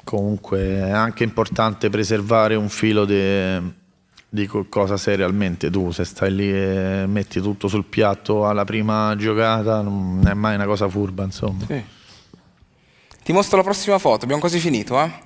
Comunque 0.04 0.58
è 0.58 0.90
anche 0.90 1.22
importante 1.22 1.90
preservare 1.90 2.54
un 2.54 2.70
filo 2.70 3.04
di 3.04 4.46
co- 4.46 4.64
cosa 4.70 4.96
sei 4.96 5.16
realmente 5.16 5.68
tu, 5.68 5.90
se 5.90 6.04
stai 6.04 6.34
lì 6.34 6.50
e 6.50 7.04
metti 7.06 7.42
tutto 7.42 7.68
sul 7.68 7.84
piatto 7.84 8.46
alla 8.46 8.64
prima 8.64 9.14
giocata 9.16 9.82
non 9.82 10.24
è 10.26 10.32
mai 10.32 10.54
una 10.54 10.66
cosa 10.66 10.88
furba, 10.88 11.24
insomma. 11.24 11.66
Sì. 11.66 11.84
Ti 13.22 13.32
mostro 13.32 13.58
la 13.58 13.64
prossima 13.64 13.98
foto, 13.98 14.22
abbiamo 14.22 14.40
quasi 14.40 14.58
finito, 14.58 14.98
eh? 14.98 15.24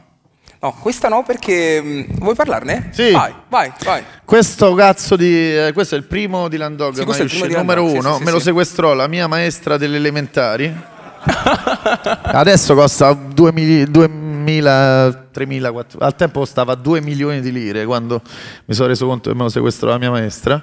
No, 0.62 0.74
questa 0.78 1.08
no 1.08 1.22
perché... 1.22 1.80
mh, 1.80 2.18
Vuoi 2.18 2.34
parlarne? 2.34 2.90
Sì. 2.92 3.12
Vai, 3.12 3.32
vai, 3.48 3.72
vai. 3.82 4.02
Questo 4.24 4.74
cazzo 4.74 5.16
di. 5.16 5.56
eh, 5.56 5.70
questo 5.72 5.94
è 5.94 5.98
il 5.98 6.04
primo 6.04 6.48
di 6.48 6.58
Landog, 6.58 6.92
Sì, 6.94 7.04
questo 7.04 7.22
è 7.22 7.24
il 7.24 7.30
primo 7.30 7.46
di 7.46 7.54
numero 7.54 7.80
Landog, 7.82 8.00
sì, 8.02 8.06
uno. 8.06 8.16
sì, 8.18 8.24
me 8.24 8.30
lo 8.30 8.40
sequestrò 8.40 8.92
la 8.92 9.06
mia 9.06 9.26
maestra 9.26 9.78
delle 9.78 9.96
elementari. 9.96 10.88
Adesso 12.22 12.74
costa 12.74 13.12
2000, 13.12 15.28
3000, 15.30 15.70
4 15.72 15.98
al 16.00 16.14
tempo 16.14 16.40
costava 16.40 16.74
2 16.74 17.00
milioni 17.02 17.40
di 17.40 17.52
lire 17.52 17.84
quando 17.84 18.22
mi 18.64 18.74
sono 18.74 18.88
reso 18.88 19.06
conto 19.06 19.28
che 19.30 19.36
me 19.36 19.42
lo 19.42 19.48
sequestrò 19.50 19.90
la 19.90 19.98
mia 19.98 20.10
maestra. 20.10 20.62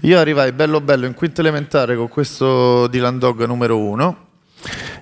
Io 0.00 0.18
arrivai 0.18 0.52
bello 0.52 0.80
bello 0.80 1.04
in 1.06 1.12
quinta 1.14 1.40
elementare 1.42 1.94
con 1.96 2.08
questo 2.08 2.86
di 2.86 2.98
Landog 2.98 3.44
numero 3.44 3.78
uno 3.78 4.16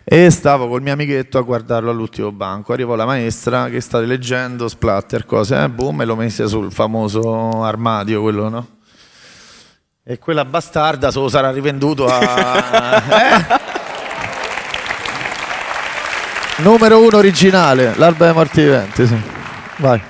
e 0.05 0.31
stavo 0.31 0.69
col 0.69 0.83
mio 0.83 0.93
amichetto 0.93 1.39
a 1.39 1.43
guardarlo 1.43 1.91
all'ultimo 1.91 2.33
banco. 2.33 2.73
Arrivò 2.73 2.95
la 2.95 3.05
maestra 3.07 3.69
che 3.69 3.81
sta 3.81 3.99
leggendo 4.01 4.69
splatter, 4.69 5.25
cose, 5.27 5.63
eh, 5.63 5.69
boom, 5.69 6.01
e 6.03 6.05
lo 6.05 6.17
mise 6.17 6.49
sul 6.49 6.73
famoso 6.73 7.63
armadio, 7.63 8.21
quello, 8.23 8.49
no? 8.49 8.67
E 10.03 10.19
quella 10.19 10.45
bastarda 10.45 11.11
se 11.11 11.19
lo 11.19 11.29
sarà 11.29 11.51
rivenduto 11.53 12.07
a... 12.07 13.55
eh? 16.59 16.63
Numero 16.63 17.03
uno 17.03 17.17
originale, 17.17 17.95
l'alba 17.97 18.27
dei 18.27 18.35
morti 18.35 18.63
viventi, 18.63 19.07
sì. 19.07 19.19
Vai. 19.79 20.01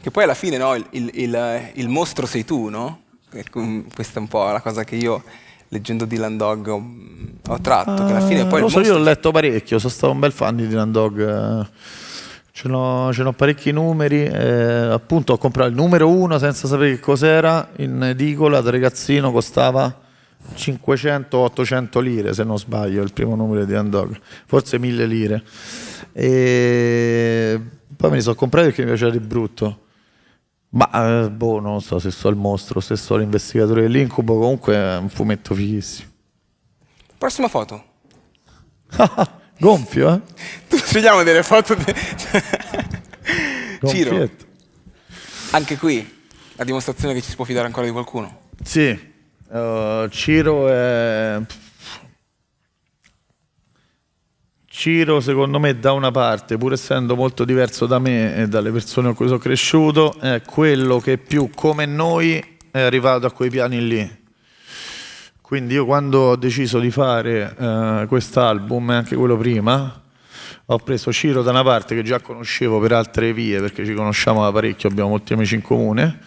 Che 0.00 0.10
poi 0.12 0.22
alla 0.22 0.34
fine, 0.34 0.56
no, 0.58 0.74
il, 0.76 0.86
il- 0.90 1.10
il- 1.12 1.70
il 1.74 1.88
mostro 1.88 2.24
sei 2.26 2.44
tu, 2.44 2.68
no? 2.68 3.00
Com- 3.50 3.84
questa 3.92 4.18
è 4.18 4.22
un 4.22 4.28
po' 4.28 4.48
la 4.50 4.60
cosa 4.60 4.84
che 4.84 4.94
io, 4.94 5.22
leggendo 5.68 6.04
Dylan 6.04 6.36
Dog, 6.36 6.66
ho, 6.68 6.82
ho 7.46 7.60
tratto. 7.60 8.04
che 8.04 8.10
alla 8.10 8.20
fine 8.20 8.46
poi 8.46 8.60
lo 8.60 8.66
il 8.66 8.72
so, 8.72 8.80
io 8.80 8.94
l'ho 8.96 9.02
letto 9.02 9.30
parecchio, 9.30 9.78
sono 9.78 9.92
stato 9.92 10.12
un 10.12 10.18
bel 10.18 10.32
fan 10.32 10.56
di 10.56 10.66
Dylan 10.66 10.92
Dog. 10.92 11.20
eh, 11.20 11.66
Ce 12.52 12.66
n'ho, 12.66 13.12
ce 13.12 13.22
n'ho 13.22 13.32
parecchi 13.32 13.70
numeri. 13.70 14.24
eh, 14.24 14.88
appunto, 14.90 15.34
ho 15.34 15.38
comprato 15.38 15.68
il 15.70 15.76
numero 15.76 16.08
uno 16.10 16.38
senza 16.38 16.66
sapere 16.66 16.90
che 16.94 17.00
cos'era. 17.00 17.68
In 17.76 18.02
edicola 18.02 18.60
da 18.60 18.70
ragazzino 18.70 19.30
costava 19.30 19.94
500-800 20.56 22.00
lire, 22.00 22.34
se 22.34 22.42
non 22.42 22.58
sbaglio, 22.58 23.02
il 23.02 23.12
primo 23.12 23.36
numero 23.36 23.60
di 23.60 23.66
Dylan 23.66 23.90
Dog, 23.90 24.18
forse 24.46 24.76
1000 24.78 25.06
lire. 25.06 25.42
E 26.12 27.60
poi 27.96 28.10
me 28.10 28.16
li 28.16 28.22
sono 28.22 28.34
comprati 28.34 28.66
perché 28.68 28.82
mi 28.82 28.88
piaceva 28.88 29.10
di 29.12 29.20
brutto. 29.20 29.78
Ma 30.70 30.90
eh, 31.24 31.30
boh, 31.30 31.60
non 31.60 31.80
so 31.80 31.98
se 31.98 32.10
so 32.10 32.28
il 32.28 32.36
mostro, 32.36 32.80
se 32.80 32.96
so 32.96 33.16
l'investigatore 33.16 33.82
dell'incubo, 33.82 34.38
comunque 34.38 34.74
è 34.74 34.96
un 34.98 35.08
fumetto 35.08 35.54
fighissimo. 35.54 36.08
Prossima 37.16 37.48
foto. 37.48 37.84
Gonfio, 39.58 40.14
eh? 40.14 40.20
Vediamo 40.92 41.22
delle 41.22 41.42
foto. 41.42 41.74
de- 41.74 41.94
Ciro, 43.86 44.28
anche 45.50 45.76
qui 45.76 46.16
la 46.56 46.64
dimostrazione 46.64 47.14
che 47.14 47.22
ci 47.22 47.30
si 47.30 47.36
può 47.36 47.44
fidare 47.44 47.66
ancora 47.66 47.86
di 47.86 47.92
qualcuno. 47.92 48.40
Sì, 48.62 48.88
eh, 49.50 50.08
Ciro 50.10 50.68
è... 50.68 51.40
Ciro 54.78 55.18
secondo 55.18 55.58
me 55.58 55.76
da 55.80 55.90
una 55.90 56.12
parte, 56.12 56.56
pur 56.56 56.72
essendo 56.72 57.16
molto 57.16 57.44
diverso 57.44 57.86
da 57.86 57.98
me 57.98 58.36
e 58.36 58.46
dalle 58.46 58.70
persone 58.70 59.08
con 59.08 59.16
cui 59.16 59.26
sono 59.26 59.40
cresciuto, 59.40 60.14
è 60.20 60.40
quello 60.42 61.00
che 61.00 61.18
più 61.18 61.50
come 61.52 61.84
noi 61.84 62.40
è 62.70 62.80
arrivato 62.80 63.26
a 63.26 63.32
quei 63.32 63.50
piani 63.50 63.84
lì. 63.84 64.18
Quindi 65.40 65.74
io 65.74 65.84
quando 65.84 66.20
ho 66.20 66.36
deciso 66.36 66.78
di 66.78 66.92
fare 66.92 67.56
eh, 67.58 68.04
quest'album 68.06 68.92
e 68.92 68.94
anche 68.94 69.16
quello 69.16 69.36
prima, 69.36 70.00
ho 70.66 70.78
preso 70.78 71.12
Ciro 71.12 71.42
da 71.42 71.50
una 71.50 71.64
parte 71.64 71.96
che 71.96 72.04
già 72.04 72.20
conoscevo 72.20 72.78
per 72.78 72.92
altre 72.92 73.32
vie 73.32 73.58
perché 73.58 73.84
ci 73.84 73.94
conosciamo 73.94 74.44
da 74.44 74.52
parecchio, 74.52 74.88
abbiamo 74.88 75.08
molti 75.08 75.32
amici 75.32 75.56
in 75.56 75.62
comune 75.62 76.20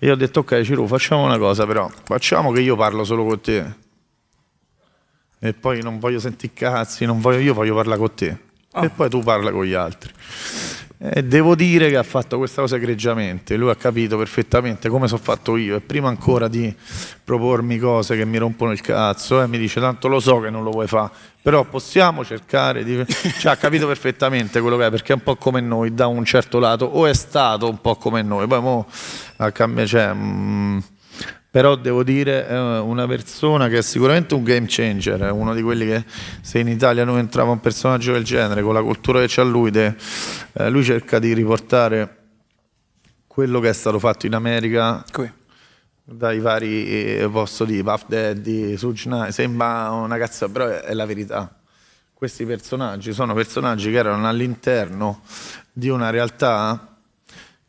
e 0.00 0.10
ho 0.10 0.16
detto 0.16 0.40
ok 0.40 0.62
Ciro 0.62 0.88
facciamo 0.88 1.22
una 1.22 1.38
cosa 1.38 1.66
però, 1.66 1.88
facciamo 2.02 2.50
che 2.50 2.62
io 2.62 2.74
parlo 2.74 3.04
solo 3.04 3.24
con 3.24 3.40
te 3.40 3.90
e 5.44 5.54
poi 5.54 5.82
non 5.82 5.98
voglio 5.98 6.20
sentire 6.20 6.52
cazzi, 6.54 7.04
non 7.04 7.20
voglio, 7.20 7.38
io 7.38 7.52
voglio 7.52 7.74
parlare 7.74 7.98
con 7.98 8.14
te. 8.14 8.36
E 8.74 8.90
poi 8.90 9.10
tu 9.10 9.18
parla 9.22 9.50
con 9.50 9.64
gli 9.64 9.72
altri. 9.72 10.12
E 10.98 11.24
devo 11.24 11.56
dire 11.56 11.90
che 11.90 11.96
ha 11.96 12.04
fatto 12.04 12.38
questa 12.38 12.60
cosa 12.60 12.76
egregiamente, 12.76 13.56
lui 13.56 13.68
ha 13.68 13.74
capito 13.74 14.16
perfettamente 14.16 14.88
come 14.88 15.08
sono 15.08 15.20
fatto 15.20 15.56
io. 15.56 15.74
E 15.74 15.80
prima 15.80 16.06
ancora 16.06 16.46
di 16.46 16.72
propormi 17.24 17.76
cose 17.78 18.16
che 18.16 18.24
mi 18.24 18.38
rompono 18.38 18.70
il 18.70 18.80
cazzo, 18.80 19.42
eh, 19.42 19.48
mi 19.48 19.58
dice 19.58 19.80
tanto 19.80 20.06
lo 20.06 20.20
so 20.20 20.38
che 20.38 20.48
non 20.48 20.62
lo 20.62 20.70
vuoi 20.70 20.86
fare, 20.86 21.10
però 21.42 21.64
possiamo 21.64 22.24
cercare 22.24 22.84
di... 22.84 23.04
cioè 23.40 23.50
ha 23.50 23.56
capito 23.56 23.88
perfettamente 23.88 24.60
quello 24.60 24.76
che 24.76 24.86
è, 24.86 24.90
perché 24.90 25.12
è 25.12 25.16
un 25.16 25.24
po' 25.24 25.34
come 25.34 25.60
noi 25.60 25.92
da 25.92 26.06
un 26.06 26.24
certo 26.24 26.60
lato, 26.60 26.84
o 26.84 27.04
è 27.06 27.14
stato 27.14 27.68
un 27.68 27.80
po' 27.80 27.96
come 27.96 28.22
noi, 28.22 28.46
poi 28.46 28.60
mo 28.60 28.86
ha 29.38 29.50
cambiato, 29.50 29.88
cioè, 29.88 30.14
mm, 30.14 30.78
però 31.52 31.76
devo 31.76 32.02
dire 32.02 32.46
è 32.46 32.58
una 32.80 33.06
persona 33.06 33.68
che 33.68 33.76
è 33.76 33.82
sicuramente 33.82 34.32
un 34.32 34.42
game 34.42 34.64
changer, 34.66 35.20
è 35.20 35.30
uno 35.30 35.52
di 35.54 35.60
quelli 35.60 35.84
che 35.84 36.02
se 36.40 36.60
in 36.60 36.66
Italia 36.66 37.04
non 37.04 37.18
entrava 37.18 37.50
un 37.50 37.60
personaggio 37.60 38.12
del 38.12 38.24
genere, 38.24 38.62
con 38.62 38.72
la 38.72 38.80
cultura 38.80 39.20
che 39.20 39.26
c'ha 39.28 39.42
lui, 39.42 39.70
de- 39.70 39.94
eh, 40.54 40.70
lui 40.70 40.82
cerca 40.82 41.18
di 41.18 41.34
riportare 41.34 42.20
quello 43.26 43.60
che 43.60 43.68
è 43.68 43.72
stato 43.74 43.98
fatto 43.98 44.24
in 44.24 44.34
America 44.34 45.04
Qui. 45.12 45.30
dai 46.04 46.38
vari, 46.38 47.18
eh, 47.18 47.28
posso 47.30 47.66
dire, 47.66 47.82
Puff 47.82 48.04
Daddy, 48.06 48.74
Knight, 48.74 49.28
sembra 49.28 49.90
una 49.90 50.16
cazzo, 50.16 50.48
però 50.48 50.68
è, 50.68 50.80
è 50.80 50.94
la 50.94 51.04
verità. 51.04 51.54
Questi 52.14 52.46
personaggi 52.46 53.12
sono 53.12 53.34
personaggi 53.34 53.90
che 53.90 53.98
erano 53.98 54.26
all'interno 54.26 55.20
di 55.70 55.90
una 55.90 56.08
realtà 56.08 56.91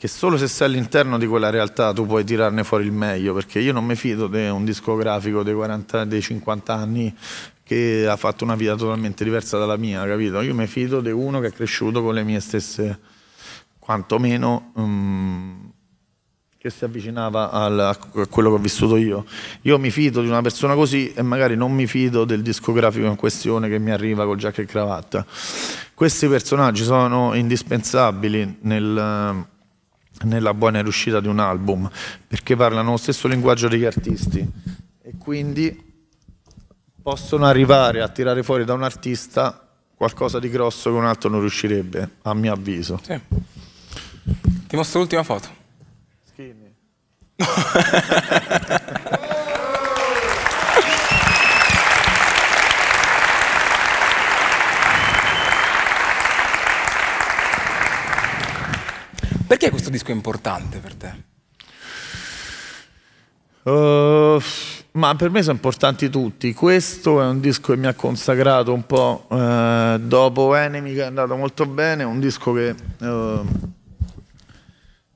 che 0.04 0.10
solo 0.10 0.36
se 0.36 0.50
sei 0.50 0.68
all'interno 0.68 1.18
di 1.18 1.26
quella 1.26 1.50
realtà 1.50 1.94
tu 1.94 2.06
puoi 2.06 2.26
tirarne 2.26 2.66
fuori 2.66 2.84
il 2.84 2.92
meglio, 2.92 3.34
perché 3.34 3.60
io 3.60 3.72
non 3.72 3.86
mi 3.86 3.96
fido 3.96 4.28
di 4.28 4.50
un 4.50 4.66
discografico 4.66 5.44
dei, 5.44 5.54
40, 5.54 6.04
dei 6.04 6.22
50 6.22 6.74
anni 6.74 7.16
che 7.64 8.06
ha 8.06 8.18
fatto 8.18 8.44
una 8.44 8.56
vita 8.56 8.76
totalmente 8.76 9.24
diversa 9.24 9.58
dalla 9.58 9.78
mia, 9.78 10.06
capito? 10.06 10.42
Io 10.42 10.54
mi 10.54 10.68
fido 10.68 11.00
di 11.00 11.10
uno 11.10 11.40
che 11.40 11.48
è 11.48 11.52
cresciuto 11.54 12.04
con 12.04 12.16
le 12.16 12.24
mie 12.24 12.42
stesse, 12.42 13.00
quantomeno, 13.80 14.72
um, 14.74 15.72
che 16.58 16.70
si 16.70 16.84
avvicinava 16.84 17.52
al, 17.52 17.80
a 17.80 17.98
quello 18.28 18.50
che 18.50 18.56
ho 18.56 18.60
vissuto 18.60 18.98
io. 18.98 19.24
Io 19.62 19.80
mi 19.80 19.90
fido 19.90 20.20
di 20.20 20.28
una 20.28 20.42
persona 20.42 20.76
così 20.76 21.14
e 21.14 21.22
magari 21.22 21.56
non 21.56 21.72
mi 21.72 21.88
fido 21.88 22.26
del 22.26 22.42
discografico 22.42 23.06
in 23.06 23.16
questione 23.16 23.70
che 23.70 23.80
mi 23.80 23.92
arriva 23.92 24.26
col 24.26 24.36
giacca 24.36 24.62
e 24.62 24.66
cravatta. 24.66 25.26
Questi 25.94 26.28
personaggi 26.28 26.84
sono 26.84 27.34
indispensabili 27.36 28.58
nel 28.64 29.52
nella 30.24 30.54
buona 30.54 30.82
riuscita 30.82 31.20
di 31.20 31.28
un 31.28 31.40
album, 31.40 31.90
perché 32.28 32.56
parlano 32.56 32.92
lo 32.92 32.98
stesso 32.98 33.28
linguaggio 33.28 33.68
degli 33.68 33.86
artisti 33.86 34.52
e 35.02 35.14
quindi 35.18 35.92
possono 37.02 37.46
arrivare 37.46 38.02
a 38.02 38.08
tirare 38.08 38.44
fuori 38.44 38.64
da 38.66 38.74
un 38.74 38.84
artista 38.84 39.68
qualcosa 39.96 40.40
di 40.40 40.50
grosso 40.50 40.90
che 40.92 40.98
un 40.98 41.06
altro 41.06 41.30
non 41.30 41.42
riuscirebbe, 41.42 42.18
a 42.24 42.34
mio 42.34 42.54
avviso. 42.54 43.00
Sì. 43.04 43.20
Ti 44.68 44.76
mostro 44.76 45.00
l'ultima 45.00 45.24
foto. 45.24 45.48
Skinny. 46.26 46.74
Perché 59.48 59.70
questo 59.70 59.90
disco 59.90 60.12
è 60.12 60.14
importante 60.14 60.80
per 60.80 60.96
te? 60.96 61.32
Uh, 63.64 64.42
ma 64.92 65.16
per 65.16 65.30
me 65.30 65.42
sono 65.42 65.56
importanti 65.56 66.10
tutti. 66.10 66.54
Questo 66.54 67.22
è 67.22 67.26
un 67.26 67.40
disco 67.40 67.74
che 67.74 67.80
mi 67.80 67.88
ha 67.88 67.94
consacrato 67.94 68.74
un 68.74 68.86
po' 68.86 69.26
uh, 69.30 69.98
dopo 70.00 70.56
Enemy, 70.56 70.94
che 70.94 71.02
è 71.02 71.06
andato 71.06 71.36
molto 71.36 71.66
bene. 71.66 72.04
Un 72.04 72.20
disco 72.20 72.54
che 72.54 72.76
uh, 73.00 73.46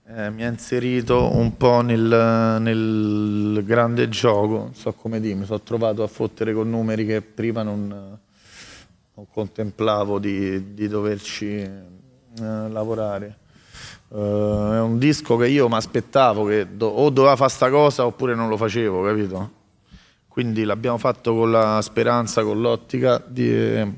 eh, 0.07 0.29
mi 0.29 0.45
ha 0.45 0.47
inserito 0.47 1.35
un 1.35 1.57
po' 1.57 1.81
nel, 1.81 2.57
nel, 2.61 3.63
grande 3.65 4.07
gioco. 4.09 4.57
Non 4.57 4.75
so 4.75 4.93
come 4.93 5.19
dire, 5.19 5.35
mi 5.35 5.45
sono 5.45 5.61
trovato 5.61 6.03
a 6.03 6.07
fottere 6.07 6.53
con 6.53 6.69
numeri 6.69 7.05
che 7.05 7.21
prima 7.21 7.63
non, 7.63 7.87
non 7.87 9.27
contemplavo 9.29 10.19
di, 10.19 10.73
di 10.73 10.87
doverci 10.87 11.95
lavorare. 12.39 13.45
Uh, 14.09 14.71
è 14.71 14.79
un 14.79 14.97
disco 14.97 15.35
che 15.35 15.47
io 15.47 15.67
mi 15.67 15.75
aspettavo 15.75 16.45
che 16.45 16.65
do- 16.77 16.88
o 16.88 17.09
doveva 17.09 17.35
fare 17.35 17.49
sta 17.49 17.69
cosa 17.69 18.05
oppure 18.05 18.35
non 18.35 18.47
lo 18.47 18.55
facevo, 18.55 19.03
capito? 19.03 19.51
Quindi 20.29 20.63
l'abbiamo 20.63 20.97
fatto 20.97 21.34
con 21.34 21.51
la 21.51 21.81
speranza, 21.81 22.43
con 22.43 22.61
l'ottica 22.61 23.21
di, 23.25 23.49
eh, 23.51 23.91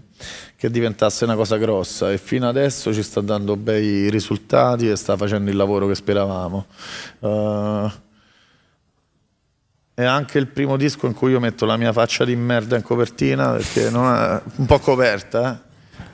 che 0.55 0.71
diventasse 0.71 1.25
una 1.25 1.35
cosa 1.35 1.57
grossa 1.57 2.11
e 2.11 2.17
fino 2.17 2.47
adesso 2.47 2.93
ci 2.93 3.03
sta 3.03 3.21
dando 3.21 3.55
bei 3.55 4.09
risultati 4.09 4.89
e 4.89 4.95
sta 4.95 5.15
facendo 5.15 5.51
il 5.51 5.57
lavoro 5.57 5.85
che 5.85 5.95
speravamo. 5.95 6.65
Uh, 7.19 7.91
è 9.93 10.05
anche 10.05 10.37
il 10.37 10.47
primo 10.47 10.77
disco 10.77 11.07
in 11.07 11.13
cui 11.13 11.31
io 11.31 11.41
metto 11.41 11.65
la 11.65 11.75
mia 11.75 11.91
faccia 11.91 12.23
di 12.23 12.35
merda 12.35 12.77
in 12.77 12.83
copertina 12.83 13.51
perché 13.51 13.89
non 13.89 14.13
è 14.13 14.41
un 14.55 14.65
po' 14.65 14.79
coperta, 14.79 15.53
eh? 15.53 15.68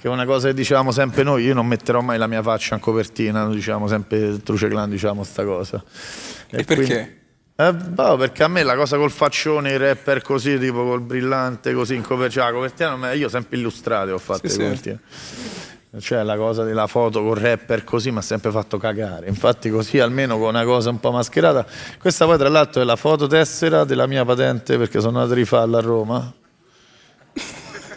Che 0.05 0.11
è 0.11 0.13
una 0.13 0.25
cosa 0.25 0.49
che 0.49 0.53
dicevamo 0.53 0.91
sempre 0.91 1.23
noi, 1.23 1.45
io 1.45 1.55
non 1.55 1.65
metterò 1.65 1.99
mai 1.99 2.19
la 2.19 2.27
mia 2.27 2.43
faccia 2.43 2.75
in 2.75 2.79
copertina, 2.79 3.47
diciamo 3.47 3.87
sempre 3.87 4.39
Truce 4.43 4.67
Clan 4.67 4.87
diciamo 4.87 5.23
sta 5.23 5.43
cosa. 5.43 5.83
E, 6.51 6.59
e 6.59 6.63
perché? 6.63 7.21
eh, 7.55 7.73
boh, 7.73 8.15
perché 8.15 8.43
a 8.43 8.47
me 8.47 8.61
la 8.61 8.75
cosa 8.75 8.97
col 8.97 9.09
faccione, 9.09 9.71
i 9.71 9.77
rapper 9.77 10.21
così, 10.21 10.59
tipo 10.59 10.83
col 10.83 11.01
brillante, 11.01 11.73
così 11.73 11.95
in 11.95 12.03
copertina, 12.03 12.45
cioè, 12.45 12.53
copertina 12.53 13.13
io 13.13 13.29
sempre 13.29 13.57
illustrate 13.57 14.11
ho 14.11 14.19
fatto 14.19 14.47
sì, 14.47 14.59
copertine. 14.59 14.99
Sì. 15.09 15.99
Cioè 16.01 16.21
la 16.21 16.35
cosa 16.35 16.63
della 16.63 16.85
foto 16.85 17.23
con 17.23 17.33
rapper 17.33 17.83
così 17.83 18.11
mi 18.11 18.19
ha 18.19 18.21
sempre 18.21 18.51
fatto 18.51 18.77
cagare. 18.77 19.27
Infatti 19.27 19.71
così 19.71 19.97
almeno 19.97 20.37
con 20.37 20.49
una 20.49 20.65
cosa 20.65 20.91
un 20.91 20.99
po' 20.99 21.09
mascherata. 21.09 21.65
Questa 21.97 22.25
poi 22.25 22.37
tra 22.37 22.49
l'altro 22.49 22.81
è 22.81 22.85
la 22.85 22.97
fototessera 22.97 23.85
della 23.85 24.05
mia 24.05 24.23
patente 24.23 24.77
perché 24.77 24.99
sono 24.99 25.17
andato 25.17 25.31
a 25.31 25.35
rifarla 25.35 25.77
a 25.79 25.81
Roma 25.81 26.33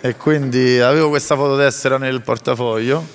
e 0.09 0.17
quindi 0.17 0.81
avevo 0.81 1.09
questa 1.09 1.37
fototessera 1.37 1.99
nel 1.99 2.23
portafoglio 2.23 3.07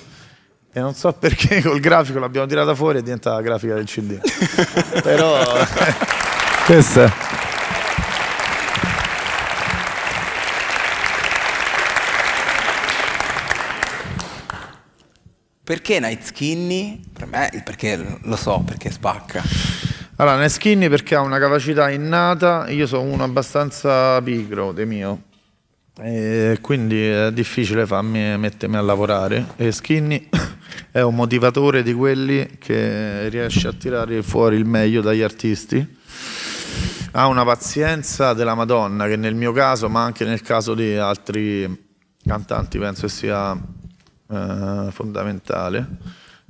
e 0.72 0.80
non 0.80 0.94
so 0.94 1.12
perché 1.14 1.62
col 1.66 1.80
grafico 1.80 2.20
l'abbiamo 2.20 2.48
tirata 2.48 2.74
fuori 2.76 2.98
e 2.98 3.02
è 3.02 3.04
diventata 3.04 3.36
la 3.36 3.42
grafica 3.42 3.76
del 3.76 3.86
CD. 3.86 4.20
Però 5.02 5.44
questa 6.66 7.06
è. 7.06 7.12
Perché 15.64 16.00
Night 16.00 16.24
Skinny? 16.24 17.02
Per 17.14 17.26
me 17.26 17.50
il 17.54 17.64
perché 17.64 18.20
lo 18.22 18.36
so, 18.36 18.62
perché 18.66 18.92
spacca. 18.92 19.42
Allora, 20.18 20.38
Night 20.38 20.52
Skinny 20.52 20.90
perché 20.90 21.16
ha 21.16 21.22
una 21.22 21.40
capacità 21.40 21.90
innata, 21.90 22.70
io 22.70 22.86
sono 22.86 23.04
uno 23.04 23.24
abbastanza 23.24 24.22
pigro 24.22 24.74
de 24.74 24.86
mio, 24.86 25.22
e 25.96 26.58
quindi 26.60 27.06
è 27.06 27.32
difficile 27.32 27.86
farmi 27.86 28.36
mettermi 28.38 28.78
a 28.78 28.82
lavorare. 28.82 29.54
E 29.58 29.72
Skinny 29.72 30.28
è 30.92 31.02
un 31.02 31.14
motivatore 31.14 31.84
di 31.84 31.94
quelli 31.94 32.58
che 32.58 33.30
riesce 33.30 33.68
a 33.68 33.74
tirare 33.74 34.24
fuori 34.24 34.56
il 34.56 34.66
meglio 34.66 35.02
dagli 35.02 35.22
artisti. 35.22 36.02
Ha 37.12 37.28
una 37.28 37.44
pazienza 37.46 38.34
della 38.34 38.56
Madonna 38.56 39.06
che 39.06 39.18
nel 39.18 39.36
mio 39.36 39.52
caso 39.52 39.88
ma 39.88 40.04
anche 40.04 40.26
nel 40.26 40.42
caso 40.42 40.74
di 40.74 40.96
altri 40.96 41.92
cantanti 42.26 42.80
penso 42.80 43.08
sia 43.08 43.54
eh, 43.54 44.88
fondamentale. 44.90 45.88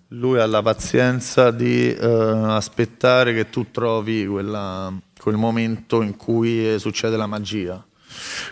Lui 0.10 0.40
ha 0.40 0.45
la 0.45 0.61
pazienza 0.61 1.52
di 1.52 1.94
eh, 1.94 2.06
aspettare 2.06 3.34
che 3.34 3.49
tu 3.49 3.72
trovi 3.72 4.26
quella, 4.26 4.94
quel 5.20 5.36
momento 5.36 6.02
in 6.02 6.15
cui 6.15 6.80
succede 6.80 7.18
la 7.18 7.28
magia 7.28 7.84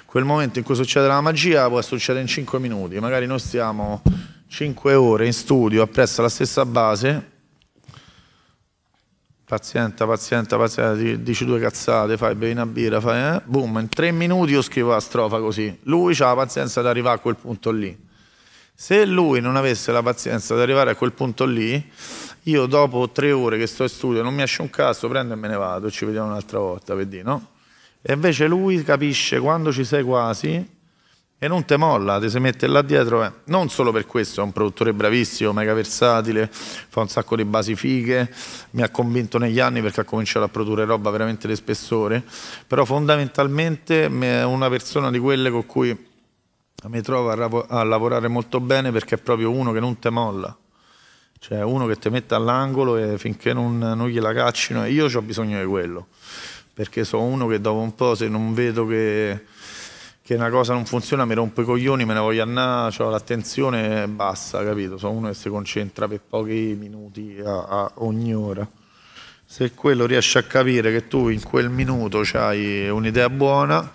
quel 0.06 0.24
momento 0.24 0.60
in 0.60 0.66
cui 0.66 0.76
succede 0.76 1.08
la 1.08 1.22
magia 1.22 1.68
può 1.68 1.82
succedere 1.82 2.22
in 2.22 2.28
5 2.28 2.60
minuti, 2.60 3.00
magari 3.00 3.26
noi 3.26 3.40
stiamo 3.40 4.02
5 4.48 4.94
ore 4.94 5.26
in 5.26 5.34
studio 5.34 5.82
appresso 5.82 6.22
la 6.22 6.30
stessa 6.30 6.66
base, 6.66 7.30
paziente, 9.46 10.06
paziente, 10.06 10.56
paziente, 10.56 11.22
dici 11.22 11.44
due 11.44 11.60
cazzate, 11.60 12.16
fai 12.18 12.36
bevi 12.36 12.54
una 12.54 12.66
birra, 12.66 13.02
fai, 13.02 13.36
eh, 13.36 13.42
boom, 13.44 13.80
in 13.80 13.90
3 13.90 14.12
minuti 14.12 14.52
io 14.52 14.62
scrivo 14.62 14.92
la 14.92 15.00
strofa 15.00 15.40
così, 15.40 15.78
lui 15.84 16.16
ha 16.20 16.26
la 16.28 16.36
pazienza 16.36 16.82
di 16.82 16.88
arrivare 16.88 17.18
a 17.18 17.20
quel 17.20 17.36
punto 17.36 17.72
lì. 17.72 18.10
Se 18.74 19.06
lui 19.06 19.42
non 19.42 19.58
avesse 19.58 19.92
la 19.92 20.02
pazienza 20.02 20.56
di 20.56 20.62
arrivare 20.62 20.92
a 20.92 20.96
quel 20.96 21.12
punto 21.12 21.46
lì, 21.46 21.92
io 22.44 22.66
dopo 22.66 23.10
tre 23.10 23.32
ore 23.32 23.58
che 23.58 23.68
sto 23.68 23.84
in 23.84 23.90
studio 23.90 24.24
non 24.24 24.34
mi 24.34 24.42
esce 24.42 24.62
un 24.62 24.70
cazzo, 24.70 25.08
prendo 25.08 25.34
e 25.34 25.38
me 25.38 25.48
ne 25.48 25.56
vado, 25.56 25.92
ci 25.92 26.06
vediamo 26.06 26.28
un'altra 26.28 26.60
volta, 26.60 26.96
vedi, 26.96 27.22
no? 27.22 27.51
E 28.02 28.14
invece 28.14 28.48
lui 28.48 28.84
capisce 28.84 29.40
quando 29.40 29.72
ci 29.72 29.84
sei 29.84 30.03
quasi 30.03 30.80
e 31.44 31.48
non 31.48 31.65
te 31.65 31.76
molla, 31.76 32.19
ti 32.19 32.30
si 32.30 32.38
mette 32.38 32.68
là 32.68 32.84
dietro. 32.84 33.23
Eh. 33.23 33.32
Non 33.45 33.69
solo 33.69 33.91
per 33.91 34.06
questo, 34.06 34.41
è 34.41 34.44
un 34.44 34.52
produttore 34.52 34.94
bravissimo, 34.94 35.52
mega 35.52 35.73
versatile, 35.73 36.48
fa 36.52 37.02
un 37.02 37.07
sacco 37.07 37.36
di 37.36 37.45
basi 37.45 37.76
fighe, 37.76 38.32
mi 38.72 38.84
ha 38.84 38.90
convinto 38.90 39.40
negli 39.40 39.60
anni 39.60 39.82
perché 39.82 40.02
ha 40.02 40.03
cominciato 40.03 40.45
a 40.45 40.49
produrre 40.49 40.86
roba 40.86 41.10
veramente 41.10 41.48
di 41.48 41.56
spessore, 41.56 42.23
però 42.68 42.86
fondamentalmente 42.86 44.06
è 44.06 44.44
una 44.44 44.69
persona 44.69 45.10
di 45.10 45.18
quelle 45.18 45.49
con 45.49 45.65
cui 45.65 46.10
mi 46.84 47.02
trovo 47.02 47.32
a, 47.32 47.80
a 47.80 47.84
lavorare 47.84 48.28
molto 48.28 48.60
bene 48.60 48.91
perché 48.91 49.15
è 49.15 49.18
proprio 49.18 49.49
uno 49.49 49.72
che 49.72 49.80
non 49.80 49.98
te 49.98 50.11
molla. 50.11 50.56
Cioè 51.40 51.64
uno 51.64 51.88
che 51.88 51.98
ti 51.98 52.10
mette 52.10 52.36
all'angolo 52.36 52.98
e 52.98 53.18
finché 53.18 53.52
non, 53.52 53.80
non 53.80 54.07
gliela 54.07 54.32
caccino, 54.32 54.86
io 54.86 55.07
ho 55.11 55.22
bisogno 55.23 55.60
di 55.60 55.65
quello 55.65 56.07
perché 56.82 57.03
sono 57.03 57.26
uno 57.26 57.45
che 57.45 57.62
dopo 57.62 57.80
un 57.80 57.94
po' 57.94 58.16
se 58.16 58.28
non 58.28 58.56
vedo 58.56 58.88
che, 58.88 59.45
che 60.24 60.34
una 60.34 60.49
cosa 60.49 60.74
non 60.74 60.88
funziona 60.88 61.26
mi 61.26 61.36
rompo 61.36 61.62
i 61.62 61.64
coglioni, 61.64 62.06
me 62.06 62.16
ne 62.16 62.20
voglio 62.20 62.41
andare, 62.41 63.03
ho 63.03 63.10
l'attenzione 63.12 64.08
bassa, 64.08 64.64
capito? 64.64 64.98
Sono 64.98 65.14
uno 65.14 65.28
che 65.28 65.36
si 65.36 65.48
concentra 65.49 66.08
per 66.08 66.22
pochi 66.28 66.76
minuti 66.76 67.38
a, 67.45 67.66
a 67.68 67.91
ogni 67.98 68.34
ora. 68.34 68.68
Se 69.45 69.76
quello 69.76 70.08
riesce 70.08 70.40
a 70.40 70.44
capire 70.44 70.91
che 70.91 71.08
tu 71.08 71.30
in 71.30 71.44
quel 71.44 71.70
minuto 71.70 72.24
hai 72.34 72.90
un'idea 72.90 73.30
buona, 73.30 73.91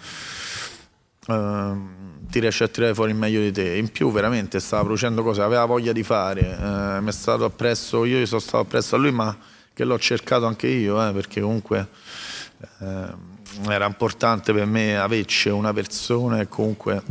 ehm, 1.26 2.28
ti 2.30 2.38
riesce 2.38 2.62
a 2.62 2.68
tirare 2.68 2.94
fuori 2.94 3.10
il 3.10 3.16
meglio 3.16 3.40
di 3.40 3.50
te. 3.50 3.74
In 3.74 3.90
più 3.90 4.12
veramente 4.12 4.60
stava 4.60 4.84
producendo 4.84 5.24
cose, 5.24 5.42
aveva 5.42 5.64
voglia 5.64 5.90
di 5.90 6.04
fare, 6.04 6.56
eh, 6.56 7.00
mi 7.00 7.08
è 7.08 7.12
stato 7.12 7.46
appresso, 7.46 8.04
io 8.04 8.24
sono 8.26 8.38
stato 8.38 8.58
appresso 8.58 8.94
a 8.94 8.98
lui, 8.98 9.10
ma 9.10 9.36
che 9.74 9.82
l'ho 9.82 9.98
cercato 9.98 10.46
anche 10.46 10.68
io, 10.68 11.04
eh, 11.04 11.12
perché 11.12 11.40
comunque 11.40 11.88
eh, 12.80 13.72
era 13.72 13.86
importante 13.86 14.52
per 14.52 14.66
me 14.66 14.98
averci 14.98 15.48
una 15.48 15.72
persona 15.72 16.38
che 16.38 16.48
comunque 16.48 17.02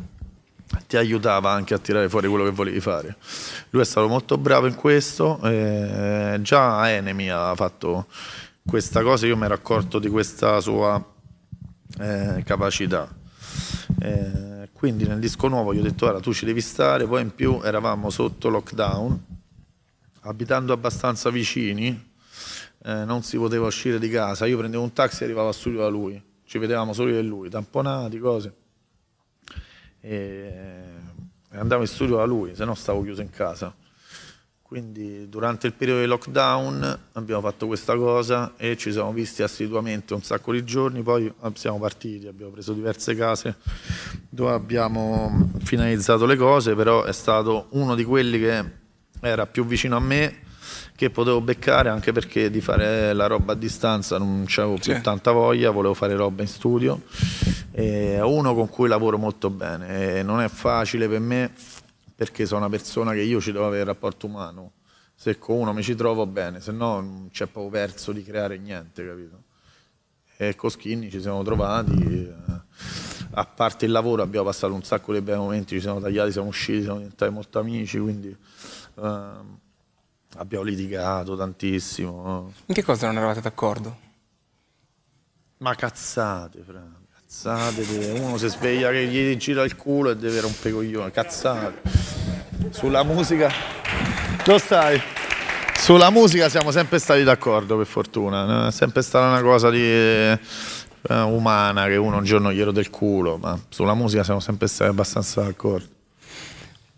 ti 0.88 0.98
aiutava 0.98 1.52
anche 1.52 1.74
a 1.74 1.78
tirare 1.78 2.10
fuori 2.10 2.28
quello 2.28 2.44
che 2.44 2.52
volevi 2.52 2.80
fare. 2.80 3.18
Lui 3.70 3.82
è 3.82 3.86
stato 3.86 4.08
molto 4.08 4.38
bravo 4.38 4.68
in 4.68 4.76
questo, 4.76 5.40
eh, 5.44 6.40
già 6.42 6.92
Enemy 6.92 7.30
ha 7.30 7.54
fatto 7.56 8.08
questa 8.66 9.02
cosa, 9.02 9.26
io 9.26 9.38
mi 9.38 9.46
ero 9.46 9.54
accorto 9.54 10.00
di 10.00 10.10
questa 10.10 10.60
sua 10.60 11.04
eh, 12.00 12.44
capacità. 12.44 13.08
Eh, 14.00 14.70
quindi 14.74 15.08
nel 15.08 15.20
disco 15.20 15.48
nuovo 15.48 15.74
gli 15.74 15.80
ho 15.80 15.84
detto 15.84 16.06
guarda 16.06 16.20
tu 16.20 16.34
ci 16.34 16.46
devi 16.46 16.62
stare, 16.62 17.06
poi 17.06 17.22
in 17.22 17.34
più 17.34 17.62
eravamo 17.64 18.10
sotto 18.10 18.50
lockdown, 18.50 19.24
abitando 20.22 20.74
abbastanza 20.74 21.30
vicini, 21.30 22.14
eh, 22.86 23.04
non 23.04 23.24
si 23.24 23.38
poteva 23.38 23.66
uscire 23.66 23.98
di 23.98 24.10
casa, 24.10 24.46
io 24.46 24.60
prendevo 24.60 24.84
un 24.84 24.94
taxi 24.94 25.24
e 25.24 25.26
arrivavo 25.26 25.50
a 25.50 25.54
studio 25.54 25.80
da 25.80 25.88
lui, 25.88 26.22
ci 26.46 26.60
vedevamo 26.60 26.94
solo 26.94 27.10
io 27.10 27.18
e 27.18 27.24
lui, 27.24 27.50
tamponati, 27.50 28.20
cose. 28.20 28.54
E 30.02 30.84
andavo 31.50 31.82
in 31.82 31.88
studio 31.88 32.18
da 32.18 32.26
lui, 32.26 32.56
se 32.56 32.64
no 32.64 32.76
stavo 32.76 33.02
chiuso 33.02 33.22
in 33.22 33.32
casa. 33.32 33.74
Quindi 34.62 35.28
durante 35.30 35.68
il 35.68 35.74
periodo 35.74 36.02
di 36.02 36.06
lockdown 36.06 37.00
abbiamo 37.14 37.42
fatto 37.42 37.66
questa 37.66 37.96
cosa 37.96 38.54
e 38.58 38.76
ci 38.78 38.92
siamo 38.92 39.14
visti 39.14 39.42
assiduamente 39.42 40.14
un 40.14 40.22
sacco 40.22 40.52
di 40.52 40.64
giorni, 40.64 41.02
poi 41.02 41.32
siamo 41.54 41.80
partiti, 41.80 42.28
abbiamo 42.28 42.52
preso 42.52 42.74
diverse 42.74 43.16
case 43.16 43.56
dove 44.30 44.52
abbiamo 44.52 45.52
finalizzato 45.64 46.26
le 46.26 46.36
cose, 46.36 46.76
però 46.76 47.04
è 47.04 47.14
stato 47.14 47.68
uno 47.70 47.96
di 47.96 48.04
quelli 48.04 48.38
che 48.40 48.64
era 49.22 49.48
più 49.48 49.66
vicino 49.66 49.96
a 49.96 50.00
me 50.00 50.44
che 50.96 51.10
potevo 51.10 51.42
beccare 51.42 51.90
anche 51.90 52.14
perché 52.14 52.50
di 52.50 52.62
fare 52.62 53.12
la 53.12 53.28
roba 53.28 53.52
a 53.52 53.56
distanza 53.56 54.18
non 54.18 54.46
avevo 54.56 54.76
più 54.76 54.94
sì. 54.94 55.02
tanta 55.02 55.32
voglia, 55.32 55.70
volevo 55.70 55.94
fare 55.94 56.16
roba 56.16 56.42
in 56.42 56.48
studio. 56.48 57.02
È 57.72 58.22
uno 58.22 58.56
con 58.56 58.70
cui 58.70 58.88
lavoro 58.88 59.18
molto 59.18 59.50
bene 59.50 60.18
e 60.18 60.24
non 60.24 60.40
è 60.40 60.48
facile 60.48 61.10
per 61.10 61.20
me 61.20 61.52
perché 62.16 62.46
sono 62.46 62.62
una 62.62 62.70
persona 62.70 63.12
che 63.12 63.22
io 63.22 63.42
ci 63.42 63.52
devo 63.52 63.68
avere 63.68 63.84
rapporto 63.84 64.26
umano. 64.26 64.72
Se 65.14 65.38
con 65.38 65.58
uno 65.58 65.74
mi 65.74 65.84
ci 65.84 65.96
trovo 65.96 66.26
bene, 66.26 66.62
se 66.62 66.72
no 66.72 67.02
non 67.02 67.30
c'è 67.30 67.48
proprio 67.48 67.70
verso 67.70 68.14
di 68.14 68.24
creare 68.24 68.58
niente, 68.58 69.06
capito? 69.06 69.44
E 70.38 70.56
con 70.56 70.70
Skinny 70.70 71.10
ci 71.10 71.22
siamo 71.22 71.44
trovati, 71.44 72.04
eh, 72.04 72.34
a 73.32 73.46
parte 73.46 73.86
il 73.86 73.92
lavoro 73.92 74.22
abbiamo 74.22 74.46
passato 74.46 74.74
un 74.74 74.84
sacco 74.84 75.14
di 75.14 75.22
bei 75.22 75.38
momenti, 75.38 75.76
ci 75.76 75.82
siamo 75.82 76.00
tagliati, 76.00 76.32
siamo 76.34 76.48
usciti, 76.48 76.84
siamo 76.84 76.98
diventati 77.00 77.32
molto 77.32 77.60
amici, 77.60 78.00
quindi... 78.00 78.36
Uh, 78.96 79.64
Abbiamo 80.38 80.64
litigato 80.66 81.36
tantissimo. 81.38 82.52
In 82.66 82.74
che 82.74 82.84
cosa 82.84 83.08
non 83.08 83.18
eravate 83.18 83.42
d'accordo? 83.42 83.98
Ma 85.58 85.74
cazzate, 85.76 86.62
fra. 86.66 86.84
Cazzate, 87.14 88.18
uno 88.20 88.38
si 88.38 88.48
sveglia 88.48 88.92
che 88.92 89.08
gli 89.08 89.36
gira 89.38 89.64
il 89.64 89.76
culo 89.76 90.12
e 90.12 90.18
deve 90.18 90.42
rompere 90.42 90.74
coglione, 90.74 91.12
cazzate. 91.12 91.82
Sulla 92.72 93.04
musica. 93.04 93.50
Dove 94.44 94.60
stai? 94.60 95.02
Sulla 95.76 96.10
musica 96.10 96.50
siamo 96.50 96.72
sempre 96.72 97.00
stati 97.00 97.24
d'accordo, 97.24 97.78
per 97.78 97.86
fortuna. 97.86 98.68
È 98.68 98.72
sempre 98.72 99.02
stata 99.02 99.28
una 99.28 99.42
cosa 99.42 99.70
di, 99.70 99.82
eh, 99.82 100.40
umana 101.08 101.86
che 101.86 101.96
uno 101.96 102.18
un 102.18 102.24
giorno 102.24 102.52
gli 102.52 102.62
rode 102.62 102.82
il 102.82 102.90
culo, 102.90 103.38
ma 103.38 103.58
sulla 103.70 103.94
musica 103.94 104.24
siamo 104.24 104.40
sempre 104.40 104.68
stati 104.68 104.90
abbastanza 104.90 105.42
d'accordo. 105.42 105.94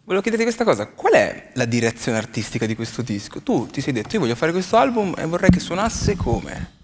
Volevo 0.08 0.24
chiederti 0.24 0.46
questa 0.46 0.64
cosa, 0.64 0.88
qual 0.88 1.12
è 1.16 1.50
la 1.56 1.66
direzione 1.66 2.18
artistica 2.18 2.66
di 2.66 2.76
questo 2.76 3.02
disco? 3.02 3.42
Tu 3.42 3.68
ti 3.68 3.82
sei 3.82 3.92
detto, 3.92 4.16
io 4.16 4.22
voglio 4.22 4.36
fare 4.36 4.54
questo 4.54 4.78
album 4.78 5.14
e 5.18 5.26
vorrei 5.26 5.50
che 5.50 5.60
suonasse 5.60 6.16
come? 6.16 6.76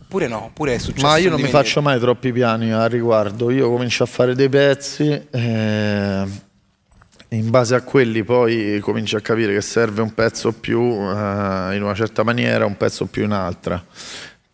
Oppure 0.00 0.28
no, 0.28 0.44
oppure 0.44 0.76
è 0.76 0.78
successo 0.78 1.06
Ma 1.06 1.18
io 1.18 1.28
non 1.28 1.42
mi 1.42 1.48
faccio 1.48 1.82
mai 1.82 2.00
troppi 2.00 2.32
piani 2.32 2.72
al 2.72 2.88
riguardo, 2.88 3.50
io 3.50 3.68
comincio 3.68 4.04
a 4.04 4.06
fare 4.06 4.34
dei 4.34 4.48
pezzi, 4.48 5.10
eh, 5.30 6.24
in 7.28 7.50
base 7.50 7.74
a 7.74 7.82
quelli 7.82 8.24
poi 8.24 8.78
cominci 8.80 9.14
a 9.14 9.20
capire 9.20 9.52
che 9.52 9.60
serve 9.60 10.00
un 10.00 10.14
pezzo 10.14 10.52
più 10.52 10.80
eh, 10.80 11.76
in 11.76 11.82
una 11.82 11.94
certa 11.94 12.22
maniera, 12.22 12.64
un 12.64 12.78
pezzo 12.78 13.04
più 13.04 13.24
in 13.24 13.32
un'altra 13.32 13.84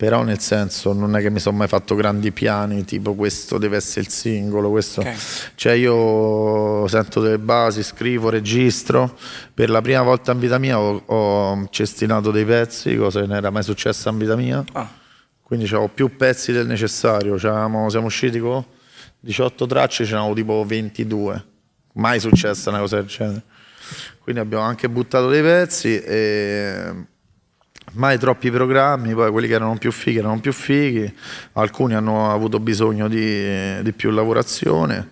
però 0.01 0.23
nel 0.23 0.39
senso 0.39 0.93
non 0.93 1.15
è 1.15 1.21
che 1.21 1.29
mi 1.29 1.37
sono 1.37 1.57
mai 1.57 1.67
fatto 1.67 1.93
grandi 1.93 2.31
piani 2.31 2.83
tipo 2.85 3.13
questo 3.13 3.59
deve 3.59 3.75
essere 3.75 4.01
il 4.01 4.09
singolo 4.09 4.71
questo. 4.71 5.01
Okay. 5.01 5.15
cioè 5.53 5.73
io 5.73 6.87
sento 6.87 7.21
delle 7.21 7.37
basi 7.37 7.83
scrivo 7.83 8.31
registro. 8.31 9.15
Per 9.53 9.69
la 9.69 9.79
prima 9.79 10.01
volta 10.01 10.31
in 10.31 10.39
vita 10.39 10.57
mia 10.57 10.79
ho, 10.79 11.03
ho 11.05 11.67
cestinato 11.69 12.31
dei 12.31 12.45
pezzi 12.45 12.95
cosa 12.95 13.21
che 13.21 13.27
non 13.27 13.35
era 13.35 13.51
mai 13.51 13.61
successa 13.61 14.09
in 14.09 14.17
vita 14.17 14.35
mia. 14.35 14.63
Ah. 14.71 14.89
quindi 15.43 15.71
ho 15.71 15.87
più 15.87 16.15
pezzi 16.17 16.51
del 16.51 16.65
necessario. 16.65 17.37
Siamo 17.37 17.85
usciti 18.01 18.39
con 18.39 18.65
18 19.19 19.67
tracce 19.67 20.03
ce 20.03 20.15
n'avevo 20.15 20.33
tipo 20.33 20.63
22 20.65 21.45
mai 21.93 22.19
successa 22.19 22.71
una 22.71 22.79
cosa 22.79 22.95
del 22.95 23.05
genere. 23.05 23.43
Quindi 24.17 24.41
abbiamo 24.41 24.63
anche 24.63 24.89
buttato 24.89 25.29
dei 25.29 25.43
pezzi 25.43 26.01
e 26.01 27.05
mai 27.93 28.17
troppi 28.17 28.49
programmi, 28.51 29.13
poi 29.13 29.31
quelli 29.31 29.47
che 29.47 29.53
erano 29.53 29.77
più 29.77 29.91
fighi 29.91 30.19
erano 30.19 30.39
più 30.39 30.53
fighi, 30.53 31.13
alcuni 31.53 31.93
hanno 31.93 32.31
avuto 32.31 32.59
bisogno 32.59 33.07
di, 33.07 33.81
di 33.81 33.91
più 33.91 34.11
lavorazione, 34.11 35.09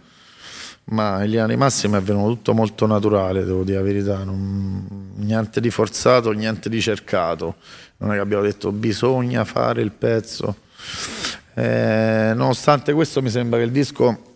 ma 0.85 1.23
in 1.23 1.29
linea 1.29 1.47
di 1.47 1.55
massima 1.55 1.97
è 1.97 2.01
venuto 2.01 2.33
tutto 2.33 2.53
molto 2.53 2.85
naturale, 2.85 3.43
devo 3.43 3.63
dire 3.63 3.77
la 3.77 3.83
verità, 3.83 4.23
non, 4.23 5.09
niente 5.15 5.59
di 5.59 5.69
forzato, 5.69 6.31
niente 6.31 6.69
di 6.69 6.81
cercato, 6.81 7.55
non 7.97 8.11
è 8.11 8.15
che 8.15 8.21
abbiamo 8.21 8.43
detto 8.43 8.71
bisogna 8.71 9.43
fare 9.43 9.81
il 9.81 9.91
pezzo. 9.91 10.55
Eh, 11.53 12.31
nonostante 12.35 12.93
questo 12.93 13.21
mi 13.21 13.29
sembra 13.29 13.59
che 13.59 13.65
il 13.65 13.71
disco 13.71 14.27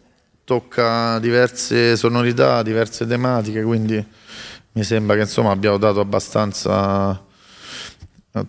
tocca 0.44 1.20
diverse 1.20 1.96
sonorità, 1.96 2.62
diverse 2.62 3.08
tematiche, 3.08 3.64
quindi 3.64 4.06
mi 4.74 4.84
sembra 4.84 5.16
che 5.16 5.22
insomma 5.22 5.52
abbiamo 5.52 5.78
dato 5.78 6.02
abbastanza 6.02 7.32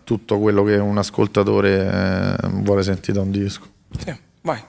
tutto 0.02 0.38
quello 0.38 0.64
che 0.64 0.76
un 0.76 0.96
ascoltatore 0.96 2.38
eh, 2.42 2.48
vuole 2.48 2.82
sentire 2.82 3.12
da 3.12 3.20
un 3.20 3.30
disco. 3.30 3.66
Sì, 3.98 4.16
vai. 4.40 4.62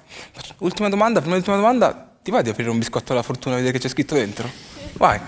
Ultima 0.57 0.89
domanda, 0.89 1.19
prima 1.19 1.35
dell'ultima 1.35 1.55
domanda, 1.55 2.17
ti 2.21 2.31
va 2.31 2.41
di 2.41 2.49
aprire 2.49 2.69
un 2.69 2.79
biscotto 2.79 3.13
alla 3.13 3.23
fortuna 3.23 3.55
e 3.55 3.59
vedere 3.59 3.77
che 3.77 3.83
c'è 3.83 3.89
scritto 3.89 4.15
dentro? 4.15 4.49
Vai. 4.93 5.19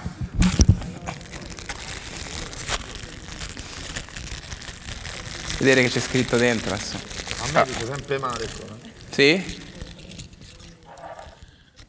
Vedere 5.60 5.82
che 5.84 5.90
c'è 5.90 6.00
scritto 6.00 6.38
dentro 6.38 6.74
adesso. 6.74 6.98
A 6.98 7.52
me 7.52 7.60
ah. 7.60 7.64
dice 7.64 7.86
sempre 7.86 8.20
male. 8.20 8.48
Qua. 8.48 8.76
Sì? 9.10 9.60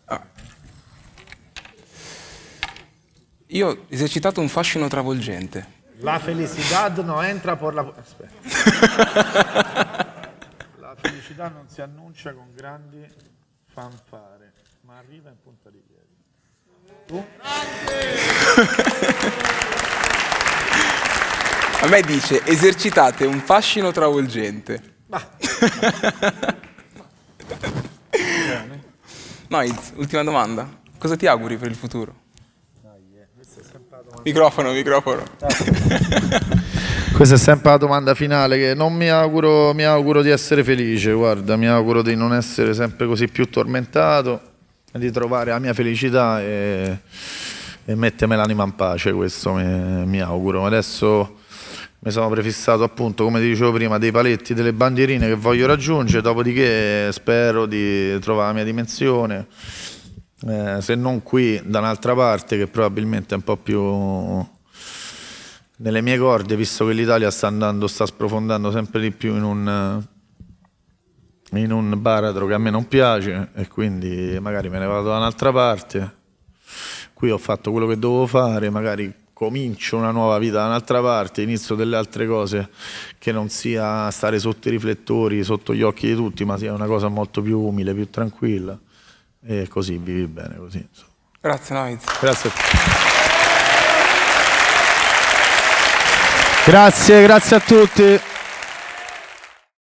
Ah. 0.05 0.27
Io 3.49 3.69
ho 3.69 3.85
esercitato 3.89 4.41
un 4.41 4.49
fascino 4.49 4.89
travolgente. 4.89 5.77
La 6.01 6.20
felicidad 6.20 6.97
no 6.99 7.23
entra 7.23 7.59
por 7.59 7.75
la... 7.75 7.93
Aspetta. 7.97 8.33
La 10.79 10.95
felicità 10.95 11.49
non 11.49 11.69
si 11.69 11.81
annuncia 11.81 12.33
con 12.33 12.55
grandi 12.55 13.05
fanfare, 13.65 14.53
ma 14.83 14.97
arriva 14.99 15.29
in 15.31 15.37
punta 15.43 15.70
di 15.70 15.83
piedi. 15.85 16.07
Tu? 17.07 17.25
A 21.81 21.87
me 21.89 22.01
dice 22.03 22.45
esercitate 22.45 23.27
un 23.27 23.41
fascino 23.41 23.91
travolgente. 23.91 24.99
Bah. 25.07 25.29
Noiz, 29.49 29.93
ultima 29.97 30.23
domanda. 30.23 30.69
Cosa 30.97 31.16
ti 31.16 31.27
auguri 31.27 31.57
per 31.57 31.70
il 31.70 31.77
futuro? 31.77 32.27
Microfono, 34.25 34.73
microfono. 34.73 35.23
Questa 37.13 37.35
è 37.35 37.39
sempre 37.39 37.71
la 37.71 37.77
domanda 37.77 38.15
finale 38.15 38.59
che 38.59 38.75
non 38.75 38.95
mi 38.95 39.09
auguro, 39.09 39.73
mi 39.75 39.85
auguro 39.85 40.23
di 40.23 40.31
essere 40.31 40.65
felice, 40.65 41.13
guarda, 41.13 41.57
mi 41.57 41.67
auguro 41.67 42.03
di 42.03 42.15
non 42.15 42.33
essere 42.33 42.75
sempre 42.75 43.07
così 43.07 43.29
più 43.29 43.49
tormentato, 43.49 44.41
di 44.93 45.11
trovare 45.11 45.51
la 45.51 45.59
mia 45.59 45.75
felicità 45.75 46.41
e, 46.41 46.99
e 47.85 47.95
mettermi 47.95 48.37
l'anima 48.37 48.65
in 48.65 48.75
pace, 48.75 49.13
questo 49.13 49.53
mi, 49.53 50.07
mi 50.07 50.21
auguro. 50.21 50.65
Adesso 50.67 51.37
mi 52.01 52.11
sono 52.11 52.29
prefissato 52.29 52.83
appunto, 52.85 53.25
come 53.25 53.41
dicevo 53.41 53.73
prima, 53.73 53.99
dei 53.99 54.13
paletti, 54.13 54.55
delle 54.55 54.73
bandierine 54.73 55.27
che 55.27 55.35
voglio 55.35 55.67
raggiungere, 55.67 56.23
dopodiché 56.23 57.11
spero 57.13 57.67
di 57.67 58.19
trovare 58.21 58.49
la 58.49 58.55
mia 58.55 58.65
dimensione 58.65 59.47
eh, 60.47 60.81
se 60.81 60.94
non 60.94 61.23
qui 61.23 61.60
da 61.65 61.81
un'altra 61.81 62.15
parte 62.15 62.56
che 62.56 62.69
probabilmente 62.69 63.35
è 63.35 63.36
un 63.36 63.43
po' 63.43 63.56
più 63.56 64.47
nelle 65.81 66.01
mie 66.01 66.19
corde, 66.19 66.56
visto 66.56 66.86
che 66.86 66.93
l'Italia 66.93 67.31
sta 67.31 67.48
andando, 67.48 67.86
sta 67.86 68.06
sprofondando 68.06 68.70
sempre 68.70 69.01
di 69.01 69.10
più 69.10 69.35
in 69.35 69.43
un, 69.43 70.02
in 71.52 71.73
un 71.73 72.01
baratro 72.01 72.47
che 72.47 72.55
a 72.55 72.59
me 72.59 72.70
non 72.70 72.86
piace 72.86 73.51
e 73.55 73.69
quindi 73.69 74.39
magari 74.40 74.69
me 74.69 74.78
ne 74.78 74.86
vado 74.86 75.09
da 75.09 75.16
un'altra 75.16 75.52
parte. 75.52 76.16
Qui 77.15 77.31
ho 77.31 77.39
fatto 77.39 77.73
quello 77.73 77.86
che 77.89 77.98
dovevo 77.98 78.27
fare, 78.27 78.70
magari 78.70 79.12
comincio 79.32 79.97
una 79.97 80.10
nuova 80.10 80.39
vita 80.39 80.59
da 80.59 80.66
un'altra 80.66 81.01
parte, 81.01 81.43
inizio 81.43 81.74
delle 81.74 81.97
altre 81.97 82.27
cose 82.27 82.70
che 83.19 83.32
non 83.32 83.48
sia 83.48 84.09
stare 84.10 84.39
sotto 84.39 84.69
i 84.69 84.73
riflettori, 84.73 85.43
sotto 85.43 85.74
gli 85.74 85.82
occhi 85.82 86.09
di 86.09 86.15
tutti, 86.15 86.44
ma 86.44 86.56
sia 86.59 86.73
una 86.73 86.86
cosa 86.86 87.09
molto 87.09 87.43
più 87.43 87.59
umile, 87.59 87.93
più 87.94 88.09
tranquilla 88.09 88.78
e 89.44 89.69
così 89.69 89.97
vivi 89.97 90.27
bene 90.27 90.56
così. 90.56 90.86
Grazie 91.40 91.74
Noiz. 91.74 92.02
Grazie. 92.20 92.51
Grazie, 96.65 97.23
grazie 97.23 97.56
a 97.56 97.60
tutti. 97.60 98.20